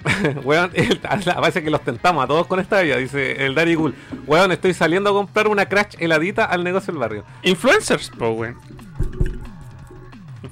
Weón, 0.43 0.73
el- 0.75 0.99
parece 0.99 1.63
que 1.63 1.71
los 1.71 1.83
tentamos 1.83 2.25
a 2.25 2.27
todos 2.27 2.49
con 2.49 2.59
esta 2.59 2.81
vida, 2.81 2.97
dice 2.97 3.47
el 3.47 3.55
Daddy 3.55 3.77
Cool. 3.77 3.95
Weón, 4.27 4.51
estoy 4.51 4.75
saliendo 4.75 5.11
a 5.11 5.13
comprar 5.13 5.47
una 5.47 5.67
Crash 5.67 5.95
heladita 6.01 6.47
al 6.47 6.65
negocio 6.65 6.93
del 6.93 6.99
barrio. 6.99 7.25
Influencers, 7.43 8.11
po, 8.11 8.31
weón. 8.31 8.57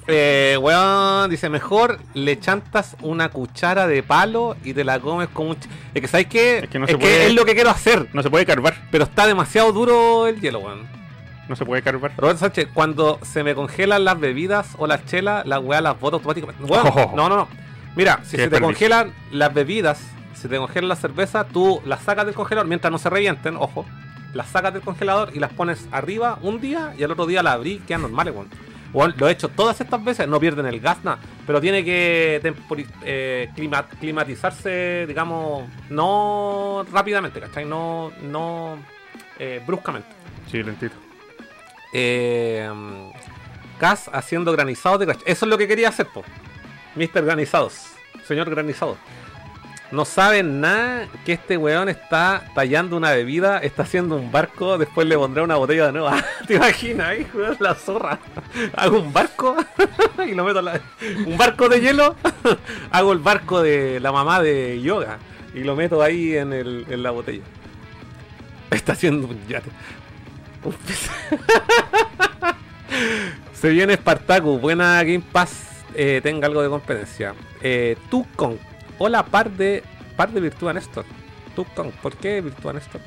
Eh, 0.07 0.57
weón, 0.61 1.29
dice, 1.31 1.49
mejor 1.49 1.99
le 2.13 2.39
chantas 2.39 2.95
una 3.01 3.29
cuchara 3.29 3.87
de 3.87 4.03
palo 4.03 4.55
y 4.63 4.73
te 4.73 4.83
la 4.83 4.99
comes 4.99 5.29
con 5.29 5.47
un... 5.47 5.55
ch- 5.55 5.67
Es 5.95 6.01
que, 6.01 6.07
¿sabes 6.07 6.27
qué? 6.27 6.57
Es 6.59 6.69
que 6.69 6.77
no 6.77 6.85
es, 6.85 6.91
se 6.91 6.97
que 6.97 7.01
puede- 7.01 7.25
es 7.27 7.33
lo 7.33 7.43
que 7.43 7.55
quiero 7.55 7.71
hacer, 7.71 8.07
No 8.13 8.21
se 8.21 8.29
puede 8.29 8.45
carbar. 8.45 8.75
pero 8.91 9.05
está 9.05 9.25
demasiado 9.25 9.71
duro 9.71 10.27
el 10.27 10.39
hielo, 10.39 10.59
weón. 10.59 10.87
No 11.49 11.55
se 11.55 11.65
puede 11.65 11.81
carbar. 11.81 12.11
Roberto 12.17 12.39
Sánchez, 12.41 12.67
cuando 12.73 13.19
se 13.23 13.43
me 13.43 13.55
congelan 13.55 14.03
las 14.05 14.19
bebidas 14.19 14.69
o 14.77 14.85
las 14.87 15.05
chelas, 15.05 15.45
las 15.47 15.59
weas 15.63 15.81
las 15.81 15.99
boto 15.99 16.17
automáticamente. 16.17 16.63
Weón, 16.63 16.87
Oh. 16.87 17.13
no, 17.15 17.27
no, 17.29 17.35
no. 17.37 17.47
Mira, 17.95 18.19
si 18.23 18.37
se 18.37 18.47
te 18.47 18.59
congelan 18.61 19.11
las 19.31 19.53
bebidas, 19.53 19.99
si 20.35 20.47
te 20.47 20.57
congelan 20.57 20.89
la 20.89 20.95
cerveza, 20.95 21.45
tú 21.45 21.81
las 21.85 22.01
sacas 22.01 22.25
del 22.27 22.35
congelador 22.35 22.67
mientras 22.67 22.91
no 22.91 22.97
se 22.99 23.09
revienten, 23.09 23.55
ojo. 23.57 23.85
Las 24.33 24.49
sacas 24.49 24.73
del 24.73 24.81
congelador 24.83 25.31
y 25.33 25.39
las 25.39 25.51
pones 25.53 25.87
arriba 25.91 26.37
un 26.41 26.59
día 26.61 26.93
y 26.97 27.03
al 27.03 27.11
otro 27.11 27.25
día 27.25 27.41
las 27.41 27.53
abrí 27.55 27.73
y 27.73 27.77
quedan 27.79 28.01
normales, 28.03 28.33
weón. 28.35 28.49
Lo 29.17 29.27
he 29.27 29.31
hecho 29.31 29.49
todas 29.49 29.79
estas 29.81 30.03
veces, 30.03 30.27
no 30.27 30.39
pierden 30.39 30.65
el 30.67 30.79
gas, 30.79 31.03
nada. 31.03 31.19
Pero 31.45 31.59
tiene 31.59 31.83
que 31.83 32.39
eh, 33.03 33.49
clima- 33.55 33.87
climatizarse, 33.99 35.05
digamos, 35.07 35.67
no 35.89 36.85
rápidamente, 36.91 37.39
¿cachai? 37.41 37.65
No, 37.65 38.11
no 38.21 38.77
eh, 39.37 39.61
bruscamente. 39.67 40.07
Sí, 40.49 40.63
lentito. 40.63 40.95
Eh, 41.93 42.69
Cas 43.79 44.09
haciendo 44.13 44.51
granizados 44.53 44.99
de 44.99 45.05
Crash. 45.05 45.21
Eso 45.25 45.45
es 45.45 45.49
lo 45.49 45.57
que 45.57 45.67
quería 45.67 45.89
hacer, 45.89 46.07
po. 46.07 46.23
Mr. 46.95 47.23
Granizados. 47.25 47.87
Señor 48.25 48.49
Granizado. 48.49 48.97
No 49.95 50.03
saben 50.03 50.59
nada 50.59 51.07
que 51.23 51.31
este 51.31 51.55
weón 51.55 51.87
está 51.87 52.51
tallando 52.53 52.97
una 52.97 53.11
bebida, 53.11 53.59
está 53.59 53.83
haciendo 53.83 54.17
un 54.17 54.29
barco, 54.29 54.77
después 54.77 55.07
le 55.07 55.15
pondrá 55.15 55.41
una 55.43 55.55
botella 55.55 55.85
de 55.87 55.91
nuevo. 55.93 56.09
Ah, 56.15 56.21
¿Te 56.45 56.55
imaginas 56.55 57.15
weón? 57.33 57.55
La 57.61 57.75
zorra. 57.75 58.19
Hago 58.75 58.99
un 58.99 59.13
barco 59.13 59.55
y 60.27 60.33
lo 60.33 60.43
meto 60.43 60.59
a 60.59 60.61
la... 60.63 60.81
Un 61.25 61.37
barco 61.37 61.69
de 61.69 61.79
hielo. 61.79 62.17
Hago 62.91 63.13
el 63.13 63.19
barco 63.19 63.61
de 63.61 64.01
la 64.01 64.11
mamá 64.11 64.41
de 64.41 64.81
yoga 64.81 65.17
y 65.53 65.63
lo 65.63 65.77
meto 65.77 66.01
ahí 66.01 66.35
en, 66.35 66.51
el, 66.51 66.85
en 66.89 67.01
la 67.01 67.11
botella. 67.11 67.43
Está 68.71 68.91
haciendo 68.91 69.27
un 69.27 69.47
yate. 69.47 69.69
Se 73.53 73.69
viene 73.69 73.93
Spartacus, 73.95 74.59
buena 74.59 75.01
Game 75.03 75.23
Pass, 75.31 75.85
eh, 75.93 76.19
tenga 76.21 76.47
algo 76.47 76.61
de 76.61 76.67
competencia. 76.67 77.33
Eh, 77.61 77.97
Tucon, 78.09 78.59
hola 78.97 79.23
par 79.25 79.49
de 79.51 79.83
par 80.15 80.31
de 80.31 80.39
Virtua 80.41 80.73
Néstor. 80.73 81.05
¿por 82.01 82.17
qué 82.17 82.41
Virtua 82.41 82.73
Néstor? 82.73 83.01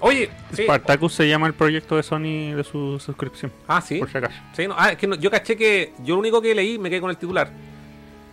Oye, 0.00 0.28
sí. 0.52 0.64
Spartacus 0.64 1.12
se 1.14 1.28
llama 1.28 1.46
el 1.46 1.54
proyecto 1.54 1.96
de 1.96 2.02
Sony 2.02 2.54
de 2.56 2.64
su 2.64 2.98
suscripción. 2.98 3.52
Ah, 3.68 3.80
sí. 3.80 3.98
Por 3.98 4.10
si 4.10 4.18
acaso. 4.18 4.34
Sí, 4.54 4.66
no, 4.66 4.74
ah, 4.76 4.90
es 4.90 4.96
que 4.98 5.06
no- 5.06 5.14
yo 5.14 5.30
caché 5.30 5.56
que 5.56 5.92
yo 6.02 6.14
lo 6.14 6.20
único 6.20 6.42
que 6.42 6.54
leí, 6.54 6.78
me 6.78 6.90
quedé 6.90 7.00
con 7.00 7.10
el 7.10 7.16
titular, 7.16 7.50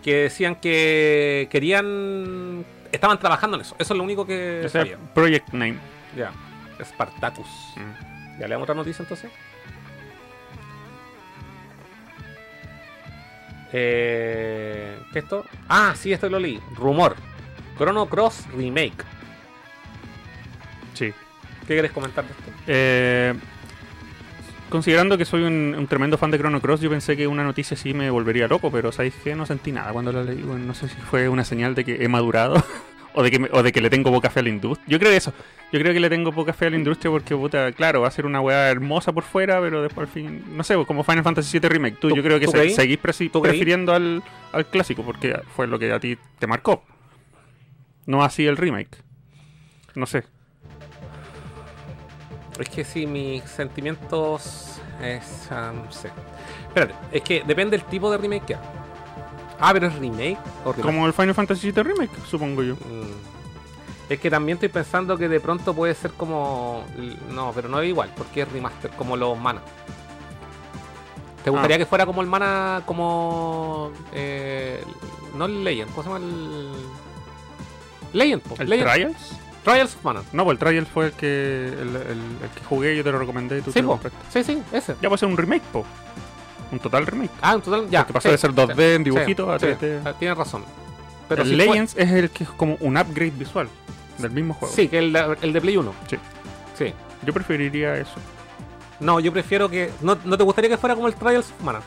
que 0.02 0.14
decían 0.24 0.56
que 0.56 1.46
querían, 1.50 2.64
estaban 2.90 3.18
trabajando 3.18 3.56
en 3.56 3.60
eso. 3.62 3.76
Eso 3.78 3.94
es 3.94 3.98
lo 3.98 4.02
único 4.02 4.26
que 4.26 4.60
Ese 4.60 4.70
sabía. 4.70 4.98
Project 5.14 5.48
Name. 5.52 5.78
Ya, 6.16 6.32
Spartacus. 6.82 7.46
Mm. 7.76 8.40
¿Ya 8.40 8.46
le 8.48 8.54
damos 8.54 8.64
otra 8.64 8.74
noticia 8.74 9.02
entonces? 9.02 9.30
Eh, 13.72 14.98
¿Qué 15.12 15.18
es 15.18 15.24
esto? 15.24 15.44
Ah, 15.68 15.94
sí, 15.96 16.12
esto 16.12 16.28
lo 16.28 16.38
leí. 16.38 16.60
Rumor. 16.74 17.16
Chrono 17.76 18.06
Cross 18.06 18.46
Remake. 18.56 19.04
Sí. 20.94 21.12
¿Qué 21.66 21.76
querés 21.76 21.92
comentar 21.92 22.24
de 22.24 22.30
esto? 22.32 22.50
Eh, 22.66 23.34
considerando 24.68 25.16
que 25.16 25.24
soy 25.24 25.42
un, 25.42 25.74
un 25.78 25.86
tremendo 25.86 26.18
fan 26.18 26.30
de 26.30 26.38
Chrono 26.38 26.60
Cross, 26.60 26.80
yo 26.80 26.90
pensé 26.90 27.16
que 27.16 27.26
una 27.26 27.44
noticia 27.44 27.74
así 27.76 27.94
me 27.94 28.10
volvería 28.10 28.48
loco, 28.48 28.70
pero 28.70 28.92
¿sabéis 28.92 29.14
qué? 29.22 29.34
No 29.34 29.46
sentí 29.46 29.72
nada 29.72 29.92
cuando 29.92 30.12
la 30.12 30.22
leí. 30.22 30.42
Bueno, 30.42 30.64
no 30.66 30.74
sé 30.74 30.88
si 30.88 30.96
fue 30.96 31.28
una 31.28 31.44
señal 31.44 31.74
de 31.74 31.84
que 31.84 32.04
he 32.04 32.08
madurado 32.08 32.62
o, 33.14 33.22
de 33.22 33.30
que 33.30 33.38
me- 33.38 33.48
o 33.52 33.62
de 33.62 33.72
que 33.72 33.80
le 33.80 33.90
tengo 33.90 34.10
poca 34.12 34.30
fe 34.30 34.40
a 34.40 34.42
la 34.42 34.48
industria. 34.50 34.86
Yo 34.88 34.98
creo 34.98 35.12
eso. 35.12 35.32
Yo 35.72 35.78
creo 35.78 35.92
que 35.92 36.00
le 36.00 36.08
tengo 36.10 36.32
poca 36.32 36.52
fe 36.52 36.66
a 36.66 36.70
la 36.70 36.76
industria 36.76 37.10
porque, 37.10 37.36
puta, 37.36 37.70
claro, 37.72 38.00
va 38.00 38.08
a 38.08 38.10
ser 38.10 38.26
una 38.26 38.40
weá 38.40 38.70
hermosa 38.70 39.12
por 39.12 39.22
fuera, 39.22 39.60
pero 39.60 39.82
después 39.82 40.08
al 40.08 40.12
fin, 40.12 40.44
no 40.56 40.64
sé, 40.64 40.74
como 40.86 41.04
Final 41.04 41.22
Fantasy 41.22 41.58
VII 41.60 41.68
Remake. 41.68 41.96
Tú, 42.00 42.08
¿Tú- 42.08 42.16
yo 42.16 42.22
creo 42.22 42.40
que 42.40 42.46
tú 42.46 42.52
se- 42.52 42.70
seguís 42.70 42.98
prefiriendo 42.98 43.94
al, 43.94 44.22
al 44.52 44.66
clásico 44.66 45.02
porque 45.04 45.38
fue 45.54 45.66
lo 45.68 45.78
que 45.78 45.92
a 45.92 46.00
ti 46.00 46.18
te 46.38 46.46
marcó. 46.46 46.82
No 48.06 48.24
así 48.24 48.46
el 48.46 48.56
remake. 48.56 48.96
No 49.94 50.06
sé. 50.06 50.24
Es 52.58 52.68
que 52.68 52.84
si 52.84 53.06
mis 53.06 53.42
sentimientos 53.44 54.80
es. 55.02 55.48
no 55.50 55.90
sé. 55.90 56.10
Espérate, 56.68 56.94
es 57.12 57.22
que 57.22 57.42
depende 57.46 57.76
del 57.78 57.86
tipo 57.86 58.10
de 58.10 58.18
remake 58.18 58.44
que 58.46 58.54
haga. 58.54 58.79
Ah, 59.60 59.70
pero 59.72 59.88
es 59.88 59.94
remake 59.98 60.38
o 60.64 60.72
remaster? 60.72 60.84
Como 60.84 61.06
el 61.06 61.12
Final 61.12 61.34
Fantasy 61.34 61.70
VII 61.70 61.82
Remake, 61.82 62.10
supongo 62.28 62.62
yo. 62.62 62.74
Mm. 62.74 64.08
Es 64.08 64.18
que 64.18 64.30
también 64.30 64.56
estoy 64.56 64.68
pensando 64.70 65.16
que 65.16 65.28
de 65.28 65.38
pronto 65.40 65.74
puede 65.74 65.94
ser 65.94 66.10
como. 66.12 66.84
No, 67.30 67.52
pero 67.54 67.68
no 67.68 67.80
es 67.80 67.88
igual, 67.88 68.10
porque 68.16 68.42
es 68.42 68.50
remaster, 68.50 68.90
como 68.92 69.16
los 69.16 69.38
mana. 69.38 69.60
¿Te 71.44 71.50
gustaría 71.50 71.76
Ah. 71.76 71.78
que 71.78 71.86
fuera 71.86 72.04
como 72.06 72.20
el 72.20 72.26
mana, 72.26 72.82
como. 72.86 73.92
eh, 74.12 74.82
no 75.36 75.44
el 75.46 75.62
Legend, 75.64 75.90
¿cómo 75.94 76.02
se 76.02 76.08
llama 76.08 76.24
el. 76.26 76.72
Legend, 78.12 78.42
po, 78.42 78.54
¿El 78.58 78.68
Legend. 78.68 78.90
Trials? 78.92 79.36
Trials 79.64 79.94
of 79.94 80.04
Mana. 80.04 80.22
No, 80.32 80.44
pues 80.44 80.54
el 80.54 80.58
Trials 80.58 80.88
fue 80.88 81.06
el 81.06 81.12
que, 81.12 81.66
el, 81.68 81.88
el- 81.96 82.36
el 82.42 82.50
que 82.54 82.64
jugué, 82.68 82.96
yo 82.96 83.04
te 83.04 83.12
lo 83.12 83.18
recomendé 83.18 83.58
y 83.58 83.60
tú 83.62 83.70
Sí, 83.70 83.74
te 83.74 83.82
lo 83.82 83.88
compraste. 83.90 84.18
sí, 84.30 84.42
sí, 84.42 84.62
ese. 84.72 84.96
Ya 85.00 85.08
puede 85.08 85.18
ser 85.18 85.28
un 85.28 85.36
remake, 85.36 85.62
po. 85.72 85.84
Un 86.72 86.78
total 86.78 87.06
remake. 87.06 87.30
Ah, 87.42 87.54
en 87.54 87.60
total, 87.62 87.88
ya. 87.90 88.00
Porque 88.00 88.12
pasó 88.14 88.28
sí, 88.28 88.32
de 88.32 88.38
ser 88.38 88.52
2D 88.52 88.94
en 88.94 88.98
sí, 88.98 89.10
dibujitos 89.10 89.48
a 89.48 89.58
sí, 89.58 89.66
3D. 89.66 90.00
ah, 90.04 90.12
Tienes 90.18 90.38
razón. 90.38 90.64
Pero 91.28 91.42
el 91.42 91.48
si 91.48 91.56
fue- 91.56 91.64
Legends 91.66 91.94
es 91.96 92.10
el 92.10 92.30
que 92.30 92.44
es 92.44 92.50
como 92.50 92.76
un 92.80 92.96
upgrade 92.96 93.32
visual 93.32 93.68
del 94.18 94.30
mismo 94.30 94.54
juego. 94.54 94.74
Sí, 94.74 94.88
que 94.88 94.98
el, 94.98 95.14
el 95.42 95.52
de 95.52 95.60
Play 95.60 95.76
1. 95.76 95.92
Sí. 96.08 96.16
Sí. 96.76 96.94
Yo 97.24 97.32
preferiría 97.32 97.96
eso. 97.96 98.14
No, 99.00 99.18
yo 99.20 99.32
prefiero 99.32 99.68
que. 99.68 99.90
¿No, 100.02 100.16
no 100.24 100.36
te 100.36 100.44
gustaría 100.44 100.68
que 100.70 100.76
fuera 100.76 100.94
como 100.94 101.08
el 101.08 101.14
Trials 101.14 101.46
of 101.52 101.62
Mana? 101.64 101.80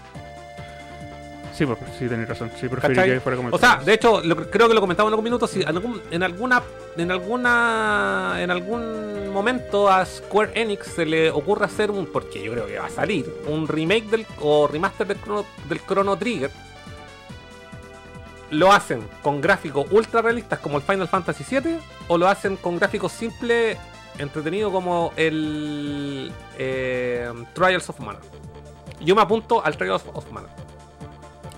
Sí, 1.53 1.65
pues, 1.67 1.77
sí, 1.99 2.07
tenés 2.07 2.27
razón. 2.27 2.49
Sí, 2.59 2.67
preferiría 2.67 3.05
que 3.05 3.19
fuera 3.19 3.35
como 3.35 3.49
el 3.49 3.53
O 3.53 3.57
sea, 3.59 3.75
de 3.77 3.93
hecho, 3.93 4.21
lo- 4.21 4.35
creo 4.49 4.67
que 4.67 4.73
lo 4.73 4.81
comentaba 4.81 5.07
en 5.07 5.13
algún 5.13 5.23
minuto. 5.23 5.45
Si 5.45 5.61
en, 5.61 5.67
algún- 5.67 6.01
en 6.09 6.23
alguna. 6.23 6.63
En 6.97 7.11
alguna. 7.11 8.37
En 8.39 8.49
algún 8.49 9.29
momento 9.31 9.87
a 9.89 10.03
Square 10.05 10.59
Enix 10.59 10.87
se 10.87 11.05
le 11.05 11.29
ocurre 11.29 11.65
hacer 11.65 11.91
un. 11.91 12.07
Porque 12.07 12.41
yo 12.43 12.51
creo 12.53 12.65
que 12.65 12.79
va 12.79 12.87
a 12.87 12.89
salir. 12.89 13.31
Un 13.47 13.67
remake 13.67 14.05
del. 14.09 14.25
O 14.41 14.67
remaster 14.67 15.05
del 15.05 15.21
Chrono, 15.21 15.45
del 15.69 15.79
Chrono 15.85 16.17
Trigger. 16.17 16.49
Lo 18.49 18.71
hacen 18.71 19.07
con 19.21 19.41
gráficos 19.41 19.85
ultra 19.91 20.21
realistas 20.21 20.59
como 20.59 20.77
el 20.77 20.83
Final 20.83 21.07
Fantasy 21.07 21.43
VII. 21.49 21.77
O 22.07 22.17
lo 22.17 22.27
hacen 22.27 22.55
con 22.57 22.77
gráficos 22.77 23.11
simples. 23.11 23.77
Entretenido 24.17 24.71
como 24.71 25.11
el. 25.15 26.31
eh, 26.57 27.31
Trials 27.53 27.89
of 27.89 27.99
Mana. 27.99 28.19
Yo 29.01 29.15
me 29.15 29.21
apunto 29.21 29.63
al 29.65 29.75
Trials 29.75 30.03
of 30.13 30.31
Mana. 30.31 30.47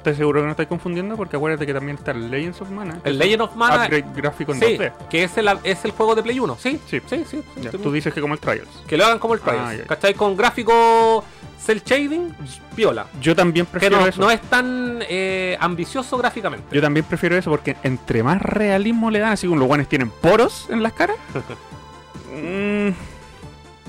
¿Estás 0.06 0.18
seguro 0.18 0.41
que 0.41 0.45
no 0.45 0.52
estáis 0.52 0.69
confundiendo? 0.69 1.18
Porque 1.18 1.36
acuérdate 1.36 1.65
que 1.65 1.73
también 1.73 1.98
está 1.98 2.11
el 2.11 2.30
Legends 2.30 2.61
of 2.61 2.69
Mana. 2.69 2.99
El 3.03 3.18
Legend 3.18 3.41
of 3.41 3.56
Mana. 3.56 3.86
Upgrade 3.86 4.06
gráfico 4.15 4.53
en 4.53 4.60
Sí, 4.60 4.65
2D. 4.77 4.91
que 5.10 5.23
es 5.23 5.36
el, 5.36 5.49
es 5.64 5.84
el 5.84 5.90
juego 5.90 6.14
de 6.14 6.22
Play 6.22 6.40
1, 6.40 6.57
sí. 6.60 6.80
Sí. 6.86 7.02
sí, 7.07 7.26
sí. 7.27 7.44
Ya, 7.56 7.72
estoy 7.72 7.82
tú 7.82 7.91
dices 7.91 8.14
que 8.14 8.22
como 8.22 8.36
el 8.36 8.40
Trials. 8.40 8.69
Que 8.86 8.98
lo 8.98 9.06
hagan 9.06 9.18
como 9.18 9.34
el 9.34 9.40
Trials. 9.40 9.82
Ah. 9.82 9.88
¿Cachai? 9.88 10.14
Con 10.14 10.38
gráfico 10.38 11.23
cel 11.60 11.82
shading, 11.84 12.36
piola. 12.76 13.07
Yo 13.19 13.36
también 13.36 13.65
Que 13.65 13.72
prefiero 13.72 13.99
no, 13.99 14.06
eso. 14.06 14.22
no 14.22 14.30
es 14.30 14.41
tan 14.41 14.99
eh, 15.10 15.57
ambicioso 15.60 16.19
gráficamente. 16.19 16.68
Yo 16.72 16.84
también 16.84 17.03
prefiero 17.07 17.36
eso 17.36 17.49
porque 17.49 17.76
entre 17.82 18.22
más 18.22 18.40
realismo 18.40 19.10
le 19.10 19.18
dan, 19.18 19.32
así 19.32 19.48
como 19.48 19.60
los 19.60 19.68
guanes 19.68 19.90
tienen 19.90 20.11
poros 20.11 20.68
en 20.69 20.84
las 20.84 20.94
caras, 20.94 21.18
mm, 22.32 22.90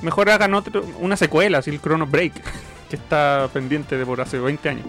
mejor 0.03 0.31
hagan 0.31 0.55
otro, 0.55 0.83
una 0.99 1.19
secuela, 1.19 1.59
así 1.59 1.69
el 1.69 1.83
Chrono 1.83 2.07
Break, 2.07 2.33
que 2.89 2.97
está 2.97 3.51
pendiente 3.53 3.99
de 3.99 4.07
por 4.07 4.19
hace 4.23 4.39
20 4.39 4.67
años. 4.71 4.87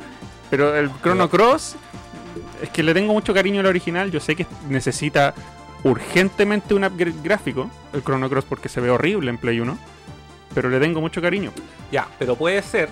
Pero 0.49 0.75
el 0.75 0.89
Chrono 1.01 1.29
Cross, 1.29 1.75
es 2.61 2.69
que 2.69 2.83
le 2.83 2.93
tengo 2.93 3.13
mucho 3.13 3.33
cariño 3.33 3.59
al 3.59 3.65
original, 3.65 4.11
yo 4.11 4.19
sé 4.19 4.35
que 4.35 4.45
necesita 4.69 5.33
urgentemente 5.83 6.73
un 6.73 6.83
upgrade 6.83 7.21
gráfico, 7.23 7.69
el 7.93 8.03
Chrono 8.03 8.29
Cross 8.29 8.45
porque 8.45 8.69
se 8.69 8.81
ve 8.81 8.89
horrible 8.89 9.29
en 9.29 9.37
Play 9.37 9.59
1, 9.59 9.77
pero 10.53 10.69
le 10.69 10.79
tengo 10.79 11.01
mucho 11.01 11.21
cariño. 11.21 11.51
Ya, 11.91 12.07
pero 12.17 12.35
puede 12.35 12.61
ser 12.61 12.89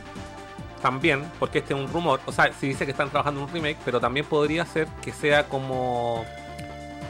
también, 0.81 1.23
porque 1.39 1.59
este 1.59 1.73
es 1.73 1.79
un 1.79 1.91
rumor, 1.91 2.19
o 2.25 2.31
sea, 2.31 2.51
si 2.53 2.67
dice 2.67 2.85
que 2.85 2.91
están 2.91 3.09
trabajando 3.09 3.41
en 3.41 3.47
un 3.47 3.53
remake, 3.53 3.77
pero 3.83 3.99
también 3.99 4.25
podría 4.25 4.65
ser 4.65 4.87
que 5.01 5.11
sea 5.11 5.47
como 5.47 6.23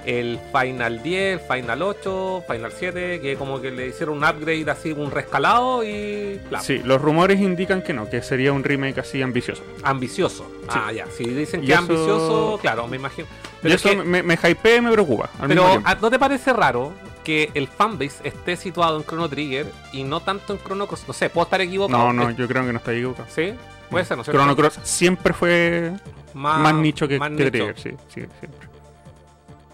el 0.06 0.40
Final 0.52 1.02
10, 1.04 1.42
Final 1.48 1.82
8, 1.82 2.44
Final 2.50 2.72
7, 2.78 3.22
que 3.22 3.36
como 3.36 3.62
que 3.62 3.72
le 3.72 3.88
hicieron 3.88 4.18
un 4.18 4.24
upgrade 4.24 4.70
así, 4.70 4.92
un 4.92 5.12
rescalado 5.12 5.84
y... 5.84 6.40
Sí, 6.62 6.82
los 6.84 7.02
rumores 7.02 7.40
indican 7.40 7.82
que 7.82 7.94
no, 7.94 8.10
que 8.10 8.22
sería 8.22 8.54
un 8.54 8.64
remake 8.64 9.00
así 9.00 9.22
ambicioso. 9.22 9.64
Ambicioso. 9.84 10.50
Ah, 10.70 10.92
ya. 10.92 11.06
Si 11.08 11.24
dicen 11.26 11.64
Y 11.64 11.68
que 11.68 11.74
eso- 11.74 11.82
ambicioso, 11.82 12.60
claro, 12.62 12.88
me 12.88 12.98
imagino. 12.98 13.28
y 13.28 13.56
Pero, 13.64 13.76
es 13.76 13.82
eso 13.86 13.90
que- 13.90 14.04
me, 14.04 14.24
me 14.24 14.36
hypea 14.36 14.76
y 14.78 14.82
me 14.82 14.92
preocupa. 14.92 15.30
al 15.40 15.48
pero 15.48 15.66
tiempo. 15.70 15.88
¿a- 15.90 15.96
¿no 15.96 16.10
te 16.10 16.20
parece 16.20 16.54
raro 16.54 16.92
que 17.24 17.50
el 17.56 17.68
fanbase 17.68 18.18
esté 18.28 18.56
situado 18.56 18.98
en 18.98 19.04
Chrono 19.06 19.28
Trigger 19.30 19.66
y 19.94 20.04
no 20.04 20.20
tanto 20.22 20.54
en 20.54 20.60
Chrono 20.64 20.86
Cross? 20.88 21.06
No 21.08 21.14
sé, 21.14 21.30
puedo 21.30 21.46
estar 21.46 21.62
equivocado. 21.62 22.12
No, 22.12 22.14
no, 22.14 22.32
yo 22.32 22.48
creo 22.48 22.66
que 22.66 22.72
no 22.72 22.78
está 22.80 22.94
equivocado. 22.94 23.28
¿Sí? 23.34 23.54
Puede 23.90 24.06
ser, 24.06 24.18
¿no 24.18 24.24
cierto? 24.24 24.40
Chrono 24.40 24.56
Cross 24.56 24.80
siempre 24.84 25.34
fue 25.34 25.92
Más, 26.34 26.60
más 26.60 26.74
nicho 26.76 27.08
que, 27.08 27.18
más 27.20 27.30
que 27.30 27.36
nicho. 27.36 27.50
Trigger, 27.52 27.76
sí, 27.80 27.90
sí, 28.10 28.26
siempre. 28.40 28.68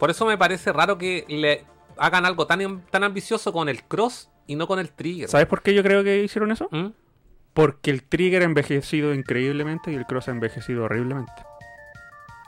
Por 0.02 0.10
eso 0.10 0.26
me 0.26 0.36
parece 0.38 0.74
raro 0.74 0.98
que 0.98 1.24
le 1.30 1.64
hagan 1.98 2.26
algo 2.26 2.48
tan, 2.48 2.82
tan 2.90 3.04
ambicioso 3.04 3.54
con 3.54 3.70
el 3.70 3.84
cross 3.84 4.30
y 4.48 4.56
no 4.56 4.66
con 4.68 4.80
el 4.80 4.90
trigger. 4.90 5.30
¿Sabes 5.30 5.46
por 5.46 5.62
qué 5.62 5.74
yo 5.76 5.84
creo 5.84 6.04
que 6.04 6.24
hicieron 6.24 6.52
eso? 6.52 6.68
¿Mm? 6.72 6.88
Porque 7.54 7.92
el 7.92 8.02
Trigger 8.04 8.42
ha 8.42 8.46
envejecido 8.46 9.14
increíblemente 9.14 9.92
y 9.92 9.96
el 9.96 10.06
Cross 10.06 10.30
ha 10.30 10.32
envejecido 10.32 10.86
horriblemente. 10.86 11.32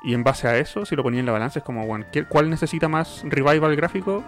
Y 0.03 0.13
en 0.13 0.23
base 0.23 0.47
a 0.47 0.57
eso, 0.57 0.85
si 0.85 0.95
lo 0.95 1.03
ponía 1.03 1.19
en 1.19 1.25
la 1.25 1.31
balanza, 1.33 1.59
es 1.59 1.65
como, 1.65 1.85
bueno, 1.85 2.05
¿qué- 2.11 2.23
¿cuál 2.25 2.49
necesita 2.49 2.87
más 2.87 3.21
revival 3.25 3.75
gráfico? 3.75 4.23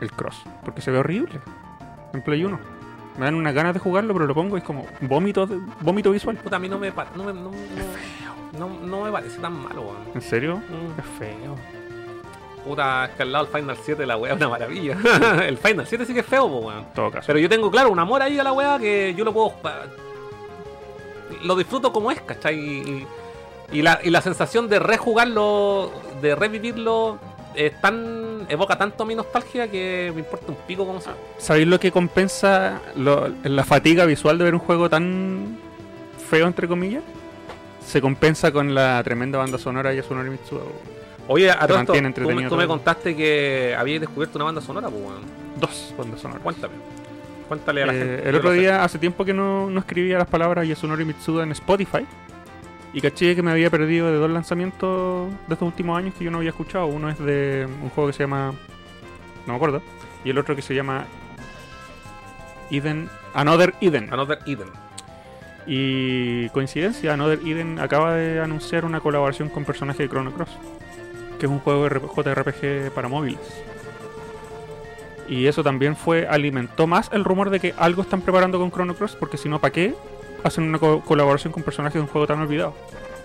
El 0.00 0.10
Cross. 0.12 0.44
Porque 0.64 0.82
se 0.82 0.90
ve 0.90 0.98
horrible. 0.98 1.40
En 2.12 2.22
Play 2.22 2.44
1. 2.44 2.60
Me 3.18 3.24
dan 3.24 3.34
unas 3.34 3.54
ganas 3.54 3.72
de 3.74 3.80
jugarlo, 3.80 4.12
pero 4.14 4.26
lo 4.26 4.34
pongo 4.34 4.56
y 4.56 4.60
es 4.60 4.64
como 4.64 4.86
vómito, 5.00 5.48
vómito 5.80 6.12
visual. 6.12 6.36
Puta, 6.36 6.56
a 6.56 6.58
mí 6.58 6.68
no 6.68 6.78
me, 6.78 6.90
no 6.90 7.24
me, 7.24 7.32
no, 7.32 7.50
no, 7.50 8.68
no- 8.68 8.86
no 8.86 9.04
me 9.04 9.10
parece 9.10 9.40
tan 9.40 9.54
malo, 9.54 9.80
weón. 9.82 9.96
¿En 10.14 10.20
serio? 10.20 10.56
Mm. 10.58 11.00
Es 11.00 11.06
feo. 11.18 11.56
Puta, 12.66 13.04
es 13.06 13.10
que 13.12 13.22
al 13.22 13.32
lado 13.32 13.44
el 13.46 13.50
Final 13.52 13.76
7 13.80 14.04
la 14.06 14.16
weá 14.16 14.32
es 14.32 14.36
una 14.38 14.48
maravilla. 14.48 14.96
el 15.46 15.56
Final 15.58 15.86
7 15.86 16.04
sí 16.04 16.12
que 16.12 16.20
es 16.20 16.26
feo, 16.26 16.48
po, 16.48 16.58
weón. 16.58 16.86
Todo 16.94 17.10
caso. 17.10 17.26
Pero 17.28 17.38
yo 17.38 17.48
tengo, 17.48 17.70
claro, 17.70 17.90
un 17.90 17.98
amor 17.98 18.22
ahí 18.22 18.38
a 18.38 18.44
la 18.44 18.52
weá 18.52 18.78
que 18.78 19.14
yo 19.16 19.24
lo 19.24 19.32
puedo. 19.32 19.52
Lo 21.44 21.56
disfruto 21.56 21.92
como 21.92 22.10
es, 22.10 22.20
¿cachai? 22.20 22.58
Y, 22.58 23.06
y 23.72 23.82
la, 23.82 24.00
y 24.02 24.10
la 24.10 24.20
sensación 24.20 24.68
de 24.68 24.78
rejugarlo, 24.78 25.90
de 26.22 26.34
revivirlo, 26.34 27.18
es 27.54 27.80
tan. 27.80 28.46
evoca 28.48 28.76
tanto 28.78 29.04
mi 29.04 29.14
nostalgia 29.14 29.68
que 29.68 30.10
me 30.14 30.20
importa 30.20 30.46
un 30.48 30.58
pico 30.66 30.86
como 30.86 31.00
sea. 31.00 31.14
¿Sabéis 31.38 31.66
lo 31.66 31.78
que 31.80 31.90
compensa 31.92 32.80
lo- 32.96 33.28
la 33.44 33.64
fatiga 33.64 34.04
visual 34.06 34.38
de 34.38 34.44
ver 34.44 34.54
un 34.54 34.60
juego 34.60 34.88
tan 34.88 35.58
feo, 36.28 36.46
entre 36.46 36.68
comillas? 36.68 37.02
Se 37.84 38.00
compensa 38.00 38.50
con 38.52 38.74
la 38.74 39.00
tremenda 39.04 39.38
banda 39.38 39.58
sonora 39.58 39.92
y 39.92 39.96
Yasunori 39.96 40.30
Mitsuda. 40.30 40.62
Oye, 41.28 41.50
a 41.50 41.66
todo 41.66 41.78
esto, 41.80 41.92
tú, 41.92 42.30
me- 42.30 42.48
tú 42.48 42.66
contaste 42.68 43.16
que 43.16 43.74
habías 43.76 44.00
descubierto 44.00 44.38
una 44.38 44.44
banda 44.46 44.60
sonora, 44.60 44.88
pues, 44.88 45.02
weón. 45.02 45.22
Dos 45.60 45.94
bandas 45.98 46.20
sonoras. 46.20 46.42
Cuéntame. 46.42 46.74
Cuéntale 47.48 47.82
a 47.82 47.86
la 47.86 47.94
Eh, 47.94 47.98
gente. 47.98 48.28
el 48.28 48.34
otro 48.36 48.50
día, 48.52 48.84
hace 48.84 48.98
tiempo 48.98 49.24
que 49.24 49.32
no, 49.34 49.68
no 49.70 49.80
escribía 49.80 50.18
las 50.18 50.26
palabras 50.28 50.66
Yasunori 50.68 51.04
Mitsuda 51.04 51.42
en 51.44 51.52
Spotify. 51.52 52.06
Y 52.92 53.00
caché 53.00 53.34
que 53.36 53.42
me 53.42 53.50
había 53.50 53.70
perdido 53.70 54.06
de 54.10 54.16
dos 54.18 54.30
lanzamientos 54.30 55.28
de 55.48 55.54
estos 55.54 55.66
últimos 55.66 55.98
años 55.98 56.14
que 56.16 56.24
yo 56.24 56.30
no 56.30 56.38
había 56.38 56.50
escuchado. 56.50 56.86
Uno 56.86 57.10
es 57.10 57.18
de 57.18 57.66
un 57.82 57.90
juego 57.90 58.08
que 58.08 58.12
se 58.14 58.22
llama. 58.22 58.52
No 59.46 59.52
me 59.52 59.56
acuerdo. 59.56 59.82
Y 60.24 60.30
el 60.30 60.38
otro 60.38 60.56
que 60.56 60.62
se 60.62 60.74
llama. 60.74 61.04
Eden. 62.70 63.08
Another 63.34 63.74
Eden. 63.80 64.12
Another 64.12 64.38
Eden. 64.46 64.68
Y 65.66 66.48
coincidencia, 66.50 67.12
Another 67.14 67.40
Eden 67.46 67.78
acaba 67.80 68.14
de 68.14 68.40
anunciar 68.40 68.84
una 68.84 69.00
colaboración 69.00 69.48
con 69.48 69.64
personaje 69.64 70.04
de 70.04 70.08
Chrono 70.08 70.30
Cross, 70.32 70.50
que 71.38 71.46
es 71.46 71.52
un 71.52 71.60
juego 71.60 71.88
de 71.88 72.00
JRPG 72.00 72.92
para 72.94 73.08
móviles. 73.08 73.40
Y 75.28 75.46
eso 75.46 75.62
también 75.64 75.96
fue 75.96 76.26
alimentó 76.28 76.86
más 76.86 77.10
el 77.12 77.24
rumor 77.24 77.50
de 77.50 77.58
que 77.60 77.74
algo 77.76 78.02
están 78.02 78.20
preparando 78.20 78.58
con 78.58 78.70
Chrono 78.70 78.94
Cross, 78.94 79.16
porque 79.18 79.36
si 79.36 79.48
no, 79.48 79.60
¿para 79.60 79.72
qué 79.72 79.94
hacen 80.44 80.64
una 80.64 80.78
co- 80.78 81.00
colaboración 81.00 81.52
con 81.52 81.62
personajes 81.64 81.94
de 81.94 82.00
un 82.00 82.06
juego 82.06 82.26
tan 82.28 82.40
olvidado? 82.40 82.74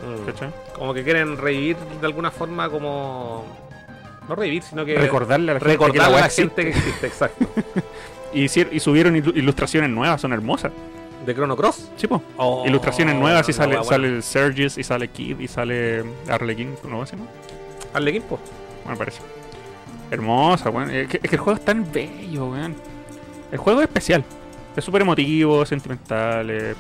Mm. 0.02 0.26
¿Cachai? 0.26 0.50
Como 0.76 0.94
que 0.96 1.04
quieren 1.04 1.38
revivir 1.38 1.78
de 2.00 2.08
alguna 2.08 2.32
forma 2.32 2.70
como... 2.70 3.46
No 4.28 4.36
revivir, 4.36 4.64
sino 4.64 4.84
que... 4.84 4.96
Recordarle 4.98 5.52
a 5.52 5.54
la 5.56 5.60
gente 5.60 5.78
que 5.78 5.78
la 5.78 5.86
Recordarle 5.88 6.18
a 6.18 6.20
la 6.22 6.26
existe. 6.26 6.42
gente 6.44 6.64
que 6.64 6.70
existe, 6.78 7.08
exacto. 7.08 7.46
Y, 8.34 8.46
y 8.46 8.80
subieron 8.80 9.14
ilu- 9.18 9.36
ilustraciones 9.36 9.90
nuevas, 9.90 10.22
son 10.22 10.32
hermosas. 10.32 10.72
¿De 11.26 11.36
Chrono 11.36 11.58
Cross? 11.58 11.92
Sí, 11.98 12.08
po. 12.08 12.24
Oh, 12.38 12.64
ilustraciones 12.66 13.14
nuevas 13.16 13.48
y 13.50 13.52
sale, 13.52 13.84
sale 13.84 14.08
el 14.08 14.24
Sergis 14.24 14.78
y 14.78 14.84
sale 14.86 15.10
Kid 15.10 15.38
y 15.42 15.50
sale 15.50 16.02
Arlequín, 16.30 16.76
¿no 16.88 17.06
se 17.06 17.18
llama? 17.18 17.28
Arlequín, 17.94 18.22
po. 18.24 18.40
me 18.88 18.96
parece. 18.96 19.22
Hermosa, 20.10 20.70
weón. 20.70 20.90
Es 20.92 21.08
que, 21.08 21.18
es 21.24 21.30
que 21.30 21.36
el 21.36 21.42
juego 21.42 21.58
es 21.60 21.66
tan 21.66 21.90
bello, 21.92 22.48
weón. 22.48 22.76
El 23.52 23.58
juego 23.58 23.82
es 23.82 23.88
especial. 23.88 24.24
Es 24.76 24.84
súper 24.84 25.02
emotivo, 25.02 25.66
sentimental, 25.66 26.50
eh, 26.50 26.76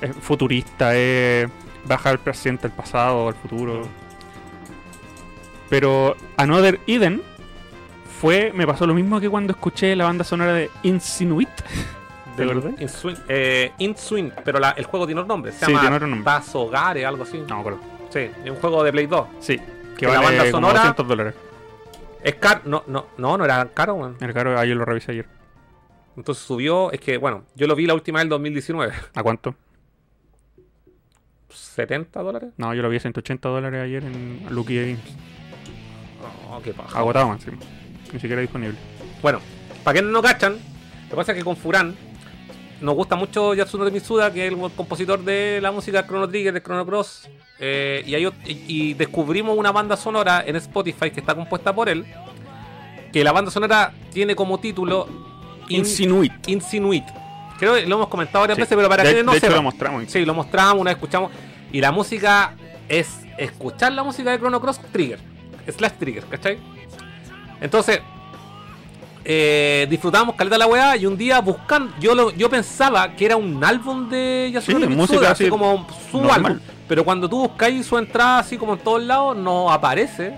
es 0.00 0.16
futurista, 0.20 0.94
es 0.96 1.48
baja 1.84 2.10
al 2.10 2.18
presente, 2.20 2.66
al 2.68 2.72
pasado, 2.72 3.28
al 3.28 3.34
futuro. 3.34 3.82
Pero 5.68 6.16
Another 6.36 6.78
Eden 6.86 7.22
fue. 8.20 8.52
Me 8.54 8.66
pasó 8.66 8.86
lo 8.86 8.94
mismo 8.94 9.20
que 9.20 9.28
cuando 9.28 9.52
escuché 9.52 9.96
la 9.96 10.04
banda 10.04 10.24
sonora 10.24 10.52
de 10.52 10.70
Insinuit. 10.82 11.48
¿De 12.36 12.46
verdad? 12.46 12.70
In 12.78 12.88
Swing, 12.88 13.16
eh, 13.28 13.72
In 13.78 13.96
Swing, 13.96 14.30
pero 14.44 14.58
la- 14.58 14.70
el 14.70 14.84
juego 14.86 15.04
tiene 15.06 15.20
otro 15.20 15.34
nombre. 15.34 15.52
Se 15.52 15.66
Sí, 15.66 15.72
llama 15.72 15.80
tiene 15.82 15.96
otro 15.96 16.08
nombre. 16.08 16.24
Paz 16.24 16.54
Hogares, 16.54 17.04
algo 17.04 17.24
así. 17.24 17.42
No 17.46 17.60
acuerdo. 17.60 17.80
Sí, 18.10 18.20
es 18.44 18.50
un 18.50 18.56
juego 18.56 18.82
de 18.84 18.92
Play 18.92 19.06
2. 19.06 19.26
Sí, 19.40 19.60
que 19.96 20.06
La 20.06 20.12
vale 20.20 20.24
banda 20.38 20.50
como 20.50 20.66
sonora- 20.68 20.78
200 20.80 21.08
dólares. 21.08 21.34
Es 22.22 22.34
caro. 22.36 22.60
No, 22.64 22.84
no, 22.86 23.06
no, 23.18 23.36
no 23.38 23.44
era 23.44 23.68
caro, 23.74 23.94
weón. 23.94 24.16
Era 24.20 24.32
caro, 24.32 24.58
ayer 24.58 24.76
lo 24.76 24.84
revisé 24.84 25.12
ayer. 25.12 25.26
Entonces 26.16 26.44
subió. 26.44 26.92
Es 26.92 27.00
que, 27.00 27.16
bueno, 27.18 27.44
yo 27.54 27.66
lo 27.66 27.74
vi 27.74 27.86
la 27.86 27.94
última 27.94 28.20
en 28.22 28.28
2019. 28.28 28.92
¿A 29.14 29.22
cuánto? 29.22 29.54
¿70 31.50 32.22
dólares? 32.22 32.50
No, 32.56 32.74
yo 32.74 32.82
lo 32.82 32.88
vi 32.88 32.96
a 32.96 33.00
180 33.00 33.48
dólares 33.48 33.82
ayer 33.82 34.04
en 34.04 34.46
Lucky 34.50 34.76
Games. 34.76 35.00
No, 36.48 36.62
qué 36.62 36.72
paja. 36.72 36.98
Agotado 36.98 37.36
sí. 37.38 37.50
Ni 38.12 38.20
siquiera 38.20 38.40
disponible. 38.40 38.76
Bueno, 39.22 39.40
para 39.84 39.94
quienes 39.94 40.12
no 40.12 40.22
cachan, 40.22 40.52
lo 41.04 41.10
que 41.10 41.16
pasa 41.16 41.32
es 41.32 41.38
que 41.38 41.44
con 41.44 41.56
Furan 41.56 41.94
nos 42.82 42.94
gusta 42.94 43.16
mucho 43.16 43.54
Yasunori 43.54 43.90
Mitsuda, 43.90 44.32
que 44.32 44.46
es 44.46 44.52
el 44.52 44.58
compositor 44.76 45.22
de 45.24 45.60
la 45.62 45.70
música 45.72 46.02
de 46.02 46.08
Chrono 46.08 46.28
Trigger, 46.28 46.52
de 46.52 46.62
Chrono 46.62 46.84
Cross. 46.84 47.28
eh, 47.58 48.02
y, 48.06 48.14
hay 48.14 48.94
descubrimos 48.94 49.56
una 49.56 49.70
banda 49.72 49.96
sonora 49.96 50.42
en 50.46 50.56
Spotify 50.56 51.10
que 51.10 51.20
está 51.20 51.34
compuesta 51.34 51.72
por 51.74 51.88
él. 51.88 52.04
Que 53.12 53.22
la 53.22 53.32
banda 53.32 53.50
sonora 53.50 53.92
tiene 54.12 54.34
como 54.34 54.58
título 54.58 55.06
In- 55.68 55.78
Insinuit. 55.80 56.32
Insinuit. 56.48 57.04
Creo 57.58 57.74
que 57.74 57.86
lo 57.86 57.94
hemos 57.96 58.08
comentado 58.08 58.40
varias 58.40 58.56
Sí. 58.56 58.62
veces, 58.62 58.76
pero 58.76 58.88
para 58.88 59.02
de, 59.04 59.08
quienes 59.10 59.24
no 59.24 59.32
sepan. 59.34 59.52
lo 59.56 59.62
mostramos. 59.62 60.04
Sí, 60.08 60.24
lo 60.24 60.34
mostramos, 60.34 60.80
una 60.80 60.90
vez 60.90 60.96
escuchamos. 60.96 61.30
Y 61.70 61.80
la 61.80 61.92
música 61.92 62.54
es 62.88 63.20
escuchar 63.38 63.92
la 63.92 64.02
música 64.02 64.30
de 64.32 64.38
Chrono 64.38 64.60
Cross 64.60 64.80
Trigger. 64.90 65.20
Slash 65.68 65.92
Trigger, 65.92 66.24
¿cachai? 66.24 66.58
Entonces, 67.60 68.00
eh, 69.24 69.86
disfrutábamos 69.88 70.34
caleta 70.34 70.58
la 70.58 70.66
weá 70.66 70.96
y 70.96 71.06
un 71.06 71.16
día 71.16 71.40
buscando. 71.40 71.94
Yo 72.00 72.14
lo, 72.14 72.30
yo 72.30 72.48
pensaba 72.50 73.14
que 73.14 73.26
era 73.26 73.36
un 73.36 73.62
álbum 73.64 74.08
de 74.08 74.50
Yasunori 74.52 74.84
Sí, 74.84 74.88
Mitsuda, 74.90 75.06
música 75.16 75.30
así 75.30 75.48
como 75.48 75.86
su 76.10 76.18
normal. 76.18 76.46
álbum. 76.52 76.60
Pero 76.88 77.04
cuando 77.04 77.28
tú 77.28 77.40
buscáis 77.48 77.86
su 77.86 77.96
entrada 77.96 78.40
así 78.40 78.56
como 78.58 78.74
en 78.74 78.80
todos 78.80 79.02
lados, 79.02 79.36
no 79.36 79.70
aparece. 79.70 80.34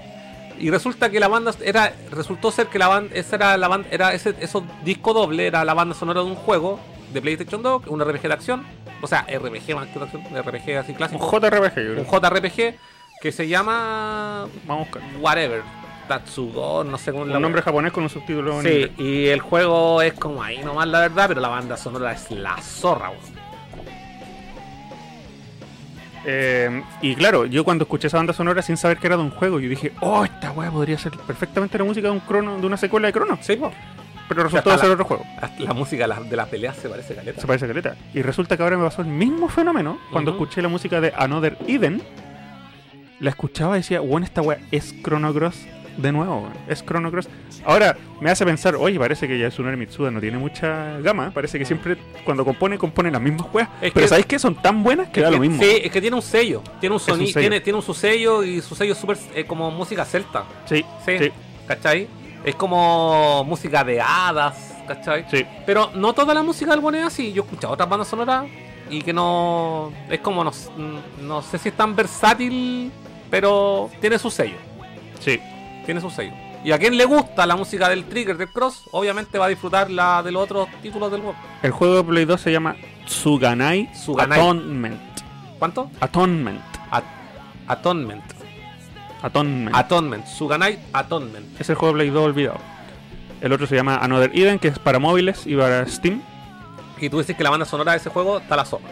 Y 0.58 0.70
resulta 0.70 1.10
que 1.10 1.18
la 1.18 1.28
banda 1.28 1.52
era. 1.64 1.92
Resultó 2.10 2.50
ser 2.52 2.66
que 2.68 2.78
la 2.78 2.88
banda. 2.88 3.14
Esa 3.14 3.36
era 3.36 3.56
la 3.56 3.68
banda. 3.68 3.88
Era 3.90 4.12
ese 4.14 4.34
esos 4.40 4.62
disco 4.84 5.12
doble, 5.12 5.46
era 5.46 5.64
la 5.64 5.74
banda 5.74 5.94
sonora 5.94 6.20
de 6.20 6.26
un 6.26 6.36
juego 6.36 6.78
de 7.12 7.20
PlayStation 7.20 7.62
2, 7.62 7.86
un 7.88 8.00
RPG 8.04 8.22
de 8.22 8.32
acción. 8.32 8.64
O 9.00 9.06
sea, 9.06 9.22
RPG 9.22 9.74
más 9.74 9.88
que 9.88 9.98
de 9.98 10.04
acción, 10.04 10.22
RPG 10.36 10.76
así 10.78 10.92
Un 10.92 10.96
clásico. 10.96 11.30
JRPG, 11.40 11.76
yo 11.76 12.00
un. 12.00 12.06
JRPG 12.06 12.76
que 13.20 13.32
se 13.32 13.48
llama 13.48 14.46
Vamos 14.66 14.86
a 14.86 14.90
buscar. 14.90 15.02
Whatever. 15.20 15.83
Tatsugo, 16.08 16.84
no 16.84 16.98
sé 16.98 17.12
cómo 17.12 17.24
la 17.24 17.36
Un 17.36 17.42
nombre 17.42 17.62
japonés 17.62 17.92
con 17.92 18.02
un 18.04 18.10
subtítulo 18.10 18.60
Sí, 18.62 18.92
y 18.98 19.26
el 19.26 19.40
juego 19.40 20.02
es 20.02 20.12
como 20.14 20.42
ahí 20.42 20.58
nomás 20.64 20.86
la 20.88 21.00
verdad, 21.00 21.26
pero 21.28 21.40
la 21.40 21.48
banda 21.48 21.76
sonora 21.76 22.12
es 22.12 22.30
la 22.30 22.56
zorra, 22.58 23.10
weón. 23.10 23.34
Eh, 26.26 26.82
y 27.02 27.14
claro, 27.16 27.44
yo 27.44 27.64
cuando 27.64 27.84
escuché 27.84 28.06
esa 28.06 28.16
banda 28.16 28.32
sonora 28.32 28.62
sin 28.62 28.76
saber 28.78 28.96
que 28.98 29.06
era 29.06 29.16
de 29.16 29.22
un 29.22 29.30
juego, 29.30 29.60
yo 29.60 29.68
dije, 29.68 29.92
oh, 30.00 30.24
esta 30.24 30.52
weá 30.52 30.70
podría 30.70 30.96
ser 30.96 31.12
perfectamente 31.26 31.76
la 31.76 31.84
música 31.84 32.08
de 32.08 32.12
un 32.14 32.20
crono, 32.20 32.58
de 32.58 32.66
una 32.66 32.76
secuela 32.78 33.06
de 33.08 33.12
Crono. 33.12 33.38
Sí, 33.42 33.56
po. 33.56 33.70
Pero 34.26 34.44
resultó 34.44 34.70
hasta 34.70 34.80
ser 34.80 34.88
la- 34.88 34.94
otro 34.94 35.04
juego. 35.04 35.24
La 35.58 35.74
música 35.74 36.04
de 36.04 36.08
la- 36.08 36.20
de 36.20 36.34
las 36.36 36.48
peleas 36.48 36.76
se 36.76 36.88
parece 36.88 37.14
caleta. 37.14 37.40
Se 37.42 37.46
parece 37.46 37.66
a 37.66 37.68
caleta. 37.68 37.94
Y 38.14 38.22
resulta 38.22 38.56
que 38.56 38.62
ahora 38.62 38.78
me 38.78 38.84
pasó 38.84 39.02
el 39.02 39.08
mismo 39.08 39.48
fenómeno 39.50 39.98
cuando 40.10 40.30
escuché 40.30 40.62
la 40.62 40.68
música 40.68 40.98
de 41.02 41.12
Another 41.14 41.58
Eden. 41.68 42.00
La 43.20 43.28
escuchaba 43.30 43.76
y 43.76 43.80
decía, 43.80 44.00
bueno, 44.00 44.24
esta 44.24 44.40
weá 44.40 44.58
es 44.70 44.94
Chrono 45.02 45.32
Cross 45.34 45.56
de 45.96 46.12
nuevo. 46.12 46.48
Es 46.68 46.84
Chrono 46.84 47.10
Cross. 47.10 47.28
Ahora 47.64 47.96
me 48.20 48.30
hace 48.30 48.44
pensar, 48.44 48.74
oye, 48.76 48.98
parece 48.98 49.26
que 49.28 49.38
Yasunori 49.38 49.76
Mitsuda 49.76 50.10
no 50.10 50.20
tiene 50.20 50.38
mucha 50.38 50.98
gama. 51.00 51.30
Parece 51.32 51.58
que 51.58 51.64
siempre 51.64 51.96
cuando 52.24 52.44
compone, 52.44 52.76
compone 52.78 53.10
las 53.10 53.20
mismas 53.20 53.46
weas. 53.52 53.68
Es 53.80 53.92
Pero 53.92 54.04
que- 54.04 54.08
¿sabéis 54.08 54.26
qué? 54.26 54.38
Son 54.38 54.54
tan 54.56 54.82
buenas 54.82 55.08
que 55.08 55.20
da 55.20 55.28
que- 55.28 55.34
lo 55.36 55.40
mismo. 55.40 55.62
Sí, 55.62 55.80
es 55.84 55.90
que 55.92 56.00
tiene 56.00 56.16
un 56.16 56.22
sello. 56.22 56.62
Tiene 56.80 56.94
un 56.94 57.00
sonido. 57.00 57.40
Tiene, 57.40 57.60
tiene 57.60 57.76
un 57.78 57.82
su 57.84 57.94
sello 57.94 58.42
y 58.42 58.60
su 58.60 58.74
sello 58.74 58.92
es 58.92 58.98
súper 58.98 59.16
eh, 59.34 59.44
como 59.44 59.70
música 59.70 60.04
celta. 60.04 60.44
Sí, 60.66 60.84
Sí. 61.04 61.18
sí, 61.18 61.32
¿Cachai? 61.66 62.06
Es 62.44 62.54
como 62.56 63.44
música 63.44 63.82
de 63.84 64.00
hadas. 64.00 64.72
¿Cachai? 64.86 65.24
sí. 65.30 65.46
Pero 65.64 65.90
no 65.94 66.12
toda 66.12 66.34
la 66.34 66.42
música 66.42 66.70
del 66.72 66.80
buen 66.80 66.94
es 66.96 67.06
así. 67.06 67.32
Yo 67.32 67.42
he 67.42 67.44
escuchado 67.46 67.72
otras 67.72 67.88
bandas 67.88 68.06
sonoras 68.08 68.44
y 68.90 69.00
que 69.00 69.14
no. 69.14 69.90
Es 70.10 70.20
como, 70.20 70.44
no, 70.44 70.50
no 71.22 71.40
sé 71.40 71.56
si 71.56 71.70
es 71.70 71.74
tan 71.74 71.96
versátil, 71.96 72.92
pero 73.30 73.88
tiene 74.00 74.18
su 74.18 74.30
sello. 74.30 74.56
Sí. 75.20 75.40
Tiene 75.84 76.00
su 76.00 76.10
sello. 76.10 76.32
Y 76.64 76.72
a 76.72 76.78
quien 76.78 76.96
le 76.96 77.04
gusta 77.04 77.44
la 77.46 77.56
música 77.56 77.88
del 77.88 78.04
Trigger, 78.04 78.36
del 78.38 78.48
Cross, 78.50 78.84
obviamente 78.92 79.38
va 79.38 79.46
a 79.46 79.48
disfrutar 79.48 79.90
la 79.90 80.22
de 80.22 80.32
los 80.32 80.42
otros 80.44 80.68
títulos 80.82 81.10
del 81.12 81.20
juego. 81.20 81.36
El 81.62 81.70
juego 81.72 81.96
de 81.96 82.04
Play 82.04 82.24
2 82.24 82.40
se 82.40 82.52
llama 82.52 82.74
Tsuganai, 83.06 83.90
Tsuganai. 83.92 84.40
Atonement. 84.40 85.00
¿Cuánto? 85.58 85.90
Atonement. 86.00 86.60
At- 86.90 87.04
Atonement. 87.66 88.22
Atonement. 89.22 89.74
Atonement. 89.76 90.26
Suganite 90.26 90.78
Atonement. 90.92 91.60
es 91.60 91.68
el 91.68 91.76
juego 91.76 91.94
de 91.94 91.98
Play 92.04 92.10
2 92.10 92.24
olvidado. 92.24 92.58
El 93.40 93.52
otro 93.52 93.66
se 93.66 93.74
llama 93.76 93.96
Another 93.96 94.30
Eden, 94.34 94.58
que 94.58 94.68
es 94.68 94.78
para 94.78 94.98
móviles 94.98 95.46
y 95.46 95.54
para 95.56 95.86
Steam. 95.86 96.22
Y 96.98 97.10
tú 97.10 97.18
dices 97.18 97.36
que 97.36 97.42
la 97.44 97.50
banda 97.50 97.66
sonora 97.66 97.92
de 97.92 97.98
ese 97.98 98.08
juego 98.08 98.38
está 98.38 98.56
la 98.56 98.64
sopa. 98.64 98.88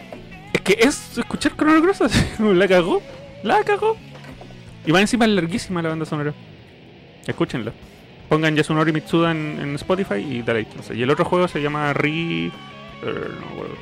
Es 0.53 0.61
que 0.61 0.77
es 0.79 1.17
escuchar 1.17 1.53
Chrono 1.55 1.81
Cross 1.81 2.03
la 2.39 2.67
cagó. 2.67 3.01
La 3.41 3.63
cagó. 3.63 3.97
Y 4.85 4.91
va 4.91 5.01
encima 5.01 5.25
es 5.25 5.31
larguísima 5.31 5.81
la 5.81 5.89
banda 5.89 6.05
sonora. 6.05 6.33
Escúchenla. 7.27 7.71
Pongan 8.29 8.55
Yasunori 8.55 8.91
Mitsuda 8.91 9.31
en, 9.31 9.59
en 9.61 9.75
Spotify 9.75 10.15
y 10.15 10.41
deleítense. 10.41 10.95
Y 10.95 11.03
el 11.03 11.09
otro 11.09 11.25
juego 11.25 11.47
se 11.47 11.61
llama 11.61 11.93
no 13.03 13.47
acuerdo. 13.53 13.75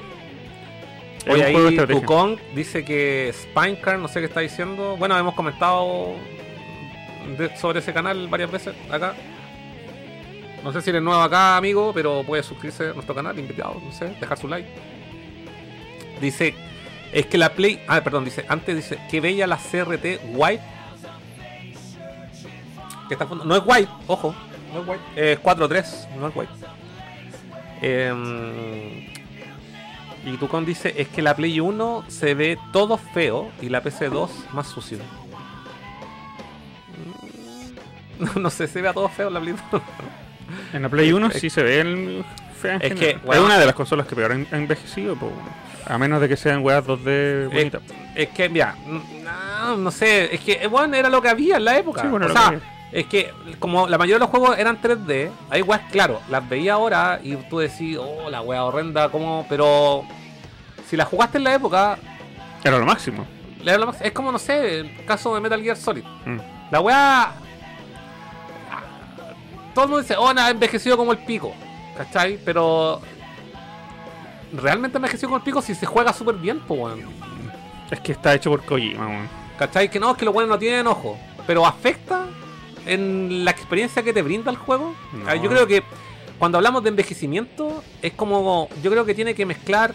Es 1.26 1.34
Oye, 1.34 1.44
ahí. 1.44 1.78
Wukong 1.94 2.38
dice 2.56 2.84
que 2.84 3.32
Spinecart, 3.34 4.00
no 4.00 4.08
sé 4.08 4.20
qué 4.20 4.26
está 4.26 4.40
diciendo. 4.40 4.98
Bueno, 4.98 5.18
hemos 5.18 5.36
comentado 5.36 6.16
de- 7.38 7.56
sobre 7.58 7.80
ese 7.80 7.94
canal 7.94 8.28
varias 8.28 8.52
veces 8.52 8.74
acá. 8.90 9.14
No 10.64 10.72
sé 10.72 10.82
si 10.82 10.90
eres 10.90 11.02
nuevo 11.02 11.22
acá, 11.22 11.58
amigo, 11.58 11.92
pero 11.94 12.24
puedes 12.26 12.46
suscribirse 12.46 12.90
a 12.90 12.94
nuestro 12.94 13.16
canal, 13.16 13.38
invitado, 13.40 13.82
no 13.84 13.92
sé, 13.92 14.14
dejar 14.20 14.38
su 14.38 14.48
like. 14.48 14.68
Dice, 16.20 16.54
es 17.12 17.26
que 17.26 17.38
la 17.40 17.54
Play... 17.54 17.82
Ah, 17.88 18.02
perdón, 18.04 18.26
dice, 18.26 18.46
antes 18.48 18.76
dice, 18.76 19.00
qué 19.10 19.20
bella 19.22 19.48
la 19.48 19.58
CRT 19.58 20.20
White. 20.34 20.62
Que 23.12 23.16
está 23.16 23.28
fondo. 23.28 23.44
No 23.44 23.58
es 23.58 23.62
White, 23.66 23.92
ojo, 24.08 24.34
no 24.74 24.82
es 24.84 24.88
White. 24.88 25.32
Es 25.34 25.40
4.3, 25.42 26.08
no 26.18 26.28
es 26.30 26.34
White. 26.34 26.54
Em, 27.82 29.06
y 30.26 30.38
Tucón 30.40 30.66
dice, 30.66 30.94
es 30.98 31.10
que 31.10 31.22
la 31.22 31.36
Play 31.36 31.60
1 31.60 32.06
se 32.08 32.36
ve 32.36 32.58
todo 32.72 32.96
feo 32.98 33.52
y 33.62 33.68
la 33.68 33.84
PC2 33.84 34.30
más 34.54 34.68
sucio. 34.68 35.00
Mm, 38.20 38.24
No, 38.36 38.42
no 38.44 38.50
sé, 38.50 38.66
se 38.70 38.82
ve 38.82 38.88
a 38.88 38.94
todo 38.94 39.10
feo 39.10 39.30
la 39.30 39.42
Play 39.42 39.56
2. 39.74 39.82
En 40.74 40.84
la 40.84 40.88
Play 40.90 41.12
1 41.12 41.28
es- 41.28 41.34
sí 41.42 41.50
se 41.50 41.64
ve 41.64 41.82
el 41.82 42.26
fea 42.62 42.78
es 42.78 42.94
que, 42.94 43.20
bueno, 43.26 43.42
es 43.42 43.46
una 43.46 43.60
de 43.60 43.66
las 43.66 43.76
consolas 43.76 44.08
que 44.08 44.16
peor 44.16 44.32
han 44.32 44.48
han 44.54 44.62
envejecido, 44.62 45.18
po. 45.18 45.34
a 45.86 45.98
menos 45.98 46.22
de 46.22 46.30
que 46.30 46.38
sean 46.38 46.64
weas 46.64 46.86
2D 46.86 47.50
bonitas. 47.52 47.82
Es 48.16 48.30
que, 48.30 48.48
mira, 48.48 48.74
no, 48.88 49.76
no 49.76 49.92
sé, 49.92 50.34
es 50.34 50.40
que, 50.40 50.54
eh, 50.54 50.68
bueno, 50.68 50.96
era 50.96 51.10
lo 51.10 51.22
que 51.22 51.28
había 51.28 51.58
en 51.58 51.66
la 51.66 51.78
época. 51.78 52.04
Sí, 52.04 52.08
bueno, 52.08 52.28
o 52.28 52.30
sea, 52.32 52.58
es 52.92 53.06
que 53.06 53.34
como 53.60 53.88
la 53.88 53.98
mayoría 53.98 54.16
de 54.16 54.20
los 54.20 54.30
juegos 54.30 54.58
eran 54.58 54.82
3D, 54.82 55.32
hay 55.50 55.62
weas, 55.62 55.82
claro, 55.92 56.22
las 56.30 56.48
veía 56.48 56.74
ahora 56.74 57.20
y 57.24 57.36
tú 57.36 57.60
decís, 57.60 57.98
oh, 57.98 58.30
la 58.30 58.42
wea 58.42 58.66
horrenda, 58.66 59.10
como, 59.10 59.46
pero 59.48 60.04
si 60.90 60.98
la 60.98 61.06
jugaste 61.06 61.38
en 61.38 61.46
la 61.46 61.56
época, 61.56 61.98
Era 62.64 62.78
lo 62.78 62.86
máximo. 62.86 63.26
le 63.64 63.72
da 63.72 63.78
lo 63.78 63.86
máximo. 63.88 64.06
es 64.08 64.12
como, 64.12 64.32
no 64.32 64.40
sé, 64.40 64.80
el 64.80 65.06
caso 65.06 65.34
de 65.34 65.42
Metal 65.42 65.62
Gear 65.62 65.78
Solid. 65.78 66.04
Mm. 66.26 66.38
La 66.70 66.82
weá. 66.82 67.32
Todo 69.74 69.86
el 69.86 69.90
mundo 69.92 70.02
dice, 70.02 70.16
oh, 70.18 70.34
nada, 70.34 70.48
ha 70.48 70.52
envejecido 70.52 70.98
como 70.98 71.14
el 71.14 71.20
pico. 71.20 71.54
¿Cachai? 71.98 72.38
Pero. 72.44 73.02
Realmente 74.54 74.98
ha 74.98 75.00
envejecido 75.00 75.30
como 75.30 75.38
el 75.38 75.44
pico 75.44 75.62
si 75.62 75.76
se 75.76 75.86
juega 75.86 76.12
súper 76.12 76.36
bien, 76.36 76.60
pues, 76.60 76.80
weón. 76.80 77.06
Es 77.90 78.02
que 78.02 78.12
está 78.12 78.34
hecho 78.34 78.50
por 78.50 78.66
Kojima, 78.66 79.08
weón. 79.08 79.30
¿Cachai? 79.58 79.90
Que 79.90 80.00
no, 80.00 80.12
es 80.12 80.18
que 80.18 80.26
los 80.26 80.34
buenos 80.34 80.50
no 80.50 80.60
tienen 80.60 80.88
ojo. 80.88 81.18
Pero 81.48 81.66
afecta 81.66 82.26
en 82.86 83.44
la 83.46 83.52
experiencia 83.52 84.04
que 84.04 84.14
te 84.14 84.22
brinda 84.22 84.52
el 84.52 84.58
juego. 84.58 84.96
No. 85.14 85.26
Ah, 85.28 85.36
Yo 85.36 85.50
creo 85.50 85.68
que 85.68 85.84
cuando 86.40 86.58
hablamos 86.58 86.84
de 86.84 86.90
envejecimiento, 86.90 87.84
es 88.02 88.14
como. 88.14 88.68
Yo 88.84 88.90
creo 88.92 89.06
que 89.06 89.14
tiene 89.14 89.34
que 89.36 89.46
mezclar. 89.46 89.94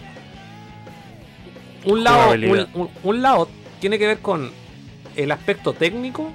Un 1.85 2.03
lado, 2.03 2.17
un, 2.19 2.25
Jugabilidad. 2.43 2.69
un- 2.75 2.91
un 3.05 3.23
lado 3.23 3.49
tiene 3.81 3.99
que 3.99 4.07
ver 4.07 4.19
con 4.19 4.51
el 5.15 5.31
aspecto 5.31 5.73
técnico, 5.73 6.33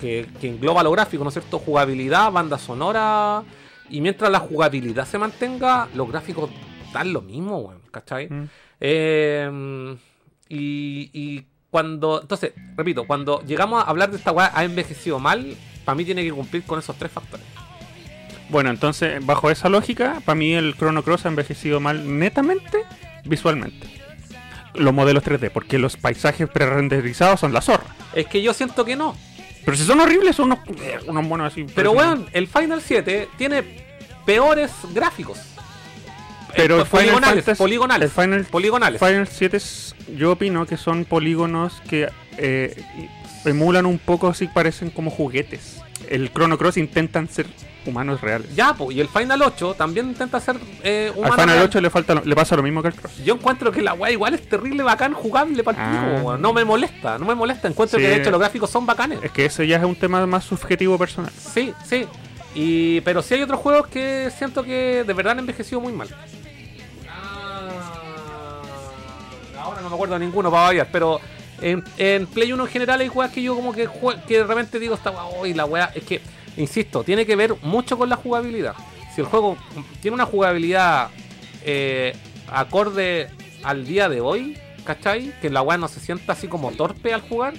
que, 0.00 0.26
que 0.40 0.48
engloba 0.48 0.82
lo 0.82 0.90
gráfico, 0.90 1.22
¿no 1.24 1.28
es 1.30 1.34
cierto? 1.34 1.58
Jugabilidad, 1.58 2.30
banda 2.30 2.58
sonora. 2.58 3.42
Y 3.88 4.00
mientras 4.00 4.30
la 4.30 4.40
jugabilidad 4.40 5.06
se 5.06 5.16
mantenga, 5.18 5.88
los 5.94 6.08
gráficos 6.10 6.50
dan 6.92 7.12
lo 7.12 7.22
mismo, 7.22 7.58
weón. 7.58 7.80
¿Cachai? 7.90 8.28
Mm. 8.28 8.48
Eh, 8.80 9.96
y, 10.50 11.10
y 11.12 11.46
cuando, 11.76 12.22
entonces, 12.22 12.54
repito, 12.74 13.06
cuando 13.06 13.42
llegamos 13.42 13.84
a 13.84 13.90
hablar 13.90 14.10
de 14.10 14.16
esta 14.16 14.32
weá, 14.32 14.50
ha 14.54 14.64
envejecido 14.64 15.18
mal, 15.18 15.54
para 15.84 15.94
mí 15.94 16.06
tiene 16.06 16.24
que 16.24 16.32
cumplir 16.32 16.62
con 16.62 16.78
esos 16.78 16.96
tres 16.96 17.12
factores. 17.12 17.44
Bueno, 18.48 18.70
entonces, 18.70 19.22
bajo 19.26 19.50
esa 19.50 19.68
lógica, 19.68 20.22
para 20.24 20.36
mí 20.36 20.54
el 20.54 20.74
Chrono 20.74 21.02
Cross 21.02 21.26
ha 21.26 21.28
envejecido 21.28 21.78
mal 21.78 22.18
netamente 22.18 22.78
visualmente. 23.26 23.88
Los 24.72 24.94
modelos 24.94 25.22
3D, 25.22 25.50
porque 25.50 25.78
los 25.78 25.98
paisajes 25.98 26.48
pre-renderizados 26.48 27.40
son 27.40 27.52
la 27.52 27.60
zorra. 27.60 27.94
Es 28.14 28.24
que 28.26 28.40
yo 28.40 28.54
siento 28.54 28.86
que 28.86 28.96
no. 28.96 29.14
Pero 29.62 29.76
si 29.76 29.84
son 29.84 30.00
horribles, 30.00 30.34
son 30.34 30.52
unos, 30.52 30.60
eh, 30.80 30.98
unos 31.06 31.24
monos 31.24 31.52
así. 31.52 31.66
Pero 31.74 31.90
weón, 31.92 32.26
el 32.32 32.46
Final 32.46 32.80
7 32.80 33.28
tiene 33.36 33.84
peores 34.24 34.72
gráficos. 34.94 35.55
Pero 36.56 36.76
Eh, 36.78 36.80
el 36.80 36.86
Final 36.86 37.04
poligonales, 37.06 37.44
Fantasy- 37.44 37.58
poligonales, 37.58 38.10
el 38.16 38.22
Final- 38.22 38.44
poligonales. 38.44 39.00
Final 39.00 39.28
7 39.28 39.56
es- 39.58 39.94
yo 40.16 40.32
opino 40.32 40.66
que 40.66 40.76
son 40.76 41.04
polígonos 41.04 41.80
que 41.88 42.08
eh, 42.38 42.74
emulan 43.44 43.86
un 43.86 43.98
poco 43.98 44.28
así, 44.28 44.46
parecen 44.48 44.90
como 44.90 45.10
juguetes. 45.10 45.80
El 46.08 46.30
Chrono 46.32 46.58
Cross 46.58 46.76
intentan 46.76 47.28
ser 47.28 47.46
humanos 47.86 48.20
reales. 48.20 48.54
Ya, 48.54 48.74
po, 48.74 48.90
y 48.92 49.00
el 49.00 49.08
Final 49.08 49.40
8 49.42 49.74
también 49.74 50.08
intenta 50.08 50.40
ser 50.40 50.56
eh, 50.82 51.12
Al 51.22 51.32
Final 51.32 51.48
real. 51.50 51.64
8 51.64 51.80
le 51.80 51.88
falta 51.88 52.14
lo- 52.16 52.24
le 52.24 52.34
pasa 52.34 52.56
lo 52.56 52.62
mismo 52.62 52.82
que 52.82 52.88
al 52.88 52.94
Cross. 52.94 53.24
Yo 53.24 53.34
encuentro 53.34 53.70
que 53.72 53.80
la 53.80 53.94
weá 53.94 54.10
igual 54.10 54.34
es 54.34 54.46
terrible, 54.48 54.82
bacán, 54.82 55.12
jugable 55.14 55.62
para 55.62 55.78
Ah. 55.78 56.36
No 56.38 56.52
me 56.52 56.64
molesta, 56.64 57.16
no 57.18 57.24
me 57.26 57.34
molesta. 57.34 57.68
Encuentro 57.68 57.98
Sí. 57.98 58.04
que 58.04 58.10
de 58.10 58.16
hecho 58.16 58.30
los 58.30 58.40
gráficos 58.40 58.68
son 58.70 58.84
bacanes. 58.86 59.20
Es 59.22 59.30
que 59.30 59.46
ese 59.46 59.66
ya 59.66 59.76
es 59.78 59.84
un 59.84 59.94
tema 59.96 60.26
más 60.26 60.44
subjetivo 60.44 60.98
personal. 60.98 61.30
Sí, 61.38 61.72
sí. 61.88 62.06
Y, 62.54 63.00
pero 63.02 63.22
sí 63.22 63.34
hay 63.34 63.42
otros 63.42 63.60
juegos 63.60 63.86
que 63.88 64.30
siento 64.36 64.62
que 64.64 65.04
de 65.06 65.12
verdad 65.14 65.32
han 65.32 65.38
envejecido 65.40 65.80
muy 65.80 65.92
mal. 65.92 66.08
Ahora 69.66 69.82
no 69.82 69.88
me 69.88 69.94
acuerdo 69.94 70.14
de 70.18 70.24
ninguno 70.24 70.50
para 70.50 70.64
variar, 70.64 70.88
pero 70.90 71.20
en, 71.60 71.82
en 71.98 72.26
Play 72.26 72.52
1 72.52 72.64
en 72.64 72.70
general 72.70 73.00
hay 73.00 73.08
juegos 73.08 73.32
que 73.32 73.42
yo 73.42 73.54
como 73.54 73.72
que, 73.72 73.88
que 74.26 74.38
de 74.38 74.44
repente 74.44 74.78
digo, 74.78 74.94
esta 74.94 75.10
weá, 75.10 75.24
uy, 75.40 75.54
la 75.54 75.64
weá, 75.64 75.90
es 75.94 76.04
que, 76.04 76.20
insisto, 76.56 77.02
tiene 77.02 77.26
que 77.26 77.36
ver 77.36 77.54
mucho 77.62 77.98
con 77.98 78.08
la 78.08 78.16
jugabilidad. 78.16 78.74
Si 79.14 79.20
el 79.20 79.26
juego 79.26 79.56
tiene 80.00 80.14
una 80.14 80.26
jugabilidad 80.26 81.08
eh, 81.64 82.14
acorde 82.48 83.28
al 83.62 83.86
día 83.86 84.08
de 84.08 84.20
hoy, 84.20 84.58
¿cachai? 84.84 85.32
Que 85.40 85.50
la 85.50 85.62
weá 85.62 85.78
no 85.78 85.88
se 85.88 86.00
sienta 86.00 86.34
así 86.34 86.48
como 86.48 86.70
torpe 86.72 87.12
al 87.12 87.22
jugar. 87.22 87.54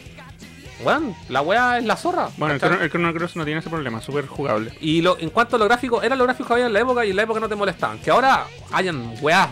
Weón, 0.83 1.15
la 1.27 1.41
weá 1.41 1.79
es 1.79 1.85
la 1.85 1.95
zorra. 1.95 2.29
Bueno, 2.37 2.53
el 2.53 2.61
¿cachai? 2.61 2.77
Chrono, 2.77 2.85
el 2.85 2.91
Chrono 2.91 3.13
Cross 3.13 3.35
no 3.35 3.45
tiene 3.45 3.61
ese 3.61 3.69
problema, 3.69 3.99
súper 3.99 4.27
jugable. 4.27 4.71
Y 4.79 5.01
lo, 5.01 5.17
en 5.17 5.31
cuanto 5.31 5.55
a 5.55 5.59
los 5.59 5.67
gráficos, 5.67 6.03
eran 6.03 6.19
los 6.19 6.27
gráficos 6.27 6.47
que 6.47 6.53
había 6.53 6.67
en 6.67 6.73
la 6.73 6.79
época 6.79 7.03
y 7.03 7.09
en 7.09 7.15
la 7.15 7.23
época 7.23 7.39
no 7.39 7.49
te 7.49 7.55
molestaban. 7.55 7.97
Que 7.97 8.11
ahora 8.11 8.45
hayan 8.71 9.15
weas 9.21 9.49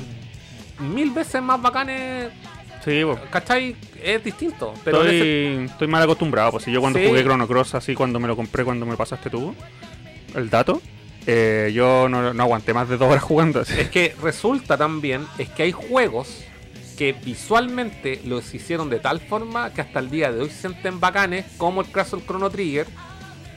mil 0.79 1.11
veces 1.11 1.41
más 1.41 1.61
bacanes, 1.61 2.31
Sí, 2.83 3.01
pues. 3.03 3.17
¿cachai? 3.31 3.75
Es 4.03 4.23
distinto. 4.23 4.73
Pero 4.83 5.03
ese- 5.03 5.53
estoy, 5.53 5.65
estoy 5.65 5.87
mal 5.87 6.03
acostumbrado. 6.03 6.51
Pues 6.51 6.63
si 6.65 6.71
yo 6.71 6.81
cuando 6.81 6.99
Sí. 6.99 7.07
jugué 7.07 7.23
Chrono 7.23 7.47
Cross, 7.47 7.75
así 7.75 7.95
cuando 7.95 8.19
me 8.19 8.27
lo 8.27 8.35
compré, 8.35 8.63
cuando 8.63 8.85
me 8.85 8.95
pasaste 8.95 9.29
tú, 9.29 9.55
el 10.35 10.49
dato, 10.49 10.81
eh, 11.25 11.71
yo 11.73 12.07
no, 12.09 12.33
no 12.33 12.43
aguanté 12.43 12.73
más 12.73 12.87
de 12.87 12.97
dos 12.97 13.09
horas 13.09 13.23
jugando. 13.23 13.61
así. 13.61 13.73
es 13.79 13.89
que 13.89 14.15
resulta 14.21 14.77
también 14.77 15.25
es 15.39 15.49
que 15.49 15.63
hay 15.63 15.71
juegos 15.71 16.43
que 16.97 17.13
visualmente 17.13 18.21
los 18.25 18.53
hicieron 18.53 18.89
de 18.89 18.99
tal 18.99 19.19
forma 19.19 19.73
que 19.73 19.81
hasta 19.81 19.99
el 19.99 20.09
día 20.11 20.31
de 20.31 20.41
hoy 20.43 20.49
se 20.49 20.61
sienten 20.61 20.99
bacanes, 20.99 21.45
como 21.57 21.81
el 21.81 21.89
Castle 21.91 22.21
Chrono 22.25 22.49
Trigger. 22.51 22.85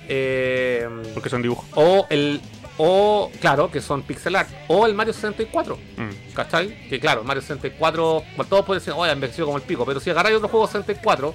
eh, 0.08 0.88
Porque 1.14 1.28
son 1.28 1.42
dibujos. 1.42 1.66
o 1.74 2.06
el. 2.10 2.40
O, 2.78 3.30
claro, 3.40 3.70
que 3.70 3.80
son 3.80 4.02
pixel 4.02 4.36
art. 4.36 4.48
O 4.68 4.86
el 4.86 4.94
Mario 4.94 5.12
64. 5.12 5.76
Mm. 5.96 6.32
¿Cachai? 6.32 6.88
Que 6.88 7.00
claro, 7.00 7.24
Mario 7.24 7.42
64, 7.42 8.22
bueno, 8.36 8.48
todos 8.48 8.64
pueden 8.64 8.80
decir, 8.80 8.94
oye, 8.96 9.12
envejecido 9.12 9.46
como 9.46 9.58
el 9.58 9.64
pico, 9.64 9.84
pero 9.84 9.98
si 9.98 10.10
agarráis 10.10 10.36
otro 10.36 10.48
juego 10.48 10.66
64, 10.68 11.34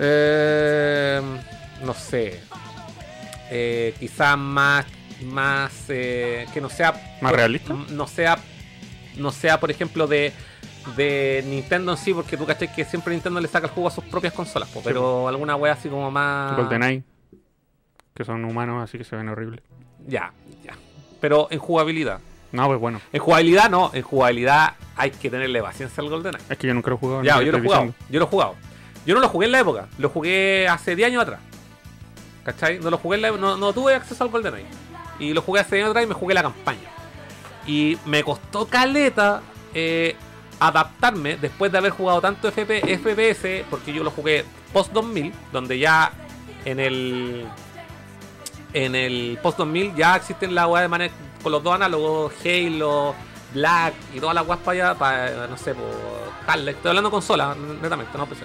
eh, 0.00 1.20
no 1.84 1.94
sé, 1.94 2.40
eh, 3.50 3.94
quizás 4.00 4.38
más, 4.38 4.86
más, 5.24 5.84
eh, 5.88 6.46
que 6.54 6.60
no 6.60 6.70
sea, 6.70 7.18
¿Más 7.20 7.32
realista? 7.32 7.74
No 7.90 8.06
sea, 8.06 8.38
no 9.16 9.30
sea, 9.30 9.60
por 9.60 9.70
ejemplo, 9.70 10.06
de, 10.06 10.32
de 10.96 11.44
Nintendo 11.46 11.92
en 11.92 11.98
sí, 11.98 12.14
porque 12.14 12.38
tú 12.38 12.46
cachai 12.46 12.72
que 12.72 12.86
siempre 12.86 13.12
Nintendo 13.12 13.40
le 13.40 13.48
saca 13.48 13.66
el 13.66 13.72
juego 13.72 13.88
a 13.88 13.92
sus 13.92 14.04
propias 14.04 14.32
consolas, 14.32 14.70
po, 14.70 14.80
pero 14.82 15.28
alguna 15.28 15.54
wea 15.56 15.74
así 15.74 15.90
como 15.90 16.10
más... 16.10 16.56
GoldenEye, 16.56 17.02
que 18.14 18.24
son 18.24 18.42
humanos, 18.46 18.82
así 18.82 18.96
que 18.96 19.04
se 19.04 19.16
ven 19.16 19.28
horribles. 19.28 19.60
Ya, 20.06 20.32
ya. 20.64 20.74
Pero 21.20 21.48
en 21.50 21.58
jugabilidad. 21.58 22.20
No, 22.52 22.66
pues 22.68 22.78
bueno, 22.78 23.00
En 23.12 23.20
jugabilidad 23.20 23.68
no, 23.68 23.90
en 23.94 24.02
jugabilidad 24.02 24.74
hay 24.96 25.10
que 25.10 25.28
tenerle 25.28 25.60
paciencia 25.60 26.00
al 26.02 26.08
GoldenEye. 26.08 26.44
es 26.48 26.56
que 26.56 26.68
yo 26.68 26.74
nunca 26.74 26.90
lo 26.90 26.96
he 26.96 26.98
jugado. 27.00 27.22
Ya, 27.24 27.42
yo 27.42 27.50
lo 27.50 27.58
he 27.58 27.60
jugado. 27.62 27.82
diciendo. 27.82 28.06
Yo 28.10 28.20
lo 28.20 28.26
he 28.26 28.28
jugado. 28.28 28.54
Yo 29.06 29.14
no 29.14 29.20
lo 29.20 29.28
jugué 29.28 29.46
en 29.46 29.52
la 29.52 29.60
época, 29.60 29.88
lo 29.98 30.08
jugué 30.08 30.68
hace 30.68 30.94
10 30.96 31.08
años 31.08 31.22
atrás. 31.22 31.40
¿Cachai? 32.44 32.78
No 32.78 32.90
lo 32.90 32.98
jugué 32.98 33.16
en 33.16 33.22
la 33.22 33.30
no, 33.32 33.56
no 33.56 33.72
tuve 33.72 33.94
acceso 33.94 34.22
al 34.22 34.30
GoldenEye. 34.30 34.66
Y 35.18 35.32
lo 35.32 35.42
jugué 35.42 35.60
hace 35.60 35.76
10 35.76 35.84
años 35.84 35.90
atrás 35.90 36.04
y 36.04 36.08
me 36.08 36.14
jugué 36.14 36.34
la 36.34 36.42
campaña. 36.42 36.88
Y 37.66 37.98
me 38.06 38.22
costó 38.22 38.66
caleta 38.66 39.42
eh, 39.74 40.14
adaptarme 40.60 41.36
después 41.36 41.72
de 41.72 41.78
haber 41.78 41.90
jugado 41.90 42.20
tanto 42.20 42.48
FP, 42.48 42.82
FPS, 42.98 43.64
porque 43.68 43.92
yo 43.92 44.04
lo 44.04 44.10
jugué 44.10 44.44
post 44.72 44.92
2000, 44.92 45.32
donde 45.52 45.78
ya 45.78 46.12
en 46.64 46.80
el 46.80 47.46
en 48.74 48.94
el 48.94 49.38
post 49.42 49.56
2000 49.58 49.94
ya 49.94 50.16
existen 50.16 50.54
la 50.54 50.66
weá 50.66 50.82
de 50.82 50.88
manejo 50.88 51.14
con 51.42 51.52
los 51.52 51.62
dos 51.62 51.74
análogos, 51.74 52.32
Halo, 52.44 53.14
Black 53.54 53.94
y 54.14 54.20
todas 54.20 54.34
las 54.34 54.46
weas 54.46 54.60
para 54.60 54.72
allá, 54.90 54.98
para 54.98 55.46
no 55.46 55.56
sé, 55.56 55.74
por 55.74 55.84
Harley. 56.46 56.74
Estoy 56.74 56.88
hablando 56.90 57.10
consola, 57.10 57.54
netamente, 57.80 58.18
no 58.18 58.26
PC. 58.26 58.44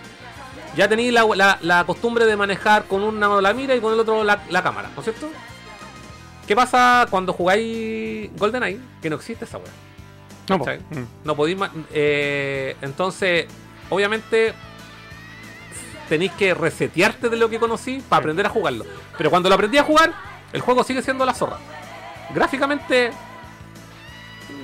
Ya 0.75 0.87
tenéis 0.87 1.11
la, 1.11 1.25
la- 1.35 1.57
la 1.61 1.83
costumbre 1.83 2.25
de 2.25 2.37
manejar 2.37 2.85
con 2.85 3.01
una 3.03 3.27
mano 3.27 3.41
la 3.41 3.53
mira 3.53 3.75
y 3.75 3.79
con 3.81 3.91
el 3.93 3.99
otro 3.99 4.23
la, 4.23 4.43
la 4.49 4.61
cámara, 4.63 4.89
¿no 4.95 5.01
es 5.01 5.03
cierto? 5.05 5.27
¿Qué 6.47 6.55
pasa 6.55 7.05
cuando 7.09 7.33
jugáis 7.33 8.29
GoldenEye? 8.37 8.79
Que 9.01 9.09
no 9.09 9.15
existe 9.17 9.45
esa 9.45 9.57
wea. 9.57 9.71
No, 10.49 10.57
po. 10.59 10.65
Mm. 10.65 11.05
No 11.23 11.35
podéis. 11.35 11.57
eh, 11.91 12.75
entonces, 12.81 13.45
obviamente, 13.89 14.53
tenéis 16.09 16.31
que 16.33 16.53
resetearte 16.53 17.29
de 17.29 17.37
lo 17.37 17.49
que 17.49 17.59
conocí 17.59 18.03
para 18.09 18.19
aprender 18.21 18.45
a 18.45 18.49
jugarlo. 18.49 18.85
Pero 19.17 19.29
cuando 19.29 19.47
lo 19.47 19.55
aprendí 19.55 19.77
a 19.77 19.83
jugar, 19.83 20.11
el 20.51 20.61
juego 20.61 20.83
sigue 20.83 21.01
siendo 21.01 21.25
la 21.25 21.33
zorra. 21.33 21.57
Gráficamente, 22.33 23.11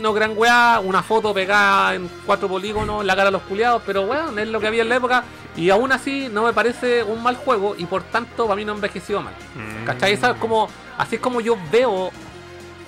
no 0.02 0.14
gran 0.14 0.34
weá, 0.36 0.82
una 0.84 1.02
foto 1.04 1.34
pegada 1.34 1.96
en 1.96 2.10
cuatro 2.26 2.48
polígonos 2.48 3.06
la 3.06 3.16
cara 3.16 3.28
de 3.28 3.32
los 3.32 3.44
culiados, 3.44 3.82
pero 3.86 4.02
weón, 4.04 4.38
es 4.40 4.48
lo 4.48 4.60
que 4.60 4.68
había 4.68 4.82
en 4.82 4.90
la 4.90 4.96
época. 4.96 5.24
Y 5.56 5.70
aún 5.70 5.92
así, 5.92 6.28
no 6.32 6.44
me 6.44 6.52
parece 6.54 7.04
un 7.04 7.24
mal 7.24 7.38
juego 7.38 7.76
y 7.78 7.86
por 7.86 8.04
tanto, 8.04 8.46
para 8.46 8.56
mí 8.58 8.66
no 8.66 8.74
ha 8.74 8.76
envejecido 8.76 9.22
mal. 9.22 9.34
Mm. 9.56 9.86
¿Cachai? 9.86 10.14
Esa 10.14 10.32
es 10.32 10.38
como, 10.38 10.68
así 10.98 11.16
es 11.16 11.22
como 11.22 11.40
yo 11.40 11.58
veo. 11.72 12.12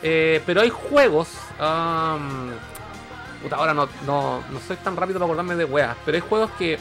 eh, 0.04 0.42
pero 0.46 0.62
hay 0.62 0.70
juegos. 0.70 1.30
puta, 3.42 3.56
ahora 3.56 3.74
no, 3.74 3.88
no, 4.06 4.44
no 4.52 4.60
soy 4.68 4.76
tan 4.78 4.96
rápido 4.98 5.20
para 5.20 5.26
acordarme 5.26 5.56
de 5.56 5.66
weas. 5.66 5.96
Pero 6.06 6.16
hay 6.18 6.22
juegos 6.28 6.52
que. 6.58 6.78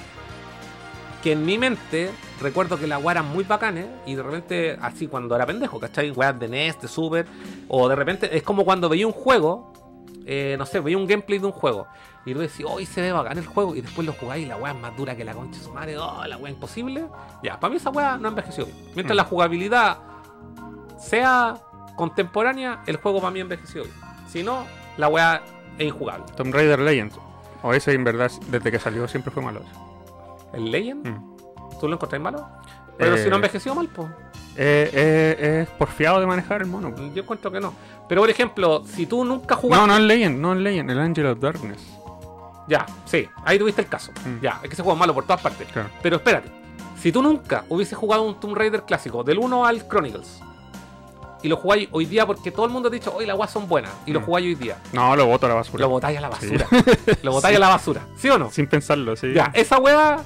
Que 1.27 1.33
en 1.33 1.45
mi 1.45 1.59
mente 1.59 2.13
recuerdo 2.41 2.79
que 2.79 2.87
las 2.87 3.03
weas 3.03 3.17
eran 3.17 3.33
muy 3.33 3.43
bacanes. 3.43 3.87
Y 4.07 4.15
de 4.15 4.23
repente, 4.23 4.79
así 4.81 5.09
cuando 5.09 5.35
era 5.35 5.45
pendejo, 5.45 5.81
¿cachai? 5.81 6.13
Weas 6.13 6.39
de 6.39 6.47
NES, 6.47 6.81
de 6.81 6.87
Super. 6.87 7.27
O 7.67 7.89
de 7.89 7.97
repente, 7.97 8.37
es 8.37 8.45
como 8.45 8.65
cuando 8.65 8.89
veía 8.89 9.09
un 9.09 9.13
juego. 9.13 9.73
eh, 10.25 10.55
no 10.57 10.65
sé, 10.67 10.79
veía 10.79 10.97
un 10.97 11.05
gameplay 11.09 11.41
de 11.41 11.47
un 11.47 11.51
juego. 11.53 11.89
Y 12.25 12.33
tú 12.33 12.39
decís, 12.39 12.65
hoy 12.69 12.87
se 12.87 13.01
ve 13.01 13.11
bacán 13.11 13.39
el 13.39 13.47
juego. 13.47 13.75
Y 13.75 13.81
después 13.81 14.07
lo 14.07 14.13
jugáis 14.13 14.45
y 14.47 14.49
la 14.49 14.57
wea 14.57 14.73
es 14.73 14.79
más 14.79 14.97
dura 14.97 15.17
que 15.17 15.25
la 15.25 15.35
concha 15.35 15.59
de 15.59 15.65
su 15.65 15.73
madre. 15.73 15.99
Oh, 15.99 16.25
la 16.29 16.37
wea 16.37 16.53
imposible. 16.53 17.07
Ya, 17.43 17.59
para 17.59 17.71
mí 17.73 17.77
esa 17.79 17.91
wea 17.91 18.17
no 18.19 18.29
envejeció 18.29 18.65
bien. 18.67 18.77
Mientras 18.95 19.15
Mm. 19.15 19.19
la 19.19 19.25
jugabilidad 19.25 19.99
sea 20.99 21.57
contemporánea, 21.97 22.83
el 22.87 22.97
juego 22.99 23.21
para 23.21 23.33
mí 23.33 23.41
envejeció 23.41 23.83
bien. 23.83 23.95
Si 24.29 24.43
no, 24.45 24.65
la 24.97 25.09
wea 25.09 25.43
es 25.77 25.87
injugable. 25.87 26.25
Tomb 26.37 26.55
Raider 26.55 26.79
Legends. 26.79 27.17
O 27.63 27.73
ese 27.75 27.93
en 27.95 28.05
verdad, 28.05 28.31
desde 28.49 28.71
que 28.71 28.79
salió 28.79 29.09
siempre 29.09 29.33
fue 29.33 29.43
malo. 29.43 29.63
¿El 30.53 30.71
Legend? 30.71 31.07
Mm. 31.07 31.37
¿Tú 31.81 31.89
lo 31.89 31.95
encontrás 31.95 32.21
malo? 32.21 32.47
Pero 32.99 33.15
Eh, 33.17 33.23
si 33.23 33.29
no 33.29 33.37
envejeció 33.37 33.75
mal, 33.75 33.89
pues. 33.89 34.09
Eh, 34.59 34.91
eh, 34.93 35.61
es 35.63 35.69
porfiado 35.77 36.19
de 36.19 36.27
manejar 36.27 36.63
el 36.63 36.67
mono. 36.69 36.95
Yo 37.15 37.23
encuentro 37.23 37.51
que 37.51 37.61
no. 37.61 37.75
Pero 38.09 38.23
por 38.23 38.31
ejemplo, 38.31 38.83
si 38.87 39.05
tú 39.07 39.23
nunca 39.25 39.55
No, 39.57 39.61
jugaste. 39.61 39.87
no 39.87 39.95
es 39.97 40.01
Legend, 40.03 40.39
no 40.41 40.53
es 40.55 40.59
Legend, 40.61 40.91
el 40.91 40.99
Angel 41.01 41.27
of 41.27 41.39
Darkness. 41.41 41.83
Ya, 42.69 42.87
sí, 43.05 43.29
ahí 43.45 43.59
tuviste 43.59 43.83
el 43.83 43.89
caso. 43.89 44.13
Mm. 44.25 44.41
Ya, 44.43 44.53
es 44.63 44.69
que 44.69 44.75
ese 44.75 44.83
juego 44.83 44.95
es 44.95 44.99
malo 45.01 45.13
por 45.15 45.25
todas 45.25 45.41
partes. 45.43 45.69
Claro. 45.71 45.91
Pero 46.03 46.17
espérate, 46.17 46.51
si 46.99 47.13
tú 47.13 47.23
nunca 47.23 47.65
hubieses 47.69 47.99
jugado 47.99 48.23
un 48.23 48.41
Tomb 48.41 48.57
Raider 48.57 48.83
clásico, 48.85 49.23
del 49.23 49.39
1 49.39 49.67
al 49.67 49.87
Chronicles, 49.87 50.41
y 51.43 51.49
lo 51.49 51.57
jugáis 51.59 51.89
hoy 51.93 52.07
día 52.07 52.27
porque 52.27 52.51
todo 52.51 52.65
el 52.67 52.73
mundo 52.73 52.89
te 52.91 52.97
ha 52.97 52.99
dicho, 52.99 53.15
hoy 53.15 53.27
las 53.27 53.37
weas 53.39 53.51
son 53.53 53.69
buenas, 53.69 53.93
y 54.07 54.13
lo 54.13 54.21
Mm. 54.21 54.25
jugáis 54.25 54.47
hoy 54.47 54.55
día, 54.55 54.79
No, 54.95 55.15
lo 55.15 55.27
boto 55.27 55.45
a 55.47 55.51
la 55.51 55.55
basura. 55.57 55.83
lo 55.83 55.91
botáis 55.91 56.17
a 56.19 56.21
la 56.23 56.29
basura. 56.31 56.67
lo 57.23 57.31
botáis 57.33 57.57
a 57.57 57.61
la 57.61 57.69
basura, 57.69 58.01
¿sí 58.17 58.31
o 58.31 58.39
no? 58.39 58.51
Sin 58.51 58.67
pensarlo, 58.67 59.15
sí. 59.17 59.33
Ya, 59.35 59.51
esa 59.55 59.79
wea 59.79 60.23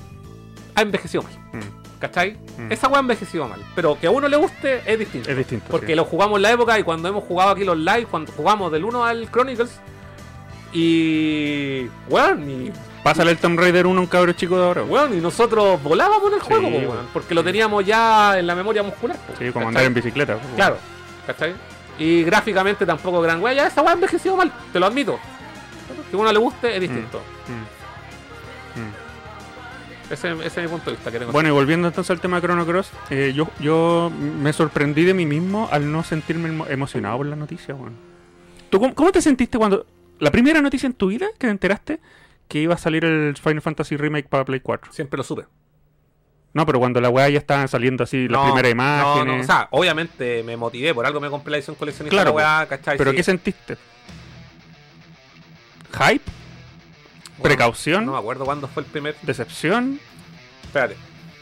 ha 0.75 0.83
envejecido 0.83 1.23
mal, 1.23 1.33
Mm, 1.53 1.99
¿cachai? 2.01 2.37
Mm. 2.59 2.73
Esa 2.73 2.89
wea 2.89 2.99
ha 2.99 3.01
envejecido 3.01 3.47
mal. 3.49 3.61
Pero 3.75 3.99
que 4.01 4.07
a 4.07 4.11
uno 4.11 4.29
le 4.29 4.37
guste 4.37 4.83
es 4.87 4.99
distinto. 4.99 5.31
Es 5.31 5.37
distinto. 5.37 5.67
Porque 5.71 5.89
sí. 5.89 5.95
lo 5.95 6.05
jugamos 6.05 6.37
en 6.37 6.43
la 6.43 6.53
época 6.53 6.79
y 6.79 6.83
cuando 6.83 7.09
hemos 7.09 7.25
jugado 7.25 7.51
aquí 7.51 7.65
los 7.65 7.77
live, 7.79 8.07
cuando 8.11 8.33
jugamos 8.33 8.71
del 8.73 8.85
1 8.85 9.05
al 9.05 9.31
Chronicles, 9.31 9.81
y. 10.73 11.87
Weón, 12.09 12.49
y 12.51 12.73
Pásale 13.03 13.31
el 13.31 13.39
Tomb 13.39 13.59
Raider 13.59 13.87
1 13.87 13.99
a 13.99 14.03
un 14.03 14.07
cabro 14.09 14.33
chico 14.33 14.59
de 14.59 14.65
ahora. 14.65 14.85
Weón, 14.85 15.17
y 15.17 15.21
nosotros 15.21 15.83
volábamos 15.83 16.29
en 16.29 16.35
el 16.35 16.41
Sí, 16.43 16.47
juego, 16.49 16.69
weón. 16.69 16.87
weón, 16.91 17.07
porque 17.13 17.35
lo 17.35 17.43
teníamos 17.43 17.85
ya 17.85 18.39
en 18.39 18.47
la 18.47 18.55
memoria 18.55 18.83
muscular. 18.83 19.17
Sí, 19.39 19.47
como 19.51 19.67
¿cachai? 19.67 19.67
andar 19.69 19.85
en 19.85 19.95
bicicleta. 19.95 20.37
po. 20.37 20.49
Claro, 20.57 20.77
¿cachai? 21.27 21.55
Y 21.99 22.23
gráficamente 22.23 22.87
tampoco 22.87 23.21
gran 23.21 23.43
weá, 23.43 23.53
ya 23.55 23.67
esa 23.67 23.83
weá 23.83 23.95
envejeció 23.95 24.37
mal, 24.37 24.53
te 24.73 24.79
lo 24.79 24.87
admito. 24.87 25.19
Que 26.11 26.17
a 26.17 26.21
uno 26.21 26.33
le 26.33 26.39
guste 26.39 26.75
es 26.75 26.81
distinto. 26.81 27.21
Mm, 27.49 28.81
mm. 28.81 29.10
Ese, 30.11 30.33
ese 30.33 30.47
es 30.47 30.57
mi 30.57 30.69
punto 30.69 30.87
de 30.91 30.97
vista 30.97 31.11
que 31.13 31.19
tengo. 31.21 31.31
Bueno, 31.33 31.49
y 31.49 31.53
volviendo 31.53 31.87
entonces 31.89 32.11
al 32.11 32.21
tema 32.21 32.37
de 32.41 32.43
Chrono 32.47 32.67
Cross, 32.67 32.91
eh, 33.11 33.33
yo, 33.35 33.49
yo 33.61 34.11
me 34.43 34.53
sorprendí 34.53 35.05
de 35.05 35.15
mí 35.15 35.25
mismo 35.25 35.69
al 35.71 35.91
no 35.93 36.03
sentirme 36.03 36.49
emo- 36.51 36.67
emocionado 36.69 37.19
por 37.19 37.27
las 37.27 37.39
noticias, 37.39 37.79
weón. 37.79 37.95
¿Tú 38.71 38.81
cómo, 38.81 38.95
cómo 38.95 39.13
te 39.13 39.23
sentiste 39.23 39.57
cuando... 39.59 39.87
La 40.19 40.31
primera 40.31 40.61
noticia 40.61 40.87
en 40.87 40.93
tu 40.95 41.07
vida 41.09 41.27
que 41.39 41.47
te 41.47 41.51
enteraste 41.51 42.01
que 42.49 42.59
iba 42.61 42.75
a 42.75 42.79
salir 42.79 43.05
el 43.05 43.37
Final 43.37 43.63
Fantasy 43.63 43.97
Remake 43.97 44.29
para 44.29 44.45
Play 44.45 44.61
4? 44.61 44.93
Siempre 44.93 45.17
lo 45.17 45.23
supe. 45.25 45.47
No, 46.53 46.67
pero 46.67 46.81
cuando 46.81 47.01
la 47.01 47.09
weá 47.09 47.29
ya 47.29 47.39
estaban 47.39 47.69
saliendo 47.69 48.03
así, 48.03 48.27
las 48.29 48.33
No, 48.41 48.53
primeras 48.53 48.75
No, 48.75 48.83
imágenes... 48.83 49.27
no, 49.37 49.41
o 49.43 49.45
sea, 49.45 49.69
obviamente 49.71 50.43
me 50.43 50.57
motivé, 50.57 50.93
por 50.93 51.07
algo 51.07 51.21
me 51.21 51.31
compré 51.31 51.53
la 51.53 51.57
edición 51.59 51.77
coleccionista 51.77 52.15
Claro, 52.17 52.31
la 52.31 52.37
weá, 52.37 52.67
¿cachai? 52.69 52.99
¿Pero 52.99 53.13
Sí. 53.13 53.17
qué 53.19 53.23
sentiste? 53.23 53.77
¿Hype? 55.93 56.31
¿Precaución? 57.43 58.07
No 58.07 58.13
me 58.13 58.19
acuerdo 58.19 58.45
cuándo 58.45 58.69
fue 58.69 58.83
el 58.83 58.89
primer. 58.89 59.17
¿Decepción? 59.23 60.01
Espérate. 60.65 60.97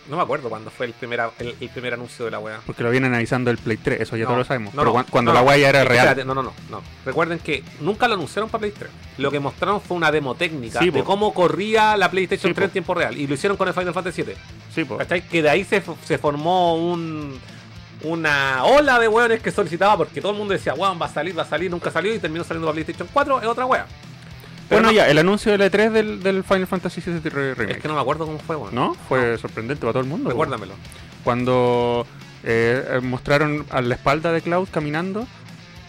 No 0.08 0.16
me 0.16 0.22
acuerdo 0.22 0.48
cuándo 0.48 0.70
fue 0.70 0.86
el 0.86 0.94
primer, 0.94 1.20
el, 1.38 1.54
el 1.60 1.68
primer 1.68 1.92
anuncio 1.92 2.24
de 2.24 2.30
la 2.30 2.38
weá. 2.38 2.60
Porque 2.64 2.82
lo 2.82 2.90
vienen 2.90 3.10
analizando 3.12 3.50
el 3.50 3.58
Play 3.58 3.76
3, 3.76 4.00
eso 4.00 4.16
ya 4.16 4.22
No, 4.24 4.28
todos 4.28 4.38
lo 4.38 4.44
sabemos. 4.46 4.72
no, 4.72 4.80
pero 4.80 4.86
no, 4.86 4.92
cuan- 4.92 5.06
cuando 5.10 5.34
la 5.34 5.42
weá 5.42 5.58
ya 5.58 5.68
era 5.68 5.84
real. 5.84 6.08
Espérate, 6.08 6.24
no, 6.24 6.34
no, 6.34 6.42
no. 6.42 6.82
Recuerden 7.04 7.38
que 7.40 7.62
nunca 7.80 8.08
lo 8.08 8.14
anunciaron 8.14 8.48
para 8.48 8.60
Play 8.60 8.70
3. 8.72 8.90
Lo 9.18 9.30
que 9.30 9.38
mostraron 9.38 9.82
fue 9.82 9.98
una 9.98 10.10
demo 10.10 10.34
técnica 10.34 10.78
Sí, 10.78 10.86
de 10.90 11.00
po. 11.00 11.04
cómo 11.04 11.34
corría 11.34 11.94
la 11.98 12.10
PlayStation 12.10 12.52
Sí, 12.52 12.54
3 12.54 12.64
en 12.64 12.70
po. 12.70 12.72
tiempo 12.72 12.94
real. 12.94 13.18
Y 13.18 13.26
lo 13.26 13.34
hicieron 13.34 13.58
con 13.58 13.68
el 13.68 13.74
Final 13.74 13.92
Fantasy 13.92 14.22
7. 14.24 14.36
Sí, 14.74 14.84
po. 14.84 14.96
Que 15.30 15.42
de 15.42 15.50
ahí 15.50 15.62
se, 15.64 15.82
se 16.06 16.16
formó 16.16 16.76
un, 16.76 17.38
una 18.04 18.64
ola 18.64 18.98
de 18.98 19.08
weones 19.08 19.42
que 19.42 19.50
solicitaba 19.50 19.98
porque 19.98 20.22
todo 20.22 20.32
el 20.32 20.38
mundo 20.38 20.54
decía, 20.54 20.72
weón, 20.72 20.98
va 20.98 21.04
a 21.04 21.10
salir, 21.10 21.36
va 21.38 21.42
a 21.42 21.46
salir, 21.46 21.70
nunca 21.70 21.90
salió 21.90 22.14
y 22.14 22.18
terminó 22.18 22.44
saliendo 22.44 22.66
para 22.66 22.76
PlayStation 22.76 23.08
4, 23.12 23.42
es 23.42 23.46
otra 23.46 23.66
wea. 23.66 23.86
Pero 24.68 24.82
Bueno, 24.82 24.88
no, 24.88 24.92
ya, 24.92 25.08
el 25.08 25.18
anuncio 25.18 25.56
del 25.56 25.62
E3 25.70 25.90
del, 25.90 26.22
del 26.22 26.44
Final 26.44 26.66
Fantasy 26.66 27.00
VII 27.00 27.20
Re- 27.30 27.54
Remake. 27.54 27.76
Es 27.76 27.82
que 27.82 27.88
no 27.88 27.94
me 27.94 28.00
acuerdo 28.00 28.26
cómo 28.26 28.38
fue, 28.38 28.54
weón. 28.56 28.74
¿No? 28.74 28.94
Fue 29.08 29.38
sorprendente 29.38 29.80
para 29.80 29.92
todo 29.94 30.02
el 30.02 30.08
mundo. 30.08 30.28
Recuérdamelo. 30.28 30.74
Cuando 31.24 32.06
eh, 32.44 32.84
eh, 32.96 33.00
mostraron 33.00 33.64
a 33.70 33.80
la 33.80 33.94
espalda 33.94 34.30
de 34.32 34.42
Cloud 34.42 34.68
caminando, 34.70 35.26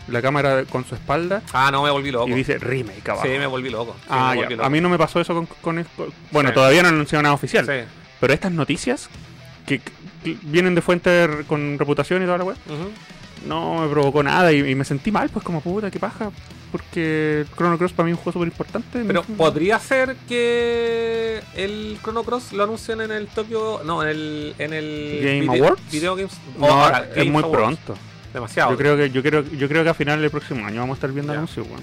la 0.08 0.22
cámara 0.22 0.64
con 0.64 0.86
su 0.86 0.96
espalda, 0.96 1.42
Ah, 1.54 1.70
no, 1.72 1.84
me 1.84 1.90
volví 1.92 2.10
loco. 2.12 2.30
y 2.30 2.34
dice 2.34 2.58
remake 2.58 3.08
abajo. 3.10 3.28
Sí, 3.28 3.38
me 3.38 3.46
volví 3.48 3.70
loco. 3.70 3.96
Sí, 4.02 4.08
ah, 4.10 4.34
ya. 4.36 4.50
loco. 4.50 4.64
A 4.64 4.70
mí 4.70 4.80
no 4.82 4.90
me 4.90 4.98
pasó 4.98 5.20
eso 5.20 5.34
con... 5.34 5.46
con- 5.46 5.84
con- 5.96 6.14
bueno, 6.32 6.50
Sí. 6.50 6.56
todavía 6.56 6.82
no 6.82 6.88
han 6.88 6.96
anunciado 6.96 7.22
nada 7.22 7.36
oficial. 7.36 7.66
Sí. 7.66 7.88
Pero 8.20 8.34
estas 8.34 8.52
noticias, 8.52 9.10
que, 9.66 9.80
que 9.80 9.92
vienen 10.44 10.74
de 10.74 10.82
fuentes 10.82 11.30
con 11.48 11.78
reputación 11.78 12.22
y 12.24 12.26
toda 12.26 12.38
la 12.40 12.44
web, 12.46 12.58
no 13.46 13.82
me 13.82 13.88
provocó 13.88 14.24
nada 14.24 14.52
y, 14.52 14.60
y 14.70 14.76
me 14.76 14.84
sentí 14.84 15.12
mal, 15.12 15.30
pues 15.30 15.46
como 15.46 15.62
puta, 15.62 15.90
qué 15.92 16.00
paja. 16.00 16.32
Porque 16.72 17.46
Chrono 17.58 17.78
Cross 17.78 17.94
para 17.94 18.06
mí 18.06 18.12
es 18.12 18.18
un 18.18 18.24
juego 18.24 18.34
súper 18.40 18.48
importante. 18.50 19.04
Pero 19.06 19.24
podría 19.24 19.80
ser 19.80 20.16
que 20.28 21.41
el 21.56 21.98
Chrono 22.04 22.24
Cross 22.24 22.54
lo 22.54 22.64
anuncien 22.64 23.02
en 23.02 23.12
el 23.12 23.28
Tokyo. 23.28 23.82
No, 23.84 24.04
en 24.04 24.10
el. 24.10 24.56
En 24.60 24.74
el 24.74 25.20
Game 25.24 25.40
video, 25.41 25.66
Awards? 25.66 25.91
Video 25.91 26.16
Games. 26.16 26.34
No, 26.60 26.88
es 27.16 27.26
muy 27.28 27.44
Awards. 27.44 27.50
pronto. 27.58 27.96
Demasiado. 28.34 28.72
Yo 28.72 28.78
creo 28.78 28.96
que 28.98 29.10
yo 29.10 29.24
creo 29.24 29.44
yo 29.44 29.68
creo 29.68 29.84
que 29.84 29.90
a 29.90 29.94
final 29.96 30.22
del 30.22 30.30
próximo 30.30 30.64
año 30.66 30.82
vamos 30.82 30.96
a 30.96 30.98
estar 30.98 31.12
viendo 31.12 31.34
Ya. 31.34 31.40
anuncios, 31.40 31.66
weón. 31.68 31.82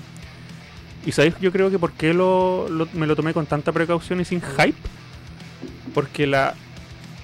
Y 1.05 1.11
sabéis, 1.13 1.35
yo 1.41 1.51
creo 1.51 1.71
que 1.71 1.79
por 1.79 1.93
qué 1.93 2.15
lo, 2.15 2.69
lo- 2.69 2.89
me 2.95 3.07
lo 3.07 3.15
tomé 3.17 3.33
con 3.33 3.47
tanta 3.47 3.73
precaución 3.73 4.21
y 4.21 4.25
sin 4.25 4.41
hype, 4.41 4.77
porque 5.95 6.27
la 6.27 6.55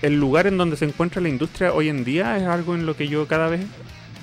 el 0.02 0.18
lugar 0.18 0.48
en 0.48 0.58
donde 0.58 0.76
se 0.76 0.84
encuentra 0.84 1.20
la 1.22 1.28
industria 1.28 1.72
hoy 1.72 1.88
en 1.88 2.02
día 2.04 2.36
es 2.36 2.42
algo 2.44 2.74
en 2.74 2.86
lo 2.86 2.96
que 2.96 3.06
yo 3.06 3.28
cada 3.28 3.48
vez 3.48 3.60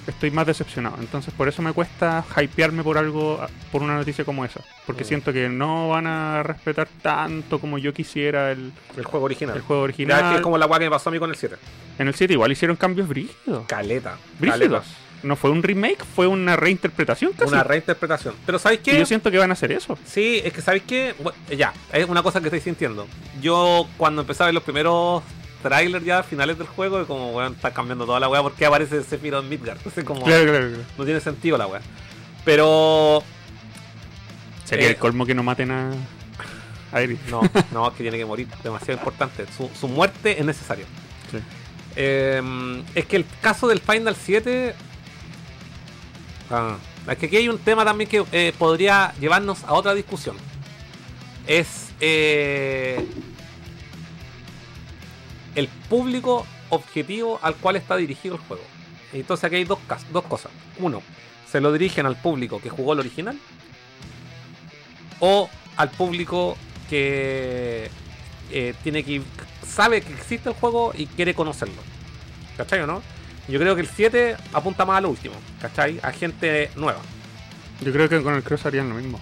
estoy 0.10 0.31
más 0.31 0.45
decepcionado. 0.48 0.98
Entonces 0.99 1.34
por 1.34 1.48
eso 1.48 1.61
me 1.61 1.73
cuesta 1.73 2.23
hypearme 2.40 2.84
por 2.84 2.98
algo, 2.98 3.40
por 3.72 3.81
una 3.84 3.95
noticia 3.95 4.23
como 4.26 4.44
esa, 4.45 4.61
porque 4.86 5.03
Mm. 5.03 5.07
siento 5.07 5.34
que 5.34 5.49
no 5.49 5.90
van 5.90 6.07
a 6.07 6.44
respetar 6.44 6.88
tanto 7.02 7.60
como 7.60 7.77
yo 7.77 7.94
quisiera 7.94 8.52
el, 8.52 8.72
El 8.98 9.06
juego 9.06 9.26
original. 9.26 9.56
el 9.56 9.61
juego 9.64 9.84
original. 9.84 10.36
es 10.36 10.41
como 10.41 10.57
la 10.57 10.65
guay 10.65 10.80
que 10.80 10.86
me 10.86 10.91
pasó 10.91 11.10
a 11.10 11.11
mí 11.14 11.19
con 11.19 11.30
el 11.30 11.36
7. 11.36 11.56
En 11.98 12.07
el 12.07 12.14
7 12.14 12.34
igual 12.34 12.52
hicieron 12.52 12.77
cambios 12.77 13.07
brígidos. 13.07 13.65
Caleta. 13.68 14.18
Brígidos. 14.40 14.86
No 15.22 15.36
fue 15.36 15.52
un 15.52 15.61
remake, 15.61 16.06
fue 16.15 16.27
una 16.27 16.56
reinterpretación 16.56 17.34
casi. 17.34 17.52
Una 17.52 17.61
reinterpretación. 17.61 18.36
Pero 18.45 18.57
¿sabéis 18.57 18.80
Y 18.80 18.84
qué? 18.91 18.99
yo 18.99 19.06
siento 19.06 19.30
que 19.30 19.38
van 19.38 19.49
a 19.49 19.53
hacer 19.53 19.69
eso. 19.73 19.98
Sí, 20.06 20.40
es 20.41 20.53
que 20.53 20.61
¿sabéis 20.61 20.84
qué? 20.88 21.14
Ya, 21.57 21.73
es 21.91 22.07
una 22.07 22.23
cosa 22.23 22.40
que 22.40 22.48
estoy 22.48 22.61
sintiendo. 22.61 23.06
Yo 23.41 23.86
cuando 23.98 24.22
empecé 24.22 24.44
a 24.44 24.45
ver 24.45 24.56
los 24.56 24.64
primeros 24.64 25.22
trailers 25.61 26.06
ya 26.06 26.23
finales 26.23 26.57
del 26.57 26.68
juego, 26.68 27.06
como 27.06 27.31
weón, 27.31 27.53
está 27.53 27.72
cambiando 27.73 28.06
toda 28.06 28.19
la 28.19 28.27
weá 28.30 28.41
porque 28.41 28.65
aparece 28.65 29.03
Sephiroth 29.03 29.44
en 29.44 29.49
Midgard. 29.49 29.77
Así 29.86 30.03
como 30.03 30.23
Claro, 30.23 30.44
claro, 30.45 30.68
claro. 30.69 30.84
no 30.98 31.06
tiene 31.06 31.19
sentido 31.19 31.57
la 31.57 31.68
weá. 31.68 31.81
Pero 32.45 33.23
Sería 34.65 34.88
Eh, 34.88 34.90
el 34.91 34.95
colmo 34.98 35.26
que 35.26 35.34
no 35.36 35.44
maten 35.44 35.72
a. 35.72 35.91
Aerith. 36.91 37.22
No, 37.30 37.41
no, 37.72 37.88
es 37.88 37.94
que 37.94 38.03
tiene 38.03 38.18
que 38.18 38.26
morir. 38.26 38.48
Demasiado 38.64 38.94
importante. 38.99 39.45
Su, 39.56 39.69
su 39.80 39.88
muerte 39.88 40.40
es 40.40 40.45
necesaria. 40.45 40.86
Sí. 41.31 41.38
Eh, 41.95 42.84
es 42.95 43.06
que 43.06 43.15
el 43.18 43.26
caso 43.41 43.68
del 43.68 43.80
Final 43.80 44.15
7. 44.15 44.73
Ah, 46.52 46.77
es 47.10 47.18
que 47.18 47.26
aquí 47.27 47.38
hay 47.38 47.49
un 47.49 47.57
tema 47.60 47.84
también 47.86 48.10
que 48.10 48.23
eh, 48.31 48.53
podría 48.57 49.14
llevarnos 49.19 49.64
a 49.64 49.73
otra 49.73 49.94
discusión. 49.94 50.36
Es 51.48 51.90
eh, 51.99 53.06
el 55.60 55.68
público 55.68 56.45
objetivo 56.69 57.40
al 57.41 57.56
cual 57.56 57.76
está 57.76 57.95
dirigido 57.98 58.36
el 58.36 58.41
juego. 58.41 58.64
Entonces 59.14 59.44
aquí 59.44 59.56
hay 59.56 59.65
dos, 59.65 59.80
dos 60.11 60.23
cosas. 60.26 60.52
Uno, 60.80 61.02
se 61.49 61.61
lo 61.61 61.72
dirigen 61.72 62.06
al 62.06 62.15
público 62.15 62.61
que 62.61 62.69
jugó 62.69 62.94
el 62.94 62.99
original. 62.99 63.38
O 65.19 65.49
al 65.77 65.90
público 65.90 66.57
que 66.90 67.90
eh, 68.52 68.73
tiene 68.84 69.03
que 69.03 69.22
sabe 69.68 70.02
que 70.02 70.14
existe 70.14 70.49
el 70.49 70.56
juego 70.56 70.94
y 70.95 71.06
quiere 71.07 71.34
conocerlo. 71.34 71.81
¿Cachai 72.57 72.81
o 72.81 72.88
no? 72.88 73.02
Yo 73.48 73.60
creo 73.60 73.76
que 73.76 73.81
el 73.81 73.88
7 73.88 74.38
apunta 74.53 74.86
más 74.86 74.98
a 74.98 75.02
lo 75.02 75.10
último, 75.10 75.36
¿cachai? 75.61 75.99
A 76.03 76.11
gente 76.11 76.69
nueva. 76.76 76.99
Yo 77.81 77.91
creo 77.91 78.10
que 78.10 78.22
con 78.22 78.36
el 78.36 78.44
Cross 78.44 78.65
harían 78.65 78.90
lo 78.90 78.95
mismo. 78.95 79.19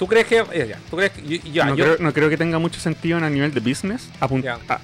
¿Tú 0.00 0.06
crees 0.06 0.26
que.? 0.26 0.38
eh, 0.52 0.66
ya, 0.66 0.78
¿Tú 0.90 0.96
crees 0.96 1.12
que.? 1.12 1.22
yo- 1.22 1.52
ya, 1.52 1.66
no, 1.66 1.76
yo- 1.76 1.84
creo, 1.84 1.96
no 2.00 2.12
creo 2.14 2.28
que 2.30 2.38
tenga 2.38 2.58
mucho 2.58 2.80
sentido 2.80 3.18
en 3.18 3.24
a 3.24 3.28
nivel 3.30 3.52
de 3.52 3.60
business 3.60 4.08
a, 4.18 4.24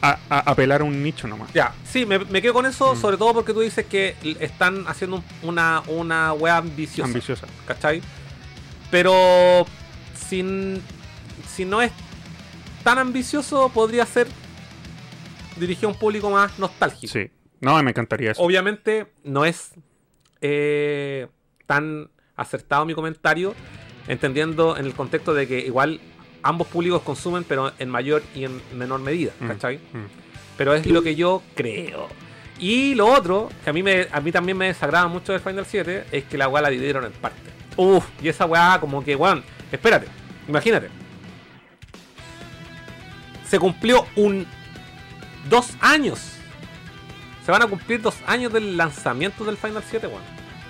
a- 0.03 0.19
a 0.29 0.39
apelar 0.51 0.83
a 0.83 0.85
un 0.85 1.03
nicho 1.03 1.27
nomás. 1.27 1.51
Ya, 1.55 1.73
sí, 1.85 2.05
me, 2.05 2.19
me 2.19 2.43
quedo 2.43 2.53
con 2.53 2.67
eso, 2.67 2.95
Mm. 2.95 3.01
sobre 3.01 3.17
todo 3.17 3.33
porque 3.33 3.55
tú 3.55 3.61
dices 3.61 3.87
que 3.87 4.15
están 4.41 4.85
haciendo 4.87 5.17
un- 5.17 5.25
una, 5.49 5.83
una 5.89 6.35
wea 6.35 6.59
ambiciosa. 6.59 7.09
Ambiciosa. 7.09 7.47
¿Cachai? 7.67 8.03
Pero 8.91 9.67
sin, 10.29 10.83
si 11.49 11.65
no 11.65 11.81
es 11.81 11.91
tan 12.85 12.99
ambicioso, 12.99 13.71
podría 13.71 14.05
ser 14.05 14.29
dirigido 15.57 15.89
a 15.89 15.93
un 15.93 15.99
público 15.99 16.29
más 16.31 16.59
nostálgico. 16.59 17.11
Sí. 17.11 17.31
No, 17.63 17.83
me 17.83 17.91
encantaría 17.91 18.33
eso. 18.33 18.43
Obviamente 18.43 19.07
no 19.25 19.47
es 19.47 19.71
eh, 20.43 21.27
tan 21.67 22.11
acertado 22.37 22.85
mi 22.85 22.93
comentario, 22.95 23.55
entendiendo 24.09 24.77
en 24.77 24.87
el 24.87 24.95
contexto 24.95 25.35
de 25.35 25.47
que 25.49 25.59
igual 25.61 26.01
ambos 26.43 26.67
públicos 26.69 27.03
consumen, 27.03 27.45
pero 27.45 27.73
en 27.79 27.89
mayor 27.91 28.23
y 28.35 28.45
en 28.45 28.61
menor 28.77 29.01
medida, 29.01 29.33
Mm, 29.41 29.47
¿cachai? 29.49 29.77
mm. 29.79 30.07
Pero 30.57 30.75
es 30.75 30.87
lo 30.87 31.03
que 31.03 31.15
yo 31.15 31.43
creo. 31.55 32.09
Y 32.59 32.95
lo 32.95 33.07
otro, 33.09 33.51
que 33.65 33.71
a 33.71 33.73
mí, 33.73 33.83
me, 33.83 34.07
a 34.11 34.21
mí 34.21 34.33
también 34.33 34.57
me 34.57 34.67
desagrada 34.69 35.07
mucho 35.09 35.33
del 35.33 35.41
Final 35.43 35.67
7, 35.67 36.05
es 36.13 36.25
que 36.25 36.39
la 36.39 36.49
weá 36.49 36.63
la 36.63 36.71
dividieron 36.71 37.05
en 37.05 37.13
partes. 37.13 37.53
Uf, 37.77 38.05
y 38.23 38.29
esa 38.29 38.47
weá 38.47 38.79
como 38.81 39.05
que, 39.05 39.15
weón, 39.17 39.45
espérate, 39.71 40.07
imagínate. 40.49 40.89
Se 43.49 43.59
cumplió 43.59 44.07
un... 44.17 44.47
Dos 45.49 45.71
años. 45.81 46.33
Se 47.45 47.53
van 47.53 47.63
a 47.63 47.67
cumplir 47.69 48.03
dos 48.03 48.17
años 48.27 48.53
del 48.53 48.77
lanzamiento 48.77 49.45
del 49.45 49.57
Final 49.57 49.83
7, 49.89 50.07
weón. 50.09 50.23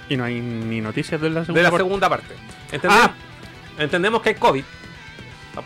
Y 0.09 0.17
no 0.17 0.25
hay 0.25 0.41
ni 0.41 0.81
noticias 0.81 1.21
de 1.21 1.31
la 1.31 1.41
segunda 1.45 1.59
De 1.59 1.63
la 1.63 1.71
parte. 1.71 1.85
segunda 1.85 2.09
parte. 2.09 2.35
Entendemos, 2.73 3.07
Ah. 3.07 3.15
Entendemos 3.79 4.23
que 4.23 4.31
hay 4.31 4.35
COVID. 4.37 4.65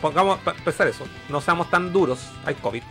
Pongamos 0.00 0.38
para 0.40 0.56
empezar 0.56 0.86
eso. 0.86 1.06
No 1.28 1.40
seamos 1.40 1.68
tan 1.70 1.92
duros. 1.92 2.30
Hay 2.44 2.54
COVID. 2.54 2.82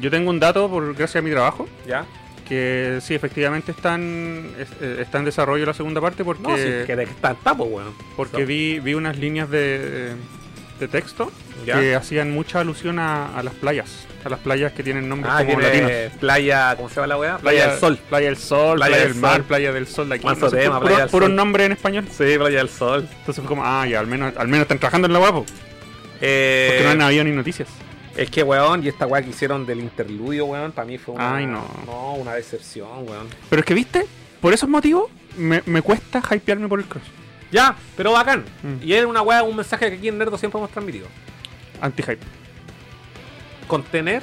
Yo 0.00 0.10
tengo 0.10 0.30
un 0.30 0.40
dato, 0.40 0.68
por 0.70 0.94
gracias 0.94 1.16
a 1.16 1.22
mi 1.22 1.30
trabajo, 1.30 1.68
¿Ya? 1.86 2.06
que 2.48 2.98
sí, 3.02 3.14
efectivamente 3.14 3.70
están, 3.72 4.50
es- 4.58 4.72
eh, 4.80 4.98
está 5.00 5.18
en 5.18 5.26
desarrollo 5.26 5.66
la 5.66 5.74
segunda 5.74 6.00
parte 6.00 6.24
porque, 6.24 6.42
No, 6.42 6.56
sí, 6.56 6.62
que 6.86 6.96
de 6.96 7.04
que 7.04 7.10
está 7.10 7.30
en 7.32 7.36
tapo, 7.36 7.64
weón. 7.64 7.92
porque 8.16 8.44
vi, 8.46 8.80
vi 8.80 8.94
unas 8.94 9.18
líneas 9.18 9.50
de, 9.50 10.14
de 10.80 10.88
texto 10.88 11.30
¿Ya? 11.64 11.78
que 11.78 11.94
hacían 11.94 12.32
mucha 12.32 12.60
alusión 12.60 12.98
a, 12.98 13.36
a 13.38 13.42
las 13.42 13.54
playas. 13.54 14.06
A 14.24 14.28
las 14.28 14.40
playas 14.40 14.72
que 14.72 14.82
tienen 14.82 15.08
nombres 15.08 15.32
Ah, 15.34 15.44
como 15.46 15.60
latinos. 15.60 15.90
playa, 16.18 16.74
¿cómo 16.76 16.88
se 16.88 16.96
llama 16.96 17.06
la 17.06 17.16
weá? 17.18 17.38
Playa, 17.38 17.68
del 17.70 17.78
Sol. 17.78 17.98
Playa 18.08 18.26
del 18.26 18.36
Sol, 18.36 18.76
Playa 18.78 18.90
Playa, 18.96 19.04
del 19.06 19.14
Mar, 19.16 19.36
Sol. 19.36 19.44
Playa 19.44 19.72
del 19.72 19.86
Sol 19.86 20.08
de 20.08 20.14
aquí. 20.16 20.26
Manso 20.26 20.50
tema, 20.50 20.80
puro- 20.80 20.94
Playa 21.10 21.28
nombre 21.28 21.64
en 21.64 21.72
español. 21.72 22.06
Sí, 22.10 22.24
Playa 22.36 22.58
del 22.58 22.68
Sol. 22.68 23.06
Entonces 23.18 23.36
fue 23.36 23.44
como, 23.48 23.64
ah, 23.64 23.86
ya, 23.86 24.00
al 24.00 24.06
menos, 24.06 24.34
al 24.36 24.48
menos 24.48 24.62
están 24.62 24.78
trabajando 24.78 25.06
en 25.06 25.12
la 25.14 25.18
guapo. 25.20 25.46
Eh, 26.20 26.68
Porque 26.70 26.84
no 26.84 26.90
han 26.90 27.02
habido 27.02 27.24
ni 27.24 27.30
noticias. 27.32 27.68
Es 28.16 28.28
que, 28.30 28.42
weón, 28.42 28.84
y 28.84 28.88
esta 28.88 29.06
weá 29.06 29.22
que 29.22 29.30
hicieron 29.30 29.64
del 29.64 29.80
interludio, 29.80 30.44
weón, 30.46 30.72
para 30.72 30.86
mí 30.86 30.98
fue 30.98 31.14
una, 31.14 31.36
Ay, 31.36 31.46
no. 31.46 31.64
no, 31.86 32.14
una 32.14 32.34
decepción, 32.34 32.88
weón. 33.08 33.28
Pero 33.48 33.60
es 33.60 33.66
que, 33.66 33.72
viste, 33.74 34.06
por 34.40 34.52
esos 34.52 34.68
motivos 34.68 35.04
me, 35.38 35.62
me 35.66 35.80
cuesta 35.80 36.20
hypearme 36.20 36.68
por 36.68 36.80
el 36.80 36.86
cross. 36.86 37.04
Ya, 37.50 37.74
pero 37.96 38.12
bacán. 38.12 38.44
Mm. 38.62 38.82
Y 38.82 38.92
es 38.94 39.04
una 39.04 39.22
weá, 39.22 39.42
un 39.42 39.56
mensaje 39.56 39.90
que 39.90 39.96
aquí 39.96 40.08
en 40.08 40.18
Nerdo 40.18 40.38
siempre 40.38 40.58
hemos 40.58 40.70
transmitido. 40.70 41.06
Anti-hype. 41.80 42.20
Contener 43.66 44.22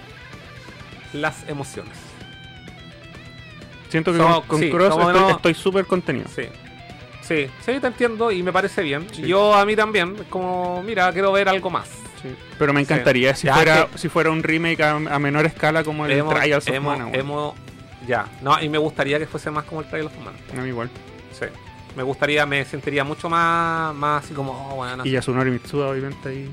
las 1.14 1.48
emociones. 1.48 1.94
Siento 3.90 4.12
que 4.12 4.18
Somos- 4.18 4.40
con, 4.42 4.48
con 4.48 4.60
sí, 4.60 4.70
Cross 4.70 4.96
estoy, 5.38 5.54
no- 5.54 5.60
súper 5.60 5.86
contenido. 5.86 6.28
Sí. 6.34 6.44
Sí, 7.22 7.48
sí, 7.66 7.80
te 7.80 7.88
entiendo 7.88 8.32
y 8.32 8.42
me 8.44 8.54
parece 8.54 8.82
bien. 8.82 9.06
Sí. 9.12 9.24
Yo 9.24 9.54
a 9.54 9.66
mí 9.66 9.76
también, 9.76 10.16
como, 10.30 10.82
mira, 10.84 11.12
quiero 11.12 11.32
ver 11.34 11.50
algo 11.50 11.70
más. 11.70 11.88
Sí. 12.22 12.30
Pero 12.58 12.74
me 12.74 12.82
encantaría 12.82 13.36
si 13.36 13.48
Ya, 13.48 13.54
fuera 13.54 13.88
si 13.96 14.10
fuera 14.10 14.32
un 14.32 14.42
remake 14.44 14.82
a, 14.82 14.96
a 14.96 15.20
menor 15.20 15.46
escala 15.46 15.84
como 15.84 16.06
el 16.06 16.14
hemos, 16.14 16.34
Trials 16.34 16.68
of 16.68 16.74
hemos- 16.74 16.98
Mana. 16.98 17.12
hemos- 17.14 17.54
ya, 18.08 18.26
no, 18.42 18.62
y 18.62 18.70
me 18.70 18.78
gustaría 18.78 19.20
que 19.20 19.28
fuese 19.28 19.52
más 19.52 19.66
como 19.66 19.82
el 19.82 19.88
Trial 19.90 20.06
of 20.08 20.18
Mana. 20.20 20.38
A 20.58 20.62
mí 20.62 20.70
igual. 20.70 20.90
Sí. 21.38 21.46
Me 21.98 22.04
gustaría, 22.04 22.46
me 22.46 22.64
sentiría 22.64 23.04
mucho 23.04 23.28
más, 23.28 23.94
más 23.96 24.24
así 24.24 24.36
como, 24.36 24.52
oh, 24.52 24.76
bueno, 24.76 25.04
Y 25.04 25.10
Yasunori 25.10 25.50
Mitsuda, 25.50 25.90
obviamente, 25.90 26.30
ahí. 26.30 26.48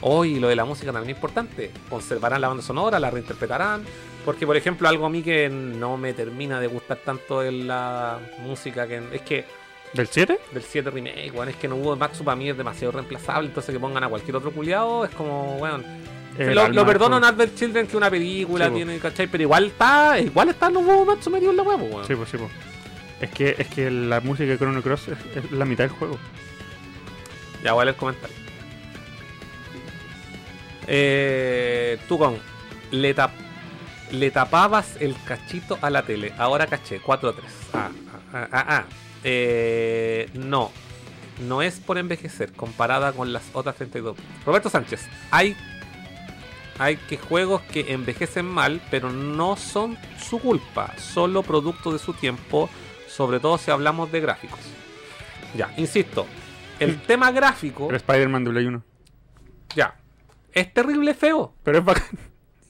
Hoy 0.00 0.40
lo 0.40 0.48
de 0.48 0.56
la 0.56 0.64
música 0.64 0.90
también 0.90 1.10
es 1.10 1.18
importante. 1.18 1.70
Conservarán 1.90 2.40
la 2.40 2.48
banda 2.48 2.62
sonora, 2.62 2.98
la 2.98 3.10
reinterpretarán. 3.10 3.82
Porque, 4.24 4.46
por 4.46 4.56
ejemplo, 4.56 4.88
algo 4.88 5.04
a 5.04 5.10
mí 5.10 5.22
que 5.22 5.50
no 5.50 5.98
me 5.98 6.14
termina 6.14 6.58
de 6.60 6.66
gustar 6.66 6.96
tanto 7.04 7.42
es 7.42 7.52
la 7.52 8.18
música 8.38 8.86
que. 8.86 9.02
Es 9.12 9.20
que 9.20 9.44
¿Del 9.92 10.06
7? 10.06 10.38
del 10.52 10.62
7 10.62 10.88
remake, 10.90 11.30
weón, 11.34 11.50
es 11.50 11.56
que 11.56 11.68
no 11.68 11.76
hubo 11.76 11.94
Matsu 11.96 12.24
para 12.24 12.36
mí 12.36 12.48
es 12.48 12.56
demasiado 12.56 12.92
reemplazable. 12.92 13.48
Entonces 13.48 13.74
que 13.74 13.78
pongan 13.78 14.04
a 14.04 14.08
cualquier 14.08 14.36
otro 14.36 14.50
culiado 14.50 15.04
es 15.04 15.10
como, 15.10 15.58
weón. 15.58 15.84
El 16.38 16.54
Lo, 16.54 16.68
lo 16.68 16.86
perdono 16.86 17.18
en 17.18 17.24
Advert 17.24 17.54
Children 17.54 17.86
que 17.86 17.98
una 17.98 18.08
película 18.08 18.68
Sí, 18.68 18.74
tiene, 18.76 18.98
¿cachai? 18.98 19.26
Pero 19.26 19.42
igual 19.42 19.66
está, 19.66 20.18
igual 20.18 20.48
están 20.48 20.72
los 20.72 20.86
huevos 20.86 21.06
Matsu 21.06 21.28
metidos 21.28 21.50
en 21.50 21.56
la 21.58 21.62
huevo, 21.64 21.84
weón. 21.84 22.06
Sí, 22.06 22.14
pues 22.14 22.30
sí, 22.30 22.38
pues. 22.38 22.50
Es 23.20 23.30
que, 23.30 23.54
es 23.58 23.66
que 23.68 23.90
la 23.90 24.20
música 24.20 24.48
de 24.50 24.58
Chrono 24.58 24.82
Cross 24.82 25.08
es, 25.08 25.50
la 25.52 25.64
mitad 25.64 25.84
del 25.84 25.92
juego. 25.92 26.18
Ya 27.62 27.72
voy 27.74 27.82
a 27.82 27.84
leer 27.86 27.94
el 27.94 27.98
comentario. 27.98 28.36
Eh, 30.86 31.98
Tucón, 32.08 32.38
le, 32.90 33.14
tap- 33.14 33.30
le 34.10 34.30
tapabas 34.30 34.96
el 35.00 35.14
cachito 35.24 35.78
a 35.82 35.90
la 35.90 36.02
tele. 36.02 36.32
Ahora 36.38 36.66
caché, 36.66 37.00
4-3. 37.00 37.34
Ah, 37.74 37.90
ah, 38.32 38.48
ah, 38.52 38.64
ah. 38.68 38.84
Eh, 39.22 40.30
no, 40.32 40.72
no 41.46 41.60
es 41.62 41.78
por 41.78 41.98
envejecer 41.98 42.52
comparada 42.52 43.12
con 43.12 43.32
las 43.32 43.42
otras 43.52 43.76
32. 43.76 44.16
Roberto 44.46 44.70
Sánchez, 44.70 45.06
hay, 45.30 45.54
hay 46.78 46.96
que 46.96 47.18
juegos 47.18 47.60
que 47.70 47.92
envejecen 47.92 48.46
mal, 48.46 48.80
pero 48.90 49.12
no 49.12 49.56
son 49.56 49.98
su 50.18 50.38
culpa, 50.40 50.94
solo 50.98 51.42
producto 51.42 51.92
de 51.92 51.98
su 51.98 52.14
tiempo, 52.14 52.70
sobre 53.10 53.40
todo 53.40 53.58
si 53.58 53.70
hablamos 53.70 54.10
de 54.12 54.20
gráficos. 54.20 54.60
Ya, 55.56 55.72
insisto, 55.76 56.26
el 56.78 57.00
tema 57.02 57.30
gráfico, 57.32 57.88
El 57.90 57.96
Spider-Man 57.96 58.44
de 58.44 58.50
Play 58.50 58.66
1. 58.66 58.82
ya, 59.74 59.94
es 60.52 60.72
terrible 60.72 61.14
feo. 61.14 61.52
Pero 61.64 61.78
es 61.78 61.84
bacán. 61.84 62.04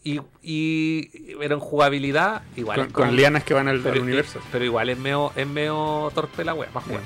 Y, 0.03 0.19
y 0.41 1.35
pero 1.39 1.57
en 1.57 1.61
jugabilidad, 1.61 2.41
igual. 2.57 2.79
Con, 2.79 2.87
con 2.91 3.05
como- 3.05 3.13
lianas 3.17 3.45
que 3.45 3.53
van 3.53 3.69
al, 3.69 3.81
pero, 3.81 3.97
al 3.97 4.01
universo. 4.01 4.41
pero 4.51 4.65
igual 4.65 4.89
es 4.89 4.97
medio, 4.99 5.31
es 5.37 5.47
medio 5.47 6.11
torpe 6.15 6.43
la 6.43 6.55
wea 6.55 6.71
para 6.71 6.87
jugar. 6.87 7.03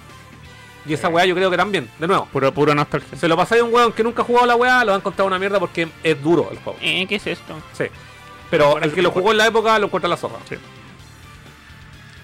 Y 0.86 0.92
esa 0.92 1.08
wea 1.08 1.24
yo 1.24 1.34
creo 1.34 1.50
que 1.50 1.56
también, 1.56 1.90
de 1.98 2.06
nuevo. 2.06 2.26
Puro, 2.26 2.52
puro 2.54 2.72
nostalgia. 2.74 3.18
Se 3.18 3.26
lo 3.26 3.36
pasáis 3.36 3.62
a 3.62 3.64
un 3.64 3.74
weón 3.74 3.92
que 3.92 4.04
nunca 4.04 4.22
ha 4.22 4.24
jugado 4.24 4.46
la 4.46 4.54
wea, 4.54 4.84
lo 4.84 4.90
va 4.92 4.96
a 4.96 4.98
encontrar 4.98 5.26
una 5.26 5.38
mierda 5.40 5.58
porque 5.58 5.88
es 6.04 6.22
duro 6.22 6.48
el 6.52 6.58
juego. 6.58 6.78
Eh, 6.82 7.04
¿qué 7.08 7.16
es 7.16 7.26
esto? 7.26 7.54
Sí. 7.72 7.86
Pero 8.50 8.78
el 8.78 8.92
que 8.92 9.02
lo 9.02 9.10
jugó 9.10 9.32
en 9.32 9.38
la 9.38 9.46
época 9.48 9.76
lo 9.80 9.86
encuentra 9.86 10.08
la 10.08 10.16
zorra. 10.16 10.38
Sí. 10.48 10.54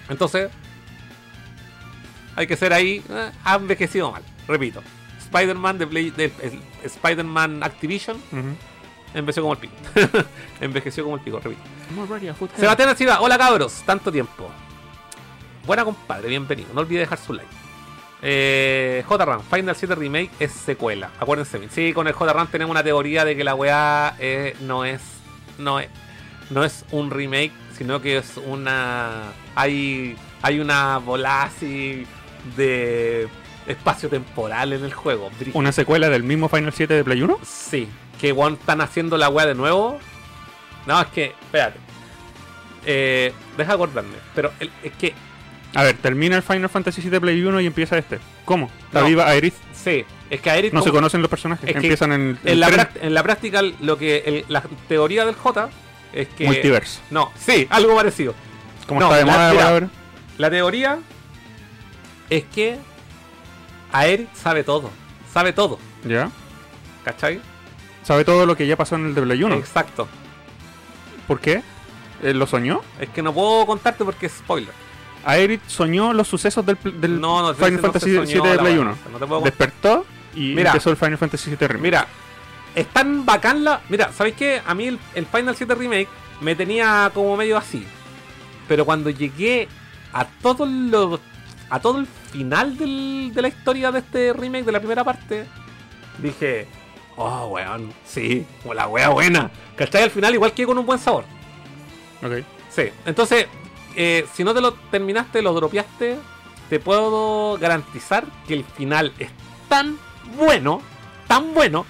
Entonces, 0.09 0.49
hay 2.35 2.47
que 2.47 2.55
ser 2.57 2.73
ahí. 2.73 3.03
eh, 3.09 3.31
ha 3.43 3.55
envejecido 3.55 4.11
mal. 4.11 4.23
Repito. 4.47 4.81
Spider-Man 5.19 5.77
de, 5.77 5.87
Play- 5.87 6.11
de- 6.11 6.25
el 6.43 6.61
Spider-Man 6.83 7.63
Activision 7.63 8.17
envejeció 9.13 9.43
como 9.43 9.53
el 9.53 9.59
pico. 9.59 9.73
envejeció 10.61 11.03
como 11.03 11.15
el 11.15 11.21
pico, 11.21 11.39
repito. 11.39 11.61
Sebastián 12.59 12.89
Arciba, 12.89 13.21
hola 13.21 13.37
cabros, 13.37 13.81
tanto 13.85 14.11
tiempo. 14.11 14.49
Buena 15.65 15.83
compadre, 15.85 16.27
bienvenido. 16.29 16.69
No 16.73 16.81
olvide 16.81 16.99
dejar 17.01 17.17
su 17.17 17.33
like. 17.33 17.49
Eh, 18.23 19.03
J-Ram, 19.07 19.41
Final 19.41 19.75
7 19.75 19.95
Remake 19.95 20.29
es 20.39 20.51
secuela. 20.51 21.09
Acuérdense 21.19 21.57
bien. 21.59 21.71
Sí, 21.71 21.93
con 21.93 22.07
el 22.07 22.13
J-Ram 22.13 22.47
tenemos 22.47 22.71
una 22.71 22.83
teoría 22.83 23.25
de 23.25 23.35
que 23.35 23.43
la 23.43 23.55
weá 23.55 24.15
eh, 24.19 24.55
no 24.61 24.85
es. 24.85 25.01
No 25.57 25.79
es. 25.79 25.89
No 26.49 26.63
es 26.63 26.85
un 26.91 27.09
remake, 27.09 27.51
sino 27.77 28.01
que 28.01 28.17
es 28.17 28.37
una. 28.37 29.31
Hay. 29.55 30.15
Hay 30.43 30.59
una 30.59 30.97
bola 30.97 31.43
así 31.43 32.05
de 32.57 33.27
espacio 33.67 34.09
temporal 34.09 34.73
en 34.73 34.83
el 34.83 34.93
juego. 34.93 35.29
¿Una 35.53 35.71
secuela 35.71 36.09
del 36.09 36.23
mismo 36.23 36.49
Final 36.49 36.73
7 36.73 36.93
de 36.93 37.03
Play 37.03 37.21
1? 37.21 37.39
Sí, 37.43 37.87
que 38.19 38.31
weón, 38.31 38.53
están 38.53 38.81
haciendo 38.81 39.17
la 39.17 39.29
weá 39.29 39.45
de 39.45 39.55
nuevo. 39.55 39.99
No, 40.87 40.99
es 40.99 41.07
que, 41.07 41.25
espérate. 41.41 41.77
Eh, 42.85 43.31
deja 43.57 43.73
acordarme. 43.73 44.15
Pero 44.35 44.51
el- 44.59 44.71
es 44.83 44.91
que, 44.93 45.13
A 45.73 45.83
ver, 45.83 45.95
termina 45.97 46.35
el 46.35 46.41
Final 46.43 46.67
Fantasy 46.69 47.01
VII 47.07 47.19
Play 47.19 47.41
1 47.41 47.61
y 47.61 47.65
empieza 47.67 47.97
este. 47.97 48.19
¿Cómo? 48.43 48.69
La 48.91 49.01
No. 49.01 49.07
viva 49.07 49.25
Aerith. 49.29 49.53
sí, 49.73 50.03
es 50.29 50.41
que 50.41 50.49
a 50.49 50.57
Eric 50.57 50.73
No 50.73 50.81
se 50.81 50.91
conocen 50.91 51.21
los 51.21 51.29
personajes. 51.29 51.63
es 51.65 51.71
que 51.73 51.77
Empiezan 51.77 52.11
en, 52.11 52.21
en, 52.21 52.39
en 52.43 52.59
la 52.59 52.89
en 53.01 53.13
la 53.13 53.23
práctica, 53.23 53.61
lo 53.79 53.97
que 53.97 54.17
el- 54.25 54.45
la 54.49 54.63
teoría 54.89 55.23
del 55.25 55.35
J 55.35 55.69
es 56.11 56.27
que. 56.29 56.45
multiverso. 56.45 56.99
No, 57.09 57.31
sí, 57.39 57.67
algo 57.69 57.95
parecido. 57.95 58.33
¿Cómo 58.87 58.99
No, 58.99 59.05
está 59.05 59.17
de 59.19 59.25
la- 59.25 59.31
moda 59.31 59.51
mira. 59.51 59.69
ahora? 59.69 59.89
La 60.39 60.49
teoría 60.49 60.99
es 62.31 62.43
que 62.45 62.79
Aerith 63.91 64.33
sabe 64.33 64.63
todo. 64.63 64.89
Sabe 65.31 65.53
todo. 65.53 65.77
¿Ya? 66.03 66.31
¿Cachai? 67.05 67.39
Sabe 68.03 68.25
todo 68.25 68.45
lo 68.45 68.55
que 68.57 68.65
ya 68.65 68.75
pasó 68.75 68.95
en 68.95 69.05
el 69.07 69.13
de 69.15 69.21
Play 69.21 69.43
1. 69.43 69.55
Exacto. 69.55 70.07
¿Por 71.27 71.39
qué? 71.39 71.61
¿Eh, 72.23 72.33
¿Lo 72.33 72.47
soñó? 72.47 72.81
Es 72.99 73.09
que 73.09 73.21
no 73.21 73.33
puedo 73.33 73.65
contarte 73.65 74.03
porque 74.03 74.25
es 74.27 74.31
spoiler. 74.33 74.73
Aerith 75.25 75.61
soñó 75.67 76.13
los 76.13 76.27
sucesos 76.27 76.65
del, 76.65 76.77
pl- 76.77 76.99
del 76.99 77.21
No, 77.21 77.41
no 77.41 77.53
te 77.53 77.63
Final 77.63 77.75
no 77.75 77.81
Fantasy 77.81 78.09
VII 78.11 78.25
de 78.41 78.55
la 78.55 78.61
Play 78.61 78.73
weá, 78.73 78.81
1. 78.81 78.97
no 79.11 79.19
te 79.19 79.25
puedo 79.27 79.41
contar. 79.41 79.43
Despertó 79.43 80.05
y 80.33 80.55
Mira. 80.55 80.71
empezó 80.71 80.89
el 80.89 80.97
Final 80.97 81.17
Fantasy 81.17 81.49
VII 81.51 81.57
Remake. 81.67 81.81
Mira, 81.81 82.07
es 82.73 82.87
tan 82.87 83.25
bacán 83.25 83.63
la. 83.63 83.81
Mira, 83.89 84.11
¿sabéis 84.13 84.35
qué? 84.35 84.61
A 84.65 84.73
mí 84.73 84.87
el, 84.87 84.99
el 85.13 85.25
Final 85.27 85.55
7 85.55 85.75
Remake 85.75 86.07
me 86.41 86.55
tenía 86.55 87.11
como 87.13 87.37
medio 87.37 87.57
así. 87.57 87.85
Pero 88.67 88.83
cuando 88.85 89.09
llegué 89.09 89.67
a 90.13 90.25
todo 90.25 90.65
lo. 90.65 91.19
a 91.69 91.79
todo 91.79 91.99
el 91.99 92.07
final 92.31 92.77
del- 92.77 93.31
de 93.33 93.41
la 93.41 93.47
historia 93.47 93.91
de 93.91 93.99
este 93.99 94.33
remake, 94.33 94.65
de 94.65 94.71
la 94.71 94.79
primera 94.79 95.03
parte, 95.03 95.45
dije. 96.17 96.67
Oh, 97.17 97.47
weón, 97.47 97.93
sí, 98.05 98.45
como 98.61 98.73
la 98.73 98.87
wea 98.87 99.09
buena. 99.09 99.51
¿Cachai? 99.75 100.03
Al 100.03 100.11
final, 100.11 100.33
igual 100.33 100.53
que 100.53 100.65
con 100.65 100.77
un 100.77 100.85
buen 100.85 100.97
sabor. 100.97 101.25
Ok. 102.23 102.43
Sí, 102.69 102.83
entonces, 103.05 103.47
eh, 103.95 104.25
si 104.33 104.43
no 104.43 104.53
te 104.53 104.61
lo 104.61 104.73
terminaste, 104.73 105.41
lo 105.41 105.53
dropeaste, 105.53 106.17
te 106.69 106.79
puedo 106.79 107.57
garantizar 107.59 108.23
que 108.47 108.53
el 108.53 108.63
final 108.63 109.11
es 109.19 109.29
tan 109.67 109.97
bueno, 110.37 110.81
tan 111.27 111.53
bueno, 111.53 111.85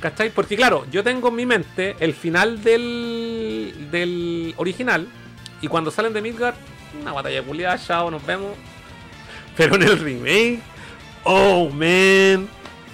¿cachai? 0.00 0.30
Porque 0.30 0.56
claro, 0.56 0.84
yo 0.90 1.04
tengo 1.04 1.28
en 1.28 1.36
mi 1.36 1.46
mente 1.46 1.94
el 2.00 2.12
final 2.12 2.60
del, 2.62 3.88
del 3.92 4.52
original 4.56 5.06
y 5.62 5.68
cuando 5.68 5.90
salen 5.92 6.12
de 6.12 6.22
Midgard, 6.22 6.56
una 7.00 7.12
batalla 7.12 7.40
culiada, 7.42 7.78
chao, 7.78 8.10
nos 8.10 8.24
vemos. 8.26 8.50
Pero 9.56 9.76
en 9.76 9.82
el 9.82 9.98
remake, 9.98 10.60
oh 11.24 11.68
man, 11.70 12.48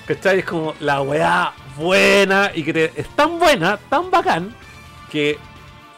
¿cachai? 0.06 0.40
Es 0.40 0.44
como 0.44 0.74
la 0.80 1.02
weá 1.02 1.52
buena 1.76 2.50
y 2.54 2.62
que 2.62 2.72
te- 2.72 2.92
es 2.96 3.08
tan 3.16 3.38
buena, 3.38 3.76
tan 3.88 4.10
bacán, 4.10 4.54
que 5.10 5.38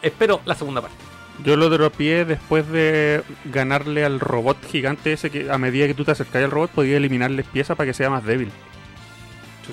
espero 0.01 0.41
la 0.45 0.55
segunda 0.55 0.81
parte. 0.81 0.97
Yo 1.43 1.57
lo 1.57 1.69
dropeé 1.69 2.23
después 2.23 2.67
de 2.69 3.21
ganarle 3.45 4.05
al 4.05 4.19
robot 4.21 4.57
gigante 4.65 5.11
ese 5.13 5.29
que 5.29 5.51
a 5.51 5.57
medida 5.57 5.85
que 5.85 5.93
tú 5.93 6.05
te 6.05 6.11
acercabas 6.11 6.45
al 6.45 6.51
robot 6.51 6.71
podía 6.71 6.95
eliminarle 6.97 7.43
piezas 7.43 7.75
para 7.75 7.87
que 7.87 7.93
sea 7.93 8.09
más 8.09 8.23
débil. 8.23 8.49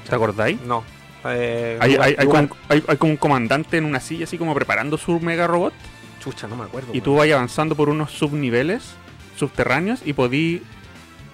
¿Te 0.09 0.14
acordáis? 0.14 0.60
No. 0.62 0.82
Eh, 1.24 1.78
Hay, 1.81 2.16
como, 2.27 2.48
hay- 2.69 2.82
hay 2.89 2.97
como 2.97 3.12
un 3.12 3.16
comandante 3.16 3.77
en 3.77 3.85
una 3.85 4.01
silla 4.01 4.24
así 4.24 4.39
como 4.39 4.55
preparando 4.55 4.98
su 4.98 5.20
mega 5.20 5.47
robot 5.47 5.73
Chucha, 6.20 6.48
no 6.48 6.56
me 6.56 6.64
acuerdo. 6.64 6.89
y 6.93 7.01
tú 7.01 7.14
vas 7.14 7.31
avanzando 7.31 7.77
por 7.77 7.89
unos 7.89 8.10
subniveles 8.10 8.94
subterráneos 9.36 10.01
y 10.05 10.14
podí 10.14 10.62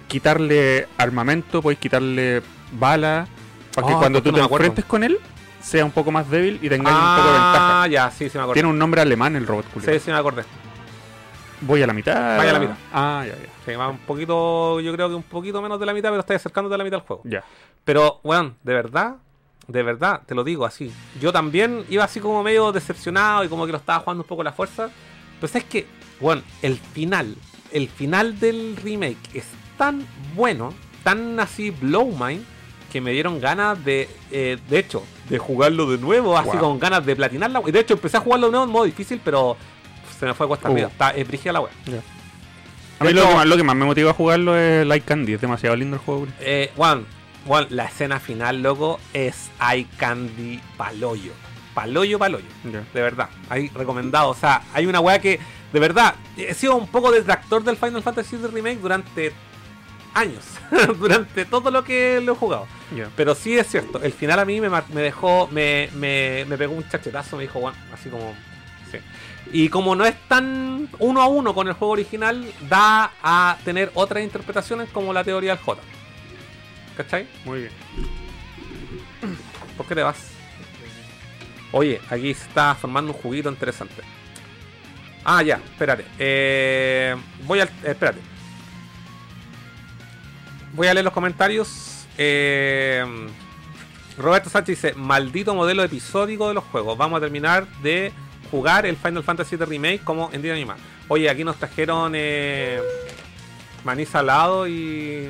quitarle 0.09 0.89
armamento, 0.97 1.61
podéis 1.61 1.79
quitarle 1.79 2.41
balas 2.73 3.29
para 3.73 3.87
que 3.87 3.93
Ah, 3.93 3.97
cuando 3.99 4.19
¿por 4.21 4.23
tú 4.23 4.37
no 4.37 4.47
te 4.47 4.53
enfrentes 4.53 4.85
con 4.85 5.03
él 5.05 5.17
sea 5.61 5.85
un 5.85 5.91
poco 5.91 6.11
más 6.11 6.29
débil 6.29 6.59
y 6.61 6.69
tengáis 6.69 6.95
un 6.95 7.15
poco 7.15 7.27
de 7.27 7.33
ventaja. 7.33 7.83
Ah, 7.83 7.87
ya, 7.87 8.11
sí, 8.11 8.29
sí 8.29 8.37
me 8.37 8.43
acuerdo. 8.43 8.53
Tiene 8.53 8.69
un 8.69 8.77
nombre 8.77 9.01
alemán 9.01 9.35
el 9.35 9.45
robot 9.45 9.65
culiao. 9.73 9.93
Sí, 9.93 9.99
sí 9.99 10.11
me 10.11 10.17
acordé. 10.17 10.43
Voy 11.61 11.81
a 11.81 11.87
la 11.87 11.93
mitad. 11.93 12.37
Vaya 12.37 12.51
a 12.51 12.53
la 12.53 12.59
mitad. 12.59 12.75
Ah, 12.93 13.25
ya, 13.27 13.33
ya. 13.33 13.49
Sí, 13.65 13.75
va 13.75 13.89
un 13.89 13.99
poquito, 13.99 14.79
yo 14.79 14.93
creo 14.93 15.09
que 15.09 15.15
un 15.15 15.23
poquito 15.23 15.61
menos 15.61 15.79
de 15.79 15.85
la 15.85 15.93
mitad, 15.93 16.09
pero 16.09 16.21
estás 16.21 16.37
acercándote 16.37 16.75
a 16.75 16.77
la 16.77 16.83
mitad 16.83 16.97
del 16.97 17.05
juego. 17.05 17.21
Ya. 17.25 17.43
Pero, 17.83 18.19
weón, 18.23 18.55
de 18.63 18.73
verdad, 18.73 19.17
de 19.67 19.83
verdad, 19.83 20.21
te 20.25 20.33
lo 20.33 20.43
digo 20.43 20.65
así. 20.65 20.91
Yo 21.19 21.33
también 21.33 21.85
iba 21.89 22.03
así 22.03 22.19
como 22.19 22.41
medio 22.43 22.71
decepcionado 22.71 23.43
y 23.43 23.49
como 23.49 23.65
que 23.65 23.73
lo 23.73 23.77
estaba 23.77 23.99
jugando 23.99 24.23
un 24.23 24.27
poco 24.27 24.41
a 24.41 24.45
la 24.45 24.53
fuerza. 24.53 24.89
Pero 25.41 25.53
es 25.53 25.63
que, 25.65 25.85
weón, 26.21 26.43
el 26.61 26.77
final, 26.77 27.35
el 27.71 27.89
final 27.89 28.39
del 28.39 28.77
remake 28.77 29.17
es 29.33 29.45
tan 29.79 30.05
bueno, 30.35 30.73
tan 31.03 31.39
así 31.39 31.71
blow 31.71 32.05
mind, 32.15 32.43
que 32.91 33.01
me 33.01 33.11
dieron 33.11 33.39
ganas 33.39 33.83
de, 33.83 34.07
eh, 34.29 34.57
de 34.69 34.79
hecho, 34.79 35.03
de 35.29 35.39
jugarlo 35.39 35.89
de 35.89 35.97
nuevo, 35.97 36.37
así 36.37 36.49
Wow. 36.51 36.59
con 36.59 36.79
ganas 36.79 37.03
de 37.05 37.15
platinarla. 37.15 37.61
Y 37.65 37.71
de 37.71 37.79
hecho 37.79 37.93
empecé 37.95 38.17
a 38.17 38.19
jugarlo 38.19 38.47
de 38.47 38.51
nuevo 38.51 38.65
en 38.65 38.71
modo 38.71 38.83
difícil, 38.85 39.21
pero 39.23 39.57
se 40.19 40.25
me 40.25 40.33
fue 40.33 40.45
a 40.45 40.49
cuesta 40.49 40.69
Uh. 40.69 40.77
Está 40.77 41.11
es 41.11 41.27
brígida 41.27 41.53
la 41.53 41.61
wea. 41.61 41.71
A 42.99 43.03
mí 43.05 43.13
lo 43.13 43.25
que, 43.25 43.33
más, 43.33 43.45
lo 43.47 43.55
que 43.57 43.63
más 43.63 43.75
me 43.75 43.85
motiva 43.85 44.11
a 44.11 44.13
jugarlo 44.13 44.57
es 44.57 44.85
Light 44.85 45.05
Candy. 45.05 45.33
Es 45.33 45.41
demasiado 45.41 45.75
lindo 45.75 45.95
el 45.95 46.01
juego. 46.01 46.27
Eh, 46.41 46.69
Juan, 46.75 47.05
Juan, 47.47 47.67
la 47.69 47.85
escena 47.85 48.19
final, 48.19 48.61
loco, 48.61 48.99
es 49.13 49.49
Eye 49.61 49.87
Candy 49.97 50.59
paloyo. 50.75 51.31
Paloyo, 51.73 52.19
paloyo. 52.19 52.45
Ya. 52.65 52.83
De 52.93 53.01
verdad. 53.01 53.29
Hay 53.49 53.69
recomendado. 53.69 54.29
O 54.29 54.33
sea, 54.35 54.63
hay 54.73 54.85
una 54.85 54.99
weá 54.99 55.19
que, 55.19 55.39
de 55.71 55.79
verdad, 55.79 56.15
he 56.35 56.53
sido 56.53 56.75
un 56.75 56.87
poco 56.87 57.11
detractor 57.11 57.63
del 57.63 57.77
Final 57.77 58.03
Fantasy 58.03 58.35
VII 58.35 58.47
Remake 58.47 58.79
durante 58.81 59.31
años. 60.13 60.43
durante 60.99 61.45
todo 61.45 61.71
lo 61.71 61.83
que 61.83 62.21
lo 62.21 62.33
he 62.33 62.35
jugado. 62.35 62.67
Pero 63.15 63.35
sí 63.35 63.57
es 63.57 63.67
cierto, 63.67 64.01
el 64.01 64.13
final 64.13 64.39
a 64.39 64.45
mí 64.45 64.59
me 64.61 65.01
dejó, 65.01 65.47
me, 65.51 65.89
me, 65.93 66.45
me 66.47 66.57
pegó 66.57 66.73
un 66.73 66.87
chachetazo, 66.87 67.37
me 67.37 67.43
dijo, 67.43 67.59
bueno, 67.59 67.77
así 67.93 68.09
como... 68.09 68.35
Sí. 68.91 68.97
Y 69.51 69.69
como 69.69 69.95
no 69.95 70.05
es 70.05 70.15
tan 70.27 70.89
uno 70.99 71.21
a 71.21 71.27
uno 71.27 71.53
con 71.53 71.67
el 71.67 71.73
juego 71.73 71.93
original, 71.93 72.45
da 72.67 73.11
a 73.21 73.57
tener 73.63 73.91
otras 73.93 74.23
interpretaciones 74.23 74.89
como 74.89 75.13
la 75.13 75.23
teoría 75.23 75.51
del 75.55 75.63
J. 75.63 75.81
¿Cachai? 76.97 77.27
Muy 77.45 77.61
bien. 77.61 77.71
¿Por 79.77 79.85
qué 79.85 79.95
te 79.95 80.03
vas? 80.03 80.31
Oye, 81.71 82.01
aquí 82.09 82.33
se 82.33 82.45
está 82.47 82.75
formando 82.75 83.11
un 83.11 83.17
juguito 83.17 83.49
interesante. 83.49 84.01
Ah, 85.23 85.43
ya, 85.43 85.55
espérate. 85.57 86.05
Eh, 86.17 87.15
voy 87.45 87.59
al. 87.59 87.67
eh, 87.67 87.91
espérate. 87.91 88.19
Voy 90.73 90.87
a 90.87 90.93
leer 90.93 91.03
los 91.03 91.13
comentarios. 91.13 92.05
Eh, 92.17 93.03
Roberto 94.17 94.49
Sánchez 94.49 94.81
dice: 94.81 94.93
Maldito 94.95 95.55
modelo 95.55 95.83
episódico 95.83 96.47
de 96.47 96.53
los 96.53 96.63
juegos. 96.65 96.97
Vamos 96.97 97.17
a 97.17 97.21
terminar 97.21 97.67
de 97.81 98.11
jugar 98.51 98.85
el 98.85 98.97
Final 98.97 99.23
Fantasy 99.23 99.55
VII 99.55 99.65
Remake 99.65 100.03
como 100.03 100.29
en 100.33 100.41
día 100.41 100.53
animal. 100.53 100.77
Oye, 101.07 101.29
aquí 101.29 101.43
nos 101.43 101.57
trajeron 101.57 102.13
eh, 102.15 102.79
maní 103.83 104.05
salado 104.05 104.67
y. 104.67 105.29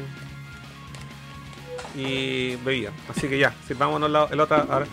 Y 1.95 2.55
bebida. 2.57 2.91
Así 3.09 3.27
que 3.27 3.39
ya, 3.39 3.53
sirvámonos 3.67 4.09
la, 4.11 4.27
el 4.31 4.39
otra. 4.39 4.65
ahora, 4.69 4.85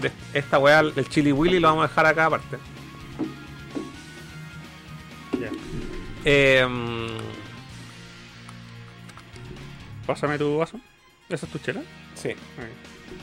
de 0.00 0.12
esta 0.34 0.58
weá, 0.58 0.80
el 0.80 1.08
chili 1.08 1.32
willy 1.32 1.58
lo 1.58 1.68
vamos 1.68 1.84
a 1.84 1.88
dejar 1.88 2.06
acá 2.06 2.26
aparte. 2.26 2.58
Ya. 5.40 5.50
Eh, 6.24 6.66
Pásame 10.06 10.38
tu 10.38 10.58
vaso. 10.58 10.80
¿Esa 11.28 11.46
es 11.46 11.52
tu 11.52 11.58
chela? 11.58 11.82
sí. 12.14 12.30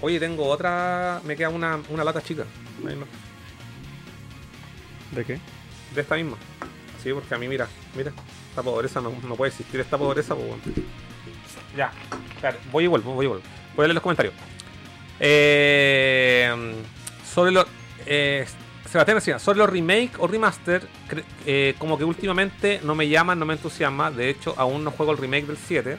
Oye, 0.02 0.20
tengo 0.20 0.46
otra. 0.48 1.20
Me 1.26 1.36
queda 1.36 1.50
una, 1.50 1.80
una 1.90 2.04
lata 2.04 2.22
chica. 2.22 2.46
Ahí 2.88 2.96
no, 2.96 3.06
¿De 5.12 5.26
qué? 5.26 5.40
De 5.94 6.02
esta 6.02 6.16
misma. 6.16 6.38
Sí, 7.04 7.12
porque 7.12 7.34
a 7.34 7.38
mí, 7.38 7.48
mira, 7.48 7.68
mira. 7.96 8.12
Esta 8.50 8.64
pobreza 8.64 9.02
no, 9.02 9.12
no 9.28 9.36
puede 9.36 9.50
existir. 9.50 9.80
Esta 9.80 9.98
pobreza, 9.98 10.36
pues. 10.36 10.48
Ya. 11.76 11.92
Claro, 12.40 12.58
voy 12.72 12.86
y 12.86 12.88
vuelvo, 12.88 13.14
voy 13.14 13.26
y 13.26 13.30
vuelvo. 13.30 13.44
Voy 13.76 13.84
a 13.84 13.88
leer 13.88 13.96
los 13.96 14.04
comentarios. 14.04 14.34
Eh, 15.20 16.76
sobre 17.26 17.52
los. 17.52 17.66
Eh, 18.06 18.46
Sebastián 18.90 19.18
decía, 19.18 19.38
sobre 19.38 19.60
los 19.60 19.70
remake 19.70 20.14
o 20.18 20.28
remaster, 20.28 20.88
eh, 21.46 21.76
como 21.78 21.98
que 21.98 22.04
últimamente 22.04 22.80
no 22.84 22.96
me 22.96 23.08
llaman, 23.08 23.38
no 23.38 23.46
me 23.46 23.54
entusiasma. 23.54 24.10
De 24.10 24.30
hecho, 24.30 24.56
aún 24.58 24.84
no 24.84 24.92
juego 24.92 25.12
el 25.12 25.18
remake 25.20 25.46
del 25.46 25.58
7. 25.58 25.98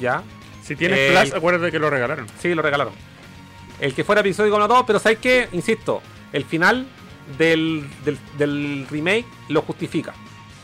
Ya. 0.00 0.22
Si 0.62 0.74
tienes 0.76 0.98
Eh, 0.98 1.08
Flash, 1.12 1.32
acuérdate 1.34 1.70
que 1.70 1.78
lo 1.78 1.90
regalaron. 1.90 2.26
Sí, 2.40 2.54
lo 2.54 2.62
regalaron. 2.62 2.92
El 3.80 3.94
que 3.94 4.04
fuera 4.04 4.20
episódico 4.20 4.58
no 4.58 4.66
todo, 4.68 4.84
pero 4.86 4.98
¿sabes 4.98 5.18
qué? 5.18 5.48
Insisto, 5.52 6.02
el 6.32 6.44
final 6.44 6.86
del, 7.38 7.88
del, 8.04 8.18
del 8.36 8.86
remake 8.90 9.26
lo 9.48 9.62
justifica. 9.62 10.14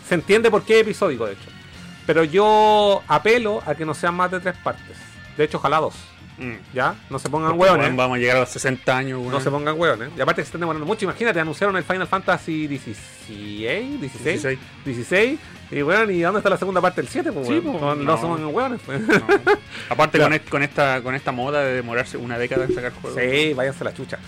Se 0.08 0.14
entiende 0.14 0.50
por 0.50 0.64
qué 0.64 0.76
es 0.76 0.82
episódico, 0.82 1.26
de 1.26 1.32
hecho. 1.32 1.50
Pero 2.06 2.24
yo 2.24 3.02
apelo 3.08 3.62
a 3.66 3.74
que 3.74 3.84
no 3.84 3.94
sean 3.94 4.14
más 4.14 4.30
de 4.30 4.40
tres 4.40 4.56
partes. 4.62 4.96
De 5.36 5.44
hecho, 5.44 5.58
ojalá 5.58 5.78
dos. 5.78 5.94
Mm. 6.38 6.52
¿Ya? 6.74 6.94
No 7.08 7.18
se 7.18 7.30
pongan 7.30 7.56
Porque, 7.56 7.72
hueones. 7.72 7.96
Vamos 7.96 8.16
a 8.16 8.18
llegar 8.18 8.36
a 8.36 8.40
los 8.40 8.48
60 8.50 8.96
años, 8.96 9.20
weón. 9.20 9.32
No 9.32 9.40
se 9.40 9.50
pongan 9.50 9.78
hueones. 9.78 10.10
Y 10.16 10.20
aparte 10.20 10.42
se 10.42 10.46
están 10.46 10.60
demorando 10.60 10.86
mucho. 10.86 11.04
Imagínate, 11.04 11.40
anunciaron 11.40 11.76
el 11.76 11.84
Final 11.84 12.06
Fantasy 12.06 12.66
16, 12.66 14.00
16, 14.00 14.42
16. 14.42 14.58
16. 14.84 15.40
Y 15.70 15.82
bueno, 15.82 16.10
¿y 16.12 16.20
dónde 16.20 16.38
está 16.40 16.50
la 16.50 16.58
segunda 16.58 16.80
parte 16.80 17.00
del 17.00 17.08
7? 17.10 17.32
Pues, 17.32 17.46
Sí, 17.48 17.60
pues, 17.64 17.80
no, 17.80 17.94
no. 17.94 18.20
somos 18.20 18.40
hueones. 18.52 18.80
Pues. 18.84 19.00
No. 19.00 19.26
Aparte 19.88 20.18
con, 20.20 20.38
con 20.50 20.62
esta 20.62 21.02
con 21.02 21.14
esta 21.14 21.32
moda 21.32 21.60
de 21.62 21.74
demorarse 21.74 22.16
una 22.16 22.38
década 22.38 22.66
en 22.66 22.74
sacar 22.74 22.92
juegos. 22.92 23.20
Sí, 23.20 23.52
váyanse 23.54 23.82
a 23.82 23.84
la 23.84 23.94
chucha. 23.94 24.18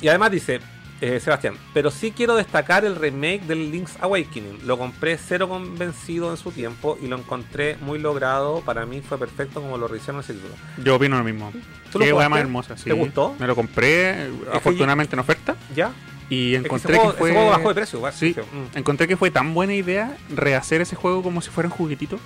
Y 0.00 0.08
además 0.08 0.30
dice, 0.30 0.60
eh, 1.00 1.18
Sebastián, 1.20 1.54
pero 1.72 1.90
sí 1.90 2.12
quiero 2.12 2.34
destacar 2.36 2.84
el 2.84 2.94
remake 2.96 3.42
del 3.46 3.70
Link's 3.70 3.96
Awakening. 4.00 4.66
Lo 4.66 4.76
compré 4.78 5.16
cero 5.16 5.48
convencido 5.48 6.30
en 6.30 6.36
su 6.36 6.50
tiempo 6.52 6.98
y 7.02 7.06
lo 7.06 7.16
encontré 7.16 7.76
muy 7.80 7.98
logrado. 7.98 8.60
Para 8.60 8.84
mí 8.86 9.00
fue 9.00 9.18
perfecto 9.18 9.60
como 9.62 9.78
lo 9.78 9.88
ese 10.20 10.34
título. 10.34 10.54
Yo 10.84 10.96
opino 10.96 11.16
lo 11.16 11.24
mismo. 11.24 11.52
¿Tú 11.90 11.98
lo 11.98 12.04
Qué 12.04 12.10
jugaste? 12.12 12.28
más 12.30 12.40
hermosa, 12.40 12.76
sí. 12.76 12.84
¿Te 12.84 12.92
gustó? 12.92 13.34
Me 13.38 13.46
lo 13.46 13.56
compré, 13.56 14.28
que 14.50 14.56
afortunadamente 14.56 15.14
en 15.16 15.20
oferta. 15.20 15.56
¿Ya? 15.74 15.90
Y 16.28 16.54
Es 16.54 16.60
que 16.60 16.66
encontré 16.66 16.92
ese 16.94 17.02
que, 17.02 17.08
juego, 17.08 17.18
fue. 17.18 17.30
ese 17.30 17.38
juego 17.38 17.50
bajó 17.50 17.68
de 17.70 17.74
precio. 17.74 18.12
Sí, 18.12 18.36
Mm. 18.52 18.78
encontré 18.78 19.08
que 19.08 19.16
fue 19.16 19.30
tan 19.30 19.52
buena 19.54 19.74
idea 19.74 20.16
rehacer 20.34 20.80
ese 20.82 20.94
juego 20.96 21.22
como 21.22 21.40
si 21.40 21.50
fueran 21.50 21.70
juguetitos. 21.72 22.20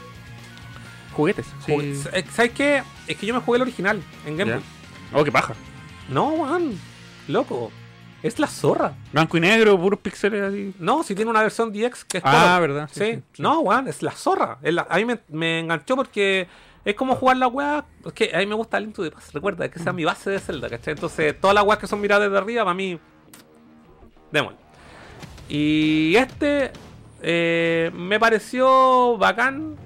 Juguetes. 1.13 1.47
Sí. 1.65 1.73
Eh, 2.13 2.25
¿Sabes 2.33 2.51
qué? 2.53 2.83
Es 3.07 3.17
que 3.17 3.25
yo 3.27 3.35
me 3.35 3.41
jugué 3.41 3.57
el 3.57 3.63
original 3.63 4.03
en 4.27 4.37
Game. 4.37 4.53
Boy. 4.53 4.63
Oh, 5.13 5.23
qué 5.25 5.31
paja. 5.31 5.55
No, 6.09 6.29
weón. 6.31 6.77
Loco. 7.29 7.71
Es 8.25 8.39
la 8.39 8.47
zorra. 8.47 8.95
Blanco 9.13 9.37
y 9.37 9.41
negro, 9.41 9.79
puros 9.79 10.01
píxeles 10.01 10.43
así. 10.43 10.75
No, 10.79 11.03
si 11.03 11.15
tiene 11.15 11.31
una 11.31 11.43
versión 11.43 11.71
DX 11.73 12.05
que 12.05 12.19
es 12.19 12.25
Ah, 12.27 12.57
color. 12.57 12.61
verdad. 12.71 12.89
Sí, 12.91 13.01
Sí, 13.01 13.13
sí, 13.17 13.23
sí. 13.35 13.43
no, 13.43 13.61
weón, 13.61 13.87
es 13.87 14.03
la 14.03 14.13
zorra. 14.13 14.59
Es 14.63 14.73
la- 14.73 14.87
a 14.89 14.97
mí 14.97 15.05
me, 15.05 15.19
me 15.29 15.61
enganchó 15.61 15.95
porque 15.95 16.49
es 16.87 16.95
como 16.95 17.17
jugar 17.17 17.37
la 17.37 17.49
weá. 17.49 17.85
Es 18.07 18.13
que 18.15 18.31
a 18.35 18.39
mí 18.39 18.47
me 18.47 18.55
gusta 18.55 18.79
el 18.79 18.85
Link 18.85 18.95
to 18.97 19.03
the 19.03 19.11
Past. 19.11 19.35
Recuerda 19.35 19.69
que 19.69 19.79
esa 19.79 19.91
es 19.91 19.97
mi 19.97 20.05
base 20.05 20.31
de 20.31 20.39
Zelda, 20.41 20.71
¿cachai? 20.71 20.95
Entonces, 20.95 21.39
todas 21.39 21.55
las 21.55 21.65
weas 21.65 21.79
que 21.79 21.87
son 21.87 22.01
miradas 22.01 22.25
desde 22.29 22.39
arriba, 22.39 22.65
para 22.65 22.75
mí. 22.75 22.99
Démosle. 24.33 24.59
Y 25.49 26.17
este 26.17 26.73
eh, 27.23 27.91
me 27.95 28.19
pareció 28.19 29.17
bacán. 29.19 29.77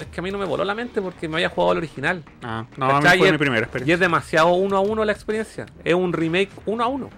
Es 0.00 0.06
que 0.08 0.20
a 0.20 0.22
mí 0.22 0.30
no 0.30 0.38
me 0.38 0.44
voló 0.46 0.64
la 0.64 0.74
mente 0.74 1.00
porque 1.02 1.28
me 1.28 1.36
había 1.36 1.48
jugado 1.50 1.72
el 1.72 1.78
original. 1.78 2.22
Ah, 2.42 2.64
no, 2.76 2.86
a 2.90 3.00
mí 3.00 3.06
fue 3.08 3.16
Y 3.16 3.20
mi 3.22 3.28
es- 3.28 3.38
primera 3.38 3.60
Y 3.60 3.64
experiencia. 3.64 3.94
es 3.94 4.00
demasiado 4.00 4.48
uno 4.52 4.76
a 4.76 4.80
uno 4.80 5.04
la 5.04 5.12
experiencia. 5.12 5.66
Es 5.84 5.94
un 5.94 6.12
remake 6.12 6.50
uno 6.66 6.84
a 6.84 6.86
uno. 6.86 7.10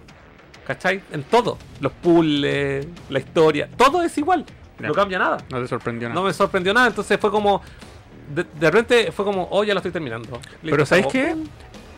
¿Cachai? 0.67 1.03
En 1.13 1.25
todo. 1.25 1.59
Los 1.81 1.93
puzzles, 1.93 2.87
la 3.11 3.19
historia. 3.19 3.69
Todo 3.77 4.03
es 4.03 4.17
igual. 4.19 4.45
Ya. 4.79 4.89
No 4.89 4.95
cambia 4.95 5.19
nada. 5.19 5.39
No 5.51 5.61
te 5.61 5.69
sorprendió 5.69 6.09
nada. 6.09 6.21
No 6.21 6.27
me 6.27 6.33
sorprendió 6.33 6.73
nada. 6.73 6.87
Entonces 6.89 7.19
fue 7.21 7.31
como. 7.31 7.63
De, 8.33 8.45
de 8.45 8.71
repente 8.71 9.13
fue 9.13 9.25
como, 9.25 9.49
oh, 9.51 9.65
ya 9.65 9.75
lo 9.75 9.79
estoy 9.81 9.91
terminando. 9.93 10.41
Pero 10.63 10.77
Listo, 10.77 10.87
¿sabes 10.87 11.07
acabó. 11.07 11.13
qué? 11.13 11.37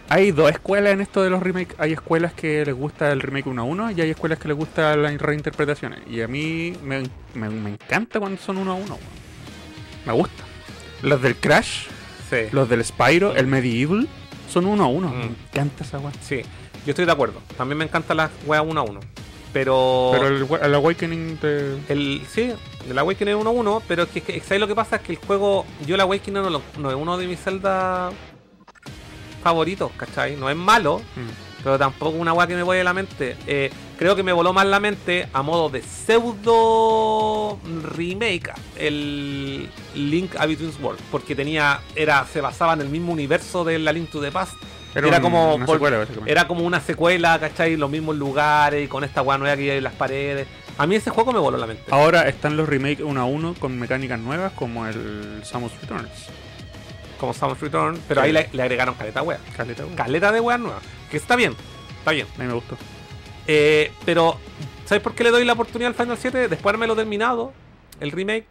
Hay 0.08 0.32
dos 0.32 0.50
escuelas 0.50 0.92
en 0.94 1.00
esto 1.02 1.22
de 1.22 1.30
los 1.30 1.42
remakes. 1.42 1.74
Hay 1.78 1.92
escuelas 1.92 2.32
que 2.34 2.64
les 2.64 2.74
gusta 2.74 3.12
el 3.12 3.20
remake 3.20 3.46
1 3.48 3.62
a 3.62 3.64
1 3.64 3.90
y 3.92 4.00
hay 4.00 4.10
escuelas 4.10 4.38
que 4.38 4.48
les 4.48 4.56
gusta 4.56 4.96
las 4.96 5.16
reinterpretaciones. 5.18 6.00
Y 6.10 6.20
a 6.22 6.28
mí 6.28 6.74
me, 6.82 7.02
me- 7.34 7.48
me 7.50 7.70
encanta 7.70 8.18
cuando 8.20 8.38
son 8.40 8.56
1 8.58 8.72
a 8.72 8.74
1. 8.74 8.98
Me 10.06 10.12
gusta. 10.12 10.42
Los 11.04 11.22
del 11.22 11.36
Crash, 11.36 11.86
Sí. 12.30 12.36
los 12.52 12.68
del 12.68 12.84
Spyro, 12.84 13.34
el 13.36 13.46
Medieval, 13.46 14.08
son 14.52 14.66
1 14.66 14.82
a 14.84 14.86
1. 14.88 15.08
Mm. 15.08 15.12
Me 15.18 15.24
encanta 15.24 15.84
esa 15.84 15.98
weá. 15.98 16.12
Sí. 16.20 16.40
Yo 16.86 16.90
estoy 16.90 17.04
de 17.04 17.12
acuerdo. 17.12 17.40
También 17.56 17.78
me 17.78 17.84
encantan 17.84 18.16
las 18.16 18.30
weas 18.46 18.62
uno 18.66 18.80
a 18.80 18.84
uno. 18.84 19.00
Pero. 19.52 20.10
Pero 20.12 20.26
el, 20.28 20.46
el 20.66 20.74
Awakening 20.74 21.38
de... 21.40 21.78
El, 21.88 22.22
sí, 22.28 22.52
el 22.90 22.98
Awakening 22.98 23.34
es 23.36 23.40
1 23.40 23.50
1, 23.50 23.82
pero 23.86 24.02
es 24.02 24.08
que, 24.08 24.20
que- 24.20 24.40
¿sabes 24.40 24.58
lo 24.60 24.66
que 24.66 24.74
pasa? 24.74 24.96
Es 24.96 25.02
que 25.02 25.12
el 25.12 25.18
juego, 25.18 25.64
yo 25.86 25.94
el 25.94 26.00
Awakening 26.00 26.42
no, 26.42 26.50
lo- 26.50 26.62
no 26.78 26.90
es 26.90 26.96
uno 26.96 27.16
de 27.16 27.26
mis 27.28 27.38
Zelda 27.40 28.10
favoritos, 29.42 29.92
¿cachai? 29.96 30.36
No 30.36 30.48
es 30.50 30.56
malo, 30.56 30.98
Mm. 31.16 31.62
pero 31.62 31.78
tampoco 31.78 32.16
una 32.16 32.32
weá 32.32 32.46
que 32.46 32.54
me 32.56 32.62
vuele 32.62 32.82
la 32.82 32.92
mente. 32.94 33.36
Eh, 33.46 33.70
creo 33.98 34.16
que 34.16 34.22
me 34.22 34.32
voló 34.32 34.52
más 34.52 34.66
la 34.66 34.80
mente 34.80 35.28
a 35.32 35.42
modo 35.42 35.68
de 35.70 35.82
pseudo 35.82 37.58
remake 37.96 38.52
el 38.76 39.68
Link 39.94 40.34
a 40.36 40.46
Between 40.46 40.72
Worlds, 40.82 41.02
porque 41.10 41.34
tenía, 41.34 41.80
era, 41.94 42.24
se 42.26 42.40
basaba 42.40 42.72
en 42.74 42.80
el 42.80 42.88
mismo 42.88 43.12
universo 43.12 43.64
de 43.64 43.78
la 43.78 43.92
Link 43.92 44.10
to 44.10 44.20
the 44.20 44.30
Past. 44.32 44.54
Era, 44.94 45.08
un- 45.08 45.20
como 45.22 45.54
una 45.56 45.66
secuela, 45.66 46.06
era 46.26 46.46
como 46.46 46.62
una 46.62 46.80
secuela, 46.80 47.38
¿cachai? 47.40 47.76
Los 47.76 47.90
mismos 47.90 48.14
lugares 48.16 48.84
y 48.84 48.88
con 48.88 49.02
esta 49.02 49.22
weá 49.22 49.36
nueva 49.38 49.56
que 49.56 49.70
hay 49.72 49.78
en 49.78 49.84
las 49.84 49.94
paredes. 49.94 50.46
A 50.78 50.86
mí 50.86 50.94
ese 50.96 51.10
juego 51.10 51.32
me 51.32 51.38
voló 51.40 51.56
la 51.56 51.66
mente. 51.66 51.84
Ahora 51.90 52.28
están 52.28 52.56
los 52.56 52.68
remakes 52.68 53.00
1 53.04 53.20
a 53.20 53.24
1 53.24 53.54
con 53.58 53.76
mecánicas 53.78 54.18
nuevas 54.20 54.52
como 54.52 54.86
el 54.86 55.42
Samus 55.44 55.72
Returns. 55.80 56.10
como 57.18 57.32
Samus 57.32 57.58
Return, 57.60 57.98
pero 58.06 58.20
Sí. 58.20 58.26
ahí 58.26 58.32
le, 58.32 58.48
le 58.52 58.62
agregaron 58.62 58.94
caleta 58.96 59.22
wea. 59.22 59.38
Caleta. 59.56 59.84
Caleta 59.96 60.30
de 60.32 60.40
weas 60.40 60.60
nuevas. 60.60 60.82
Que 61.10 61.16
está 61.16 61.36
bien, 61.36 61.54
está 61.98 62.10
bien. 62.12 62.26
A 62.36 62.38
mí 62.42 62.46
me 62.46 62.52
gustó. 62.54 62.76
Eh, 63.46 63.92
pero, 64.04 64.36
¿sabes 64.84 65.02
por 65.02 65.14
qué 65.14 65.24
le 65.24 65.30
doy 65.30 65.44
la 65.44 65.52
oportunidad 65.52 65.88
al 65.88 65.94
Final 65.94 66.16
7 66.16 66.48
después 66.48 66.62
de 66.62 66.68
haberme 66.76 66.94
terminado? 66.94 67.52
El 68.00 68.10
remake. 68.10 68.46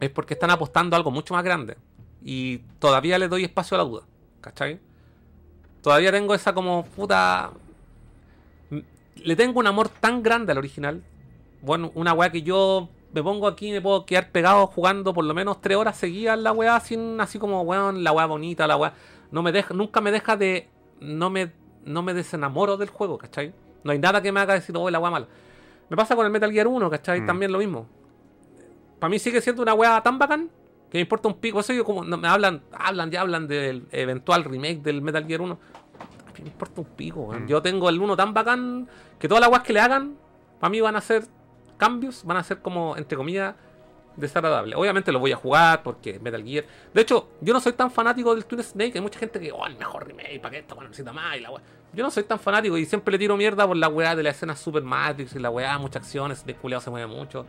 Es 0.00 0.10
porque 0.10 0.34
están 0.34 0.50
apostando 0.50 0.96
a 0.96 0.98
algo 0.98 1.10
mucho 1.10 1.34
más 1.34 1.44
grande. 1.44 1.76
Y 2.22 2.58
todavía 2.78 3.18
le 3.18 3.28
doy 3.28 3.44
espacio 3.44 3.76
a 3.76 3.78
la 3.78 3.84
duda. 3.84 4.02
¿Cachai? 4.40 4.80
Todavía 5.82 6.10
tengo 6.10 6.34
esa 6.34 6.52
como 6.52 6.84
puta. 6.84 7.52
Le 9.16 9.36
tengo 9.36 9.60
un 9.60 9.66
amor 9.66 9.88
tan 9.88 10.22
grande 10.22 10.52
al 10.52 10.58
original. 10.58 11.02
Bueno, 11.62 11.92
una 11.94 12.12
weá 12.12 12.30
que 12.30 12.42
yo 12.42 12.88
me 13.12 13.22
pongo 13.22 13.46
aquí 13.46 13.68
y 13.68 13.72
me 13.72 13.80
puedo 13.80 14.04
quedar 14.04 14.30
pegado 14.30 14.66
jugando 14.66 15.14
por 15.14 15.24
lo 15.24 15.32
menos 15.34 15.60
tres 15.60 15.76
horas 15.76 15.96
seguidas 15.96 16.38
la 16.38 16.52
weá, 16.52 16.80
sin 16.80 17.20
así 17.20 17.38
como 17.38 17.62
weón, 17.62 18.02
la 18.02 18.12
weá 18.12 18.26
bonita, 18.26 18.66
la 18.66 18.76
weá. 18.76 18.92
No 19.30 19.42
me 19.42 19.52
deja, 19.52 19.72
nunca 19.72 20.00
me 20.00 20.10
deja 20.10 20.36
de. 20.36 20.68
No 21.00 21.30
me, 21.30 21.52
no 21.84 22.02
me 22.02 22.14
desenamoro 22.14 22.76
del 22.76 22.88
juego, 22.88 23.18
¿cachai? 23.18 23.52
No 23.82 23.92
hay 23.92 23.98
nada 23.98 24.22
que 24.22 24.32
me 24.32 24.40
haga 24.40 24.54
decir, 24.54 24.76
oh, 24.76 24.88
la 24.90 24.98
weá 24.98 25.10
mala. 25.10 25.26
Me 25.88 25.96
pasa 25.96 26.16
con 26.16 26.24
el 26.24 26.32
Metal 26.32 26.50
Gear 26.50 26.66
1, 26.66 26.90
¿cachai? 26.90 27.20
Mm. 27.20 27.26
También 27.26 27.52
lo 27.52 27.58
mismo. 27.58 27.86
Para 28.98 29.10
mí 29.10 29.18
sigue 29.18 29.40
siendo 29.40 29.62
una 29.62 29.74
weá 29.74 30.02
tan 30.02 30.18
bacán 30.18 30.50
que 30.90 30.98
me 30.98 31.02
importa 31.02 31.28
un 31.28 31.34
pico. 31.34 31.60
Eso 31.60 31.72
yo 31.72 31.84
como 31.84 32.04
no, 32.04 32.16
me 32.16 32.28
hablan, 32.28 32.62
hablan, 32.72 33.10
ya 33.10 33.20
hablan 33.20 33.46
del 33.46 33.86
eventual 33.92 34.44
remake 34.44 34.82
del 34.82 35.02
Metal 35.02 35.26
Gear 35.26 35.42
1. 35.42 35.52
A 35.52 36.32
mí 36.32 36.40
me 36.42 36.48
importa 36.48 36.80
un 36.80 36.86
pico. 36.86 37.32
Mm. 37.32 37.46
Yo 37.46 37.60
tengo 37.60 37.88
el 37.88 38.00
1 38.00 38.16
tan 38.16 38.32
bacán 38.32 38.88
que 39.18 39.28
todas 39.28 39.40
las 39.40 39.50
weas 39.50 39.62
que 39.62 39.72
le 39.72 39.80
hagan, 39.80 40.16
para 40.58 40.70
mí 40.70 40.80
van 40.80 40.96
a 40.96 41.00
ser 41.00 41.24
cambios, 41.76 42.24
van 42.24 42.38
a 42.38 42.42
ser 42.42 42.60
como, 42.60 42.96
entre 42.96 43.16
comillas, 43.16 43.54
desagradables. 44.16 44.76
Obviamente 44.76 45.10
lo 45.12 45.18
voy 45.18 45.32
a 45.32 45.36
jugar 45.36 45.82
porque 45.82 46.18
Metal 46.20 46.42
Gear. 46.44 46.64
De 46.92 47.00
hecho, 47.02 47.28
yo 47.40 47.52
no 47.52 47.60
soy 47.60 47.72
tan 47.72 47.90
fanático 47.90 48.34
del 48.34 48.44
Twin 48.44 48.62
Snake. 48.62 48.92
Hay 48.94 49.00
mucha 49.00 49.18
gente 49.18 49.40
que, 49.40 49.50
oh, 49.52 49.66
el 49.66 49.76
mejor 49.76 50.06
remake, 50.06 50.40
para 50.40 50.52
que 50.52 50.58
esta 50.58 50.74
weá 50.74 50.84
necesita 50.88 51.12
más 51.12 51.36
y 51.36 51.40
la. 51.40 51.50
Yo 51.92 52.02
no 52.02 52.10
soy 52.10 52.24
tan 52.24 52.38
fanático 52.40 52.76
y 52.76 52.84
siempre 52.86 53.12
le 53.12 53.18
tiro 53.18 53.36
mierda 53.36 53.66
por 53.66 53.76
la 53.76 53.88
weá 53.88 54.16
de 54.16 54.22
la 54.22 54.30
escena 54.30 54.56
Super 54.56 54.82
Matrix 54.82 55.34
y 55.34 55.38
la 55.38 55.50
weá, 55.50 55.78
muchas 55.78 56.02
acciones, 56.02 56.44
de 56.44 56.54
culiado 56.54 56.80
se 56.82 56.90
mueve 56.90 57.06
mucho. 57.06 57.46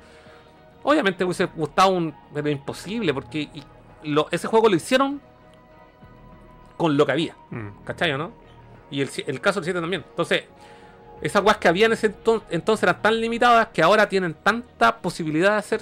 Obviamente 0.83 1.23
hubiese 1.25 1.45
gustado 1.45 1.89
un. 1.89 2.13
Pero 2.33 2.49
imposible, 2.49 3.13
porque 3.13 3.41
y- 3.53 3.63
lo- 4.03 4.27
ese 4.31 4.47
juego 4.47 4.69
lo 4.69 4.75
hicieron 4.75 5.19
con 6.77 6.97
lo 6.97 7.05
que 7.05 7.11
había. 7.11 7.35
Mm. 7.49 7.69
¿Cachai 7.85 8.11
o 8.11 8.17
no? 8.17 8.31
Y 8.91 9.01
el, 9.01 9.41
caso 9.41 9.59
del 9.59 9.65
7 9.65 9.81
también. 9.81 10.03
Entonces, 10.07 10.43
esas 11.21 11.43
weas 11.43 11.57
que 11.57 11.67
había 11.67 11.87
en 11.87 11.93
ese 11.93 12.13
enton- 12.13 12.43
entonces 12.51 12.83
eran 12.83 13.01
tan 13.01 13.19
limitadas 13.19 13.69
que 13.69 13.81
ahora 13.81 14.07
tienen 14.07 14.33
tanta 14.35 14.97
posibilidad 14.97 15.53
de 15.53 15.57
hacer 15.57 15.81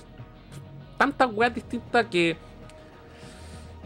tantas 1.03 1.29
weas 1.33 1.53
distintas 1.53 2.05
que. 2.05 2.37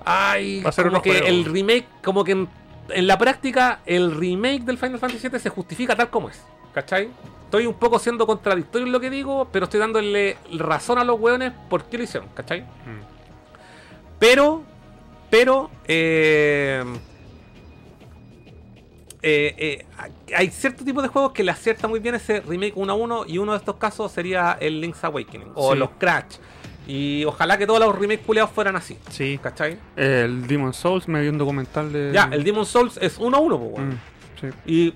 Ay, 0.05 0.61
Va 0.63 0.69
a 0.69 0.71
ser 0.71 0.85
como 0.87 1.01
que 1.01 1.09
juegos. 1.11 1.29
el 1.29 1.45
remake, 1.45 1.85
como 2.03 2.23
que 2.23 2.31
en, 2.33 2.47
en 2.89 3.07
la 3.07 3.17
práctica, 3.17 3.79
el 3.85 4.15
remake 4.15 4.61
del 4.63 4.77
Final 4.77 4.99
Fantasy 4.99 5.27
VII 5.27 5.39
se 5.39 5.49
justifica 5.49 5.95
tal 5.95 6.09
como 6.09 6.29
es. 6.29 6.41
¿Cachai? 6.73 7.09
Estoy 7.45 7.65
un 7.65 7.73
poco 7.73 7.97
siendo 7.97 8.27
contradictorio 8.27 8.85
en 8.85 8.93
lo 8.93 8.99
que 8.99 9.09
digo, 9.09 9.47
pero 9.51 9.65
estoy 9.65 9.79
dándole 9.79 10.37
razón 10.57 10.99
a 10.99 11.03
los 11.03 11.19
weones 11.19 11.51
por 11.69 11.85
qué 11.85 11.97
lo 11.97 12.03
hicieron, 12.03 12.29
¿cachai? 12.35 12.61
Mm. 12.61 13.01
Pero, 14.19 14.63
pero, 15.29 15.69
eh, 15.87 16.83
eh, 19.21 19.55
eh, 19.57 19.85
hay 20.35 20.49
cierto 20.51 20.85
tipo 20.85 21.01
de 21.01 21.07
juegos 21.07 21.31
que 21.31 21.43
le 21.43 21.51
acierta 21.51 21.87
muy 21.87 21.99
bien 21.99 22.15
ese 22.15 22.41
remake 22.41 22.73
1 22.75 22.91
a 22.93 22.95
1 22.95 23.25
y 23.27 23.37
uno 23.39 23.53
de 23.53 23.57
estos 23.57 23.75
casos 23.77 24.11
sería 24.11 24.57
el 24.59 24.79
Link's 24.79 25.03
Awakening 25.03 25.51
o 25.55 25.73
Sí. 25.73 25.79
los 25.79 25.89
Crash. 25.97 26.35
Y 26.87 27.25
ojalá 27.25 27.57
que 27.57 27.67
todos 27.67 27.79
los 27.81 27.93
remakes 27.93 28.25
culeados 28.25 28.51
fueran 28.51 28.75
así, 28.77 28.97
Sí. 29.09 29.37
¿cachai? 29.43 29.77
El 29.97 30.47
Demon 30.47 30.73
Souls 30.73 31.07
me 31.07 31.21
vi 31.21 31.27
un 31.27 31.37
documental 31.37 31.91
de. 31.91 32.11
Ya, 32.13 32.29
el 32.31 32.43
Demon 32.43 32.65
Souls 32.65 32.97
es 33.01 33.17
1 33.17 33.35
a 33.37 33.39
1, 33.41 33.59
pues, 33.59 33.71
weón. 33.73 33.89
Mm, 33.89 33.99
sí. 34.39 34.47
Y 34.65 34.93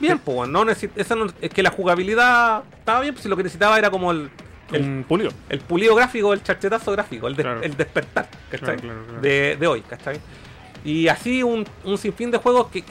bien, 0.00 0.18
pues, 0.18 0.36
weón, 0.38 0.52
no 0.52 0.68
esa 0.68 1.14
no- 1.14 1.26
es 1.40 1.50
que 1.50 1.62
la 1.62 1.70
jugabilidad 1.70 2.64
estaba 2.78 3.00
bien, 3.00 3.14
pues 3.14 3.22
si 3.22 3.28
lo 3.28 3.36
que 3.36 3.44
necesitaba 3.44 3.78
era 3.78 3.90
como 3.90 4.10
el, 4.10 4.28
el, 4.72 4.82
Un 4.82 5.04
pulido. 5.08 5.30
el 5.48 5.60
pulido 5.60 5.94
gráfico, 5.94 6.32
el 6.32 6.42
charchetazo 6.42 6.90
gráfico, 6.92 7.28
el, 7.28 7.36
des- 7.36 7.44
Claro. 7.46 7.62
el 7.62 7.76
despertar, 7.76 8.28
¿cachai? 8.50 8.76
Claro, 8.76 8.80
claro, 8.80 9.04
claro. 9.06 9.20
De, 9.22 9.56
de 9.56 9.66
hoy, 9.68 9.80
¿cachai? 9.82 10.18
Y 10.84 11.08
así 11.08 11.42
un, 11.42 11.64
un 11.84 11.96
sinfín 11.98 12.30
de 12.32 12.38
juegos 12.38 12.68
que, 12.68 12.82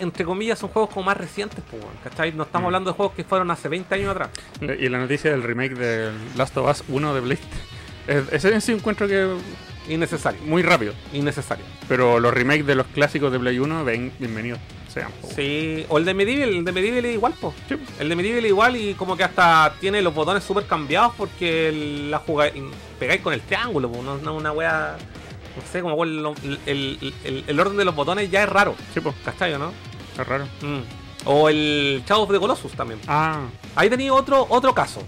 entre 0.00 0.24
comillas, 0.24 0.58
son 0.58 0.70
juegos 0.70 0.90
como 0.92 1.06
más 1.06 1.16
recientes, 1.16 1.62
pues, 1.70 1.82
¿cachai? 2.02 2.32
No 2.32 2.42
estamos 2.44 2.64
Mm. 2.64 2.66
hablando 2.66 2.90
de 2.90 2.96
juegos 2.96 3.14
que 3.14 3.24
fueron 3.24 3.50
hace 3.50 3.68
20 3.68 3.94
años 3.94 4.10
atrás. 4.10 4.30
Y 4.60 4.88
la 4.88 4.98
noticia 4.98 5.30
del 5.30 5.42
remake 5.42 5.74
de 5.74 6.10
Last 6.36 6.56
of 6.56 6.70
Us 6.70 6.84
1 6.88 7.14
de 7.14 7.20
Blade. 7.20 7.40
Es- 8.06 8.32
Ese 8.32 8.60
sí 8.60 8.72
encuentro 8.72 9.06
que 9.06 9.28
Innecesario. 9.88 10.40
muy 10.44 10.62
rápido. 10.62 10.92
Innecesario. 11.12 11.64
Pero 11.88 12.18
los 12.20 12.32
remakes 12.34 12.66
de 12.66 12.74
los 12.74 12.86
clásicos 12.88 13.30
de 13.32 13.38
Play 13.38 13.58
1, 13.58 13.84
ven, 13.84 14.12
bienvenidos 14.18 14.58
sean. 14.88 15.10
po. 15.20 15.28
Sí, 15.34 15.84
o 15.88 15.98
el 15.98 16.04
de 16.04 16.14
Medieval, 16.14 16.48
el 16.48 16.64
de 16.64 16.72
Medieval 16.72 17.04
es 17.04 17.14
igual, 17.14 17.32
po. 17.40 17.54
Sí. 17.68 17.76
El 17.98 18.08
de 18.08 18.16
Medieval 18.16 18.44
es 18.44 18.48
igual 18.50 18.76
y 18.76 18.94
como 18.94 19.16
que 19.16 19.24
hasta 19.24 19.72
tiene 19.80 20.02
los 20.02 20.14
botones 20.14 20.42
súper 20.44 20.66
cambiados 20.66 21.14
porque 21.16 22.06
la 22.10 22.18
jugáis, 22.18 22.52
pegáis 22.98 23.20
con 23.20 23.32
el 23.32 23.40
triángulo, 23.42 23.90
po. 23.90 24.02
No, 24.02 24.18
no 24.18 24.34
una 24.34 24.52
wea. 24.52 24.96
No 25.56 25.62
sé, 25.70 25.80
como 25.82 26.02
el, 26.04 26.24
el, 26.66 27.14
el- 27.24 27.44
el 27.46 27.60
orden 27.60 27.76
de 27.76 27.84
los 27.84 27.94
botones 27.94 28.30
ya 28.30 28.44
es 28.44 28.48
raro. 28.48 28.74
Sí, 28.94 29.00
pues, 29.00 29.14
¿Cachai, 29.24 29.52
o 29.54 29.58
no? 29.58 29.72
Raro. 30.24 30.44
Mm. 30.62 30.80
O 31.26 31.48
el 31.48 32.02
Shadow 32.06 32.22
of 32.24 32.30
the 32.32 32.38
Colossus 32.40 32.72
también. 32.72 32.98
Ah, 33.06 33.42
Ahí 33.76 33.90
tenía 33.90 34.12
otro, 34.14 34.46
otro 34.48 34.74
caso. 34.74 35.02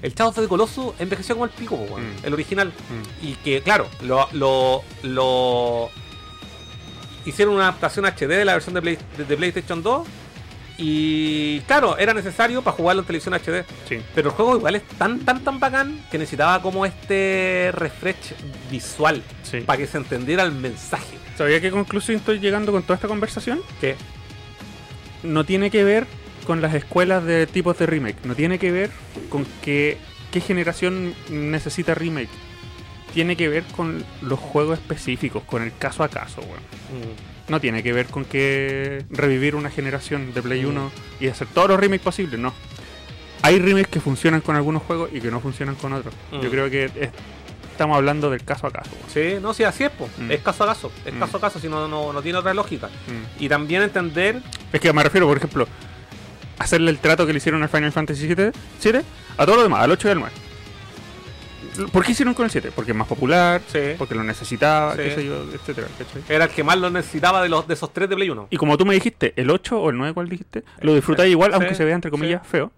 El 0.00 0.14
Shadow 0.14 0.30
of 0.30 0.36
the 0.40 0.48
Colossus 0.48 0.94
envejeció 0.98 1.34
como 1.34 1.44
el 1.46 1.50
pico, 1.50 1.76
po. 1.76 1.98
Mm. 1.98 2.24
el 2.24 2.32
original. 2.34 2.68
mm, 2.68 3.26
Y 3.26 3.34
que, 3.34 3.60
claro, 3.62 3.88
lo, 4.02 4.28
lo, 4.32 4.82
lo- 5.02 5.90
hicieron 7.26 7.54
una 7.54 7.64
adaptación 7.64 8.04
HD 8.06 8.28
de 8.28 8.44
la 8.44 8.54
versión 8.54 8.74
de, 8.74 8.80
Play- 8.82 8.98
de- 9.16 9.24
de 9.24 9.36
PlayStation 9.36 9.82
2. 9.82 10.06
Y 10.82 11.60
claro, 11.66 11.98
era 11.98 12.14
necesario 12.14 12.62
para 12.62 12.74
jugarlo 12.74 13.02
en 13.02 13.06
televisión 13.06 13.34
HD. 13.34 13.66
sí. 13.86 14.00
Pero 14.14 14.30
el 14.30 14.34
juego 14.34 14.56
igual 14.56 14.76
es 14.76 14.82
tan, 14.96 15.20
tan, 15.20 15.44
tan 15.44 15.60
bacán 15.60 16.02
que 16.10 16.16
necesitaba 16.16 16.62
como 16.62 16.86
este 16.86 17.70
refresh 17.74 18.34
visual 18.70 19.22
sí. 19.42 19.60
para 19.60 19.76
que 19.76 19.86
se 19.86 19.98
entendiera 19.98 20.42
el 20.42 20.52
mensaje. 20.52 21.18
¿Sabía 21.36 21.60
qué 21.60 21.70
conclusión 21.70 22.16
estoy 22.16 22.38
llegando 22.38 22.72
con 22.72 22.82
toda 22.82 22.94
esta 22.94 23.08
conversación? 23.08 23.60
Que 23.78 23.94
no 25.22 25.44
tiene 25.44 25.70
que 25.70 25.84
ver 25.84 26.06
con 26.46 26.60
las 26.60 26.74
escuelas 26.74 27.24
de 27.24 27.46
tipos 27.46 27.78
de 27.78 27.86
remake. 27.86 28.16
No 28.24 28.34
tiene 28.34 28.58
que 28.58 28.72
ver 28.72 28.90
con 29.28 29.46
que, 29.62 29.98
qué 30.32 30.40
generación 30.40 31.14
necesita 31.30 31.94
remake. 31.94 32.30
Tiene 33.14 33.36
que 33.36 33.48
ver 33.48 33.64
con 33.76 34.04
los 34.22 34.38
juegos 34.38 34.78
específicos, 34.78 35.42
con 35.44 35.62
el 35.62 35.72
caso 35.76 36.02
a 36.04 36.08
caso, 36.08 36.40
weón. 36.42 36.60
mm, 37.02 37.50
No 37.50 37.60
tiene 37.60 37.82
que 37.82 37.92
ver 37.92 38.06
con 38.06 38.24
que 38.24 39.04
revivir 39.10 39.56
una 39.56 39.70
generación 39.70 40.32
de 40.32 40.40
Play 40.42 40.62
Mm. 40.64 40.68
1 40.68 40.92
y 41.20 41.26
hacer 41.26 41.48
todos 41.48 41.68
los 41.68 41.80
remakes 41.80 42.04
posibles, 42.04 42.38
no. 42.38 42.54
Hay 43.42 43.58
remakes 43.58 43.88
que 43.88 44.00
funcionan 44.00 44.40
con 44.42 44.54
algunos 44.54 44.82
juegos 44.84 45.10
y 45.12 45.20
que 45.20 45.30
no 45.30 45.40
funcionan 45.40 45.74
con 45.74 45.92
otros. 45.92 46.14
Mm. 46.30 46.40
Yo 46.42 46.50
creo 46.50 46.70
que 46.70 46.84
es- 46.84 47.10
estamos 47.80 47.96
hablando 47.96 48.28
del 48.30 48.44
caso 48.44 48.66
a 48.66 48.70
caso. 48.70 48.90
weón. 48.92 49.08
sí, 49.10 49.38
no, 49.40 49.54
sí, 49.54 49.64
así 49.64 49.84
es. 49.84 49.90
Mm. 50.18 50.30
es 50.30 50.40
caso 50.42 50.64
a 50.64 50.66
caso. 50.66 50.92
Es 51.06 51.14
Mm. 51.14 51.18
caso 51.18 51.36
a 51.38 51.40
caso, 51.40 51.58
si 51.58 51.66
no, 51.68 51.88
no, 51.88 52.12
no 52.12 52.20
tiene 52.20 52.36
otra 52.38 52.52
lógica. 52.52 52.88
Mm. 52.88 53.42
Y 53.42 53.48
también 53.48 53.80
entender 53.82 54.42
Es 54.70 54.80
que 54.80 54.92
me 54.92 55.02
refiero, 55.02 55.26
por 55.26 55.38
ejemplo, 55.38 55.66
hacerle 56.58 56.90
el 56.90 56.98
trato 56.98 57.26
que 57.26 57.32
le 57.32 57.38
hicieron 57.38 57.62
al 57.62 57.70
Final 57.70 57.90
Fantasy 57.90 58.26
VII, 58.34 58.50
7 58.78 59.02
a 59.38 59.46
todo 59.46 59.56
lo 59.56 59.62
demás, 59.62 59.82
al 59.82 59.90
8 59.92 60.08
y 60.08 60.10
al 60.10 60.18
9. 60.20 60.34
¿Por 61.90 62.04
qué 62.04 62.12
hicieron 62.12 62.34
con 62.34 62.44
el 62.44 62.50
7? 62.50 62.70
Porque 62.74 62.90
es 62.90 62.96
más 62.96 63.08
popular, 63.08 63.62
Sí. 63.72 63.78
porque 63.96 64.14
lo 64.14 64.22
necesitaba, 64.24 64.92
Sí. 64.92 64.98
qué 65.02 65.14
sé 65.14 65.24
yo, 65.24 65.42
etcétera, 65.54 65.86
¿cachai? 65.96 66.22
era 66.28 66.44
el 66.44 66.50
que 66.50 66.62
más 66.62 66.76
lo 66.76 66.90
necesitaba 66.90 67.42
de 67.42 67.48
los 67.48 67.66
de 67.66 67.72
esos 67.74 67.90
tres 67.94 68.10
de 68.10 68.16
Play 68.16 68.28
1. 68.28 68.48
Y 68.50 68.56
como 68.58 68.76
tú 68.76 68.84
me 68.84 68.92
dijiste, 68.92 69.32
el 69.36 69.48
8 69.48 69.80
o 69.80 69.88
el 69.88 69.96
9, 69.96 70.12
¿cuál 70.12 70.28
dijiste? 70.28 70.64
Lo 70.82 70.94
disfrutáis 70.94 71.30
igual, 71.30 71.54
aunque 71.54 71.74
se 71.74 71.84
vea 71.86 71.94
entre 71.94 72.10
comillas 72.10 72.46
feo. 72.46 72.72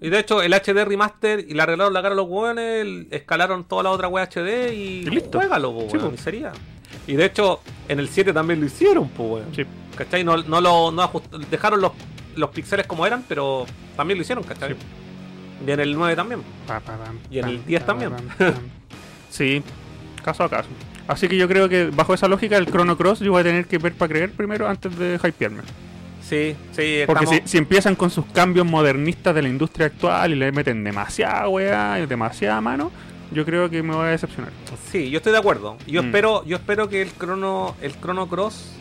Y 0.00 0.08
de 0.08 0.18
hecho, 0.18 0.40
el 0.42 0.52
HD 0.54 0.84
remaster 0.84 1.40
y 1.46 1.52
le 1.54 1.62
arreglaron 1.62 1.92
la 1.92 2.00
cara 2.02 2.14
a 2.14 2.16
los 2.16 2.26
hueones, 2.28 2.80
el- 2.82 3.08
escalaron 3.10 3.64
toda 3.64 3.82
la 3.82 3.90
otra 3.90 4.08
wea 4.08 4.24
HD 4.24 4.72
y, 4.74 5.00
Y 5.00 5.10
listo. 5.10 5.38
juégalo, 5.38 5.72
po, 5.74 5.86
Sí, 5.90 5.96
weón, 5.98 6.08
po. 6.10 6.14
y 6.14 6.18
sería. 6.18 6.52
Y 7.06 7.14
de 7.14 7.24
hecho, 7.26 7.60
en 7.88 7.98
el 8.00 8.08
7 8.08 8.32
también 8.32 8.60
lo 8.60 8.66
hicieron, 8.66 9.08
po, 9.10 9.24
weón. 9.24 9.54
Sí. 9.54 9.64
¿Cachai? 9.96 10.24
No, 10.24 10.36
no 10.38 10.60
lo 10.60 10.90
no 10.90 11.10
dejaron 11.50 11.80
los, 11.82 11.92
los 12.36 12.50
píxeles 12.50 12.86
como 12.86 13.06
eran, 13.06 13.24
pero 13.28 13.66
también 13.96 14.16
lo 14.18 14.22
hicieron, 14.22 14.42
¿cachai? 14.44 14.70
Sí. 14.70 14.76
Y 15.66 15.70
en 15.70 15.80
el 15.80 15.94
9 15.94 16.16
también. 16.16 16.40
Pa, 16.66 16.80
pa, 16.80 16.96
pam, 16.96 17.18
Y 17.30 17.38
en 17.38 17.48
el 17.48 17.56
pam, 17.58 17.66
10 17.66 17.80
pa, 17.82 17.86
también. 17.86 18.12
sí, 19.30 19.62
caso 20.24 20.44
a 20.44 20.48
caso. 20.48 20.68
Así 21.08 21.28
que 21.28 21.36
yo 21.36 21.48
creo 21.48 21.68
que 21.68 21.86
bajo 21.86 22.14
esa 22.14 22.28
lógica, 22.28 22.56
el 22.56 22.66
Chrono 22.66 22.96
Cross 22.96 23.18
yo 23.20 23.32
voy 23.32 23.40
a 23.40 23.44
tener 23.44 23.66
que 23.66 23.78
ver 23.78 23.92
para 23.94 24.08
creer 24.10 24.30
primero 24.32 24.68
antes 24.68 24.96
de 24.96 25.18
hypearme. 25.22 25.62
Sí, 26.30 26.54
sí, 26.70 27.02
Porque 27.06 27.24
estamos... 27.24 27.42
si, 27.44 27.48
si 27.48 27.58
empiezan 27.58 27.96
con 27.96 28.08
sus 28.08 28.24
cambios 28.26 28.64
modernistas 28.64 29.34
de 29.34 29.42
la 29.42 29.48
industria 29.48 29.86
actual 29.86 30.30
y 30.32 30.36
le 30.36 30.52
meten 30.52 30.84
demasiada 30.84 31.48
weá 31.48 31.98
y 32.00 32.06
demasiada 32.06 32.60
mano, 32.60 32.92
yo 33.32 33.44
creo 33.44 33.68
que 33.68 33.82
me 33.82 33.94
voy 33.94 34.06
a 34.06 34.10
decepcionar. 34.10 34.52
Sí, 34.92 35.10
yo 35.10 35.16
estoy 35.18 35.32
de 35.32 35.38
acuerdo. 35.38 35.76
Yo 35.88 36.02
Mm. 36.02 36.06
espero, 36.06 36.44
yo 36.46 36.56
espero 36.56 36.88
que 36.88 37.02
el 37.02 37.10
Chrono, 37.18 37.74
el 37.82 37.92
Chrono 38.00 38.28
Cross 38.28 38.72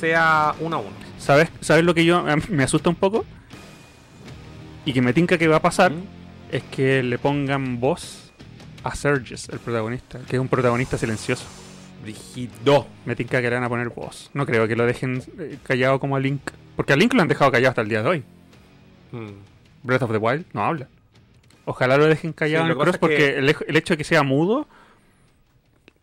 sea 0.00 0.54
1 0.58 0.76
a 0.76 0.80
1. 0.80 0.88
¿Sabes, 1.18 1.48
¿Sabes 1.60 1.84
lo 1.84 1.94
que 1.94 2.04
yo 2.04 2.24
me 2.48 2.64
asusta 2.64 2.90
un 2.90 2.96
poco? 2.96 3.24
Y 4.84 4.92
que 4.92 5.02
me 5.02 5.12
tinca 5.12 5.38
que 5.38 5.46
va 5.48 5.56
a 5.56 5.62
pasar 5.62 5.92
es 6.50 6.62
que 6.64 7.02
le 7.02 7.18
pongan 7.18 7.78
voz 7.80 8.32
a 8.82 8.94
Serges, 8.96 9.48
el 9.50 9.58
protagonista, 9.60 10.18
que 10.28 10.36
es 10.36 10.40
un 10.40 10.48
protagonista 10.48 10.98
silencioso. 10.98 11.44
Rígido. 12.04 12.86
Me 13.04 13.14
tinca 13.14 13.40
que 13.42 13.48
le 13.50 13.54
van 13.56 13.64
a 13.64 13.68
poner 13.68 13.90
voz. 13.90 14.30
No 14.32 14.46
creo 14.46 14.66
que 14.66 14.74
lo 14.74 14.86
dejen 14.86 15.22
eh, 15.38 15.58
callado 15.62 16.00
como 16.00 16.16
a 16.16 16.20
Link. 16.20 16.40
Porque 16.80 16.94
a 16.94 16.96
Link 16.96 17.12
lo 17.12 17.20
han 17.20 17.28
dejado 17.28 17.52
callado 17.52 17.68
hasta 17.68 17.82
el 17.82 17.90
día 17.90 18.02
de 18.02 18.08
hoy. 18.08 18.24
Mm. 19.12 19.32
Breath 19.82 20.00
of 20.00 20.12
the 20.12 20.16
Wild 20.16 20.46
no 20.54 20.64
habla. 20.64 20.88
Ojalá 21.66 21.98
lo 21.98 22.06
dejen 22.06 22.32
callado 22.32 22.64
Sí, 22.64 22.70
en 22.70 22.78
el 22.78 22.82
cross 22.82 22.96
porque 22.96 23.16
que- 23.16 23.36
el, 23.68 23.76
hecho 23.76 23.92
de 23.92 23.98
que 23.98 24.04
sea 24.04 24.22
mudo 24.22 24.66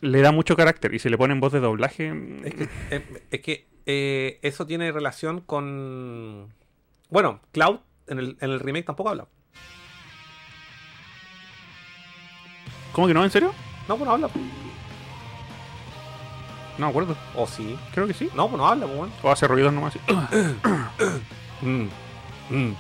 le 0.02 0.22
da 0.22 0.32
mucho 0.32 0.56
carácter. 0.56 0.94
Y 0.94 1.00
si 1.00 1.10
le 1.10 1.18
ponen 1.18 1.40
voz 1.40 1.52
de 1.52 1.62
doblaje. 1.62 2.14
mm, 2.14 2.46
Es 2.46 2.54
que, 2.54 2.64
eh, 2.92 3.24
es 3.32 3.42
que, 3.42 3.66
eh, 3.88 4.38
eso 4.44 4.68
tiene 4.68 4.92
relación 4.92 5.42
con. 5.42 6.54
Bueno, 7.10 7.42
Cloud 7.54 7.80
en 8.06 8.20
el, 8.20 8.38
en 8.40 8.52
el 8.52 8.60
remake 8.60 8.86
tampoco 8.86 9.10
habla. 9.10 9.26
¿Cómo 12.92 13.08
que 13.08 13.16
no? 13.16 13.24
¿En 13.24 13.32
serio? 13.32 13.52
No, 13.88 13.98
pues 13.98 14.06
no 14.08 14.14
habla. 14.14 14.30
No 16.78 16.86
me 16.86 16.90
acuerdo. 16.92 17.16
O 17.36 17.48
sí. 17.48 17.78
Creo 17.94 18.06
que 18.08 18.14
sí. 18.14 18.30
No, 18.36 18.48
pues 18.48 18.58
no 18.60 18.68
habla, 18.68 18.86
pues 18.86 18.98
bueno. 18.98 19.14
O 19.24 19.32
hace 19.32 19.48
ruidos 19.48 19.74
nomás. 19.74 19.96
así. 19.96 20.00
Mm. 21.62 21.88
Mm. 22.52 22.74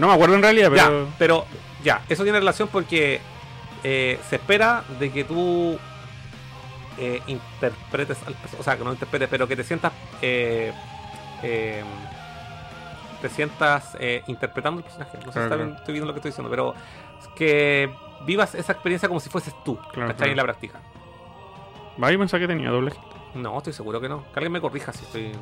No 0.00 0.06
me 0.08 0.12
acuerdo 0.12 0.34
en 0.34 0.42
realidad, 0.42 0.70
Ya, 0.74 0.84
pero. 0.86 1.08
pero 1.18 1.46
ya, 1.82 2.02
eso 2.10 2.22
tiene 2.24 2.38
relación 2.38 2.68
porque 2.68 3.20
eh, 3.82 4.20
se 4.28 4.36
espera 4.36 4.84
de 4.98 5.10
que 5.10 5.24
tú 5.24 5.78
eh, 6.98 7.22
interpretes 7.26 8.18
o 8.58 8.62
sea, 8.62 8.76
que 8.76 8.84
no 8.84 8.92
interpretes, 8.92 9.28
pero 9.30 9.48
que 9.48 9.56
te 9.56 9.64
sientas 9.64 9.92
eh, 10.20 10.72
eh, 11.42 11.82
te 13.22 13.28
sientas 13.30 13.96
eh, 13.98 14.22
interpretando 14.26 14.78
el 14.80 14.84
personaje. 14.84 15.16
No 15.24 15.24
sé 15.24 15.26
si 15.26 15.32
Claro, 15.32 15.44
está 15.46 15.56
claro. 15.56 15.64
bien- 15.64 15.76
estoy 15.78 15.92
viendo 15.94 16.06
lo 16.06 16.12
que 16.12 16.18
estoy 16.18 16.30
diciendo, 16.32 16.50
pero 16.50 16.74
que 17.34 17.90
vivas 18.26 18.54
esa 18.54 18.72
experiencia 18.72 19.08
como 19.08 19.20
si 19.20 19.30
fueses 19.30 19.54
tú, 19.64 19.76
Claro, 19.76 20.08
¿cachai? 20.08 20.16
claro. 20.16 20.30
En 20.32 20.36
la 20.36 20.42
práctica. 20.42 20.80
Yo 22.08 22.18
pensaba 22.18 22.40
que 22.40 22.46
tenía 22.48 22.70
doblaje. 22.70 22.98
No, 23.34 23.58
estoy 23.58 23.72
seguro 23.72 24.00
que 24.00 24.08
no. 24.08 24.24
Que 24.32 24.38
alguien 24.40 24.52
me 24.52 24.60
corrija 24.60 24.92
si 24.92 25.04
estoy. 25.04 25.32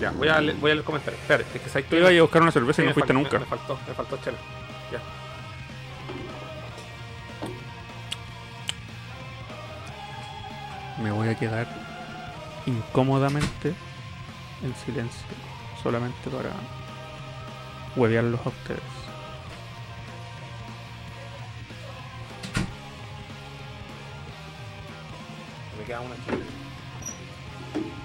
Ya, 0.00 0.10
voy 0.10 0.28
a, 0.28 0.40
le- 0.40 0.54
voy 0.54 0.70
a 0.70 0.74
leer 0.74 0.78
el 0.78 0.84
comentario. 0.84 1.18
Espera, 1.20 1.42
es 1.54 1.60
que 1.60 1.68
sabes 1.68 1.88
Tú 1.88 1.96
ibas 1.96 2.12
a 2.12 2.20
buscar 2.22 2.42
una 2.42 2.50
cerveza 2.50 2.76
Sí, 2.76 2.82
y 2.82 2.88
no 2.88 2.94
fuiste 2.94 3.12
nunca. 3.12 3.32
Me, 3.34 3.38
me 3.40 3.46
faltó, 3.46 3.78
me 3.86 3.94
faltó 3.94 4.16
chela. 4.18 4.38
Ya. 4.92 5.00
Me 11.02 11.10
voy 11.10 11.28
a 11.28 11.34
quedar 11.38 11.66
incómodamente 12.66 13.74
en 14.62 14.74
silencio. 14.84 15.26
Solamente 15.82 16.30
para 16.30 16.50
huevearlos 17.96 18.40
a 18.44 18.48
ustedes. 18.48 18.80
Una 26.06 26.14
chela. 26.24 26.38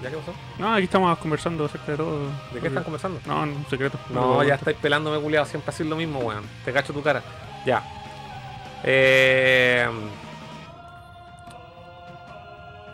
¿Ya 0.02 0.10
qué 0.10 0.16
pasó? 0.16 0.34
No, 0.58 0.74
aquí 0.74 0.84
estamos 0.84 1.16
conversando 1.18 1.64
acerca 1.64 1.92
de 1.92 1.96
todo. 1.98 2.26
¿De 2.52 2.60
qué 2.60 2.66
están 2.68 2.82
conversando? 2.84 3.20
No, 3.26 3.46
no, 3.46 3.52
un 3.56 3.66
secreto. 3.70 3.98
No, 4.10 4.42
ya 4.42 4.56
estáis 4.56 4.76
pelándome, 4.78 5.18
culiado. 5.20 5.46
Siempre 5.46 5.70
así 5.70 5.84
lo 5.84 5.96
mismo, 5.96 6.18
weón. 6.20 6.42
Te 6.64 6.72
cacho 6.72 6.92
tu 6.92 7.02
cara. 7.02 7.22
Ya. 7.64 7.82
Eh. 8.84 9.88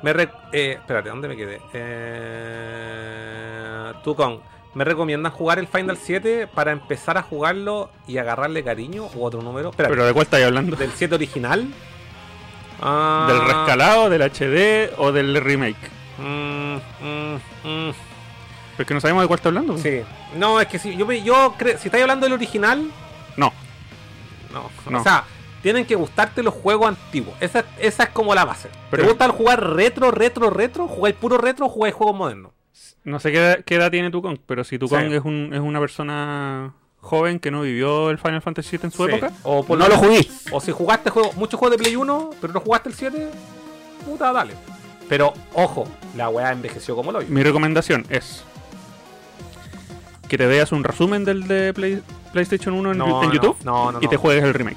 Me 0.02 0.12
re- 0.12 0.30
eh, 0.52 0.72
espérate, 0.78 1.08
¿dónde 1.08 1.28
me 1.28 1.36
quedé? 1.36 1.60
Eh, 1.72 3.02
tú 4.04 4.14
con. 4.14 4.40
¿Me 4.74 4.84
recomiendan 4.84 5.32
jugar 5.32 5.58
el 5.58 5.66
Final 5.66 5.96
7 5.96 6.46
para 6.46 6.70
empezar 6.72 7.16
a 7.18 7.22
jugarlo 7.22 7.90
y 8.06 8.18
agarrarle 8.18 8.62
cariño 8.62 9.08
u 9.14 9.24
otro 9.24 9.40
número? 9.42 9.70
Espérate, 9.70 9.92
¿Pero 9.94 10.06
de 10.06 10.12
cuál 10.12 10.24
estáis 10.24 10.44
hablando? 10.46 10.76
¿Del 10.76 10.92
7 10.92 11.14
original? 11.16 11.66
Ah, 12.80 13.26
¿Del 13.28 13.40
rescalado, 13.44 14.08
del 14.08 14.22
HD 14.22 14.92
o 14.98 15.12
del 15.12 15.40
remake? 15.40 15.76
mm, 16.18 16.74
mm, 17.00 17.34
mm. 17.64 17.92
Porque 18.76 18.94
no 18.94 19.00
sabemos 19.00 19.22
de 19.24 19.26
cuál 19.28 19.38
está 19.38 19.48
hablando. 19.48 19.76
Sí. 19.78 20.02
No, 20.36 20.60
es 20.60 20.68
que 20.68 20.78
si 20.78 20.96
yo, 20.96 21.04
me- 21.06 21.22
yo 21.22 21.54
creo. 21.58 21.76
Si 21.78 21.88
estáis 21.88 22.02
hablando 22.02 22.26
del 22.26 22.32
original, 22.34 22.90
No, 23.36 23.52
No, 24.52 24.70
No. 24.90 25.00
o 25.00 25.02
sea, 25.02 25.24
tienen 25.62 25.84
que 25.84 25.94
gustarte 25.94 26.42
los 26.42 26.54
juegos 26.54 26.88
antiguos. 26.88 27.34
Esa, 27.40 27.64
esa 27.78 28.04
es 28.04 28.08
como 28.10 28.34
la 28.34 28.44
base. 28.44 28.68
Pero- 28.90 29.02
¿Te 29.02 29.08
gusta 29.08 29.24
el 29.26 29.32
jugar 29.32 29.74
retro, 29.74 30.10
retro, 30.10 30.48
retro? 30.50 30.86
¿Jugáis 30.88 31.14
puro 31.16 31.36
retro 31.38 31.66
o 31.66 31.68
jugáis 31.68 31.94
juegos 31.94 32.16
modernos? 32.16 32.52
no 33.04 33.18
sé 33.20 33.32
qué, 33.32 33.38
edad- 33.38 33.64
qué 33.64 33.74
edad 33.76 33.90
tiene 33.90 34.10
tu 34.10 34.20
Kong, 34.22 34.38
pero 34.46 34.64
si 34.64 34.78
tu 34.78 34.86
Sí. 34.88 34.94
Kong 34.94 35.12
es, 35.12 35.24
un, 35.24 35.50
es 35.54 35.60
una 35.60 35.80
persona 35.80 36.74
joven 37.00 37.38
que 37.38 37.50
no 37.50 37.62
vivió 37.62 38.10
el 38.10 38.18
Final 38.18 38.42
Fantasy 38.42 38.76
VII 38.76 38.86
en 38.86 38.90
su 38.90 39.04
Sí. 39.06 39.10
época, 39.12 39.32
O 39.44 39.64
por 39.64 39.78
no 39.78 39.88
lo- 39.88 39.96
jugué. 39.96 40.28
O 40.52 40.60
si 40.60 40.72
jugaste 40.72 41.10
juego, 41.10 41.32
muchos 41.34 41.58
juegos 41.58 41.76
de 41.78 41.82
Play 41.82 41.96
1, 41.96 42.30
pero 42.40 42.52
no 42.52 42.60
jugaste 42.60 42.88
el 42.88 42.94
7, 42.94 43.28
puta, 44.04 44.32
dale. 44.32 44.54
Pero 45.08 45.32
ojo, 45.54 45.86
la 46.16 46.28
weá 46.28 46.52
envejeció 46.52 46.94
como 46.94 47.12
lo 47.12 47.20
Mi 47.22 47.42
recomendación 47.42 48.04
es 48.10 48.42
que 50.28 50.36
te 50.36 50.46
veas 50.46 50.72
un 50.72 50.84
resumen 50.84 51.24
del 51.24 51.48
de 51.48 51.72
Play- 51.72 52.02
PlayStation 52.32 52.74
1 52.74 52.92
en, 52.92 52.98
No, 52.98 53.22
en 53.22 53.28
no, 53.28 53.34
YouTube 53.34 53.56
no, 53.64 53.92
no, 53.92 53.98
y 54.02 54.08
te 54.08 54.16
juegues 54.18 54.44
el 54.44 54.52
remake. 54.52 54.76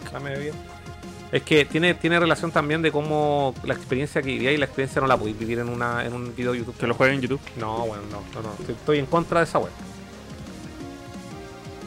Es 1.34 1.44
que 1.44 1.64
tiene, 1.66 1.94
tiene 1.94 2.20
relación 2.20 2.52
también 2.52 2.82
de 2.82 2.92
cómo 2.92 3.54
la 3.64 3.74
experiencia 3.74 4.22
que 4.22 4.28
vivías 4.28 4.54
y 4.54 4.58
la 4.58 4.66
experiencia 4.66 5.02
no 5.02 5.08
la 5.08 5.16
podéis 5.18 5.38
vivir 5.40 5.60
en, 5.60 5.70
una, 5.70 6.06
en 6.06 6.14
un 6.14 6.34
video 6.36 6.52
de 6.54 6.60
YouTube. 6.60 6.76
Que 6.78 6.88
lo 6.88 6.94
juegues 6.94 7.16
en 7.16 7.22
YouTube. 7.22 7.40
No, 7.58 7.86
bueno, 7.86 8.04
no, 8.12 8.22
no, 8.34 8.48
no. 8.48 8.54
Estoy, 8.60 8.76
estoy 8.76 9.00
en 9.00 9.06
contra 9.06 9.40
de 9.40 9.46
esa 9.46 9.60
web. 9.60 9.72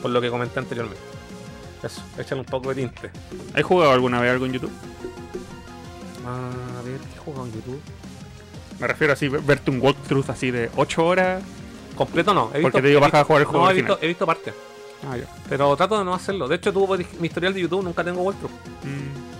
Por 0.04 0.10
lo 0.10 0.20
que 0.20 0.28
comenté 0.28 0.58
anteriormente. 0.60 1.00
Eso, 1.82 2.02
échale 2.18 2.42
un 2.42 2.46
poco 2.46 2.68
de 2.68 2.74
tinte. 2.74 3.10
¿Has 3.54 3.62
jugado 3.62 3.90
alguna 3.90 4.20
vez 4.20 4.32
algo 4.32 4.44
en 4.44 4.52
YouTube? 4.52 4.70
Ah, 6.26 6.50
a 6.78 6.82
ver, 6.82 6.98
¿qué 7.00 7.14
he 7.16 7.18
jugado 7.20 7.46
en 7.46 7.52
YouTube? 7.54 7.80
Me 8.80 8.86
refiero 8.86 9.14
así, 9.14 9.28
ver- 9.28 9.40
verte 9.40 9.70
un 9.70 9.80
walkthrough 9.80 10.28
así 10.30 10.50
de 10.50 10.70
8 10.76 11.06
horas. 11.06 11.42
Completo 11.96 12.34
no. 12.34 12.50
He 12.52 12.60
Porque 12.60 12.82
te 12.82 12.88
digo, 12.88 13.00
baja 13.00 13.20
a 13.20 13.20
visto- 13.22 13.26
jugar 13.28 13.40
el 13.40 13.46
juego 13.46 13.64
No, 13.64 13.70
he 13.70 13.74
visto, 13.74 13.98
he 14.02 14.06
visto 14.08 14.26
parte. 14.26 14.52
Ah, 15.10 15.16
ya. 15.16 15.24
Pero 15.48 15.74
trato 15.74 15.98
de 15.98 16.04
no 16.04 16.12
hacerlo. 16.12 16.48
De 16.48 16.56
hecho, 16.56 16.70
tuvo 16.70 16.98
mi 16.98 17.26
historial 17.26 17.54
de 17.54 17.62
YouTube, 17.62 17.82
nunca 17.82 18.04
tengo 18.04 18.20
walkthrough. 18.20 18.50
Mm. 18.82 19.33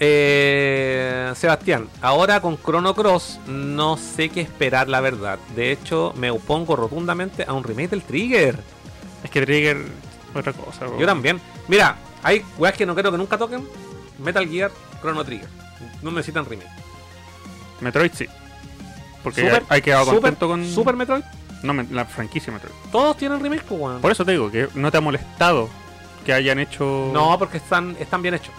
Eh, 0.00 1.32
Sebastián, 1.34 1.88
ahora 2.00 2.40
con 2.40 2.56
Chrono 2.56 2.94
Cross 2.94 3.40
no 3.46 3.96
sé 3.96 4.28
qué 4.28 4.40
esperar, 4.40 4.88
la 4.88 5.00
verdad. 5.00 5.38
De 5.56 5.72
hecho, 5.72 6.12
me 6.16 6.30
opongo 6.30 6.76
rotundamente 6.76 7.44
a 7.46 7.52
un 7.52 7.64
remake 7.64 7.90
del 7.90 8.02
Trigger. 8.02 8.58
Es 9.24 9.30
que 9.30 9.44
Trigger, 9.44 9.78
otra 10.34 10.52
cosa. 10.52 10.86
Yo 10.98 11.06
también. 11.06 11.40
Mira, 11.66 11.96
hay 12.22 12.44
weas 12.58 12.74
que 12.76 12.86
no 12.86 12.94
creo 12.94 13.10
que 13.10 13.18
nunca 13.18 13.36
toquen. 13.38 13.66
Metal 14.18 14.48
Gear, 14.48 14.70
Chrono 15.00 15.24
Trigger. 15.24 15.48
No 16.02 16.10
necesitan 16.10 16.44
remake. 16.44 16.68
Metroid 17.80 18.12
sí. 18.12 18.26
Porque 19.22 19.42
Super- 19.42 19.64
hay, 19.68 19.82
quedado 19.82 20.04
Super, 20.04 20.20
contento 20.20 20.48
con. 20.48 20.64
Super 20.64 20.96
Metroid. 20.96 21.22
No, 21.62 21.72
la 21.90 22.04
franquicia 22.04 22.52
Metroid. 22.52 22.74
Todos 22.92 23.16
tienen 23.16 23.40
remake, 23.40 23.62
pues, 23.62 23.80
weón. 23.80 24.00
Por 24.00 24.12
eso 24.12 24.24
te 24.24 24.32
digo 24.32 24.50
que 24.50 24.68
no 24.74 24.90
te 24.90 24.98
ha 24.98 25.00
molestado 25.00 25.68
que 26.24 26.32
hayan 26.32 26.58
hecho. 26.58 27.10
No, 27.12 27.36
porque 27.38 27.58
están, 27.58 27.96
están 27.98 28.22
bien 28.22 28.34
hechos. 28.34 28.54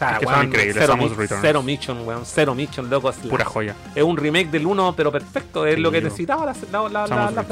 Es 0.00 0.18
que 0.18 0.24
son 0.24 0.34
weón, 0.34 0.46
increíbles, 0.46 0.86
Samus 0.86 1.16
Returns. 1.16 1.42
Zero 1.42 1.62
Mission, 1.62 2.06
weón. 2.06 2.26
Zero 2.26 2.54
Mission, 2.54 2.90
loco. 2.90 3.10
Es, 3.10 3.24
la- 3.24 3.30
pura 3.30 3.44
joya. 3.44 3.74
es 3.94 4.02
un 4.02 4.16
remake 4.16 4.50
del 4.50 4.66
1, 4.66 4.94
pero 4.96 5.12
perfecto. 5.12 5.66
Es 5.66 5.76
Sí, 5.76 5.80
lo 5.80 5.90
que 5.90 6.00
necesitaba 6.00 6.46
la, 6.46 6.88
la, 6.88 7.32
la. 7.32 7.44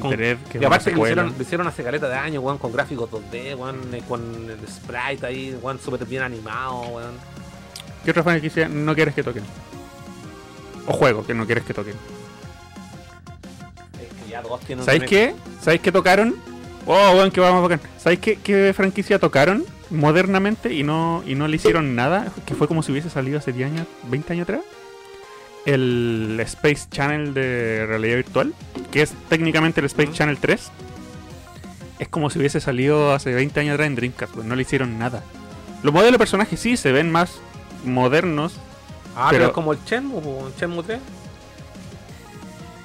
Con- 0.00 0.10
que 0.16 0.32
es 0.32 0.38
Y 0.60 0.64
aparte 0.64 0.90
que 0.90 0.96
lo 0.96 1.02
hicieron, 1.02 1.34
lo 1.36 1.42
hicieron 1.42 1.66
hace 1.66 1.82
caleta 1.82 2.08
de 2.08 2.14
años, 2.16 2.42
weón, 2.42 2.56
con 2.58 2.72
gráficos 2.72 3.10
2D, 3.10 3.56
weón, 3.56 3.94
eh, 3.94 4.02
con 4.08 4.22
el 4.50 4.58
sprite 4.68 5.26
ahí, 5.26 5.58
weón, 5.60 5.78
súper 5.78 6.06
bien 6.06 6.22
animado, 6.22 6.80
weón. 6.82 7.14
¿Qué 8.04 8.10
otra 8.10 8.22
franquicia 8.22 8.68
no 8.68 8.94
quieres 8.94 9.14
que 9.14 9.22
toquen? 9.22 9.44
O 10.86 10.92
juego 10.92 11.24
que 11.26 11.34
no 11.34 11.44
quieres 11.46 11.64
que 11.64 11.74
toquen. 11.74 11.94
Es 14.00 14.24
que 14.24 14.30
ya 14.30 14.42
dos 14.42 14.60
tienen 14.60 14.84
¿Sabéis 14.84 15.04
qué? 15.04 15.34
¿Sabéis 15.60 15.82
qué 15.82 15.92
tocaron? 15.92 16.36
Oh, 16.86 17.10
weón, 17.14 17.30
que 17.30 17.40
vamos 17.40 17.62
bacán. 17.62 17.80
¿Sabéis 17.98 18.20
qué, 18.20 18.36
qué 18.36 18.72
franquicia 18.74 19.18
tocaron 19.18 19.64
modernamente 19.92 20.72
y 20.74 20.82
no, 20.82 21.22
y 21.26 21.34
no 21.34 21.46
le 21.48 21.56
hicieron 21.56 21.94
nada? 21.94 22.32
Que 22.46 22.54
fue 22.54 22.66
como 22.68 22.82
si 22.82 22.90
hubiese 22.92 23.10
salido 23.10 23.38
hace 23.38 23.52
10 23.52 23.70
años, 23.72 23.86
20 24.04 24.32
años 24.32 24.42
atrás. 24.44 24.60
El 25.64 26.38
Space 26.40 26.88
Channel 26.90 27.34
de 27.34 27.84
realidad 27.86 28.16
virtual, 28.16 28.52
que 28.90 29.02
es 29.02 29.12
técnicamente 29.28 29.80
el 29.80 29.86
Space. 29.86 30.12
Channel 30.12 30.38
3. 30.38 30.70
Es 32.00 32.08
como 32.08 32.30
si 32.30 32.38
hubiese 32.40 32.60
salido 32.60 33.12
hace 33.14 33.32
20 33.32 33.60
años 33.60 33.74
atrás 33.74 33.86
en 33.86 33.94
Dreamcast, 33.94 34.34
weón. 34.34 34.48
no 34.48 34.56
le 34.56 34.62
hicieron 34.62 34.98
nada. 34.98 35.22
Los 35.84 35.92
modelos 35.94 36.12
de 36.12 36.18
personajes 36.18 36.58
sí 36.58 36.76
se 36.76 36.90
ven 36.90 37.10
más 37.12 37.38
modernos. 37.84 38.54
Ah, 39.14 39.28
pero, 39.30 39.38
pero- 39.42 39.46
es 39.46 39.52
como 39.52 39.72
el 39.72 39.78
Shenmue, 39.86 40.20
po, 40.20 40.48
el 40.48 40.54
Shenmue 40.60 40.82
3. 40.82 40.98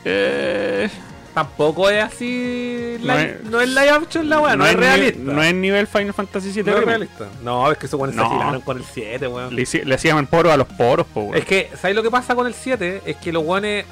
Eh, 0.06 0.90
Tampoco 1.38 1.88
es 1.88 2.04
así. 2.04 2.98
No 3.00 3.14
es- 3.14 3.44
No 3.44 3.62
es 3.62 3.70
live 3.70 3.90
action 3.92 4.28
la 4.28 4.40
weá, 4.40 4.56
no, 4.56 4.66
es 4.66 4.76
realista. 4.76 5.20
no 5.22 5.44
es 5.44 5.54
nivel 5.54 5.86
Final 5.86 6.12
Fantasy 6.12 6.52
VII. 6.52 6.64
No 6.64 6.78
es 6.80 6.84
realista. 6.84 7.28
No, 7.44 7.72
es 7.72 7.78
que 7.78 7.86
eso 7.86 7.96
weón 7.98 8.12
se 8.12 8.18
No. 8.18 8.26
agilaron 8.26 8.62
con 8.62 8.78
el 8.78 8.84
7, 8.84 9.28
weón. 9.28 9.56
Le, 9.56 9.94
hacían 9.94 10.26
poro 10.26 10.52
a 10.52 10.58
los 10.58 10.66
poros, 10.66 11.06
po, 11.06 11.20
weón. 11.22 11.38
Es 11.38 11.46
que, 11.46 11.70
¿sabes 11.80 11.96
lo 11.96 12.02
que 12.02 12.10
pasa 12.10 12.34
con 12.34 12.48
el 12.48 12.56
7? 12.56 13.04
Es 13.06 13.18
que 13.18 13.32
los 13.32 13.44
weones, 13.46 13.86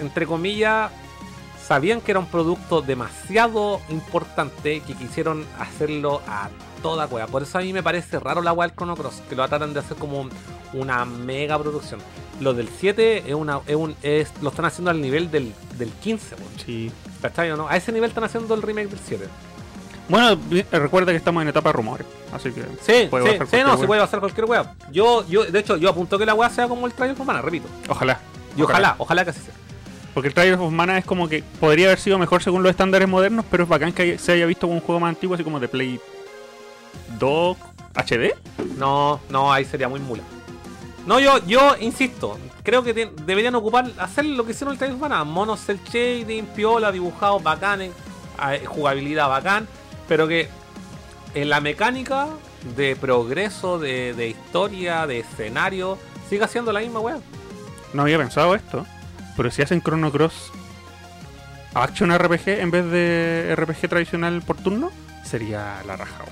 entre 0.00 0.26
comillas, 0.26 0.90
sabían 1.66 2.00
que 2.00 2.10
era 2.12 2.20
un 2.20 2.26
producto 2.26 2.82
demasiado 2.82 3.80
importante 3.88 4.80
que 4.80 4.94
quisieron 4.94 5.46
hacerlo 5.58 6.20
a 6.28 6.48
toda 6.82 7.06
cueva. 7.06 7.26
Por 7.26 7.42
eso 7.42 7.58
a 7.58 7.62
mí 7.62 7.72
me 7.72 7.82
parece 7.82 8.18
raro 8.20 8.42
la 8.42 8.52
weá 8.52 8.68
del 8.68 8.76
Chrono 8.76 8.94
Cross, 8.96 9.22
que 9.28 9.34
lo 9.36 9.46
tratan 9.48 9.72
de 9.72 9.80
hacer 9.80 9.96
como 9.96 10.20
un- 10.20 10.30
una 10.74 11.04
mega 11.04 11.58
producción. 11.58 12.00
Lo 12.40 12.52
del 12.52 12.68
7 12.68 13.24
es 13.26 13.34
una, 13.34 13.60
es 13.66 13.76
un, 13.76 13.94
es, 14.02 14.32
lo 14.42 14.50
están 14.50 14.64
haciendo 14.66 14.90
al 14.90 15.00
nivel 15.00 15.30
del, 15.30 15.54
del 15.78 15.90
15, 15.90 16.34
weón. 16.34 16.50
Sí. 16.66 16.92
¿Cachai 17.22 17.50
o 17.52 17.56
no? 17.56 17.68
A 17.68 17.76
ese 17.76 17.92
nivel 17.92 18.10
están 18.10 18.24
haciendo 18.24 18.54
el 18.54 18.60
remake 18.62 18.88
del 18.88 18.98
7. 18.98 19.26
Bueno, 20.08 20.36
vi- 20.36 20.62
recuerda 20.70 21.12
que 21.12 21.16
estamos 21.16 21.40
en 21.42 21.48
etapa 21.48 21.70
de 21.70 21.72
rumores, 21.74 22.06
así 22.32 22.50
que 22.52 22.60
Sí, 22.82 23.08
Puede 23.08 23.32
sí, 23.32 23.38
pasar 23.38 23.58
sí, 23.60 23.64
no, 23.64 23.72
se 23.72 23.78
wea. 23.80 23.86
puede 23.86 24.02
hacer 24.02 24.20
cualquier 24.20 24.44
weá. 24.44 24.74
Yo, 24.92 25.26
yo, 25.28 25.44
de 25.46 25.58
hecho, 25.58 25.76
yo 25.78 25.88
apunto 25.88 26.18
que 26.18 26.26
la 26.26 26.34
weá 26.34 26.50
sea 26.50 26.68
como 26.68 26.86
el 26.86 26.92
Trial 26.92 27.12
of 27.18 27.24
Mana, 27.26 27.40
repito. 27.40 27.66
ojalá. 27.88 28.18
Y 28.56 28.60
ojalá, 28.62 28.96
ojalá 28.98 29.24
que 29.24 29.30
así 29.30 29.40
sea. 29.40 29.54
Porque 30.14 30.28
el 30.28 30.34
Trials 30.34 30.60
of 30.60 30.70
Mana 30.72 30.96
es 30.96 31.04
como 31.04 31.28
que 31.28 31.42
podría 31.60 31.86
haber 31.86 31.98
sido 31.98 32.18
mejor 32.18 32.42
según 32.42 32.62
los 32.62 32.70
estándares 32.70 33.08
modernos, 33.08 33.44
pero 33.50 33.64
es 33.64 33.68
bacán 33.68 33.92
que 33.92 34.16
se 34.18 34.32
haya 34.32 34.46
visto 34.46 34.66
como 34.68 34.78
un 34.78 34.84
juego 34.84 35.00
más 35.00 35.08
antiguo, 35.08 35.34
así 35.34 35.42
como 35.42 35.58
de 35.60 35.66
Play 35.68 35.98
2 37.18 37.56
HD. 37.94 38.34
No, 38.78 39.20
no, 39.28 39.52
ahí 39.52 39.64
sería 39.64 39.88
muy 39.88 40.00
mula. 40.00 40.22
No, 41.06 41.20
yo, 41.20 41.38
yo 41.46 41.76
insisto, 41.80 42.38
creo 42.62 42.82
que 42.82 42.94
te- 42.94 43.10
deberían 43.26 43.54
ocupar, 43.56 43.90
hacer 43.98 44.24
lo 44.24 44.44
que 44.46 44.52
hicieron 44.52 44.72
el 44.72 44.78
Trials 44.78 44.94
of 44.94 45.00
Mana. 45.02 45.22
Monos 45.24 45.60
cel 45.60 45.78
shading, 45.84 46.46
piola, 46.46 46.90
dibujados 46.92 47.42
bacanes, 47.42 47.92
ah, 48.38 48.54
eh, 48.54 48.64
jugabilidad 48.64 49.28
bacán, 49.28 49.68
pero 50.08 50.26
que 50.28 50.48
en 51.34 51.50
la 51.50 51.60
mecánica 51.60 52.28
de 52.76 52.96
progreso, 52.96 53.78
de, 53.78 54.14
de 54.14 54.28
historia, 54.28 55.06
de 55.06 55.18
escenario, 55.20 55.98
siga 56.30 56.48
siendo 56.48 56.72
la 56.72 56.80
misma 56.80 57.00
weá. 57.00 57.18
No 57.92 58.02
había 58.02 58.16
pensado 58.18 58.54
esto, 58.54 58.86
pero 59.36 59.50
si 59.50 59.62
hacen 59.62 59.80
Chrono 59.82 60.10
Cross 60.12 60.52
Action 61.74 62.16
RPG 62.16 62.48
en 62.60 62.70
vez 62.70 62.84
de 62.90 63.54
RPG 63.56 63.88
tradicional 63.88 64.42
por 64.42 64.56
turno, 64.56 64.90
sería 65.24 65.82
la 65.86 65.96
raja. 65.96 66.24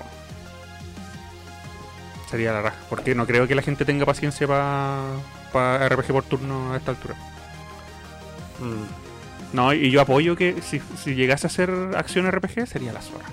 Sería 2.29 2.51
la 2.53 2.61
raja, 2.61 2.77
porque 2.89 3.13
no 3.13 3.27
creo 3.27 3.47
que 3.47 3.53
la 3.55 3.61
gente 3.61 3.85
tenga 3.85 4.05
paciencia 4.05 4.47
para 4.47 5.87
RPG 5.89 6.07
por 6.07 6.23
turno 6.23 6.73
a 6.73 6.77
esta 6.77 6.91
altura. 6.91 7.15
Mm. 8.59 9.55
No, 9.55 9.71
y 9.73 9.91
yo 9.91 10.01
apoyo 10.01 10.35
que 10.35 10.61
si, 10.63 10.81
si 11.03 11.13
llegase 11.13 11.45
a 11.45 11.49
ser 11.49 11.69
acción 11.95 12.29
RPG 12.31 12.65
sería 12.65 12.91
la 12.93 13.01
zorra. 13.01 13.25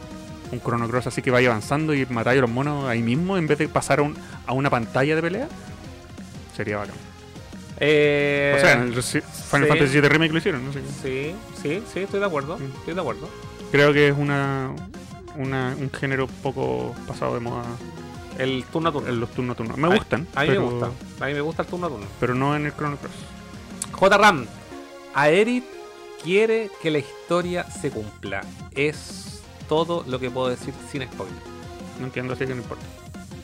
Un 0.52 0.60
Chrono 0.60 0.86
Cross 0.88 1.06
así 1.06 1.22
que 1.22 1.30
vaya 1.30 1.48
avanzando 1.48 1.94
y 1.94 2.04
matáis 2.06 2.38
a 2.38 2.42
los 2.42 2.50
monos 2.50 2.86
ahí 2.88 3.02
mismo 3.02 3.38
en 3.38 3.46
vez 3.46 3.56
de 3.58 3.68
pasar 3.68 4.00
a, 4.00 4.02
un- 4.02 4.18
a 4.46 4.52
una 4.52 4.68
pantalla 4.68 5.14
de 5.16 5.22
pelea. 5.22 5.48
Sería 6.56 6.76
bacán. 6.78 6.96
Eh, 7.80 8.54
o 8.56 8.60
sea, 8.60 8.72
en 8.74 8.82
el 8.82 9.02
Final 9.02 9.02
sí. 9.02 9.20
Fantasy 9.68 9.92
VII 10.00 10.08
Remake 10.08 10.32
lo 10.32 10.38
hicieron, 10.38 10.64
no 10.66 10.72
sé. 10.72 10.80
Sí, 11.02 11.34
sí, 11.62 11.82
sí, 11.92 12.00
estoy 12.00 12.20
de 12.20 12.26
acuerdo. 12.26 12.58
Mm. 12.58 12.64
Estoy 12.78 12.94
de 12.94 13.00
acuerdo. 13.00 13.28
Creo 13.72 13.92
que 13.92 14.08
es 14.08 14.14
una, 14.16 14.70
una 15.36 15.74
un 15.78 15.90
género 15.90 16.26
poco 16.26 16.94
pasado 17.06 17.34
de 17.34 17.40
moda 17.40 17.64
El 18.38 18.64
turno 18.70 18.88
a 18.90 18.92
turno. 18.92 19.10
los 19.12 19.30
turno 19.30 19.52
a 19.52 19.54
turno. 19.56 19.76
Me 19.76 19.88
A- 19.88 19.96
gustan, 19.96 20.26
A 20.34 20.42
mí 20.42 20.48
pero, 20.48 20.60
me 20.62 20.70
gusta. 20.72 20.90
A 21.24 21.28
mí 21.28 21.34
me 21.34 21.40
gusta 21.40 21.62
el 21.62 21.68
turno 21.68 21.86
a 21.86 21.90
turno. 21.90 22.06
pero 22.20 22.34
no 22.34 22.54
en 22.56 22.66
el 22.66 22.72
Chrono 22.74 22.96
Cross. 22.96 23.12
J-Ram, 23.92 24.46
Aerith 25.14 25.64
quiere 26.22 26.70
que 26.82 26.90
la 26.90 26.98
historia 26.98 27.64
se 27.70 27.90
cumpla. 27.90 28.42
Es 28.74 29.40
todo 29.68 30.04
lo 30.06 30.18
que 30.18 30.30
puedo 30.30 30.48
decir 30.48 30.74
sin 30.90 31.02
spoiler. 31.04 31.34
No 31.98 32.06
entiendo, 32.06 32.32
así 32.34 32.44
que 32.46 32.54
no 32.54 32.60
importa. 32.62 32.84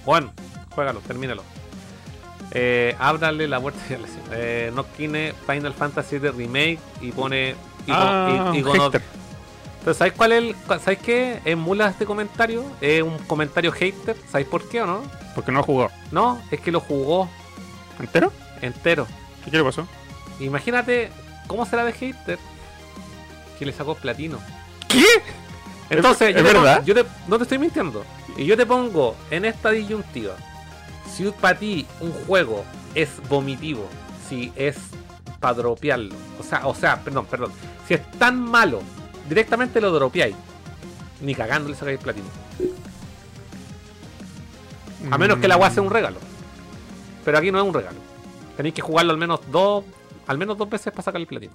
Bueno, 0.05 0.33
juégalo, 0.75 1.01
termínalo. 1.01 1.43
Eh, 2.53 2.95
ábrale 2.99 3.49
la 3.49 3.61
puerta 3.61 3.81
de 3.89 3.99
la 3.99 4.09
eh, 4.33 4.73
No 4.75 4.85
tiene 4.85 5.35
Final 5.47 5.75
Fantasy 5.75 6.19
VII 6.19 6.31
Remake 6.31 6.79
y 7.01 7.13
pone. 7.13 7.51
Y, 7.87 7.91
Ah. 7.93 8.53
Entonces, 8.55 9.03
¿sabes 9.99 10.13
cuál 10.15 10.33
es 10.33 10.39
el, 10.39 10.57
¿Sabes 10.81 10.99
qué? 10.99 11.41
Emula 11.45 11.89
este 11.89 12.05
comentario. 12.07 12.65
Es 12.81 13.03
un 13.03 13.19
comentario 13.21 13.71
hater. 13.73 14.17
¿Sabes 14.31 14.47
por 14.47 14.69
qué 14.69 14.83
o 14.83 14.87
no? 14.87 15.03
Porque 15.35 15.53
no 15.53 15.61
ha 15.61 15.63
jugado. 15.63 15.91
No, 16.11 16.41
es 16.51 16.61
que 16.61 16.73
lo 16.73 16.81
jugó 16.81 17.29
¿Entero? 18.01 18.33
entero. 18.63 19.07
¿Qué, 19.45 19.51
qué 19.51 19.57
le 19.59 19.65
pasó? 19.65 19.87
Imagínate 20.41 21.11
cómo 21.47 21.65
será 21.67 21.85
de 21.85 21.93
hater 21.93 22.39
que 23.59 23.65
le 23.67 23.73
sacó 23.73 23.95
platino. 23.95 24.39
¿Qué? 24.89 25.05
Entonces, 25.89 26.31
¿Es 26.31 26.37
yo 26.37 26.43
te 26.47 26.53
verdad? 26.53 26.77
pon- 26.79 26.85
yo 26.87 26.95
te- 26.95 27.07
no 27.29 27.37
te 27.37 27.43
estoy 27.45 27.59
mintiendo. 27.59 28.05
Y 28.37 28.45
yo 28.45 28.57
te 28.57 28.67
pongo 28.67 29.15
en 29.31 29.45
esta 29.45 29.71
disyuntiva. 29.71 30.35
Si 31.17 31.25
para 31.31 31.59
ti 31.59 31.87
un 32.01 32.13
juego 32.13 32.63
es 32.95 33.27
vomitivo, 33.31 33.89
si 34.29 34.53
es 34.55 34.77
para 35.41 35.55
dropearlo, 35.55 36.15
o 36.39 36.43
sea, 36.43 36.67
o 36.67 36.75
sea, 36.75 37.03
perdón, 37.03 37.25
perdón. 37.25 37.53
Si 37.89 37.95
es 37.95 38.11
tan 38.19 38.39
malo, 38.39 38.83
directamente 39.27 39.81
lo 39.81 39.91
dropeáis. 39.93 40.37
Ni 41.23 41.35
cagando 41.35 41.71
le 41.71 41.75
sacáis 41.75 41.99
platino. 42.01 42.27
A 45.11 45.17
menos 45.17 45.39
que 45.39 45.49
la 45.49 45.57
weá 45.57 45.71
sea 45.71 45.83
un 45.83 45.89
regalo. 45.89 46.19
Pero 47.25 47.39
aquí 47.39 47.51
no 47.51 47.61
es 47.61 47.65
un 47.65 47.73
regalo. 47.73 47.99
Tenéis 48.59 48.75
que 48.75 48.83
jugarlo 48.83 49.13
al 49.13 49.19
menos 49.19 49.41
dos. 49.51 49.87
Al 50.27 50.37
menos 50.37 50.59
dos 50.59 50.69
veces 50.69 50.93
para 50.93 51.03
sacar 51.03 51.19
el 51.23 51.27
platino. 51.27 51.55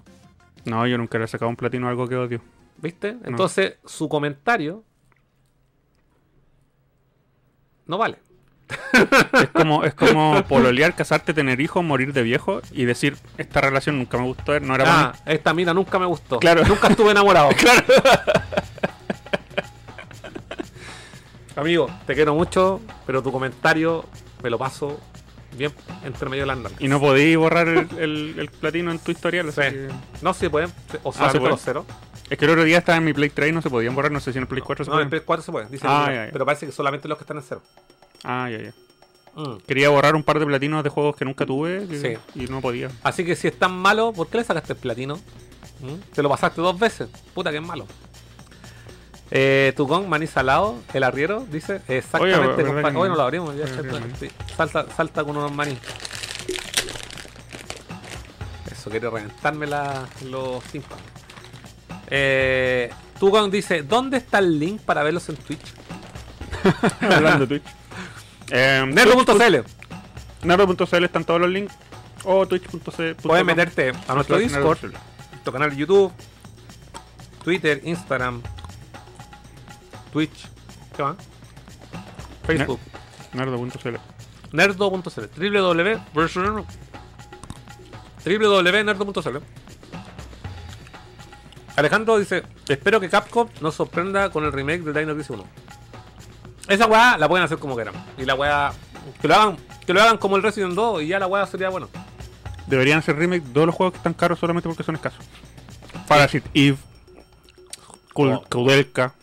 No, 0.66 0.88
yo 0.88 0.98
nunca 0.98 1.20
le 1.20 1.26
he 1.26 1.28
sacado 1.28 1.50
un 1.50 1.56
platino 1.56 1.86
a 1.86 1.92
algo 1.92 2.08
que 2.08 2.16
odio. 2.16 2.42
¿Viste? 2.78 3.16
Entonces, 3.26 3.78
su 3.86 4.10
comentario. 4.10 4.84
No 7.86 8.00
vale. 8.00 8.31
Es 9.34 9.48
como, 9.50 9.84
es 9.84 9.94
como 9.94 10.44
pololear, 10.48 10.96
casarte, 10.96 11.34
tener 11.34 11.60
hijos, 11.62 11.84
morir 11.84 12.14
de 12.14 12.24
viejo 12.24 12.62
y 12.72 12.86
decir, 12.86 13.18
esta 13.38 13.62
relación 13.62 13.98
nunca 13.98 14.18
me 14.18 14.24
gustó, 14.26 14.60
no 14.60 14.76
era 14.76 14.84
Ah, 14.88 15.14
para 15.24 15.34
esta 15.36 15.54
mina 15.54 15.74
nunca 15.74 15.98
me 16.00 16.06
gustó. 16.06 16.40
Claro. 16.40 16.64
Nunca 16.66 16.88
estuve 16.90 17.12
enamorado. 17.12 17.50
claro. 17.58 17.84
Amigo, 21.56 21.90
te 22.08 22.16
quiero 22.16 22.34
mucho, 22.34 22.82
pero 23.06 23.22
tu 23.22 23.32
comentario 23.32 24.06
me 24.42 24.50
lo 24.50 24.58
paso 24.58 25.00
bien 25.58 25.72
entre 26.06 26.30
medio 26.30 26.44
de 26.44 26.48
las 26.48 26.58
nalgas. 26.58 26.82
Y 26.82 26.88
no 26.88 27.00
podí 27.00 27.36
borrar 27.36 27.68
el, 27.68 27.88
el- 28.00 28.36
el 28.40 28.50
platino 28.50 28.90
en 28.92 29.00
tu 29.00 29.12
historial. 29.12 29.52
Sí. 29.52 29.62
que- 29.62 29.90
No, 30.22 30.34
sí 30.34 30.48
pueden. 30.50 30.70
O 31.04 31.10
Ah, 31.10 31.14
solamente 31.14 31.32
¿se 31.34 31.40
puede? 31.40 31.52
los 31.52 31.62
ceros. 31.62 31.86
Es 32.30 32.38
que 32.38 32.46
el 32.46 32.52
otro 32.52 32.64
día 32.64 32.78
estaba 32.78 32.98
en 32.98 33.04
mi 33.04 33.12
Play 33.14 33.30
3 33.30 33.50
y 33.50 33.52
no 33.52 33.62
se 33.62 33.70
podían 33.70 33.94
borrar, 33.94 34.12
no 34.14 34.22
sé 34.22 34.32
si 34.32 34.38
en 34.38 34.44
el 34.44 34.48
Play 34.48 34.62
4 34.62 34.86
se 34.86 34.92
No, 34.92 35.02
en 35.02 35.14
el 35.14 35.26
PS4 35.26 35.42
se 35.42 35.52
puede. 35.52 35.68
Dice 35.68 35.86
Ah, 35.88 36.06
el- 36.08 36.16
ya, 36.16 36.26
ya. 36.28 36.32
Pero 36.32 36.46
parece 36.46 36.66
que 36.66 36.72
solamente 36.72 37.10
los 37.10 37.18
que 37.18 37.24
están 37.24 37.36
en 37.38 37.44
cero. 37.44 37.62
Ah, 38.24 38.50
ya, 38.50 38.58
ya. 38.62 38.74
Mm. 39.36 39.58
Quería 39.66 39.90
borrar 39.90 40.16
un 40.16 40.24
par 40.24 40.40
de 40.40 40.46
platinos 40.46 40.84
de 40.84 40.90
juegos 40.90 41.16
que 41.16 41.24
nunca 41.26 41.46
tuve 41.46 41.88
y, 41.90 41.96
Sí. 41.98 42.18
y 42.36 42.48
no 42.48 42.60
podía. 42.62 42.90
Así 43.04 43.24
que 43.26 43.36
si 43.36 43.48
es 43.48 43.58
tan 43.58 43.72
malo, 43.74 44.12
¿por 44.14 44.28
qué 44.28 44.38
le 44.40 44.44
sacaste 44.44 44.74
el 44.74 44.80
platino? 44.80 45.16
¿Mm? 45.80 46.14
Te 46.14 46.22
lo 46.22 46.30
pasaste 46.30 46.62
dos 46.62 46.78
veces. 46.78 47.10
Puta 47.34 47.50
que 47.52 47.58
es 47.58 47.64
malo. 47.64 47.86
Eh, 49.34 49.72
Tucón, 49.78 50.10
maní 50.10 50.28
salado, 50.28 50.76
el 50.94 51.04
arriero, 51.04 51.46
dice. 51.50 51.76
Exactamente, 51.88 52.38
Oye, 52.40 52.48
¿verdad 52.58 52.66
compadre. 52.66 52.92
que 52.92 52.98
Hoy 53.00 53.10
no? 53.10 53.16
lo 53.16 53.22
abrimos. 53.22 53.56
ya, 53.56 53.66
Sí. 54.20 54.30
Salta, 54.58 54.86
salta 54.96 55.24
con 55.24 55.38
unos 55.38 55.54
maní. 55.54 55.78
Eso 58.70 58.90
quiere 58.90 59.10
reventarme 59.10 59.68
la, 59.68 60.06
los 60.30 60.62
tímpanos. 60.66 61.06
Eh, 62.08 62.92
Tucón 63.20 63.50
dice: 63.52 63.84
¿Dónde 63.84 64.18
está 64.18 64.40
el 64.40 64.60
link 64.60 64.82
para 64.82 65.04
verlos 65.04 65.30
en 65.30 65.38
Twitch? 65.38 65.62
Hablando 67.02 67.46
de 67.46 67.60
Twitch. 67.60 67.76
Eh, 68.52 68.86
Nerdo.cl. 68.88 69.64
Nerdo.cl 70.44 71.04
están 71.04 71.24
todos 71.24 71.42
los 71.42 71.50
links. 71.50 71.74
O 72.24 72.46
twitch.cl. 72.46 73.16
Puedes 73.24 73.46
meterte 73.46 73.94
a 74.08 74.14
nuestro 74.14 74.38
Discord, 74.38 74.92
nuestro 75.32 75.54
canal 75.54 75.72
de 75.72 75.76
YouTube, 75.78 76.12
Twitter, 77.44 77.82
Instagram, 77.84 78.44
Twitch, 80.14 80.48
¿qué 80.96 81.02
más? 81.02 81.16
Facebook, 82.46 82.80
Nerdo.cl. 83.34 83.96
nerdo.cl, 84.52 85.22
www 85.36 86.66
www.nerdo.cl. 88.24 89.38
Alejandro 91.76 92.18
dice, 92.20 92.44
espero 92.68 93.00
que 93.00 93.10
Capcom 93.10 93.48
nos 93.62 93.76
sorprenda 93.76 94.30
con 94.30 94.44
el 94.44 94.52
remake 94.52 94.84
de 94.84 95.00
Dino 95.00 95.14
Crisis 95.14 95.32
1. 95.32 95.44
Esa 96.72 96.86
weá 96.86 97.18
la 97.18 97.28
pueden 97.28 97.44
hacer 97.44 97.58
como 97.58 97.76
quieran. 97.76 97.94
Y 98.18 98.24
la 98.24 98.36
weá, 98.36 98.72
que 99.22 99.28
lo 99.28 99.36
hagan, 99.36 99.58
que 99.86 99.94
lo 99.94 100.02
hagan 100.02 100.18
como 100.18 100.38
el 100.38 100.44
Resident 100.44 100.74
2 100.74 101.04
y 101.04 101.08
ya 101.08 101.20
la 101.20 101.28
weá 101.28 101.46
sería 101.46 101.70
bueno. 101.70 101.90
Deberían 102.68 103.00
hacer 103.00 103.18
remake 103.18 103.44
de 103.44 103.54
todos 103.54 103.68
los 103.68 103.76
juegos 103.76 103.92
que 103.94 103.98
están 103.98 104.14
caros 104.14 104.40
solamente 104.40 104.70
porque 104.70 104.84
son 104.84 104.96
escasos. 104.96 105.26
Parasite 106.08 106.50
Eve, 106.54 106.78
Oh. 108.14 108.44
Kudelka. 108.50 109.14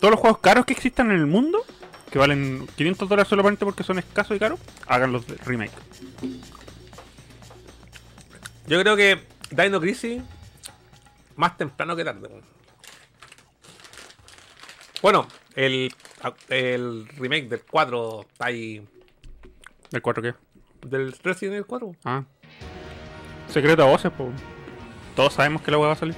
Todos 0.00 0.12
los 0.12 0.20
juegos 0.20 0.38
caros 0.38 0.66
que 0.66 0.72
existan 0.72 1.10
en 1.10 1.18
el 1.18 1.26
mundo, 1.26 1.64
que 2.10 2.18
valen 2.18 2.66
500 2.76 3.08
dólares 3.08 3.28
solamente 3.28 3.64
porque 3.64 3.82
son 3.82 3.98
escasos 3.98 4.36
y 4.36 4.40
caros, 4.40 4.60
háganlos 4.86 5.26
de 5.26 5.36
remake. 5.44 5.72
Yo 8.66 8.80
creo 8.80 8.96
que 8.96 9.26
Dino 9.50 9.80
Crisis 9.80 10.22
más 11.36 11.56
temprano 11.56 11.96
que 11.96 12.04
tarde. 12.04 12.28
Bueno, 15.04 15.26
el, 15.54 15.92
el 16.48 17.06
remake 17.18 17.46
del 17.46 17.60
4 17.70 18.22
está 18.22 18.46
ahí. 18.46 18.82
¿Del 19.90 20.00
4 20.00 20.22
qué? 20.22 20.34
Del 20.88 21.12
Resident 21.22 21.56
Evil 21.56 21.66
4. 21.66 21.94
Ah. 22.06 22.24
Secreto 23.46 23.82
a 23.82 23.84
voces, 23.84 24.10
pues. 24.16 24.30
Todos 25.14 25.34
sabemos 25.34 25.60
que 25.60 25.70
la 25.70 25.76
hueá 25.76 25.88
va 25.88 25.92
a 25.92 25.98
salir. 25.98 26.14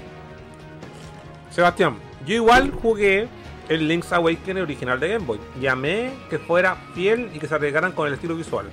Sebastián, 1.51 1.97
yo 2.27 2.37
igual 2.37 2.71
jugué 2.71 3.27
el 3.69 3.89
Link's 3.89 4.13
Awakening 4.13 4.63
original 4.63 5.01
de 5.01 5.09
Game 5.09 5.27
Boy. 5.27 5.41
Llamé 5.61 6.13
que 6.31 6.39
fuera 6.39 6.77
fiel 6.95 7.33
y 7.35 7.41
que 7.41 7.49
se 7.49 7.57
arriesgaran 7.57 7.91
con 7.91 8.07
el 8.07 8.15
estilo 8.15 8.37
visual. 8.37 8.71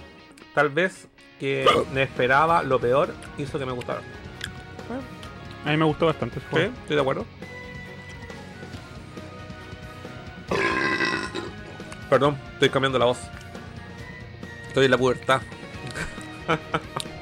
Tal 0.54 0.70
vez 0.70 1.08
que 1.40 1.66
me 1.92 2.04
esperaba 2.04 2.62
lo 2.62 2.80
peor 2.80 3.16
hizo 3.40 3.58
que 3.58 3.66
me 3.66 3.72
gustara. 3.72 4.02
A 5.66 5.72
mí 5.72 5.78
me 5.78 5.86
gustó 5.86 6.06
bastante 6.06 6.40
¿Sí? 6.40 6.60
Estoy 6.60 6.98
de 6.98 7.02
acuerdo. 7.02 7.26
Perdón, 12.14 12.38
estoy 12.54 12.70
cambiando 12.70 13.00
la 13.00 13.06
voz. 13.06 13.18
Estoy 14.68 14.86
en 14.86 14.92
la 14.92 14.98
pubertad. 15.00 15.42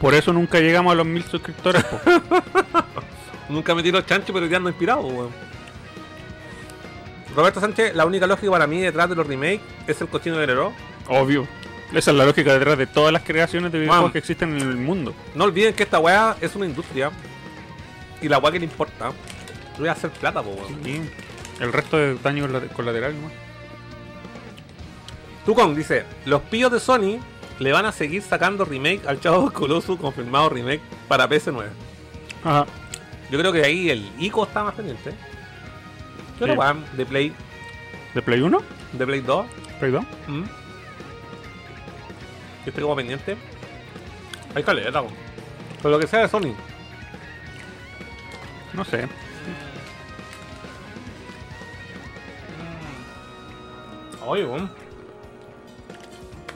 Por 0.01 0.13
eso 0.13 0.33
nunca 0.33 0.59
llegamos 0.59 0.91
a 0.91 0.95
los 0.95 1.05
mil 1.05 1.23
suscriptores, 1.23 1.81
po. 1.85 1.97
Nunca 3.49 3.73
me 3.73 3.83
tiro 3.83 4.01
chancho, 4.01 4.33
pero 4.33 4.47
ya 4.47 4.57
ando 4.57 4.67
inspirado, 4.69 5.01
weón. 5.03 5.29
Roberto 7.33 7.61
Sánchez, 7.61 7.95
la 7.95 8.05
única 8.05 8.27
lógica 8.27 8.51
para 8.51 8.67
mí 8.67 8.81
detrás 8.81 9.07
de 9.07 9.15
los 9.15 9.25
remakes 9.25 9.61
es 9.87 10.01
el 10.01 10.09
cochino 10.09 10.35
del 10.37 10.49
héroe. 10.49 10.73
Obvio. 11.07 11.47
Esa 11.93 12.11
es 12.11 12.17
la 12.17 12.25
lógica 12.25 12.51
detrás 12.53 12.77
de 12.77 12.85
todas 12.87 13.13
las 13.13 13.23
creaciones 13.23 13.71
de 13.71 13.79
videojuegos 13.79 14.11
que 14.11 14.17
existen 14.17 14.57
en 14.59 14.67
el 14.67 14.75
mundo. 14.75 15.13
No 15.35 15.45
olviden 15.45 15.73
que 15.73 15.83
esta 15.83 15.99
weá 15.99 16.35
es 16.41 16.53
una 16.55 16.65
industria. 16.65 17.11
Y 18.21 18.27
la 18.27 18.39
weá 18.39 18.51
que 18.51 18.59
le 18.59 18.65
importa 18.65 19.13
voy 19.79 19.87
a 19.87 19.93
hacer 19.93 20.09
plata, 20.11 20.43
po, 20.43 20.49
weón. 20.49 20.85
Y 20.85 21.01
el 21.63 21.71
resto 21.71 21.95
de 21.97 22.15
daño 22.15 22.45
colate- 22.47 22.67
colateral 22.73 23.15
nomás. 23.15 23.33
Tucon 25.45 25.75
dice: 25.75 26.05
Los 26.25 26.41
pillos 26.43 26.71
de 26.71 26.79
Sony 26.79 27.19
le 27.59 27.71
van 27.71 27.85
a 27.85 27.91
seguir 27.91 28.21
sacando 28.21 28.65
remake 28.65 29.01
al 29.07 29.19
Chavo 29.19 29.41
del 29.43 29.53
Colossus, 29.53 29.99
confirmado 29.99 30.49
remake 30.49 30.81
para 31.07 31.27
PS9. 31.27 31.65
Ajá. 32.43 32.65
Yo 33.29 33.39
creo 33.39 33.51
que 33.53 33.63
ahí 33.63 33.89
el 33.89 34.11
ICO 34.19 34.43
está 34.43 34.63
más 34.63 34.73
pendiente. 34.75 35.13
¿Qué 36.37 36.45
Sí. 36.45 36.51
weá? 36.51 36.75
¿De 36.97 37.05
Play, 37.05 37.33
¿De 38.15 38.21
Play 38.21 38.41
1? 38.41 38.61
de 38.93 39.05
Play 39.05 39.21
2? 39.21 39.45
¿Play 39.79 39.91
2? 39.91 40.03
¿Mm? 40.27 40.43
Que 42.63 42.69
esté 42.71 42.81
como 42.81 42.95
pendiente. 42.95 43.37
Hay 44.55 44.63
caleta. 44.63 45.03
Pero 45.77 45.89
lo 45.89 45.99
que 45.99 46.07
sea 46.07 46.21
de 46.21 46.27
Sony. 46.27 46.53
No 48.73 48.83
sé. 48.85 49.07
Oye, 54.25 54.45
weón. 54.45 54.69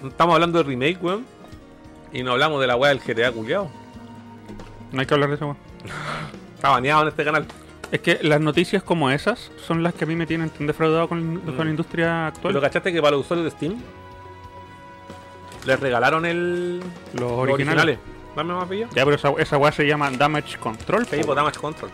Estamos 0.03 0.33
hablando 0.35 0.57
de 0.59 0.63
remake, 0.63 1.01
weón. 1.01 1.25
Y 2.11 2.23
no 2.23 2.31
hablamos 2.31 2.61
de 2.61 2.67
la 2.67 2.75
weá 2.75 2.89
del 2.89 2.99
GTA 2.99 3.31
culiao. 3.31 3.69
No 4.91 4.99
hay 4.99 5.05
que 5.05 5.13
hablar 5.13 5.29
de 5.29 5.35
eso, 5.35 5.45
weón. 5.45 5.57
Está 6.55 6.69
baneado 6.69 7.03
en 7.03 7.07
este 7.09 7.23
canal. 7.23 7.45
Es 7.91 7.99
que 8.01 8.19
las 8.23 8.41
noticias 8.41 8.83
como 8.83 9.09
esas 9.11 9.51
son 9.65 9.83
las 9.83 9.93
que 9.93 10.05
a 10.05 10.07
mí 10.07 10.15
me 10.15 10.25
tienen 10.25 10.49
tan 10.49 10.67
defraudado 10.67 11.07
con, 11.07 11.39
con 11.39 11.65
la 11.65 11.69
industria 11.69 12.27
actual. 12.27 12.53
Pero 12.53 12.61
cachaste 12.61 12.91
que 12.91 13.01
para 13.01 13.15
los 13.15 13.25
usuarios 13.25 13.45
de 13.45 13.51
Steam 13.57 13.75
les 15.65 15.79
regalaron 15.79 16.25
el. 16.25 16.79
los 17.13 17.21
los 17.21 17.31
originales. 17.31 17.99
Dame 18.35 18.53
más 18.53 18.67
pillo. 18.67 18.87
Ya, 18.93 19.05
pero 19.05 19.15
esa, 19.15 19.31
esa 19.37 19.57
weá 19.57 19.71
se 19.71 19.87
llama 19.87 20.11
Damage 20.11 20.57
Control. 20.57 21.05
Sí, 21.05 21.21
pues 21.23 21.35
Damage 21.35 21.59
Control. 21.59 21.89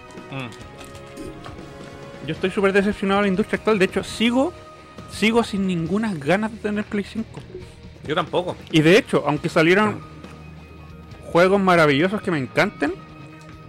Yo 2.26 2.34
estoy 2.34 2.50
súper 2.52 2.74
decepcionado 2.74 3.22
de 3.22 3.24
la 3.24 3.28
industria 3.30 3.58
actual. 3.58 3.78
De 3.78 3.86
hecho, 3.86 4.04
sigo 4.04 4.54
sigo 5.12 5.44
sin 5.44 5.68
ninguna 5.68 6.14
ganas 6.14 6.52
de 6.52 6.58
tener 6.58 6.86
Play 6.86 7.04
5. 7.04 7.42
Yo 8.08 8.16
tampoco. 8.16 8.56
Y 8.72 8.82
de 8.82 8.98
hecho, 8.98 9.24
aunque 9.28 9.50
salieran 9.50 10.00
juegos 11.32 11.60
maravillosos 11.62 12.22
que 12.22 12.32
me 12.32 12.38
encanten, 12.40 12.94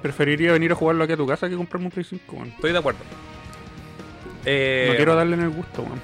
preferiría 0.00 0.52
venir 0.52 0.72
a 0.72 0.74
jugarlo 0.74 1.04
aquí 1.04 1.12
a 1.12 1.16
tu 1.16 1.26
casa 1.26 1.48
que 1.48 1.56
comprarme 1.56 1.86
un 1.86 1.92
Play 1.92 2.04
5, 2.04 2.32
weón. 2.36 2.48
Estoy 2.48 2.72
de 2.72 2.78
acuerdo. 2.78 3.00
Eh, 4.44 4.86
No 4.90 4.96
quiero 4.96 5.14
darle 5.14 5.34
en 5.36 5.42
el 5.42 5.50
gusto, 5.50 5.82
weón. 5.82 6.00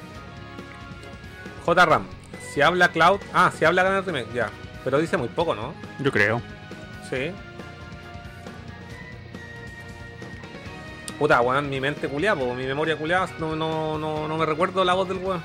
JRAM. 1.66 2.04
Si 2.52 2.60
habla 2.62 2.88
Cloud. 2.88 3.20
Ah, 3.34 3.50
si 3.56 3.64
habla 3.64 3.82
ganar 3.82 4.04
remake, 4.06 4.32
ya. 4.32 4.50
Pero 4.84 4.98
dice 4.98 5.16
muy 5.16 5.28
poco, 5.28 5.54
¿no? 5.54 5.74
Yo 6.02 6.10
creo. 6.12 6.40
Sí. 7.10 7.32
Puta, 11.18 11.40
weón, 11.40 11.68
mi 11.68 11.80
mente 11.80 12.08
culiada, 12.08 12.36
mi 12.54 12.64
memoria 12.64 12.96
culiada, 12.96 13.28
no, 13.40 13.56
no, 13.56 13.98
no, 13.98 14.28
no 14.28 14.36
me 14.38 14.46
recuerdo 14.46 14.84
la 14.84 14.94
voz 14.94 15.08
del 15.08 15.18
weón. 15.18 15.42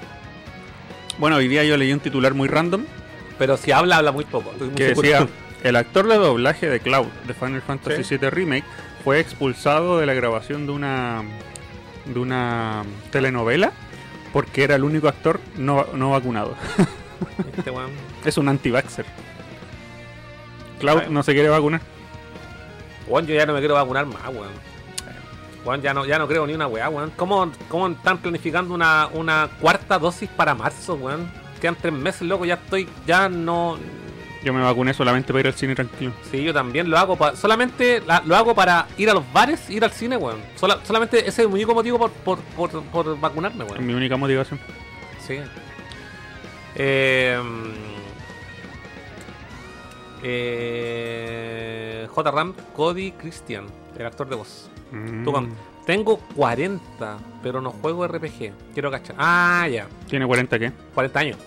Bueno, 1.17 1.37
hoy 1.37 1.47
día 1.47 1.63
yo 1.63 1.77
leí 1.77 1.93
un 1.93 1.99
titular 1.99 2.33
muy 2.33 2.47
random 2.47 2.85
Pero 3.37 3.57
si 3.57 3.71
habla, 3.71 3.97
habla 3.97 4.11
muy 4.11 4.25
poco. 4.25 4.51
muy 4.59 4.69
que 4.71 4.89
seguro. 4.89 5.07
decía 5.07 5.27
El 5.63 5.75
actor 5.75 6.07
de 6.07 6.15
doblaje 6.17 6.69
de 6.69 6.79
Cloud 6.79 7.07
de 7.27 7.33
Final 7.33 7.61
Fantasy 7.61 8.03
Sí. 8.03 8.17
VII 8.17 8.29
Remake 8.29 8.65
fue 9.03 9.19
expulsado 9.19 9.99
de 9.99 10.05
la 10.05 10.13
grabación 10.13 10.65
de 10.65 10.71
una 10.71 11.23
de 12.05 12.19
una 12.19 12.83
telenovela 13.11 13.71
porque 14.33 14.63
era 14.63 14.75
el 14.75 14.83
único 14.83 15.07
actor 15.07 15.39
no, 15.57 15.85
no 15.93 16.09
vacunado. 16.11 16.55
Este. 17.57 17.71
Es 18.25 18.37
un 18.37 18.49
anti-vaxxer. 18.49 19.05
Cloud 20.79 21.03
no 21.09 21.23
se 21.23 21.31
quiere 21.33 21.47
vacunar. 21.47 21.79
Weón, 23.07 23.25
yo 23.27 23.33
ya 23.35 23.45
no 23.45 23.53
me 23.53 23.59
quiero 23.59 23.75
vacunar 23.75 24.05
más, 24.05 24.21
weón. 24.27 24.49
Weón, 25.65 25.81
ya 25.81 25.93
no, 25.93 26.05
ya 26.05 26.19
no 26.19 26.27
creo 26.27 26.45
ni 26.45 26.53
una 26.53 26.67
weá, 26.67 26.89
weón. 26.89 27.11
¿Cómo, 27.15 27.51
cómo 27.69 27.87
están 27.87 28.17
planificando 28.17 28.73
una, 28.73 29.07
una 29.13 29.49
cuarta 29.61 29.97
dosis 29.97 30.29
para 30.29 30.53
marzo, 30.53 30.95
weón? 30.95 31.31
Quedan 31.61 31.75
tres 31.81 31.93
meses, 31.93 32.23
loco, 32.23 32.43
ya 32.45 32.55
estoy, 32.55 32.87
ya 33.07 33.29
no... 33.29 33.77
Yo 34.43 34.51
me 34.53 34.61
vacuné 34.61 34.93
solamente 34.93 35.31
para 35.31 35.39
ir 35.39 35.47
al 35.47 35.53
cine 35.53 35.73
tranquilo. 35.73 36.11
Sí, 36.29 36.43
yo 36.43 36.53
también 36.53 36.89
lo 36.89 36.97
hago, 36.97 37.15
pa- 37.15 37.33
solamente 37.37 38.01
la- 38.05 38.21
lo 38.25 38.35
hago 38.35 38.53
para 38.53 38.87
ir 38.97 39.09
a 39.09 39.13
los 39.13 39.23
bares, 39.31 39.69
ir 39.69 39.85
al 39.85 39.91
cine, 39.91 40.17
weón. 40.17 40.41
Sola- 40.57 40.79
solamente 40.83 41.19
ese 41.19 41.29
es 41.29 41.39
el 41.39 41.47
único 41.47 41.73
motivo 41.73 41.97
por, 41.97 42.11
por, 42.11 42.39
por, 42.57 42.83
por 42.83 43.17
vacunarme, 43.21 43.63
Es 43.63 43.71
weón. 43.71 43.85
mi 43.87 43.93
única 43.93 44.17
motivación. 44.17 44.59
Sí. 45.25 45.37
Eh, 46.75 47.39
eh, 50.23 52.07
J. 52.09 52.31
Ram, 52.31 52.53
Cody 52.75 53.11
Christian, 53.13 53.65
el 53.97 54.05
actor 54.05 54.27
de 54.27 54.35
voz. 54.35 54.69
Mm. 54.93 55.49
Tengo 55.85 56.17
40, 56.35 57.17
pero 57.41 57.59
no 57.61 57.71
juego 57.71 58.07
RPG. 58.07 58.51
Quiero 58.73 58.89
cachar. 58.89 59.15
Ah, 59.19 59.67
ya. 59.69 59.87
¿Tiene 60.07 60.25
40 60.25 60.57
qué? 60.59 60.71
40 60.93 61.19
años. 61.19 61.37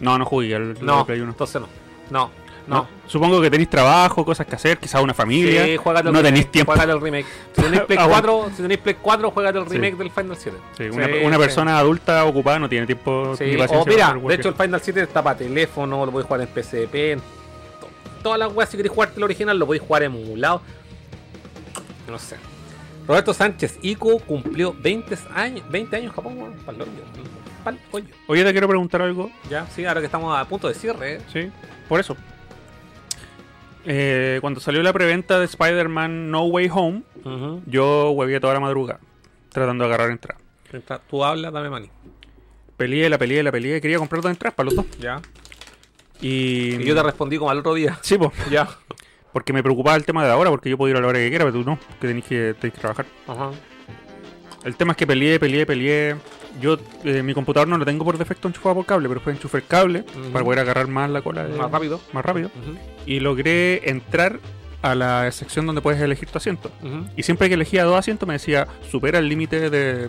No, 0.00 0.18
no 0.18 0.24
jugué 0.26 0.54
al 0.54 0.76
No, 0.84 1.06
Play 1.06 1.20
1. 1.20 1.30
entonces 1.30 1.60
no. 1.62 1.68
No, 2.10 2.30
no. 2.66 2.86
Supongo 3.06 3.40
que 3.40 3.50
tenéis 3.50 3.70
trabajo, 3.70 4.24
cosas 4.24 4.46
que 4.46 4.56
hacer, 4.56 4.76
quizás 4.78 5.00
una 5.02 5.14
familia. 5.14 5.64
Sí, 5.64 5.70
el 5.72 6.12
no 6.12 6.22
tenéis 6.22 6.50
tiempo. 6.50 6.72
Juégate 6.72 6.92
el 6.92 7.00
remake. 7.00 7.26
Si 7.54 7.62
tenéis 7.62 7.82
Play 7.86 7.98
Ah, 7.98 8.06
bueno. 8.06 8.38
4, 8.38 8.50
si 8.56 8.62
tenéis 8.62 8.80
Play 8.80 8.96
4, 9.00 9.30
juégate 9.30 9.58
el 9.58 9.64
Sí. 9.68 9.70
remake 9.78 9.96
del 9.96 10.10
Final 10.10 10.36
7. 10.36 10.58
Sí, 10.76 10.84
una, 10.90 11.06
Sí, 11.06 11.12
una 11.24 11.36
sí. 11.36 11.40
persona 11.42 11.78
adulta 11.78 12.24
ocupada 12.26 12.58
no 12.58 12.68
tiene 12.68 12.84
tiempo 12.86 13.34
Sí, 13.38 13.44
ni 13.44 13.54
o 13.54 13.58
paciencia 13.58 14.14
mira, 14.14 14.28
de 14.28 14.34
hecho 14.34 14.48
el 14.50 14.54
Final 14.54 14.80
7 14.82 15.02
está 15.02 15.22
para 15.22 15.38
teléfono, 15.38 16.04
lo 16.04 16.12
podéis 16.12 16.26
jugar 16.26 16.40
en 16.42 16.48
PSP, 16.48 17.12
en 17.12 17.20
to- 17.20 17.88
todas 18.22 18.38
las 18.38 18.52
weas 18.52 18.68
si 18.68 18.76
queréis 18.76 18.92
jugarte 18.92 19.16
el 19.16 19.22
original, 19.24 19.58
lo 19.58 19.66
podéis 19.66 19.82
jugar 19.86 20.02
emulado. 20.02 20.60
No 22.08 22.18
sé. 22.18 22.36
Roberto 23.06 23.34
Sánchez, 23.34 23.78
Ico 23.82 24.18
cumplió 24.20 24.74
20 24.80 25.18
años, 25.34 25.64
20 25.70 25.96
años 25.96 26.10
en 26.10 26.14
Japón, 26.14 26.38
weón. 26.38 26.54
Hoyo, 26.66 26.86
pa'l 27.64 27.78
hoyo. 27.90 28.06
Oye, 28.26 28.44
te 28.44 28.52
quiero 28.52 28.68
preguntar 28.68 29.02
algo. 29.02 29.30
Ya, 29.50 29.66
sí, 29.66 29.84
ahora 29.84 30.00
que 30.00 30.06
estamos 30.06 30.36
a 30.36 30.44
punto 30.46 30.68
de 30.68 30.74
cierre, 30.74 31.14
eh. 31.16 31.20
Sí, 31.32 31.50
por 31.88 32.00
eso. 32.00 32.16
Eh, 33.84 34.38
cuando 34.40 34.60
salió 34.60 34.82
la 34.82 34.92
preventa 34.92 35.40
de 35.40 35.44
Spider-Man 35.46 36.30
No 36.30 36.44
Way 36.44 36.70
Home, 36.72 37.02
yo 37.66 38.10
hueví 38.12 38.38
toda 38.40 38.54
la 38.54 38.60
madrugada 38.60 39.00
tratando 39.50 39.84
de 39.84 39.88
agarrar 39.88 40.10
entrada. 40.10 40.40
Tú 41.10 41.24
hablas, 41.24 41.52
dame 41.52 41.68
mani. 41.68 41.90
Peleé, 42.76 43.08
la 43.10 43.18
peleé, 43.18 43.42
la 43.42 43.52
peleé. 43.52 43.80
Quería 43.80 43.98
comprar 43.98 44.22
dos 44.22 44.30
entradas 44.30 44.54
para 44.54 44.66
los 44.66 44.76
dos. 44.76 44.86
Ya. 44.98 45.20
Y. 46.20 46.76
Y 46.76 46.84
yo 46.84 46.94
te 46.94 47.02
respondí 47.02 47.36
como 47.36 47.50
al 47.50 47.58
otro 47.58 47.74
día. 47.74 47.98
Sí, 48.00 48.16
po, 48.16 48.32
Ya. 48.50 48.68
porque 49.32 49.52
me 49.52 49.62
preocupaba 49.62 49.96
el 49.96 50.04
tema 50.04 50.22
de 50.22 50.28
la 50.28 50.36
hora, 50.36 50.50
porque 50.50 50.68
yo 50.70 50.76
podía 50.78 50.92
ir 50.92 50.98
a 50.98 51.00
la 51.00 51.08
hora 51.08 51.18
que 51.18 51.28
quiera, 51.28 51.44
pero 51.44 51.58
tú 51.58 51.64
no, 51.68 51.78
que 52.00 52.06
tenés 52.08 52.24
que, 52.24 52.54
tenés 52.60 52.74
que 52.74 52.80
trabajar. 52.80 53.06
Ajá. 53.26 53.50
El 54.64 54.76
tema 54.76 54.92
es 54.92 54.96
que 54.96 55.06
peleé, 55.06 55.40
peleé, 55.40 55.66
peleé. 55.66 56.16
Yo, 56.60 56.76
eh, 57.04 57.22
mi 57.22 57.34
computador 57.34 57.66
no 57.66 57.78
lo 57.78 57.84
tengo 57.84 58.04
por 58.04 58.18
defecto 58.18 58.46
enchufado 58.46 58.74
por 58.76 58.86
cable, 58.86 59.08
pero 59.08 59.20
enchufé 59.30 59.58
el 59.58 59.64
cable 59.66 60.04
para 60.32 60.44
poder 60.44 60.60
agarrar 60.60 60.86
más 60.86 61.10
la 61.10 61.22
cola. 61.22 61.44
de- 61.44 61.56
Más 61.56 61.70
rápido. 61.70 62.00
Más 62.12 62.24
rápido. 62.24 62.50
Y 63.06 63.20
logré 63.20 63.88
entrar 63.90 64.38
a 64.82 64.94
la 64.94 65.30
sección 65.32 65.64
donde 65.66 65.80
puedes 65.80 66.00
elegir 66.00 66.28
tu 66.28 66.38
asiento. 66.38 66.70
Y 67.16 67.22
siempre 67.22 67.48
que 67.48 67.54
elegía 67.54 67.84
dos 67.84 67.98
asientos 67.98 68.26
me 68.26 68.34
decía, 68.34 68.68
supera 68.90 69.18
el 69.18 69.28
límite 69.28 69.70
de... 69.70 70.08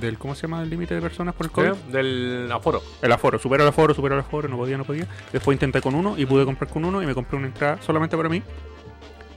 Del, 0.00 0.18
¿Cómo 0.18 0.34
se 0.34 0.42
llama 0.42 0.62
el 0.62 0.70
límite 0.70 0.94
de 0.94 1.00
personas 1.00 1.34
por 1.34 1.46
el 1.46 1.52
COVID? 1.52 1.72
Sí, 1.72 1.92
Del 1.92 2.50
aforo. 2.52 2.82
El 3.02 3.12
aforo, 3.12 3.38
supera 3.38 3.62
el 3.62 3.68
aforo, 3.68 3.94
supera 3.94 4.14
el 4.14 4.20
aforo, 4.20 4.48
no 4.48 4.56
podía, 4.56 4.76
no 4.78 4.84
podía. 4.84 5.06
Después 5.32 5.54
intenté 5.54 5.80
con 5.80 5.94
uno 5.94 6.16
y 6.16 6.26
pude 6.26 6.44
comprar 6.44 6.70
con 6.70 6.84
uno 6.84 7.02
y 7.02 7.06
me 7.06 7.14
compré 7.14 7.36
una 7.36 7.48
entrada 7.48 7.80
solamente 7.82 8.16
para 8.16 8.28
mí, 8.28 8.42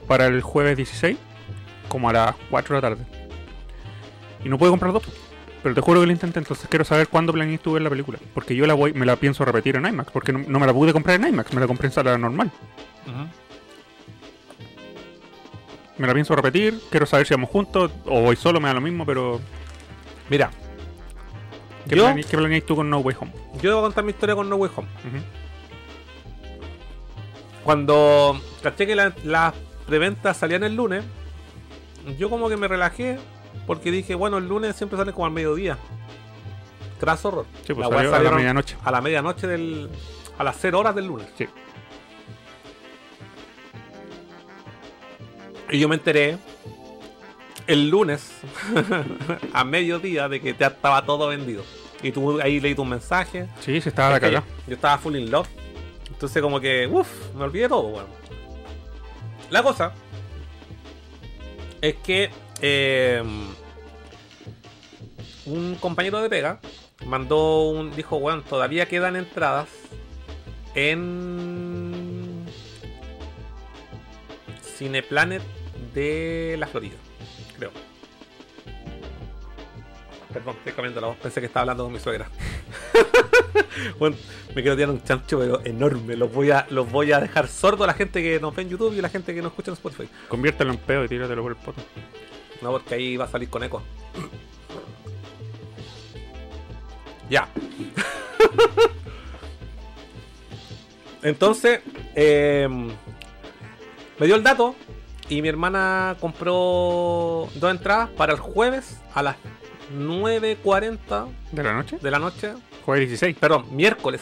para 0.06 0.26
el 0.26 0.40
jueves 0.42 0.76
16, 0.76 1.18
como 1.88 2.08
a 2.08 2.12
las 2.12 2.34
4 2.50 2.76
de 2.76 2.82
la 2.82 2.88
tarde. 2.88 3.04
Y 4.44 4.48
no 4.48 4.58
pude 4.58 4.70
comprar 4.70 4.92
dos, 4.92 5.02
pero 5.62 5.74
te 5.74 5.80
juro 5.80 6.00
que 6.00 6.06
lo 6.06 6.12
intenté, 6.12 6.38
entonces 6.38 6.68
quiero 6.68 6.84
saber 6.84 7.08
cuándo 7.08 7.32
planeas 7.32 7.60
tú 7.60 7.72
ver 7.72 7.82
la 7.82 7.88
película. 7.88 8.18
Porque 8.34 8.54
yo 8.54 8.66
la 8.66 8.74
voy, 8.74 8.92
me 8.92 9.06
la 9.06 9.16
pienso 9.16 9.44
repetir 9.44 9.76
en 9.76 9.86
IMAX, 9.86 10.10
porque 10.12 10.30
no, 10.30 10.40
no 10.46 10.60
me 10.60 10.66
la 10.66 10.74
pude 10.74 10.92
comprar 10.92 11.18
en 11.18 11.28
IMAX, 11.28 11.54
me 11.54 11.60
la 11.60 11.66
compré 11.66 11.86
en 11.86 11.92
sala 11.92 12.18
normal. 12.18 12.50
Me 15.96 16.06
la 16.06 16.12
pienso 16.12 16.34
repetir, 16.34 16.78
quiero 16.90 17.06
saber 17.06 17.26
si 17.26 17.34
vamos 17.34 17.48
juntos 17.48 17.92
o 18.04 18.20
voy 18.20 18.36
solo, 18.36 18.60
me 18.60 18.68
da 18.68 18.74
lo 18.74 18.80
mismo, 18.80 19.06
pero 19.06 19.40
Mira, 20.28 20.50
¿qué, 21.88 21.96
Yo- 21.96 22.04
plane- 22.04 22.24
qué 22.24 22.36
planeas 22.36 22.64
tú 22.64 22.76
con 22.76 22.88
No 22.90 22.98
Way 22.98 23.16
Home? 23.20 23.32
yo 23.60 23.70
debo 23.70 23.82
contar 23.82 24.04
mi 24.04 24.10
historia 24.10 24.34
con 24.34 24.48
No 24.48 24.56
Way 24.56 24.70
Home. 24.76 24.88
Cuando 27.64 28.40
caché 28.62 28.86
que 28.86 28.94
la- 28.94 29.14
las 29.24 29.54
preventas 29.86 30.36
salían 30.36 30.64
el 30.64 30.74
lunes, 30.76 31.04
yo 32.18 32.28
como 32.30 32.48
que 32.48 32.56
me 32.56 32.68
relajé 32.68 33.18
porque 33.66 33.90
dije, 33.90 34.14
bueno, 34.14 34.38
el 34.38 34.46
lunes 34.48 34.76
siempre 34.76 34.98
sale 34.98 35.12
como 35.12 35.26
al 35.26 35.32
mediodía. 35.32 35.78
Crash 37.00 37.20
horror. 37.24 37.46
Sí, 37.66 37.72
pues 37.74 37.88
La 37.88 37.96
salió 37.96 38.14
a 38.14 38.18
la 38.20 38.30
medianoche. 38.32 38.76
A 38.84 38.90
la 38.90 39.00
medianoche 39.00 39.46
del. 39.46 39.90
a 40.38 40.44
las 40.44 40.56
0 40.60 40.80
horas 40.80 40.94
del 40.94 41.06
lunes. 41.06 41.26
Sí. 41.36 41.46
Y 45.70 45.78
yo 45.78 45.88
me 45.88 45.94
enteré 45.96 46.38
el 47.66 47.88
lunes 47.88 48.30
a 49.52 49.64
mediodía 49.64 50.28
de 50.28 50.40
que 50.40 50.54
ya 50.58 50.68
estaba 50.68 51.04
todo 51.04 51.28
vendido. 51.28 51.62
Y 52.02 52.12
tú 52.12 52.40
ahí 52.40 52.60
leí 52.60 52.74
tus 52.74 52.86
mensajes. 52.86 53.48
Sí, 53.60 53.80
se 53.80 53.88
estaba 53.88 54.10
la 54.10 54.16
Es 54.16 54.20
que 54.20 54.26
cagada. 54.26 54.46
Yo 54.66 54.74
estaba 54.74 54.98
full 54.98 55.16
in 55.16 55.30
love. 55.30 55.48
Entonces 56.08 56.42
como 56.42 56.60
que, 56.60 56.86
uff, 56.86 57.34
me 57.34 57.44
olvidé 57.44 57.68
todo, 57.68 57.88
weón. 57.88 58.06
La 59.50 59.62
cosa 59.62 59.92
es 61.80 61.96
que 61.96 62.30
eh, 62.60 63.22
un 65.46 65.74
compañero 65.76 66.20
de 66.22 66.28
pega 66.28 66.60
mandó 67.06 67.68
un. 67.68 67.94
dijo, 67.94 68.16
weón, 68.16 68.42
todavía 68.42 68.86
quedan 68.86 69.16
entradas 69.16 69.68
en 70.74 72.44
Cineplanet 74.76 75.42
de 75.94 76.56
la 76.58 76.66
Florida, 76.66 76.96
creo. 77.56 77.70
Perdón, 80.32 80.56
estoy 80.58 80.72
cambiando 80.72 81.00
la 81.00 81.06
voz, 81.08 81.16
pensé 81.18 81.40
que 81.40 81.46
estaba 81.46 81.62
hablando 81.62 81.84
con 81.84 81.92
mi 81.92 82.00
suegra. 82.00 82.28
Bueno, 83.98 84.16
me 84.54 84.62
quiero 84.62 84.76
tirar 84.76 84.90
un 84.90 85.02
chancho, 85.02 85.38
pero 85.38 85.60
enorme. 85.64 86.16
Los 86.16 86.32
voy 86.32 86.50
a, 86.50 86.66
los 86.70 86.90
voy 86.90 87.12
a 87.12 87.20
dejar 87.20 87.48
sordo 87.48 87.84
a 87.84 87.86
la 87.86 87.94
gente 87.94 88.22
que 88.22 88.40
nos 88.40 88.54
ve 88.54 88.62
en 88.62 88.70
YouTube 88.70 88.94
y 88.94 88.98
a 88.98 89.02
la 89.02 89.08
gente 89.08 89.34
que 89.34 89.42
nos 89.42 89.52
escucha 89.52 89.70
en 89.70 89.74
Spotify. 89.74 90.08
Conviértelo 90.28 90.70
en 90.70 90.78
pedo 90.78 91.04
y 91.04 91.08
tíratelo 91.08 91.42
por 91.42 91.52
el 91.52 91.58
poto. 91.58 91.82
No, 92.62 92.72
porque 92.72 92.94
ahí 92.94 93.16
va 93.16 93.24
a 93.24 93.28
salir 93.28 93.48
con 93.48 93.62
eco. 93.64 93.82
Ya. 97.28 97.48
Entonces, 101.22 101.80
eh, 102.14 102.68
me 104.18 104.26
dio 104.26 104.36
el 104.36 104.42
dato 104.42 104.74
y 105.28 105.40
mi 105.42 105.48
hermana 105.48 106.16
compró 106.20 107.48
dos 107.54 107.70
entradas 107.70 108.10
para 108.10 108.32
el 108.32 108.38
jueves 108.38 109.00
a 109.14 109.22
las 109.22 109.36
9.40 109.96 111.28
¿De 111.52 111.62
la 111.62 111.72
noche? 111.74 111.98
de 112.00 112.10
la 112.10 112.18
noche. 112.18 112.52
Jueves 112.84 113.08
16. 113.08 113.36
Perdón, 113.38 113.66
miércoles. 113.74 114.20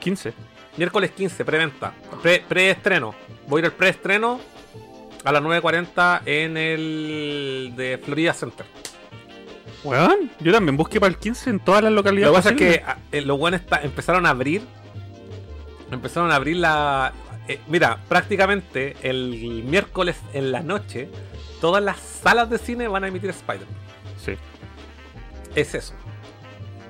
15. 0.00 0.32
Miércoles 0.76 1.10
15, 1.12 1.44
preventa. 1.44 1.92
Pre- 2.22 2.44
preestreno. 2.48 3.14
Voy 3.48 3.58
a 3.58 3.60
ir 3.60 3.66
al 3.66 3.72
preestreno 3.72 4.40
a 5.24 5.32
las 5.32 5.42
9.40 5.42 6.22
en 6.26 6.56
el 6.56 7.72
de 7.76 7.98
Florida 8.04 8.32
Center. 8.34 8.66
Weón, 9.82 10.30
yo 10.40 10.52
también 10.52 10.76
busqué 10.76 10.98
para 11.00 11.10
el 11.12 11.18
15 11.18 11.50
en 11.50 11.60
todas 11.60 11.82
las 11.82 11.92
Lo 11.92 11.96
localidades. 11.96 12.32
que 12.32 12.36
pasa 12.36 12.50
es 12.50 12.56
que 12.56 12.82
ah, 12.86 12.96
eh, 13.12 13.20
los 13.20 13.52
está- 13.52 13.82
empezaron 13.82 14.24
a 14.26 14.30
abrir. 14.30 14.62
Empezaron 15.90 16.30
a 16.32 16.36
abrir 16.36 16.56
la. 16.56 17.12
Eh, 17.46 17.60
mira, 17.68 17.98
prácticamente 18.08 18.96
el 19.02 19.62
miércoles 19.64 20.16
en 20.32 20.50
la 20.50 20.60
noche, 20.60 21.08
todas 21.60 21.82
las 21.82 21.98
salas 22.00 22.48
de 22.48 22.58
cine 22.58 22.88
van 22.88 23.04
a 23.04 23.08
emitir 23.08 23.30
Spider-Man. 23.30 23.76
Sí. 24.16 24.34
Es 25.54 25.74
eso. 25.74 25.94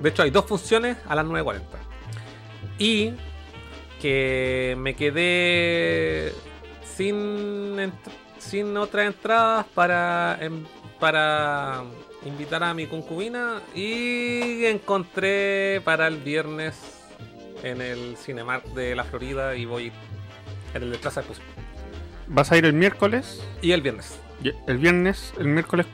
De 0.01 0.09
hecho, 0.09 0.23
hay 0.23 0.29
dos 0.29 0.45
funciones 0.45 0.97
a 1.07 1.15
las 1.15 1.25
9.40. 1.25 1.61
Y 2.79 3.13
que 4.01 4.75
me 4.77 4.95
quedé 4.95 6.33
sin, 6.83 7.91
sin 8.37 8.77
otras 8.77 9.07
entradas 9.07 9.65
para, 9.73 10.39
para 10.99 11.83
invitar 12.25 12.63
a 12.63 12.73
mi 12.73 12.87
concubina. 12.87 13.61
Y 13.73 14.65
encontré 14.65 15.81
para 15.83 16.07
el 16.07 16.17
viernes 16.17 16.75
en 17.63 17.81
el 17.81 18.15
Cinemark 18.17 18.65
de 18.73 18.95
la 18.95 19.03
Florida 19.03 19.55
y 19.55 19.65
voy 19.65 19.91
en 20.75 20.83
el 20.83 20.91
de 20.91 20.97
Plaza 20.97 21.21
de 21.21 21.27
Exposición. 21.27 21.65
Vas 22.27 22.51
a 22.51 22.57
ir 22.57 22.65
el 22.65 22.73
miércoles, 22.73 23.43
Y 23.61 23.71
el 23.71 23.81
viernes. 23.81 24.19
y 24.43 24.51
el 24.67 24.77
viernes, 24.77 25.33
el 25.39 25.47
miércoles 25.47 25.85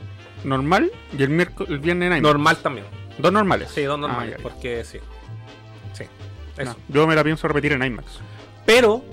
normal 0.44 0.90
y 1.16 1.22
el 1.22 1.28
miércoles, 1.30 1.70
el 1.70 1.78
viernes 1.78 2.06
en 2.08 2.12
IMAX. 2.18 2.22
Normal 2.22 2.56
también. 2.58 2.86
Dos 3.18 3.32
normales. 3.32 3.70
Sí, 3.70 3.82
dos 3.82 3.96
Ah, 3.96 4.00
normales. 4.00 4.30
ya, 4.32 4.36
ya. 4.38 4.42
porque 4.42 4.84
sí. 4.84 4.98
Sí. 5.92 6.04
Eso. 6.56 6.72
No, 6.88 6.94
yo 6.94 7.06
me 7.06 7.14
la 7.14 7.22
pienso 7.24 7.46
repetir 7.48 7.72
en 7.72 7.82
IMAX. 7.82 8.20
Pero 8.66 9.04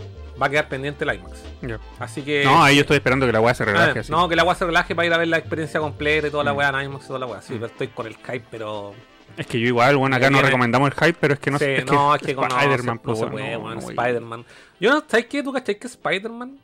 va 0.41 0.47
a 0.47 0.49
quedar 0.49 0.69
pendiente 0.69 1.03
el 1.03 1.15
IMAX. 1.15 1.43
Ya. 1.61 1.79
Así 1.99 2.21
que. 2.21 2.43
No, 2.45 2.63
ahí 2.63 2.75
yo 2.75 2.81
estoy 2.81 2.97
esperando 2.97 3.25
que 3.25 3.33
la 3.33 3.41
weá 3.41 3.53
se 3.53 3.63
Ah, 3.63 3.67
relaje 3.67 3.99
así. 3.99 4.11
no, 4.11 4.29
que 4.29 4.35
la 4.37 4.43
weá 4.45 4.55
se 4.55 4.65
relaje 4.65 4.95
para 4.95 5.05
ir 5.05 5.13
a 5.13 5.17
ver 5.17 5.27
la 5.27 5.37
experiencia 5.37 5.79
completa 5.81 6.27
y 6.27 6.31
toda 6.31 6.43
la 6.45 6.53
Mm. 6.53 6.57
weá 6.57 6.69
en 6.69 6.81
IMAX 6.85 7.03
y 7.03 7.07
toda 7.07 7.19
la 7.19 7.25
weá. 7.25 7.41
Sí, 7.41 7.53
Mm. 7.53 7.55
pero 7.57 7.65
estoy 7.67 7.87
con 7.89 8.07
el 8.07 8.15
hype, 8.15 8.45
pero. 8.49 8.93
Es 9.37 9.45
que 9.45 9.59
yo 9.59 9.67
igual, 9.67 9.95
bueno, 9.97 10.15
acá 10.15 10.29
no 10.29 10.41
recomendamos 10.41 10.89
el 10.91 10.95
hype, 10.95 11.17
pero 11.19 11.33
es 11.35 11.39
que 11.39 11.51
no 11.51 11.59
Sí, 11.59 11.65
sé. 11.65 11.85
no, 11.85 12.15
es 12.15 12.21
que 12.21 12.33
con 12.35 12.45
Spider-Man, 12.49 12.95
no, 12.95 13.01
pues, 13.01 13.19
se 13.19 13.25
bueno, 13.25 13.37
puede, 13.37 13.51
no, 13.57 13.75
no, 13.75 13.81
güey. 13.81 13.95
Spider-Man. 13.97 14.45
Yo 14.79 14.91
no, 14.91 15.03
¿sabes 15.07 15.25
qué? 15.27 15.43
¿Tú 15.43 15.51
cachai 15.51 15.77
que 15.77 15.87
Spider-Man 15.87 16.59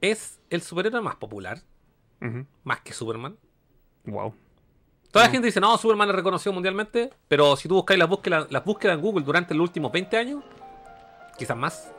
es 0.00 0.38
el 0.50 0.62
superhéroe 0.62 1.00
más 1.00 1.16
popular? 1.16 1.60
Más 2.62 2.80
que 2.80 2.92
Superman. 2.94 3.36
Wow. 4.06 4.34
Toda 5.10 5.24
la 5.24 5.28
No. 5.28 5.32
gente 5.32 5.46
dice, 5.46 5.60
no, 5.60 5.76
Superman 5.76 6.08
es 6.08 6.14
reconocido 6.14 6.52
mundialmente, 6.52 7.10
pero 7.28 7.54
si 7.56 7.68
tú 7.68 7.74
buscáis 7.74 7.98
las 7.98 8.08
búsquedas, 8.08 8.46
las 8.50 8.64
búsquedas 8.64 8.96
en 8.96 9.02
Google 9.02 9.24
durante 9.24 9.54
los 9.54 9.62
últimos 9.68 9.92
20 9.92 10.16
años, 10.16 10.42
quizás 11.38 11.56
más, 11.56 11.92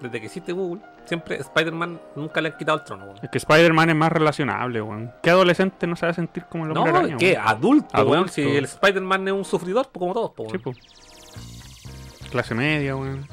desde 0.00 0.20
que 0.20 0.26
existe 0.26 0.52
Google, 0.52 0.82
siempre 1.04 1.36
Spider-Man 1.36 2.00
nunca 2.14 2.40
le 2.40 2.50
han 2.50 2.56
quitado 2.58 2.78
el 2.78 2.84
trono. 2.84 3.04
weón. 3.06 3.18
Es 3.22 3.28
que 3.30 3.38
Spider-Man 3.38 3.90
es 3.90 3.96
más 3.96 4.12
relacionable, 4.12 4.80
weón. 4.80 5.12
¿Qué 5.22 5.30
adolescente 5.30 5.86
no 5.86 5.96
se 5.96 6.06
va 6.06 6.10
a 6.12 6.14
sentir 6.14 6.44
como 6.46 6.64
el 6.64 6.70
hombre 6.76 6.92
No, 6.92 6.98
araña, 6.98 7.16
¿qué? 7.16 7.36
Adulto, 7.36 7.88
weón. 7.98 8.14
Adulto. 8.14 8.32
Si 8.34 8.42
el 8.42 8.64
Spider-Man 8.66 9.28
es 9.28 9.34
un 9.34 9.44
sufridor, 9.44 9.88
pues 9.90 9.98
como 10.00 10.14
todos, 10.14 10.30
pues, 10.36 10.50
Sí, 10.52 10.58
weón. 10.64 10.76
po. 10.76 12.30
Clase 12.30 12.54
media, 12.54 12.94
weón. 12.96 13.26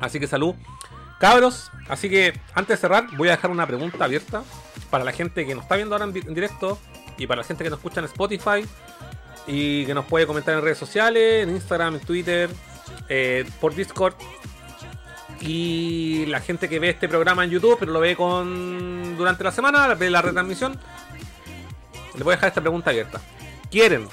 Así 0.00 0.18
que 0.20 0.26
salud. 0.26 0.54
Cabros, 1.20 1.70
así 1.88 2.10
que 2.10 2.38
antes 2.54 2.76
de 2.76 2.80
cerrar, 2.80 3.06
voy 3.16 3.28
a 3.28 3.32
dejar 3.32 3.50
una 3.50 3.66
pregunta 3.66 4.04
abierta 4.04 4.42
para 4.90 5.04
la 5.04 5.12
gente 5.12 5.46
que 5.46 5.54
nos 5.54 5.62
está 5.64 5.76
viendo 5.76 5.94
ahora 5.94 6.04
en, 6.06 6.12
di- 6.12 6.20
en 6.26 6.34
directo 6.34 6.78
y 7.16 7.26
para 7.26 7.40
la 7.42 7.46
gente 7.46 7.64
que 7.64 7.70
nos 7.70 7.78
escucha 7.78 8.00
en 8.00 8.06
Spotify 8.06 8.66
y 9.46 9.86
que 9.86 9.94
nos 9.94 10.04
puede 10.06 10.26
comentar 10.26 10.54
en 10.54 10.62
redes 10.62 10.76
sociales, 10.78 11.44
en 11.44 11.50
Instagram, 11.50 11.94
en 11.94 12.00
Twitter, 12.00 12.50
eh, 13.08 13.48
por 13.60 13.74
Discord. 13.74 14.14
Y 15.40 16.26
la 16.26 16.40
gente 16.40 16.68
que 16.68 16.78
ve 16.78 16.90
este 16.90 17.08
programa 17.08 17.44
en 17.44 17.50
YouTube, 17.50 17.76
pero 17.78 17.92
lo 17.92 18.00
ve 18.00 18.16
con 18.16 19.16
durante 19.16 19.44
la 19.44 19.52
semana, 19.52 19.94
ve 19.94 20.10
la 20.10 20.22
retransmisión, 20.22 20.78
le 22.16 22.24
voy 22.24 22.32
a 22.32 22.36
dejar 22.36 22.48
esta 22.48 22.60
pregunta 22.60 22.90
abierta. 22.90 23.20
¿Quieren 23.70 24.08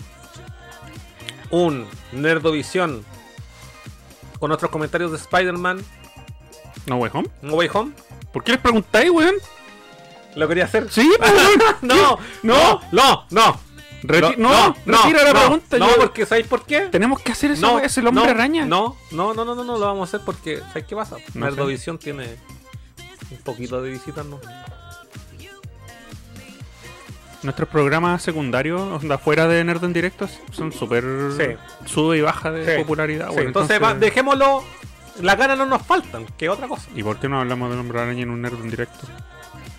un 1.50 1.88
Nerdovisión 2.12 3.06
con 4.42 4.50
nuestros 4.50 4.72
comentarios 4.72 5.12
de 5.12 5.18
Spider-Man 5.18 5.86
¿No 6.88 6.98
Way 6.98 7.12
Home? 7.14 7.30
No 7.44 7.54
Way 7.54 7.70
Home? 7.74 7.92
¿Por 8.34 8.44
qué 8.44 8.54
les 8.54 8.62
preguntáis, 8.62 9.12
weón? 9.12 9.36
¿Lo 10.36 10.48
quería 10.48 10.66
hacer? 10.66 10.90
Sí, 10.92 11.10
weón. 11.22 11.60
no, 11.84 12.18
no, 12.44 12.82
no, 12.92 13.26
no. 13.30 13.60
Reti- 14.02 14.36
no, 14.38 14.76
retira 14.84 15.24
la 15.26 15.34
no, 15.34 15.40
pregunta. 15.42 15.78
No, 15.78 15.90
yo- 15.90 15.96
porque 15.98 16.26
¿sabéis 16.26 16.48
por 16.48 16.66
qué? 16.66 16.88
Tenemos 16.88 17.22
que 17.22 17.32
hacer 17.34 17.52
eso, 17.52 17.62
No, 17.62 17.78
es 17.80 17.96
el 18.00 18.08
hombre 18.08 18.24
no, 18.26 18.32
araña. 18.32 18.66
No, 18.66 18.98
no, 19.12 19.36
no, 19.36 19.46
no, 19.46 19.54
no, 19.54 19.64
no, 19.64 19.78
lo 19.78 19.86
vamos 19.86 20.02
a 20.12 20.18
hacer 20.18 20.26
porque 20.26 20.60
¿sabes 20.70 20.86
qué 20.86 20.96
pasa? 20.96 21.18
No 21.36 21.46
Nerdovisión 21.46 22.00
tiene 22.00 22.36
un 23.30 23.38
poquito 23.44 23.80
de 23.80 23.92
visitas, 23.92 24.26
¿no? 24.26 24.40
Nuestros 27.44 27.68
programas 27.70 28.22
secundarios, 28.22 28.80
onda, 28.82 29.18
fuera 29.18 29.48
de 29.48 29.64
Nerd 29.64 29.84
en 29.84 29.94
directo, 29.94 30.28
son 30.52 30.72
súper 30.72 31.04
Sí. 31.36 31.90
sube 31.92 32.18
y 32.18 32.22
baja 32.22 32.52
de 32.52 32.76
Sí. 32.76 32.82
popularidad, 32.82 33.30
Sí, 33.30 33.36
weón. 33.36 33.48
entonces, 33.48 33.82
va, 33.82 33.94
dejémoslo. 33.96 34.64
Las 35.22 35.38
ganas 35.38 35.58
no 35.58 35.66
nos 35.66 35.82
faltan, 35.82 36.26
que 36.38 36.50
otra 36.50 36.68
cosa. 36.68 36.88
¿Y 36.96 37.04
por 37.04 37.18
qué 37.18 37.28
no 37.28 37.40
hablamos 37.42 37.70
del 37.70 37.80
hombre 37.80 38.00
araña 38.00 38.22
en 38.24 38.30
un 38.30 38.42
Nerd 38.42 38.62
en 38.62 38.70
directo? 38.70 39.08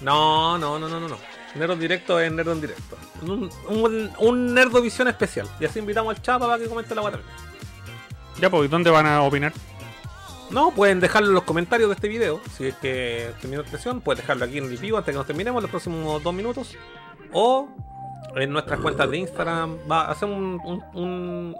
No, 0.00 0.58
no, 0.58 0.78
no, 0.78 0.88
no, 0.88 0.98
no. 1.00 1.08
no. 1.08 1.16
Nerd 1.54 1.70
en 1.72 1.80
directo 1.80 2.18
es 2.20 2.30
Nerd 2.32 2.48
en 2.50 2.60
directo. 2.60 2.96
Un, 3.22 3.50
un, 3.68 4.10
un 4.18 4.54
Nerdovisión 4.54 5.06
especial. 5.08 5.48
Y 5.60 5.64
así 5.64 5.78
invitamos 5.78 6.16
al 6.16 6.22
Chapa 6.22 6.46
para 6.46 6.58
que 6.62 6.68
comente 6.68 6.94
la 6.94 7.00
guata. 7.02 7.20
Ya, 8.40 8.50
pues, 8.50 8.68
¿dónde 8.70 8.90
van 8.90 9.06
a 9.06 9.22
opinar? 9.22 9.52
No, 10.50 10.70
pueden 10.72 11.00
dejarlo 11.00 11.28
en 11.28 11.34
los 11.34 11.44
comentarios 11.44 11.88
de 11.88 11.94
este 11.94 12.08
video. 12.08 12.40
Si 12.56 12.66
es 12.66 12.74
que 12.76 13.30
terminó 13.40 13.62
la 13.62 13.68
sesión, 13.68 14.00
pueden 14.00 14.20
dejarlo 14.20 14.44
aquí 14.44 14.58
en 14.58 14.64
el 14.64 14.76
vivo 14.76 14.98
antes 14.98 15.12
que 15.12 15.16
nos 15.16 15.26
terminemos 15.26 15.62
los 15.62 15.70
próximos 15.70 16.22
dos 16.22 16.34
minutos. 16.34 16.76
O 17.32 17.68
en 18.36 18.50
nuestras 18.52 18.80
cuentas 18.80 19.10
de 19.10 19.18
Instagram. 19.18 19.76
Va 19.90 20.02
a 20.06 20.10
hacer 20.12 20.28
un, 20.28 20.60
un, 20.94 21.56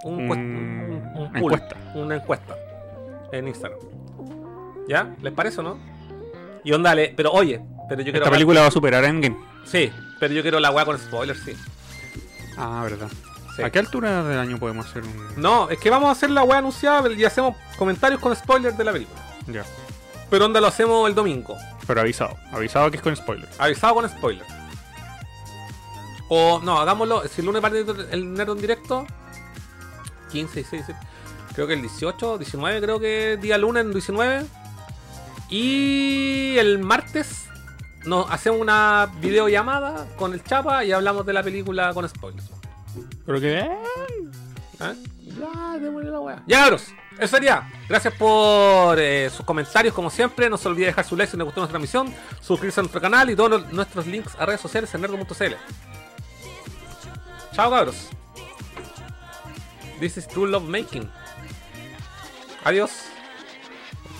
encuesta. 1.34 1.76
Una 1.94 2.16
encuesta 2.16 2.56
en 3.32 3.48
Instagram. 3.48 3.78
¿Ya? 4.88 5.14
¿Les 5.22 5.32
parece 5.32 5.60
o 5.60 5.62
no? 5.62 5.78
Y 6.64 6.72
onda, 6.72 6.94
pero 7.16 7.32
oye, 7.32 7.60
pero 7.88 8.00
yo 8.00 8.04
quiero. 8.04 8.18
Esta 8.18 8.28
hablar- 8.28 8.32
película 8.32 8.60
va 8.62 8.66
a 8.66 8.70
superar 8.70 9.04
a 9.04 9.08
Endgame. 9.08 9.36
Sí, 9.64 9.90
pero 10.20 10.34
yo 10.34 10.42
quiero 10.42 10.60
la 10.60 10.70
weá 10.70 10.84
con 10.84 10.98
spoilers, 10.98 11.40
sí. 11.40 11.52
Ah, 12.56 12.80
verdad. 12.82 13.08
Sí. 13.56 13.62
¿A 13.62 13.70
qué 13.70 13.78
altura 13.78 14.22
del 14.24 14.38
año 14.38 14.58
podemos 14.58 14.86
hacer 14.86 15.02
un.? 15.02 15.40
No, 15.40 15.68
es 15.70 15.78
que 15.78 15.90
vamos 15.90 16.08
a 16.08 16.12
hacer 16.12 16.30
la 16.30 16.42
weá 16.42 16.58
anunciada 16.58 17.10
y 17.12 17.24
hacemos 17.24 17.54
comentarios 17.76 18.20
con 18.20 18.34
spoilers 18.34 18.76
de 18.78 18.84
la 18.84 18.92
película. 18.92 19.20
Ya. 19.46 19.64
Pero 20.30 20.46
onda 20.46 20.60
lo 20.60 20.68
hacemos 20.68 21.08
el 21.08 21.14
domingo. 21.14 21.56
Pero 21.86 22.00
avisado. 22.00 22.36
Avisado 22.52 22.90
que 22.90 22.96
es 22.96 23.02
con 23.02 23.14
spoiler. 23.14 23.48
Avisado 23.58 23.94
con 23.94 24.08
spoiler. 24.08 24.46
O 26.28 26.60
no, 26.62 26.78
hagámoslo. 26.78 27.26
Si 27.28 27.40
el 27.40 27.46
lunes 27.46 27.60
parte 27.62 27.84
el 28.10 28.32
Nerd 28.34 28.50
en 28.50 28.58
directo. 28.60 29.06
15, 30.30 30.54
16, 30.60 30.86
17, 30.86 31.06
creo 31.54 31.66
que 31.66 31.74
el 31.74 31.82
18, 31.82 32.38
19, 32.38 32.80
creo 32.80 32.98
que 33.00 33.38
día 33.40 33.58
lunes 33.58 33.90
19. 33.92 34.46
Y 35.50 36.56
el 36.58 36.78
martes 36.78 37.44
nos 38.04 38.30
hacemos 38.30 38.60
una 38.60 39.10
videollamada 39.20 40.06
con 40.16 40.32
el 40.32 40.42
Chapa 40.42 40.84
y 40.84 40.92
hablamos 40.92 41.26
de 41.26 41.32
la 41.34 41.42
película 41.42 41.92
con 41.92 42.08
spoilers. 42.08 42.46
Pero 43.26 43.40
que. 43.40 43.58
¿Eh? 43.60 43.68
Ya, 45.38 45.78
démosle 45.78 46.10
la 46.10 46.20
weá. 46.20 46.42
Ya, 46.46 46.62
cabros. 46.62 46.86
Eso 47.18 47.36
sería. 47.36 47.70
Gracias 47.88 48.14
por 48.14 48.98
eh, 48.98 49.30
sus 49.30 49.44
comentarios, 49.44 49.94
como 49.94 50.08
siempre. 50.10 50.48
No 50.48 50.56
se 50.56 50.68
olvide 50.68 50.86
dejar 50.86 51.04
su 51.04 51.14
like 51.16 51.30
si 51.30 51.36
les 51.36 51.44
gustó 51.44 51.60
nuestra 51.60 51.78
transmisión, 51.78 52.12
suscribirse 52.40 52.80
a 52.80 52.82
nuestro 52.82 53.00
canal 53.00 53.28
y 53.30 53.36
todos 53.36 53.50
los- 53.50 53.72
nuestros 53.72 54.06
links 54.06 54.34
a 54.38 54.46
redes 54.46 54.60
sociales 54.60 54.92
en 54.94 55.02
nerdo.cl. 55.02 55.54
Chao, 57.52 57.70
cabros. 57.70 58.08
This 60.00 60.16
is 60.16 60.26
true 60.26 60.46
love 60.46 60.66
making. 60.68 61.08
Adiós. 62.64 62.90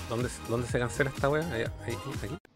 ¿Dónde, 0.09 0.28
dónde 0.48 0.68
se 0.68 0.78
cancela 0.78 1.10
esta 1.10 1.30
wea? 1.30 1.48
Ahí, 1.50 1.64
ahí, 1.86 1.96
aquí. 2.22 2.52